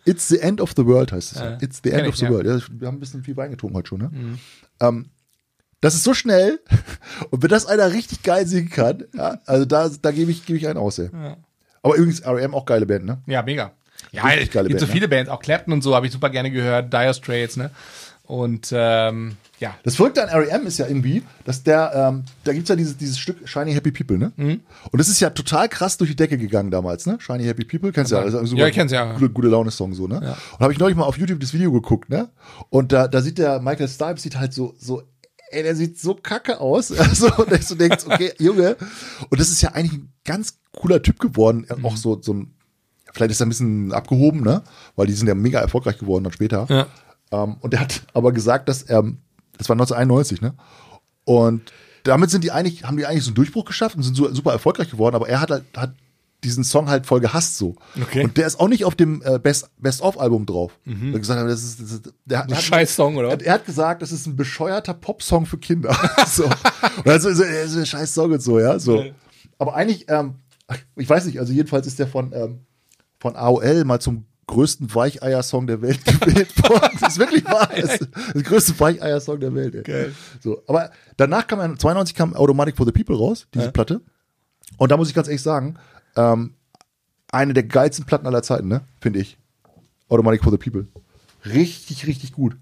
It's 0.05 0.27
the 0.27 0.39
end 0.39 0.61
of 0.61 0.73
the 0.75 0.85
world 0.85 1.11
heißt 1.11 1.31
es. 1.31 1.39
ja. 1.39 1.51
Äh, 1.53 1.63
It's 1.63 1.81
the 1.83 1.89
end 1.91 2.03
ich, 2.03 2.09
of 2.09 2.15
the 2.17 2.25
ja. 2.25 2.29
Mhm. 2.29 2.35
world. 2.35 2.45
Ja, 2.45 2.67
wir 2.79 2.87
haben 2.87 2.97
ein 2.97 2.99
bisschen 2.99 3.23
viel 3.23 3.35
Wein 3.35 3.49
getrunken 3.49 3.77
heute 3.77 3.87
schon. 3.87 3.99
Ne? 3.99 4.37
Ähm, 4.79 5.09
das 5.81 5.95
ist 5.95 6.03
so 6.03 6.13
schnell 6.13 6.59
und 7.31 7.41
wenn 7.41 7.49
das 7.49 7.65
einer 7.65 7.91
richtig 7.93 8.21
geil 8.21 8.45
singen 8.45 8.69
kann, 8.69 9.05
ja, 9.15 9.39
also 9.45 9.65
da, 9.65 9.89
da 9.89 10.11
gebe 10.11 10.29
ich, 10.29 10.45
gebe 10.45 10.57
ich 10.59 10.67
einen 10.67 10.77
aus. 10.77 10.99
Ey. 10.99 11.09
Aber 11.81 11.95
übrigens 11.95 12.19
R.E.M. 12.19 12.53
auch 12.53 12.65
geile 12.65 12.85
Band, 12.85 13.05
ne? 13.05 13.21
Ja, 13.25 13.41
mega. 13.41 13.71
Ja, 14.11 14.23
Richtig 14.23 14.51
geile 14.51 14.67
gibt 14.67 14.79
so 14.79 14.85
Band, 14.85 14.93
viele 14.93 15.07
Bands, 15.07 15.29
auch 15.29 15.39
Clapton 15.39 15.73
und 15.73 15.81
so 15.81 15.95
habe 15.95 16.05
ich 16.05 16.11
super 16.11 16.29
gerne 16.29 16.51
gehört, 16.51 16.91
Dire 16.93 17.13
Straits, 17.13 17.57
ne? 17.57 17.71
Und 18.30 18.69
ähm, 18.75 19.38
ja, 19.57 19.75
Das 19.82 19.95
Verrückte 19.95 20.21
an 20.21 20.30
R.E.M. 20.30 20.67
ist 20.67 20.77
ja 20.77 20.86
irgendwie, 20.86 21.23
dass 21.45 21.63
der, 21.63 21.91
ähm, 21.95 22.25
da 22.43 22.53
gibt's 22.53 22.69
ja 22.69 22.75
dieses, 22.75 22.95
dieses 22.95 23.17
Stück 23.17 23.49
Shiny 23.49 23.73
Happy 23.73 23.89
People, 23.89 24.19
ne? 24.19 24.32
Mhm. 24.36 24.61
Und 24.91 24.99
das 24.99 25.09
ist 25.09 25.19
ja 25.19 25.32
total 25.32 25.67
krass 25.67 25.97
durch 25.97 26.11
die 26.11 26.15
Decke 26.15 26.38
gegangen 26.38 26.69
damals, 26.69 27.07
ne? 27.07 27.17
Shiny 27.19 27.45
Happy 27.45 27.65
People, 27.65 27.91
kennst 27.91 28.11
du 28.11 28.17
ja. 28.17 28.30
Super 28.30 28.61
Ja, 28.61 28.67
ich 28.67 28.75
kenn's 28.75 28.91
ja. 28.91 29.13
Gute, 29.13 29.32
gute 29.32 29.47
Laune-Song 29.47 29.95
so, 29.95 30.07
ne? 30.07 30.17
Und 30.19 30.59
habe 30.59 30.71
ich 30.71 30.77
neulich 30.77 30.95
mal 30.95 31.05
auf 31.05 31.17
YouTube 31.17 31.39
das 31.39 31.55
Video 31.55 31.71
geguckt, 31.71 32.11
ne? 32.11 32.30
Und 32.69 32.91
da, 32.91 33.07
da 33.07 33.23
sieht 33.23 33.39
der 33.39 33.61
Michael 33.61 33.88
Stipe 33.88 34.19
sieht 34.19 34.38
halt 34.38 34.53
so, 34.53 34.75
so, 34.77 35.01
ey, 35.49 35.63
der 35.63 35.75
sieht 35.75 35.99
so 35.99 36.13
kacke 36.13 36.59
aus. 36.61 36.91
Also, 36.99 37.34
und 37.36 37.51
ich 37.51 37.65
so 37.65 37.73
denkst, 37.73 38.05
okay, 38.07 38.34
Junge. 38.38 38.77
Und 39.32 39.41
das 39.41 39.49
ist 39.49 39.63
ja 39.63 39.71
eigentlich 39.71 39.93
ein 39.93 40.13
ganz 40.23 40.59
cooler 40.71 41.01
Typ 41.01 41.17
geworden. 41.17 41.65
Mhm. 41.75 41.84
Auch 41.84 41.97
so, 41.97 42.21
so 42.21 42.36
ein, 42.36 42.53
vielleicht 43.11 43.32
ist 43.32 43.41
er 43.41 43.47
ein 43.47 43.49
bisschen 43.49 43.91
abgehoben, 43.91 44.41
ne? 44.41 44.61
Weil 44.95 45.07
die 45.07 45.13
sind 45.13 45.27
ja 45.27 45.34
mega 45.34 45.59
erfolgreich 45.59 45.97
geworden 45.97 46.25
dann 46.25 46.34
später. 46.34 46.67
Ja. 46.69 46.86
Ähm, 47.32 47.57
und 47.61 47.73
er 47.73 47.82
hat 47.82 48.01
aber 48.13 48.32
gesagt, 48.32 48.69
dass 48.69 48.84
er, 48.84 49.03
das 49.57 49.69
war 49.69 49.75
1991, 49.75 50.41
ne? 50.41 50.53
Und 51.25 51.71
damit 52.03 52.30
sind 52.32 52.43
die 52.43 52.51
eigentlich, 52.51 52.86
haben 52.86 52.97
die 52.97 53.05
eigentlich 53.05 53.23
so 53.23 53.30
einen 53.30 53.36
Durchbruch 53.36 53.65
geschafft 53.65 53.95
und 53.95 54.03
sind 54.03 54.15
so 54.15 54.34
super 54.34 54.51
erfolgreich 54.51 54.89
geworden, 54.89 55.15
aber 55.15 55.30
er 55.30 55.41
hat 55.41 55.51
halt, 55.51 55.65
hat 55.75 55.93
diesen 56.43 56.63
Song 56.63 56.89
halt 56.89 57.05
voll 57.05 57.19
gehasst 57.19 57.57
so. 57.57 57.75
Okay. 58.01 58.23
Und 58.23 58.38
der 58.38 58.47
ist 58.47 58.59
auch 58.59 58.69
nicht 58.69 58.86
auf 58.86 58.95
dem 58.95 59.21
äh, 59.23 59.39
Best, 59.39 59.69
Best 59.77 60.01
of 60.01 60.19
Album 60.19 60.45
drauf. 60.45 60.80
Mhm. 60.86 61.13
Er 61.13 61.19
gesagt 61.19 61.39
hat, 61.39 61.47
das 61.47 61.63
ist, 61.63 61.82
das 61.82 61.91
ist 61.91 62.13
der, 62.25 62.43
ein 62.43 62.55
Scheiß-Song, 62.55 63.17
oder? 63.17 63.32
Er, 63.32 63.41
er 63.41 63.53
hat 63.55 63.65
gesagt, 63.65 64.01
das 64.01 64.11
ist 64.11 64.25
ein 64.25 64.36
bescheuerter 64.36 64.93
Popsong 64.93 65.45
für 65.45 65.57
Kinder. 65.57 65.95
so. 66.27 66.45
Und 66.45 67.07
also, 67.07 67.34
so, 67.34 67.43
so 67.67 67.80
ein 67.80 67.86
scheiß 67.86 68.13
Song 68.13 68.32
und 68.32 68.41
so, 68.41 68.59
ja, 68.59 68.80
so. 68.80 69.03
Aber 69.57 69.75
eigentlich, 69.75 70.05
ähm, 70.07 70.36
ich 70.95 71.09
weiß 71.09 71.25
nicht, 71.25 71.39
also 71.39 71.51
jedenfalls 71.51 71.88
ist 71.88 71.99
der 71.99 72.07
von, 72.07 72.32
ähm, 72.34 72.59
von 73.19 73.36
AOL 73.36 73.84
mal 73.84 73.99
zum 73.99 74.25
größten 74.49 74.93
Weicheier-Song 74.93 75.67
der 75.67 75.81
Welt 75.81 76.03
gewählt 76.05 76.55
worden. 76.69 76.97
Das 76.99 77.13
ist 77.13 77.19
wirklich 77.19 77.45
wahr. 77.45 77.69
Das 77.75 78.01
ist 78.01 78.07
der 78.35 78.43
größte 78.43 78.79
Weicheier-Song 78.79 79.39
der 79.39 79.53
Welt. 79.55 79.75
Ey. 79.75 79.83
Geil. 79.83 80.15
So, 80.41 80.61
aber 80.67 80.91
danach 81.17 81.47
kam, 81.47 81.59
ein- 81.59 81.77
92 81.77 82.15
kam 82.15 82.33
Automatic 82.35 82.75
for 82.77 82.85
the 82.85 82.91
People 82.91 83.15
raus, 83.17 83.47
diese 83.53 83.65
Ja. 83.65 83.71
Platte. 83.71 84.01
Und 84.77 84.91
da 84.91 84.97
muss 84.97 85.09
ich 85.09 85.15
ganz 85.15 85.27
ehrlich 85.27 85.41
sagen, 85.41 85.75
ähm, 86.15 86.53
eine 87.31 87.53
der 87.53 87.63
geilsten 87.63 88.05
Platten 88.05 88.25
aller 88.27 88.43
Zeiten, 88.43 88.67
ne? 88.67 88.81
Finde 89.01 89.19
ich. 89.19 89.37
Automatic 90.09 90.43
for 90.43 90.51
the 90.51 90.57
People. 90.57 90.87
Richtig, 91.45 92.07
richtig 92.07 92.33
gut. 92.33 92.57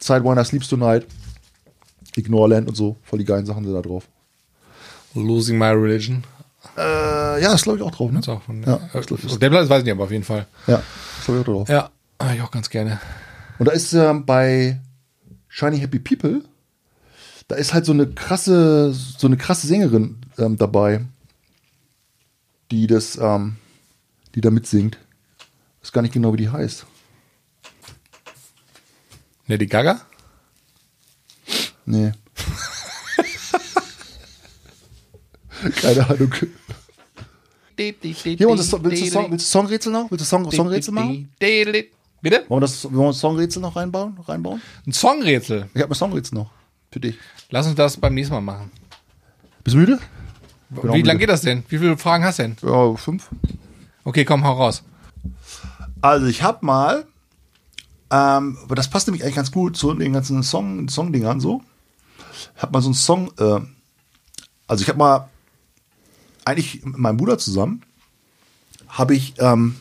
Sidewinder 0.00 0.44
Sleeps 0.44 0.68
Tonight, 0.68 1.06
Ignore 2.16 2.48
Land 2.50 2.68
und 2.68 2.74
so. 2.76 2.96
Voll 3.02 3.18
die 3.20 3.24
geilen 3.24 3.46
Sachen 3.46 3.64
sind 3.64 3.74
da 3.74 3.82
drauf. 3.82 4.08
Losing 5.14 5.58
My 5.58 5.66
Religion. 5.70 6.22
Äh, 6.78 7.42
ja, 7.42 7.52
ist 7.54 7.64
glaube 7.64 7.78
ich 7.78 7.84
auch 7.84 7.90
drauf, 7.90 8.12
ne? 8.12 8.20
Ist 8.20 8.28
auch 8.28 8.42
von, 8.42 8.62
Ja, 8.62 8.76
äh, 8.76 9.00
Platz 9.00 9.10
weiß 9.68 9.78
ich 9.80 9.84
nicht, 9.84 9.92
aber 9.92 10.04
auf 10.04 10.10
jeden 10.12 10.24
Fall. 10.24 10.46
Ja, 10.66 10.76
ist 11.18 11.24
glaube 11.24 11.40
ich 11.40 11.46
auch 11.48 11.52
drauf. 11.52 11.68
Ja, 11.68 11.90
hab 12.20 12.34
ich 12.34 12.40
auch 12.42 12.50
ganz 12.52 12.70
gerne. 12.70 13.00
Und 13.58 13.66
da 13.66 13.72
ist 13.72 13.92
ähm, 13.92 14.24
bei 14.24 14.80
Shiny 15.48 15.80
Happy 15.80 15.98
People, 15.98 16.42
da 17.48 17.56
ist 17.56 17.74
halt 17.74 17.84
so 17.84 17.92
eine 17.92 18.06
krasse, 18.06 18.92
so 18.92 19.26
eine 19.26 19.36
krasse 19.36 19.66
Sängerin 19.66 20.18
ähm, 20.38 20.56
dabei, 20.56 21.04
die 22.70 22.86
das, 22.86 23.16
ähm, 23.20 23.56
die 24.36 24.40
da 24.40 24.50
mitsingt. 24.50 24.98
Weiß 25.82 25.90
gar 25.92 26.02
nicht 26.02 26.14
genau, 26.14 26.32
wie 26.32 26.36
die 26.38 26.50
heißt. 26.50 26.86
Lady 29.48 29.66
Gaga? 29.66 30.02
Nee. 31.86 32.12
Keine 35.80 36.08
Ahnung. 36.08 36.32
Hier, 37.78 38.48
und 38.48 38.58
das, 38.58 38.72
willst, 38.72 39.02
du 39.02 39.06
Song, 39.06 39.30
willst 39.30 39.46
du 39.46 39.50
Songrätsel 39.50 39.92
noch? 39.92 40.10
Willst 40.10 40.24
du 40.24 40.28
Song, 40.28 40.50
Songrätsel 40.50 40.92
machen? 40.92 41.30
Bitte? 42.20 42.44
Wollen 42.48 42.60
wir 42.60 42.60
das 42.60 42.84
wollen 42.84 43.08
wir 43.08 43.12
Songrätsel 43.12 43.62
noch 43.62 43.76
reinbauen? 43.76 44.18
reinbauen? 44.26 44.60
Ein 44.84 44.92
Songrätsel. 44.92 45.68
Ich 45.74 45.82
habe 45.82 45.92
ein 45.92 45.94
Songrätsel 45.94 46.38
noch. 46.38 46.50
Für 46.90 46.98
dich. 46.98 47.16
Lass 47.50 47.66
uns 47.66 47.76
das 47.76 47.96
beim 47.96 48.14
nächsten 48.14 48.34
Mal 48.34 48.40
machen. 48.40 48.72
Bist 49.62 49.74
du 49.74 49.80
müde? 49.80 49.98
Wie 50.70 50.88
auch 50.88 51.06
lange 51.06 51.20
geht 51.20 51.28
das 51.28 51.42
denn? 51.42 51.62
Wie 51.68 51.78
viele 51.78 51.96
Fragen 51.96 52.24
hast 52.24 52.40
du 52.40 52.42
denn? 52.42 52.56
Ja, 52.62 52.94
fünf. 52.96 53.28
Okay, 54.04 54.24
komm, 54.24 54.44
hau 54.44 54.54
raus. 54.54 54.82
Also 56.00 56.26
ich 56.26 56.42
habe 56.42 56.66
mal, 56.66 57.06
ähm, 58.10 58.58
aber 58.62 58.74
das 58.74 58.90
passt 58.90 59.06
nämlich 59.06 59.22
eigentlich 59.22 59.36
ganz 59.36 59.52
gut 59.52 59.76
zu 59.76 59.94
den 59.94 60.12
ganzen 60.12 60.42
Song, 60.42 60.88
Songdingern 60.88 61.40
so. 61.40 61.62
Ich 62.56 62.62
habe 62.62 62.72
mal 62.72 62.82
so 62.82 62.88
einen 62.88 62.94
Song, 62.94 63.30
äh, 63.38 63.60
also 64.66 64.82
ich 64.82 64.88
habe 64.88 64.98
mal 64.98 65.28
eigentlich 66.48 66.84
mit 66.84 66.98
meinem 66.98 67.16
Bruder 67.16 67.38
zusammen, 67.38 67.82
habe 68.88 69.14
ich 69.14 69.34
ähm, 69.38 69.76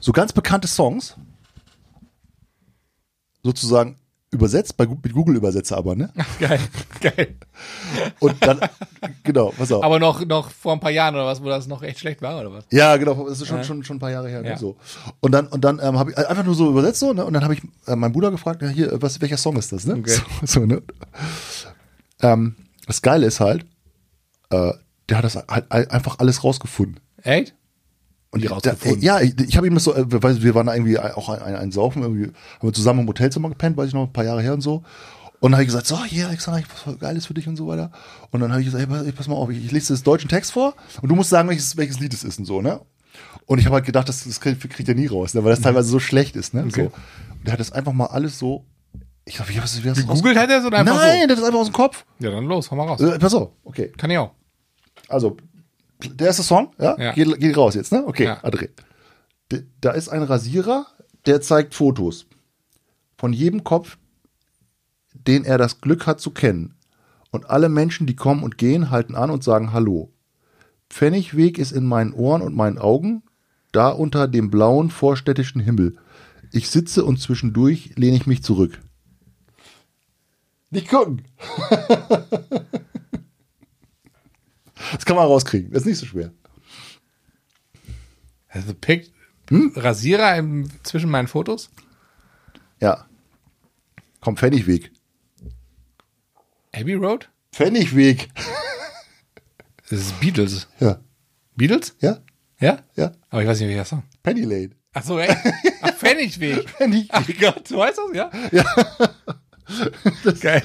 so 0.00 0.12
ganz 0.12 0.32
bekannte 0.32 0.68
Songs 0.68 1.16
sozusagen 3.42 3.96
übersetzt, 4.30 4.76
bei, 4.76 4.86
mit 4.86 5.12
Google-Übersetzer 5.12 5.78
aber, 5.78 5.96
ne? 5.96 6.10
Geil, 6.38 6.60
geil. 7.00 7.34
Und 8.20 8.44
dann, 8.44 8.60
genau, 9.24 9.54
pass 9.56 9.72
auf. 9.72 9.82
Aber 9.82 9.98
noch, 9.98 10.22
noch 10.26 10.50
vor 10.50 10.74
ein 10.74 10.80
paar 10.80 10.90
Jahren 10.90 11.14
oder 11.14 11.24
was, 11.24 11.42
wo 11.42 11.46
das 11.46 11.66
noch 11.66 11.82
echt 11.82 12.00
schlecht 12.00 12.20
war 12.20 12.38
oder 12.38 12.52
was? 12.52 12.64
Ja, 12.70 12.96
genau, 12.98 13.26
das 13.26 13.40
ist 13.40 13.46
schon, 13.48 13.64
schon, 13.64 13.84
schon 13.84 13.96
ein 13.96 14.00
paar 14.00 14.10
Jahre 14.10 14.28
her. 14.28 14.42
Ne, 14.42 14.50
Ja. 14.50 14.58
so. 14.58 14.76
Und 15.20 15.32
dann, 15.32 15.46
und 15.46 15.64
dann 15.64 15.80
ähm, 15.82 15.98
habe 15.98 16.10
ich 16.10 16.18
einfach 16.18 16.44
nur 16.44 16.54
so 16.54 16.68
übersetzt 16.68 17.00
so, 17.00 17.14
ne? 17.14 17.24
Und 17.24 17.32
dann 17.32 17.42
habe 17.42 17.54
ich 17.54 17.62
äh, 17.86 17.96
meinen 17.96 18.12
Bruder 18.12 18.30
gefragt, 18.30 18.60
ja, 18.60 18.68
hier, 18.68 19.00
was, 19.00 19.18
welcher 19.22 19.38
Song 19.38 19.56
ist 19.56 19.72
das, 19.72 19.86
ne? 19.86 19.94
Okay. 19.94 20.18
So, 20.44 20.60
so, 20.60 20.66
ne? 20.66 20.82
Ähm, 22.20 22.54
das 22.86 23.00
Geile 23.00 23.24
ist 23.26 23.40
halt, 23.40 23.64
äh, 24.50 24.72
der 25.08 25.16
hat 25.18 25.24
das 25.24 25.36
halt 25.36 25.46
ein- 25.70 25.90
einfach 25.90 26.18
alles 26.18 26.44
rausgefunden. 26.44 27.00
Echt? 27.22 27.54
Und 28.30 28.42
der- 28.42 28.50
rausgefunden? 28.52 29.00
ja, 29.02 29.20
ich, 29.20 29.38
ich 29.40 29.56
habe 29.56 29.66
ihm 29.66 29.74
das 29.74 29.84
so, 29.84 29.94
äh, 29.94 30.04
weil 30.22 30.42
wir 30.42 30.54
waren 30.54 30.66
da 30.66 30.74
irgendwie 30.74 30.98
auch 30.98 31.28
ein, 31.30 31.40
ein, 31.42 31.54
ein 31.56 31.72
Saufen, 31.72 32.02
irgendwie, 32.02 32.26
haben 32.26 32.34
wir 32.68 32.72
zusammen 32.72 33.00
im 33.00 33.08
Hotelzimmer 33.08 33.48
gepennt, 33.48 33.76
weiß 33.76 33.88
ich 33.88 33.94
noch, 33.94 34.04
ein 34.06 34.12
paar 34.12 34.24
Jahre 34.24 34.42
her 34.42 34.52
und 34.54 34.60
so. 34.60 34.82
Und 35.40 35.52
dann 35.52 35.54
habe 35.54 35.62
ich 35.62 35.68
gesagt, 35.68 35.86
so, 35.86 36.02
hier, 36.04 36.26
Alexander, 36.28 36.58
ich 36.60 36.66
was 36.84 36.98
Geiles 36.98 37.26
für 37.26 37.34
dich 37.34 37.46
und 37.46 37.56
so 37.56 37.68
weiter. 37.68 37.92
Und 38.32 38.40
dann 38.40 38.50
habe 38.50 38.60
ich 38.60 38.66
gesagt, 38.70 38.90
ey, 38.90 39.12
pass- 39.12 39.28
mal 39.28 39.36
auf, 39.36 39.48
ich, 39.50 39.64
ich 39.64 39.70
lese 39.72 39.92
das 39.92 40.02
deutschen 40.02 40.28
Text 40.28 40.52
vor 40.52 40.74
und 41.00 41.08
du 41.08 41.14
musst 41.14 41.30
sagen, 41.30 41.48
welches, 41.48 41.76
welches 41.76 42.00
Lied 42.00 42.12
es 42.12 42.24
ist 42.24 42.38
und 42.40 42.44
so, 42.44 42.60
ne? 42.60 42.80
Und 43.46 43.58
ich 43.58 43.64
habe 43.66 43.76
halt 43.76 43.86
gedacht, 43.86 44.08
das, 44.08 44.24
das 44.24 44.40
kriegt, 44.40 44.60
kriegt 44.68 44.88
er 44.88 44.94
nie 44.94 45.06
raus, 45.06 45.32
ne? 45.34 45.42
weil 45.42 45.50
das 45.50 45.60
teilweise 45.60 45.88
so 45.88 45.98
schlecht 45.98 46.36
ist, 46.36 46.54
ne? 46.54 46.64
Okay. 46.68 46.82
So. 46.84 46.92
Und 47.38 47.46
der 47.46 47.52
hat 47.54 47.60
das 47.60 47.72
einfach 47.72 47.92
mal 47.92 48.06
alles 48.06 48.38
so, 48.38 48.64
ich 49.24 49.36
glaube, 49.36 49.52
wie 49.54 49.60
hast 49.60 49.78
du 49.78 49.82
das 49.82 49.98
Gegoogelt 49.98 50.36
hat 50.36 50.50
er 50.50 50.58
es 50.60 50.64
oder 50.66 50.78
einfach 50.78 50.96
Nein, 50.96 51.28
das 51.28 51.38
ist 51.38 51.44
einfach 51.44 51.60
aus 51.60 51.68
dem 51.68 51.72
Kopf. 51.74 52.04
so? 52.18 52.26
Ja, 52.26 52.32
dann 52.32 52.44
los, 52.44 52.70
hau 52.70 52.76
mal 52.76 52.86
raus. 52.86 53.00
Äh, 53.00 53.18
pass 53.18 53.32
auf, 53.34 53.50
okay. 53.64 53.92
Kann 53.96 54.10
ich 54.10 54.18
auch. 54.18 54.32
Also, 55.08 55.36
der 56.04 56.28
erste 56.28 56.42
Song, 56.42 56.72
ja, 56.78 56.96
Ja. 56.98 57.12
Geht, 57.12 57.40
geht 57.40 57.56
raus 57.56 57.74
jetzt, 57.74 57.90
ne? 57.92 58.04
Okay, 58.06 58.24
Ja. 58.24 58.40
André. 58.42 58.68
D- 59.50 59.64
Da 59.80 59.90
ist 59.92 60.08
ein 60.08 60.22
Rasierer, 60.22 60.86
der 61.26 61.40
zeigt 61.40 61.74
Fotos 61.74 62.26
von 63.16 63.32
jedem 63.32 63.64
Kopf, 63.64 63.98
den 65.14 65.44
er 65.44 65.58
das 65.58 65.80
Glück 65.80 66.06
hat 66.06 66.20
zu 66.20 66.30
kennen. 66.30 66.74
Und 67.30 67.50
alle 67.50 67.68
Menschen, 67.68 68.06
die 68.06 68.16
kommen 68.16 68.42
und 68.42 68.56
gehen, 68.58 68.90
halten 68.90 69.14
an 69.14 69.30
und 69.30 69.42
sagen 69.44 69.72
Hallo. 69.72 70.12
Pfennigweg 70.88 71.58
ist 71.58 71.72
in 71.72 71.84
meinen 71.86 72.12
Ohren 72.14 72.40
und 72.42 72.54
meinen 72.54 72.78
Augen, 72.78 73.22
da 73.72 73.88
unter 73.90 74.28
dem 74.28 74.50
blauen 74.50 74.88
vorstädtischen 74.90 75.60
Himmel. 75.60 75.96
Ich 76.52 76.70
sitze 76.70 77.04
und 77.04 77.20
zwischendurch 77.20 77.92
lehne 77.96 78.16
ich 78.16 78.26
mich 78.26 78.42
zurück. 78.42 78.80
Nicht 80.70 80.88
gucken. 80.88 81.22
Das 84.92 85.04
kann 85.04 85.16
man 85.16 85.26
rauskriegen. 85.26 85.70
Das 85.72 85.82
ist 85.82 85.86
nicht 85.86 85.98
so 85.98 86.06
schwer. 86.06 86.32
Also 88.48 88.74
Pick, 88.74 89.12
Hm? 89.50 89.72
Rasierer 89.76 90.36
im, 90.36 90.68
zwischen 90.82 91.10
meinen 91.10 91.28
Fotos? 91.28 91.70
Ja. 92.80 93.06
Komm, 94.20 94.36
Pfennigweg. 94.36 94.90
Abbey 96.74 96.94
Road? 96.94 97.28
Pfennigweg. 97.52 98.28
Das 99.88 100.00
ist 100.00 100.20
Beatles. 100.20 100.68
Ja. 100.80 101.00
Beatles? 101.56 101.96
Ja? 102.00 102.18
Ja? 102.60 102.80
Ja. 102.94 103.12
Aber 103.30 103.42
ich 103.42 103.48
weiß 103.48 103.58
nicht, 103.60 103.68
welcher 103.68 103.84
Song. 103.86 104.02
Penny 104.22 104.42
Lane. 104.42 104.70
Ach 104.92 105.02
so, 105.02 105.18
echt? 105.18 105.36
Ach, 105.80 105.94
Pfennigweg. 105.96 106.68
Pfennigweg. 106.68 107.08
Ach 107.10 107.26
Gott, 107.40 107.70
du 107.70 107.78
weißt 107.78 107.98
das, 107.98 108.16
ja? 108.16 108.30
Ja. 108.52 110.32
Geil. 110.40 110.62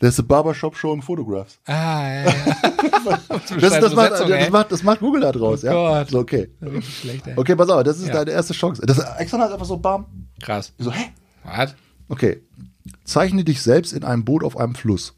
That's 0.00 0.18
a 0.18 0.22
Barbershop 0.22 0.76
Showing 0.76 1.02
Photographs. 1.02 1.58
Ah, 1.66 1.72
ja, 2.08 2.24
ja. 2.24 2.32
Das, 3.06 3.78
das, 3.78 3.94
macht, 3.94 4.10
das, 4.12 4.50
macht, 4.50 4.72
das 4.72 4.82
macht 4.82 4.98
Google 5.00 5.20
da 5.20 5.30
draus, 5.30 5.62
Oh 5.62 5.66
ja? 5.68 5.72
Gott. 6.02 6.10
So, 6.10 6.18
okay. 6.18 6.50
Schlecht, 6.82 7.26
ey. 7.28 7.34
Okay, 7.36 7.54
pass 7.54 7.68
auf, 7.68 7.84
das 7.84 7.98
ist 8.00 8.08
Ja. 8.08 8.14
deine 8.14 8.32
erste 8.32 8.52
Chance. 8.52 8.82
Das 8.84 8.98
extra 9.18 9.38
hat 9.38 9.52
einfach 9.52 9.64
so 9.64 9.76
bam. 9.76 10.06
Krass. 10.42 10.72
Ich 10.76 10.84
So, 10.84 10.90
hä? 10.92 11.12
Was? 11.44 11.76
Okay. 12.08 12.42
Zeichne 13.04 13.44
dich 13.44 13.62
selbst 13.62 13.92
in 13.92 14.02
einem 14.02 14.24
Boot 14.24 14.42
auf 14.42 14.56
einem 14.56 14.74
Fluss. 14.74 15.14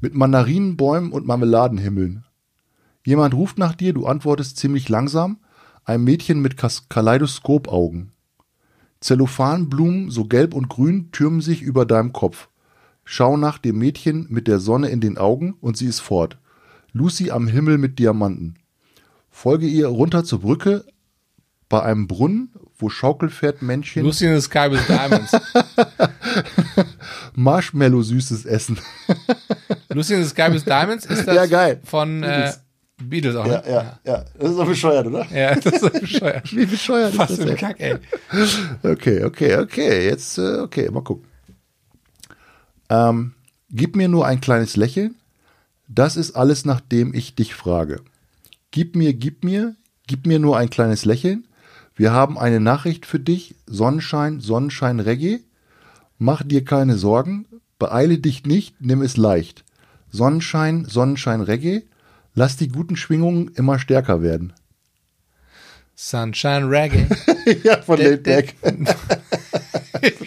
Mit 0.00 0.14
Mandarinenbäumen 0.14 1.12
und 1.12 1.24
Marmeladenhimmeln. 1.26 2.24
Jemand 3.06 3.32
ruft 3.34 3.58
nach 3.58 3.76
dir, 3.76 3.92
du 3.92 4.06
antwortest 4.06 4.56
ziemlich 4.56 4.88
langsam. 4.88 5.38
Ein 5.84 6.02
Mädchen 6.02 6.40
mit 6.40 6.56
Kaleidoskopaugen. 6.88 8.10
Zellophanblumen, 9.00 10.10
so 10.10 10.24
gelb 10.24 10.54
und 10.54 10.68
grün, 10.68 11.10
türmen 11.12 11.40
sich 11.40 11.62
über 11.62 11.84
deinem 11.86 12.12
Kopf. 12.12 12.48
Schau 13.04 13.36
nach 13.36 13.58
dem 13.58 13.78
Mädchen 13.78 14.26
mit 14.30 14.48
der 14.48 14.58
Sonne 14.60 14.88
in 14.88 15.00
den 15.00 15.18
Augen 15.18 15.56
und 15.60 15.76
sie 15.76 15.86
ist 15.86 16.00
fort. 16.00 16.38
Lucy 16.92 17.30
am 17.30 17.48
Himmel 17.48 17.78
mit 17.78 17.98
Diamanten. 17.98 18.54
Folge 19.30 19.66
ihr 19.66 19.88
runter 19.88 20.24
zur 20.24 20.40
Brücke 20.40 20.84
bei 21.68 21.82
einem 21.82 22.06
Brunnen, 22.06 22.52
wo 22.78 22.88
Schaukelpferdmännchen 22.88 24.04
Lucy 24.04 24.26
in 24.26 24.34
the 24.36 24.40
Sky 24.40 24.70
with 24.70 24.86
Diamonds. 24.86 25.32
Marshmallow-süßes 27.34 28.46
Essen. 28.46 28.78
Lucy 29.92 30.14
in 30.14 30.22
the 30.22 30.28
Sky 30.28 30.52
with 30.52 30.64
Diamonds 30.64 31.06
ist 31.06 31.26
das 31.26 31.34
Ja, 31.34 31.46
geil. 31.46 31.80
von 31.84 32.20
Beatles. 32.20 32.56
Äh, 32.56 32.60
Beatles 33.02 33.36
auch, 33.36 33.46
Ja, 33.46 33.60
ne? 33.60 33.64
ja, 33.68 33.98
ja. 34.04 34.24
Das 34.38 34.50
ist 34.50 34.58
doch 34.58 34.66
bescheuert, 34.66 35.06
oder? 35.06 35.26
Ja, 35.34 35.54
das 35.56 35.66
ist 35.66 35.80
so 35.80 35.90
bescheuert. 35.90 36.52
Wie 36.56 36.66
bescheuert 36.66 37.18
Was 37.18 37.30
ist 37.30 37.38
für 37.40 37.46
das, 37.46 37.50
ein 37.52 37.56
Kack, 37.58 37.80
ey. 37.80 37.92
ey? 37.92 38.90
Okay, 38.92 39.24
okay, 39.24 39.56
okay. 39.56 40.06
Jetzt, 40.06 40.38
äh, 40.38 40.58
okay, 40.60 40.88
mal 40.90 41.02
gucken. 41.02 41.26
Ähm, 42.88 43.34
gib 43.70 43.96
mir 43.96 44.08
nur 44.08 44.26
ein 44.26 44.40
kleines 44.40 44.76
Lächeln. 44.76 45.16
Das 45.88 46.16
ist 46.16 46.32
alles, 46.32 46.64
nachdem 46.64 47.14
ich 47.14 47.34
dich 47.34 47.54
frage. 47.54 48.00
Gib 48.70 48.96
mir, 48.96 49.12
gib 49.12 49.44
mir, 49.44 49.76
gib 50.06 50.26
mir 50.26 50.38
nur 50.38 50.56
ein 50.56 50.70
kleines 50.70 51.04
Lächeln. 51.04 51.46
Wir 51.94 52.12
haben 52.12 52.38
eine 52.38 52.60
Nachricht 52.60 53.06
für 53.06 53.20
dich. 53.20 53.54
Sonnenschein, 53.66 54.40
Sonnenschein, 54.40 55.00
Reggae. 55.00 55.40
Mach 56.18 56.42
dir 56.42 56.64
keine 56.64 56.96
Sorgen. 56.96 57.46
Beeile 57.78 58.18
dich 58.18 58.44
nicht, 58.44 58.80
nimm 58.80 59.02
es 59.02 59.16
leicht. 59.16 59.64
Sonnenschein, 60.10 60.84
Sonnenschein, 60.84 61.40
Reggae. 61.40 61.82
Lass 62.34 62.56
die 62.56 62.68
guten 62.68 62.96
Schwingungen 62.96 63.48
immer 63.54 63.78
stärker 63.78 64.22
werden. 64.22 64.52
Sunshine 65.96 66.68
Reggae. 66.68 67.06
ja, 67.62 67.80
von 67.82 67.98
Laid 67.98 68.24
Back. 68.24 68.54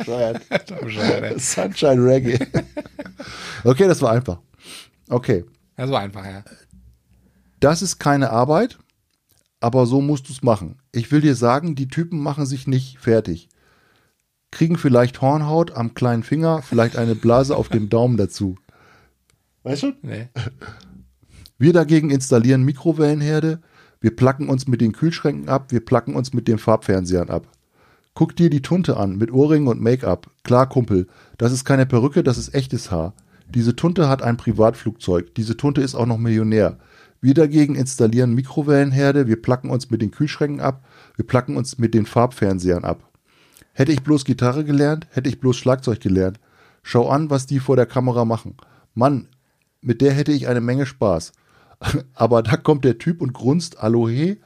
Bescheuert. 0.08 0.42
Sunshine 1.42 2.04
Reggae. 2.04 2.40
Okay, 3.64 3.88
das 3.88 4.02
war 4.02 4.12
einfach. 4.12 4.40
Okay. 5.10 5.44
Das 5.76 5.90
war 5.90 6.00
einfach, 6.00 6.24
ja. 6.24 6.44
Das 7.60 7.82
ist 7.82 8.00
keine 8.00 8.30
Arbeit, 8.30 8.78
aber 9.60 9.88
so 9.88 10.00
musst 10.00 10.30
du 10.30 10.34
es 10.34 10.44
machen. 10.44 10.78
Ich 10.92 11.12
will 11.12 11.22
dir 11.22 11.36
sagen, 11.36 11.76
die 11.76 11.88
Typen 11.88 12.20
machen 12.20 12.46
sich 12.46 12.68
nicht 12.68 13.00
fertig. 13.00 13.50
Kriegen 14.52 14.78
vielleicht 14.78 15.22
Hornhaut 15.22 15.72
am 15.72 15.96
kleinen 15.96 16.24
Finger, 16.24 16.62
vielleicht 16.62 16.98
eine 16.98 17.16
Blase 17.16 17.58
auf 17.58 17.68
dem 17.68 17.90
Daumen 17.90 18.16
dazu. 18.16 18.58
Weißt 19.64 19.84
du? 19.84 19.94
Nee. 20.04 20.30
Wir 21.58 21.74
dagegen 21.74 22.12
installieren 22.12 22.64
Mikrowellenherde, 22.64 23.60
wir 24.00 24.16
placken 24.16 24.50
uns 24.50 24.68
mit 24.68 24.82
den 24.82 24.94
Kühlschränken 24.94 25.50
ab, 25.50 25.72
wir 25.72 25.84
placken 25.84 26.16
uns 26.16 26.32
mit 26.32 26.48
den 26.48 26.60
Farbfernsehern 26.60 27.30
ab. 27.30 27.48
Guck 28.18 28.36
dir 28.36 28.50
die 28.50 28.64
Tunte 28.64 28.98
an, 28.98 29.20
mit 29.20 29.32
Ohrringen 29.32 29.68
und 29.68 29.80
Make-up. 29.80 30.32
Klar, 30.42 30.68
Kumpel, 30.68 31.06
das 31.38 31.52
ist 31.52 31.66
keine 31.66 31.86
Perücke, 31.86 32.24
das 32.24 32.40
ist 32.40 32.52
echtes 32.56 32.90
Haar. 32.90 33.14
Diese 33.48 33.76
Tunte 33.76 34.10
hat 34.10 34.24
ein 34.24 34.38
Privatflugzeug, 34.38 35.36
diese 35.36 35.56
Tunte 35.56 35.82
ist 35.82 35.94
auch 35.94 36.08
noch 36.08 36.18
Millionär. 36.18 36.80
Wir 37.22 37.36
dagegen 37.36 37.76
installieren 37.76 38.34
Mikrowellenherde, 38.34 39.28
wir 39.28 39.40
placken 39.40 39.70
uns 39.70 39.92
mit 39.92 40.02
den 40.02 40.10
Kühlschränken 40.10 40.62
ab, 40.62 40.84
wir 41.16 41.28
placken 41.28 41.58
uns 41.58 41.78
mit 41.78 41.94
den 41.94 42.08
Farbfernsehern 42.08 42.86
ab. 42.86 43.08
Hätte 43.74 43.92
ich 43.92 44.02
bloß 44.02 44.26
Gitarre 44.26 44.66
gelernt, 44.66 45.06
hätte 45.12 45.30
ich 45.30 45.40
bloß 45.40 45.56
Schlagzeug 45.56 46.00
gelernt. 46.00 46.40
Schau 46.82 47.10
an, 47.10 47.30
was 47.30 47.46
die 47.46 47.60
vor 47.60 47.76
der 47.76 47.86
Kamera 47.86 48.26
machen. 48.26 48.56
Mann, 48.96 49.28
mit 49.82 50.02
der 50.02 50.14
hätte 50.14 50.32
ich 50.32 50.48
eine 50.48 50.62
Menge 50.62 50.88
Spaß. 50.88 51.34
Aber 52.16 52.42
da 52.42 52.58
kommt 52.58 52.84
der 52.84 52.98
Typ 52.98 53.22
und 53.22 53.34
grunzt 53.34 53.78
Alohe, 53.78 54.38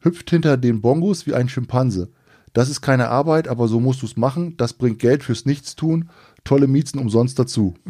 hüpft 0.00 0.30
hinter 0.30 0.56
den 0.56 0.80
Bongos 0.80 1.28
wie 1.28 1.34
ein 1.34 1.48
Schimpanse. 1.48 2.10
Das 2.52 2.68
ist 2.68 2.80
keine 2.80 3.08
Arbeit, 3.08 3.48
aber 3.48 3.68
so 3.68 3.78
musst 3.80 4.02
du's 4.02 4.16
machen. 4.16 4.56
Das 4.56 4.72
bringt 4.72 4.98
Geld 4.98 5.22
fürs 5.22 5.46
Nichtstun. 5.46 6.10
Tolle 6.44 6.66
Miezen 6.66 6.98
umsonst 6.98 7.38
dazu. 7.38 7.74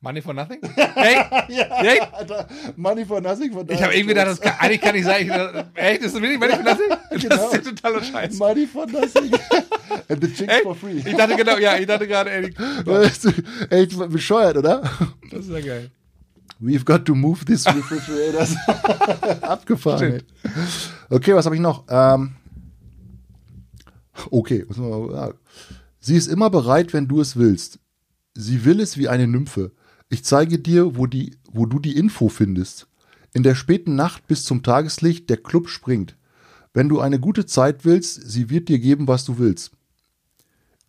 Money 0.00 0.22
for 0.22 0.34
nothing? 0.34 0.58
Hey, 0.94 1.16
hey. 1.48 2.00
Alter, 2.12 2.46
Money 2.76 3.04
for 3.04 3.20
nothing 3.20 3.52
von 3.52 3.68
Ich 3.68 3.82
habe 3.82 3.92
irgendwie 3.94 4.14
gedacht, 4.14 4.28
das 4.28 4.40
kann, 4.40 4.54
eigentlich 4.60 4.80
kann 4.80 4.94
ich 4.94 5.04
sagen, 5.04 5.26
ich, 5.74 5.82
echt, 5.82 6.02
ist 6.02 6.14
das 6.14 6.22
wirklich 6.22 6.38
Money 6.38 6.54
for 6.54 6.62
nothing? 6.70 6.88
Das 7.10 7.22
Genau. 7.22 7.46
ist 7.50 7.52
ja 7.54 7.58
totaler 7.72 8.04
Scheiß. 8.04 8.34
Money 8.38 8.66
for 8.66 8.86
nothing. 8.86 9.32
And 10.08 10.22
the 10.22 10.32
chicks 10.32 10.52
Ey, 10.52 10.62
for 10.62 10.74
free. 10.74 10.98
ich 11.04 11.16
dachte 11.16 11.34
genau, 11.36 11.56
ja, 11.58 11.76
ich 11.78 11.86
dachte 11.86 12.06
gerade, 12.06 12.30
ey, 12.30 12.54
du, 12.84 12.92
Echt 13.70 14.10
bescheuert, 14.10 14.56
oder? 14.58 14.82
das 15.30 15.46
ist 15.46 15.50
ja 15.50 15.60
geil. 15.60 15.90
We've 16.60 16.84
got 16.84 17.04
to 17.06 17.14
move 17.14 17.44
this 17.44 17.66
refrigerator. 17.66 18.46
Abgefahren. 19.42 20.12
Ey. 20.14 20.20
Okay, 21.10 21.34
was 21.34 21.44
habe 21.46 21.54
ich 21.56 21.60
noch? 21.60 21.84
Ähm, 21.88 22.32
okay, 24.30 24.66
sie 26.00 26.16
ist 26.16 26.26
immer 26.26 26.50
bereit, 26.50 26.92
wenn 26.92 27.08
du 27.08 27.20
es 27.20 27.36
willst. 27.36 27.78
Sie 28.34 28.64
will 28.64 28.80
es 28.80 28.96
wie 28.96 29.08
eine 29.08 29.26
Nymphe. 29.26 29.72
Ich 30.08 30.24
zeige 30.24 30.58
dir, 30.58 30.96
wo, 30.96 31.06
die, 31.06 31.36
wo 31.50 31.66
du 31.66 31.78
die 31.78 31.96
Info 31.96 32.28
findest. 32.28 32.86
In 33.32 33.42
der 33.42 33.54
späten 33.54 33.96
Nacht 33.96 34.26
bis 34.26 34.44
zum 34.44 34.62
Tageslicht, 34.62 35.28
der 35.30 35.38
Club 35.38 35.68
springt. 35.68 36.16
Wenn 36.72 36.88
du 36.88 37.00
eine 37.00 37.18
gute 37.18 37.46
Zeit 37.46 37.84
willst, 37.84 38.30
sie 38.30 38.50
wird 38.50 38.68
dir 38.68 38.78
geben, 38.78 39.08
was 39.08 39.24
du 39.24 39.38
willst. 39.38 39.72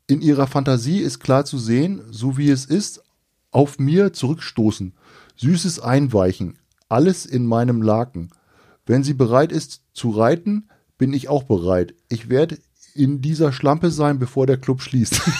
In 0.05 0.21
ihrer 0.21 0.47
Fantasie 0.47 0.99
ist 0.99 1.19
klar 1.19 1.45
zu 1.45 1.57
sehen, 1.57 2.01
so 2.11 2.37
wie 2.37 2.49
es 2.49 2.65
ist, 2.65 3.03
auf 3.51 3.79
mir 3.79 4.13
zurückstoßen. 4.13 4.93
Süßes 5.35 5.79
Einweichen, 5.79 6.57
alles 6.89 7.25
in 7.25 7.45
meinem 7.45 7.81
Laken. 7.81 8.29
Wenn 8.85 9.03
sie 9.03 9.13
bereit 9.13 9.51
ist 9.51 9.81
zu 9.93 10.09
reiten, 10.09 10.69
bin 10.97 11.13
ich 11.13 11.27
auch 11.27 11.43
bereit. 11.43 11.93
Ich 12.09 12.29
werde 12.29 12.57
in 12.97 13.21
dieser 13.21 13.51
Schlampe 13.51 13.91
sein, 13.91 14.19
bevor 14.19 14.45
der 14.47 14.57
Club 14.57 14.81
schließt. 14.81 15.21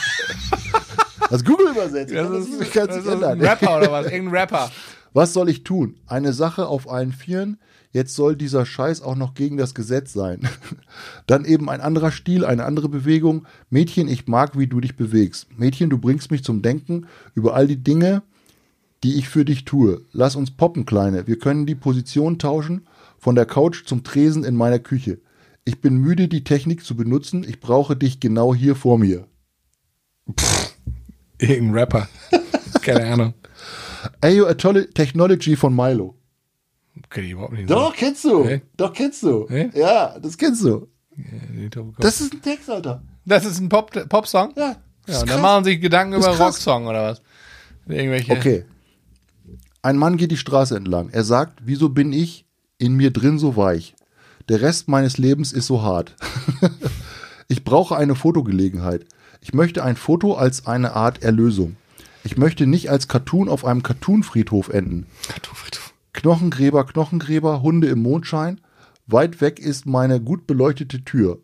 Das 1.30 1.44
Google 1.44 1.72
übersetzt. 1.72 2.14
Das 2.14 2.30
Das, 2.30 2.48
ist, 2.48 2.72
kann 2.72 2.88
das 2.88 2.96
sich 2.96 3.06
ist 3.06 3.10
ein 3.10 3.16
ändern. 3.22 3.42
Rapper 3.42 3.78
oder 3.80 3.92
was? 3.92 4.06
Irgendein 4.10 4.38
Rapper. 4.40 4.72
Was 5.14 5.34
soll 5.34 5.50
ich 5.50 5.64
tun? 5.66 5.96
Eine 6.08 6.32
Sache 6.32 6.68
auf 6.68 6.90
allen 6.90 7.12
Vieren. 7.12 7.58
Jetzt 7.92 8.16
soll 8.16 8.38
dieser 8.38 8.66
Scheiß 8.66 9.02
auch 9.02 9.16
noch 9.16 9.34
gegen 9.34 9.58
das 9.58 9.74
Gesetz 9.74 10.14
sein. 10.14 10.48
Dann 11.28 11.44
eben 11.44 11.70
ein 11.70 11.82
anderer 11.82 12.12
Stil, 12.12 12.46
eine 12.46 12.64
andere 12.64 12.88
Bewegung. 12.88 13.46
Mädchen, 13.70 14.08
ich 14.08 14.28
mag, 14.28 14.58
wie 14.58 14.68
du 14.68 14.80
dich 14.80 14.96
bewegst. 14.96 15.48
Mädchen, 15.58 15.90
du 15.90 15.98
bringst 15.98 16.32
mich 16.32 16.44
zum 16.46 16.62
Denken 16.62 17.08
über 17.34 17.56
all 17.56 17.68
die 17.68 17.84
Dinge, 17.84 18.22
die 19.04 19.16
ich 19.16 19.28
für 19.28 19.44
dich 19.44 19.66
tue. 19.66 20.02
Lass 20.14 20.36
uns 20.38 20.52
poppen, 20.52 20.86
Kleine. 20.86 21.28
Wir 21.28 21.40
können 21.40 21.66
die 21.66 21.76
Position 21.76 22.40
tauschen, 22.40 22.88
von 23.20 23.36
der 23.36 23.46
Couch 23.46 23.86
zum 23.86 24.04
Tresen 24.04 24.44
in 24.44 24.56
meiner 24.56 24.80
Küche. 24.80 25.20
Ich 25.68 25.82
bin 25.82 25.98
müde, 25.98 26.30
die 26.30 26.46
Technik 26.46 26.86
zu 26.86 26.96
benutzen. 26.96 27.44
Ich 27.44 27.60
brauche 27.60 27.98
dich 27.98 28.22
genau 28.22 28.56
hier 28.56 28.74
vor 28.74 28.98
mir. 28.98 29.28
Irgendein 31.40 31.74
Rapper. 31.78 32.08
Keine 32.82 33.06
Ahnung. 33.06 33.34
Ayo, 34.22 34.48
a 34.48 34.54
tolle 34.54 34.90
Technology 34.92 35.58
von 35.58 35.76
Milo. 35.76 36.16
Kenn 37.10 37.26
ich 37.26 37.32
überhaupt 37.32 37.52
nicht. 37.52 37.70
Doch, 37.70 37.94
kennst 37.94 38.24
du. 38.24 38.46
Nee. 38.46 38.62
Doch, 38.78 38.94
kennst 38.94 39.24
du. 39.24 39.46
Nee? 39.50 39.70
Ja, 39.74 40.18
das 40.20 40.38
kennst 40.38 40.64
du. 40.64 40.88
Das, 41.18 41.96
Das 42.00 42.22
ist 42.22 42.34
ein 42.34 42.42
Text, 42.42 42.70
Alter. 42.70 43.04
das 43.26 43.44
ist 43.44 43.60
ein 43.60 43.68
Pop- 43.68 44.08
Pop-Song? 44.08 44.54
Ja. 44.56 44.78
ja, 45.06 45.20
und 45.20 45.30
dann 45.30 45.42
machen 45.42 45.66
sich 45.66 45.82
Gedanken 45.82 46.14
über. 46.16 46.30
Rocksong 46.38 46.88
oder 46.88 47.12
was? 47.12 47.22
Irgendwelche. 47.88 48.32
Okay. 48.32 48.64
Ein 49.82 49.98
Mann 49.98 50.16
geht 50.16 50.32
die 50.32 50.38
Straße 50.38 50.78
entlang. 50.78 51.10
Er 51.10 51.26
sagt, 51.26 51.60
wieso 51.66 51.90
bin 51.90 52.14
ich 52.14 52.46
in 52.78 52.94
mir 52.96 53.12
drin 53.12 53.38
so 53.38 53.58
weich? 53.58 53.96
Der 54.50 54.62
Rest 54.62 54.88
meines 54.88 55.18
Lebens 55.18 55.52
ist 55.52 55.68
so 55.68 55.82
hart. 55.82 56.16
ich 57.50 57.66
brauche 57.66 57.98
eine 57.98 58.16
Fotogelegenheit. 58.16 59.06
Ich 59.42 59.54
möchte 59.54 59.84
ein 59.84 59.98
Foto 59.98 60.36
als 60.36 60.68
eine 60.68 60.94
Art 60.94 61.22
Erlösung. 61.22 61.76
Ich 62.24 62.38
möchte 62.38 62.66
nicht 62.66 62.90
als 62.90 63.10
Cartoon 63.10 63.50
auf 63.50 63.66
einem 63.66 63.84
Cartoonfriedhof 63.84 64.70
enden. 64.70 65.06
Knochengräber, 66.14 66.86
Knochengräber, 66.86 67.62
Hunde 67.62 67.88
im 67.88 68.02
Mondschein. 68.02 68.62
Weit 69.06 69.42
weg 69.42 69.60
ist 69.60 69.86
meine 69.86 70.22
gut 70.22 70.48
beleuchtete 70.48 71.04
Tür. 71.04 71.40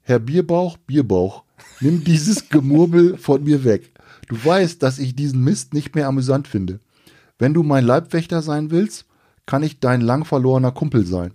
Herr 0.00 0.18
Bierbauch, 0.18 0.78
Bierbauch, 0.78 1.44
nimm 1.80 2.04
dieses 2.04 2.48
Gemurmel 2.48 3.18
von 3.18 3.44
mir 3.44 3.64
weg. 3.64 3.92
Du 4.28 4.36
weißt, 4.42 4.82
dass 4.82 4.98
ich 4.98 5.14
diesen 5.14 5.44
Mist 5.44 5.74
nicht 5.74 5.94
mehr 5.94 6.08
amüsant 6.08 6.48
finde. 6.48 6.80
Wenn 7.38 7.54
du 7.54 7.62
mein 7.62 7.84
Leibwächter 7.84 8.40
sein 8.40 8.70
willst, 8.70 9.04
kann 9.44 9.62
ich 9.62 9.78
dein 9.78 10.00
lang 10.00 10.24
verlorener 10.24 10.72
Kumpel 10.72 11.04
sein. 11.04 11.32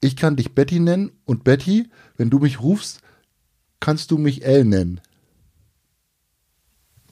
Ich 0.00 0.16
kann 0.16 0.36
dich 0.36 0.54
Betty 0.54 0.78
nennen 0.78 1.12
und 1.24 1.44
Betty, 1.44 1.90
wenn 2.16 2.30
du 2.30 2.38
mich 2.38 2.60
rufst, 2.60 3.00
kannst 3.80 4.10
du 4.10 4.18
mich 4.18 4.44
L 4.44 4.64
nennen. 4.64 5.00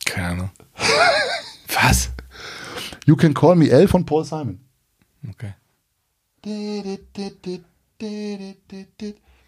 Keine 0.05 0.28
Ahnung. 0.28 0.51
was? 1.68 2.11
You 3.07 3.16
can 3.16 3.34
call 3.34 3.57
me 3.57 3.70
L 3.70 3.89
von 3.89 4.07
Paul 4.07 4.24
Simon. 4.24 4.61
Okay. 5.30 5.55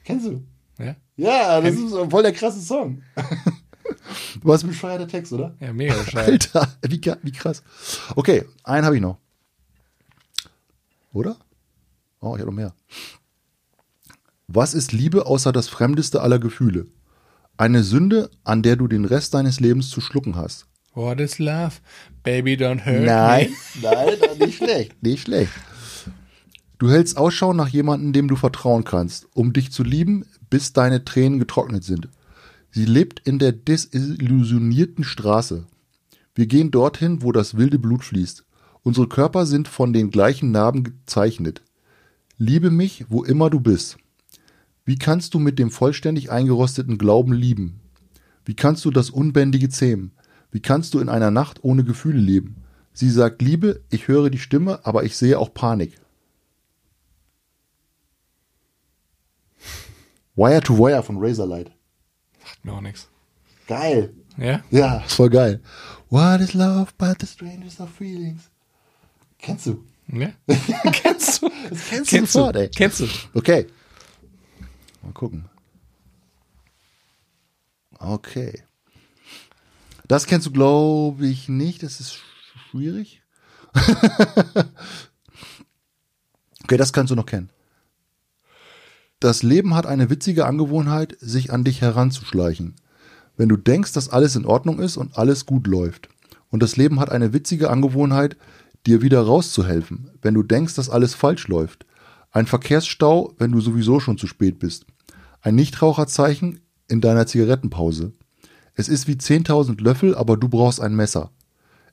Kennst 0.04 0.26
du? 0.26 0.44
Ja? 0.78 0.96
Ja, 1.16 1.60
das 1.60 1.74
ist 1.74 1.94
voll 2.10 2.22
der 2.22 2.32
krasse 2.32 2.60
Song. 2.60 3.02
Du 4.42 4.52
hast 4.52 4.62
ein 4.62 4.68
bescheuerter 4.68 5.08
Text, 5.08 5.32
oder? 5.32 5.56
Ja, 5.60 5.72
mega 5.72 5.94
bescheid. 5.94 6.28
Alter, 6.28 6.68
wie, 6.82 7.00
wie 7.22 7.32
krass. 7.32 7.62
Okay, 8.14 8.44
einen 8.62 8.84
habe 8.84 8.96
ich 8.96 9.02
noch. 9.02 9.18
Oder? 11.12 11.36
Oh, 12.20 12.34
ich 12.34 12.40
habe 12.40 12.50
noch 12.50 12.56
mehr. 12.56 12.74
Was 14.50 14.72
ist 14.72 14.92
Liebe 14.92 15.26
außer 15.26 15.52
das 15.52 15.68
fremdeste 15.68 16.22
aller 16.22 16.38
Gefühle? 16.38 16.86
Eine 17.58 17.82
Sünde, 17.82 18.30
an 18.44 18.62
der 18.62 18.76
du 18.76 18.88
den 18.88 19.04
Rest 19.04 19.34
deines 19.34 19.60
Lebens 19.60 19.90
zu 19.90 20.00
schlucken 20.00 20.36
hast. 20.36 20.66
What 20.94 21.20
is 21.20 21.38
love? 21.38 21.72
Baby, 22.22 22.54
don't 22.54 22.86
hurt 22.86 23.04
Nein, 23.04 23.50
me. 23.74 23.82
nein, 23.82 24.38
nicht 24.38 24.56
schlecht, 24.56 25.02
nicht 25.02 25.22
schlecht. 25.24 25.52
Du 26.78 26.90
hältst 26.90 27.18
Ausschau 27.18 27.52
nach 27.52 27.68
jemandem, 27.68 28.14
dem 28.14 28.26
du 28.26 28.36
vertrauen 28.36 28.84
kannst, 28.84 29.26
um 29.34 29.52
dich 29.52 29.70
zu 29.70 29.82
lieben, 29.82 30.24
bis 30.48 30.72
deine 30.72 31.04
Tränen 31.04 31.38
getrocknet 31.38 31.84
sind. 31.84 32.08
Sie 32.70 32.86
lebt 32.86 33.20
in 33.28 33.38
der 33.38 33.52
desillusionierten 33.52 35.04
Straße. 35.04 35.66
Wir 36.34 36.46
gehen 36.46 36.70
dorthin, 36.70 37.22
wo 37.22 37.32
das 37.32 37.58
wilde 37.58 37.78
Blut 37.78 38.02
fließt. 38.02 38.44
Unsere 38.82 39.08
Körper 39.08 39.44
sind 39.44 39.68
von 39.68 39.92
den 39.92 40.10
gleichen 40.10 40.52
Narben 40.52 40.84
gezeichnet. 40.84 41.60
Liebe 42.38 42.70
mich, 42.70 43.04
wo 43.10 43.24
immer 43.24 43.50
du 43.50 43.60
bist. 43.60 43.98
Wie 44.88 44.96
kannst 44.96 45.34
du 45.34 45.38
mit 45.38 45.58
dem 45.58 45.70
vollständig 45.70 46.30
eingerosteten 46.30 46.96
Glauben 46.96 47.34
lieben? 47.34 47.78
Wie 48.46 48.56
kannst 48.56 48.86
du 48.86 48.90
das 48.90 49.10
Unbändige 49.10 49.68
zähmen? 49.68 50.12
Wie 50.50 50.60
kannst 50.60 50.94
du 50.94 51.00
in 51.00 51.10
einer 51.10 51.30
Nacht 51.30 51.62
ohne 51.62 51.84
Gefühle 51.84 52.20
leben? 52.20 52.64
Sie 52.94 53.10
sagt 53.10 53.42
Liebe, 53.42 53.82
ich 53.90 54.08
höre 54.08 54.30
die 54.30 54.38
Stimme, 54.38 54.80
aber 54.86 55.04
ich 55.04 55.14
sehe 55.14 55.38
auch 55.38 55.52
Panik. 55.52 56.00
Wire 60.36 60.62
to 60.62 60.78
Wire 60.78 61.02
von 61.02 61.18
Razorlight. 61.18 61.70
Macht 62.42 62.64
mir 62.64 62.72
auch 62.72 62.80
nichts. 62.80 63.08
Geil. 63.66 64.14
Ja? 64.38 64.64
Ja, 64.70 65.00
ist 65.00 65.16
voll 65.16 65.28
geil. 65.28 65.60
What 66.08 66.40
is 66.40 66.54
love 66.54 66.92
but 66.96 67.18
the 67.20 67.26
strangest 67.26 67.78
of 67.78 67.90
feelings? 67.90 68.44
Kennst 69.38 69.66
du? 69.66 69.84
Ja? 70.10 70.30
Kennst 70.92 71.42
du? 71.42 71.50
Das 71.68 71.90
kennst, 71.90 72.10
Kennst 72.10 72.34
du 72.34 72.38
sofort, 72.38 72.56
ey. 72.56 72.70
Kennst 72.70 73.00
du? 73.00 73.06
Okay. 73.34 73.66
Mal 75.02 75.12
gucken. 75.12 75.48
Okay. 77.98 78.62
Das 80.06 80.26
kennst 80.26 80.46
du, 80.46 80.50
glaube 80.50 81.26
ich, 81.26 81.48
nicht. 81.48 81.82
Das 81.82 82.00
ist 82.00 82.18
schwierig. 82.70 83.22
okay, 86.64 86.76
das 86.76 86.92
kannst 86.92 87.10
du 87.10 87.14
noch 87.14 87.26
kennen. 87.26 87.50
Das 89.20 89.42
Leben 89.42 89.74
hat 89.74 89.86
eine 89.86 90.10
witzige 90.10 90.46
Angewohnheit, 90.46 91.16
sich 91.20 91.52
an 91.52 91.64
dich 91.64 91.80
heranzuschleichen. 91.80 92.76
Wenn 93.36 93.48
du 93.48 93.56
denkst, 93.56 93.92
dass 93.92 94.08
alles 94.08 94.36
in 94.36 94.46
Ordnung 94.46 94.78
ist 94.78 94.96
und 94.96 95.18
alles 95.18 95.44
gut 95.44 95.66
läuft. 95.66 96.08
Und 96.50 96.62
das 96.62 96.76
Leben 96.76 97.00
hat 97.00 97.10
eine 97.10 97.32
witzige 97.32 97.70
Angewohnheit, 97.70 98.36
dir 98.86 99.02
wieder 99.02 99.20
rauszuhelfen, 99.20 100.10
wenn 100.22 100.34
du 100.34 100.42
denkst, 100.42 100.74
dass 100.74 100.88
alles 100.88 101.14
falsch 101.14 101.48
läuft. 101.48 101.84
Ein 102.30 102.46
Verkehrsstau, 102.46 103.34
wenn 103.38 103.52
du 103.52 103.60
sowieso 103.60 104.00
schon 104.00 104.18
zu 104.18 104.26
spät 104.26 104.58
bist. 104.58 104.86
Ein 105.40 105.54
Nichtraucherzeichen 105.54 106.60
in 106.88 107.00
deiner 107.00 107.26
Zigarettenpause. 107.26 108.12
Es 108.74 108.88
ist 108.88 109.08
wie 109.08 109.14
10.000 109.14 109.82
Löffel, 109.82 110.14
aber 110.14 110.36
du 110.36 110.48
brauchst 110.48 110.80
ein 110.80 110.94
Messer. 110.94 111.30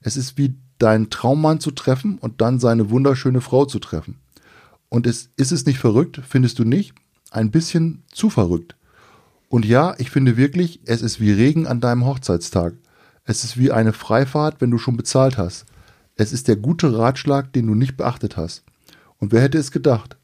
Es 0.02 0.18
ist 0.18 0.38
wie 0.38 0.56
deinen 0.78 1.10
Traummann 1.10 1.60
zu 1.60 1.72
treffen 1.72 2.18
und 2.20 2.42
dann 2.42 2.60
seine 2.60 2.90
wunderschöne 2.90 3.42
Frau 3.42 3.66
zu 3.66 3.80
treffen. 3.80 4.20
Und 4.90 5.08
es, 5.08 5.30
ist 5.38 5.52
es 5.52 5.66
nicht 5.66 5.80
verrückt, 5.80 6.22
findest 6.28 6.60
du 6.60 6.64
nicht? 6.64 6.94
Ein 7.32 7.52
bisschen 7.52 8.04
zu 8.12 8.30
verrückt. 8.30 8.76
Und 9.50 9.66
ja, 9.66 9.96
ich 9.98 10.12
finde 10.12 10.38
wirklich, 10.38 10.82
es 10.86 11.02
ist 11.02 11.20
wie 11.20 11.32
Regen 11.32 11.66
an 11.66 11.82
deinem 11.82 12.06
Hochzeitstag. 12.06 12.74
Es 13.24 13.44
ist 13.44 13.58
wie 13.58 13.72
eine 13.72 13.94
Freifahrt, 13.94 14.62
wenn 14.62 14.72
du 14.72 14.78
schon 14.78 14.98
bezahlt 14.98 15.38
hast. 15.38 15.66
Es 16.16 16.32
ist 16.32 16.48
der 16.48 16.56
gute 16.56 16.98
Ratschlag, 16.98 17.52
den 17.54 17.68
du 17.68 17.76
nicht 17.76 17.98
beachtet 17.98 18.38
hast. 18.38 18.64
Und 19.18 19.32
wer 19.32 19.42
hätte 19.42 19.58
es 19.58 19.72
gedacht? 19.72 20.18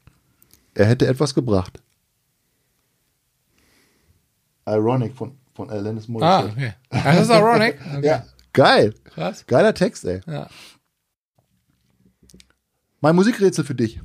Er 0.74 0.86
hätte 0.86 1.06
etwas 1.06 1.34
gebracht. 1.34 1.80
Ironic 4.66 5.14
von, 5.14 5.36
von 5.54 5.70
Alanis 5.70 6.06
Ah, 6.08 6.12
Morissette. 6.12 6.52
okay. 6.52 6.72
Das 6.90 7.20
ist 7.22 7.30
ironic. 7.30 7.78
Okay. 7.96 8.06
Ja, 8.06 8.24
geil. 8.52 8.94
Krass. 9.04 9.44
Geiler 9.46 9.74
Text, 9.74 10.04
ey. 10.04 10.20
Ja. 10.26 10.48
Mein 13.00 13.16
Musikrätsel 13.16 13.64
für 13.64 13.74
dich. 13.74 14.00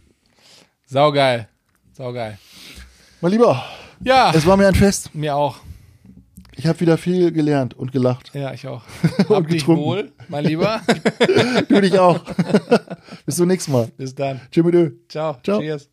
Saugeil. 0.85 1.47
Saugeil. 1.93 2.37
Mein 3.21 3.31
Lieber, 3.31 3.63
Ja, 4.03 4.31
es 4.33 4.45
war 4.45 4.57
mir 4.57 4.67
ein 4.67 4.75
Fest. 4.75 5.13
mir 5.13 5.35
auch. 5.35 5.57
Ich 6.55 6.65
habe 6.65 6.79
wieder 6.79 6.97
viel 6.97 7.31
gelernt 7.31 7.75
und 7.75 7.91
gelacht. 7.91 8.31
Ja, 8.33 8.51
ich 8.51 8.67
auch. 8.67 8.83
Hab 9.29 9.47
dich 9.47 9.59
getrunken. 9.59 9.83
wohl, 9.83 10.11
mein 10.27 10.43
Lieber. 10.45 10.81
Du 11.69 11.79
dich 11.81 11.99
auch. 11.99 12.19
Bis 13.27 13.35
zum 13.35 13.47
nächsten 13.47 13.71
Mal. 13.73 13.87
Bis 13.97 14.15
dann. 14.15 14.41
Tschüss 14.51 14.63
mit 14.65 14.73
Ö. 14.73 14.91
Ciao. 15.07 15.37
Ciao. 15.43 15.59
Cheers. 15.59 15.87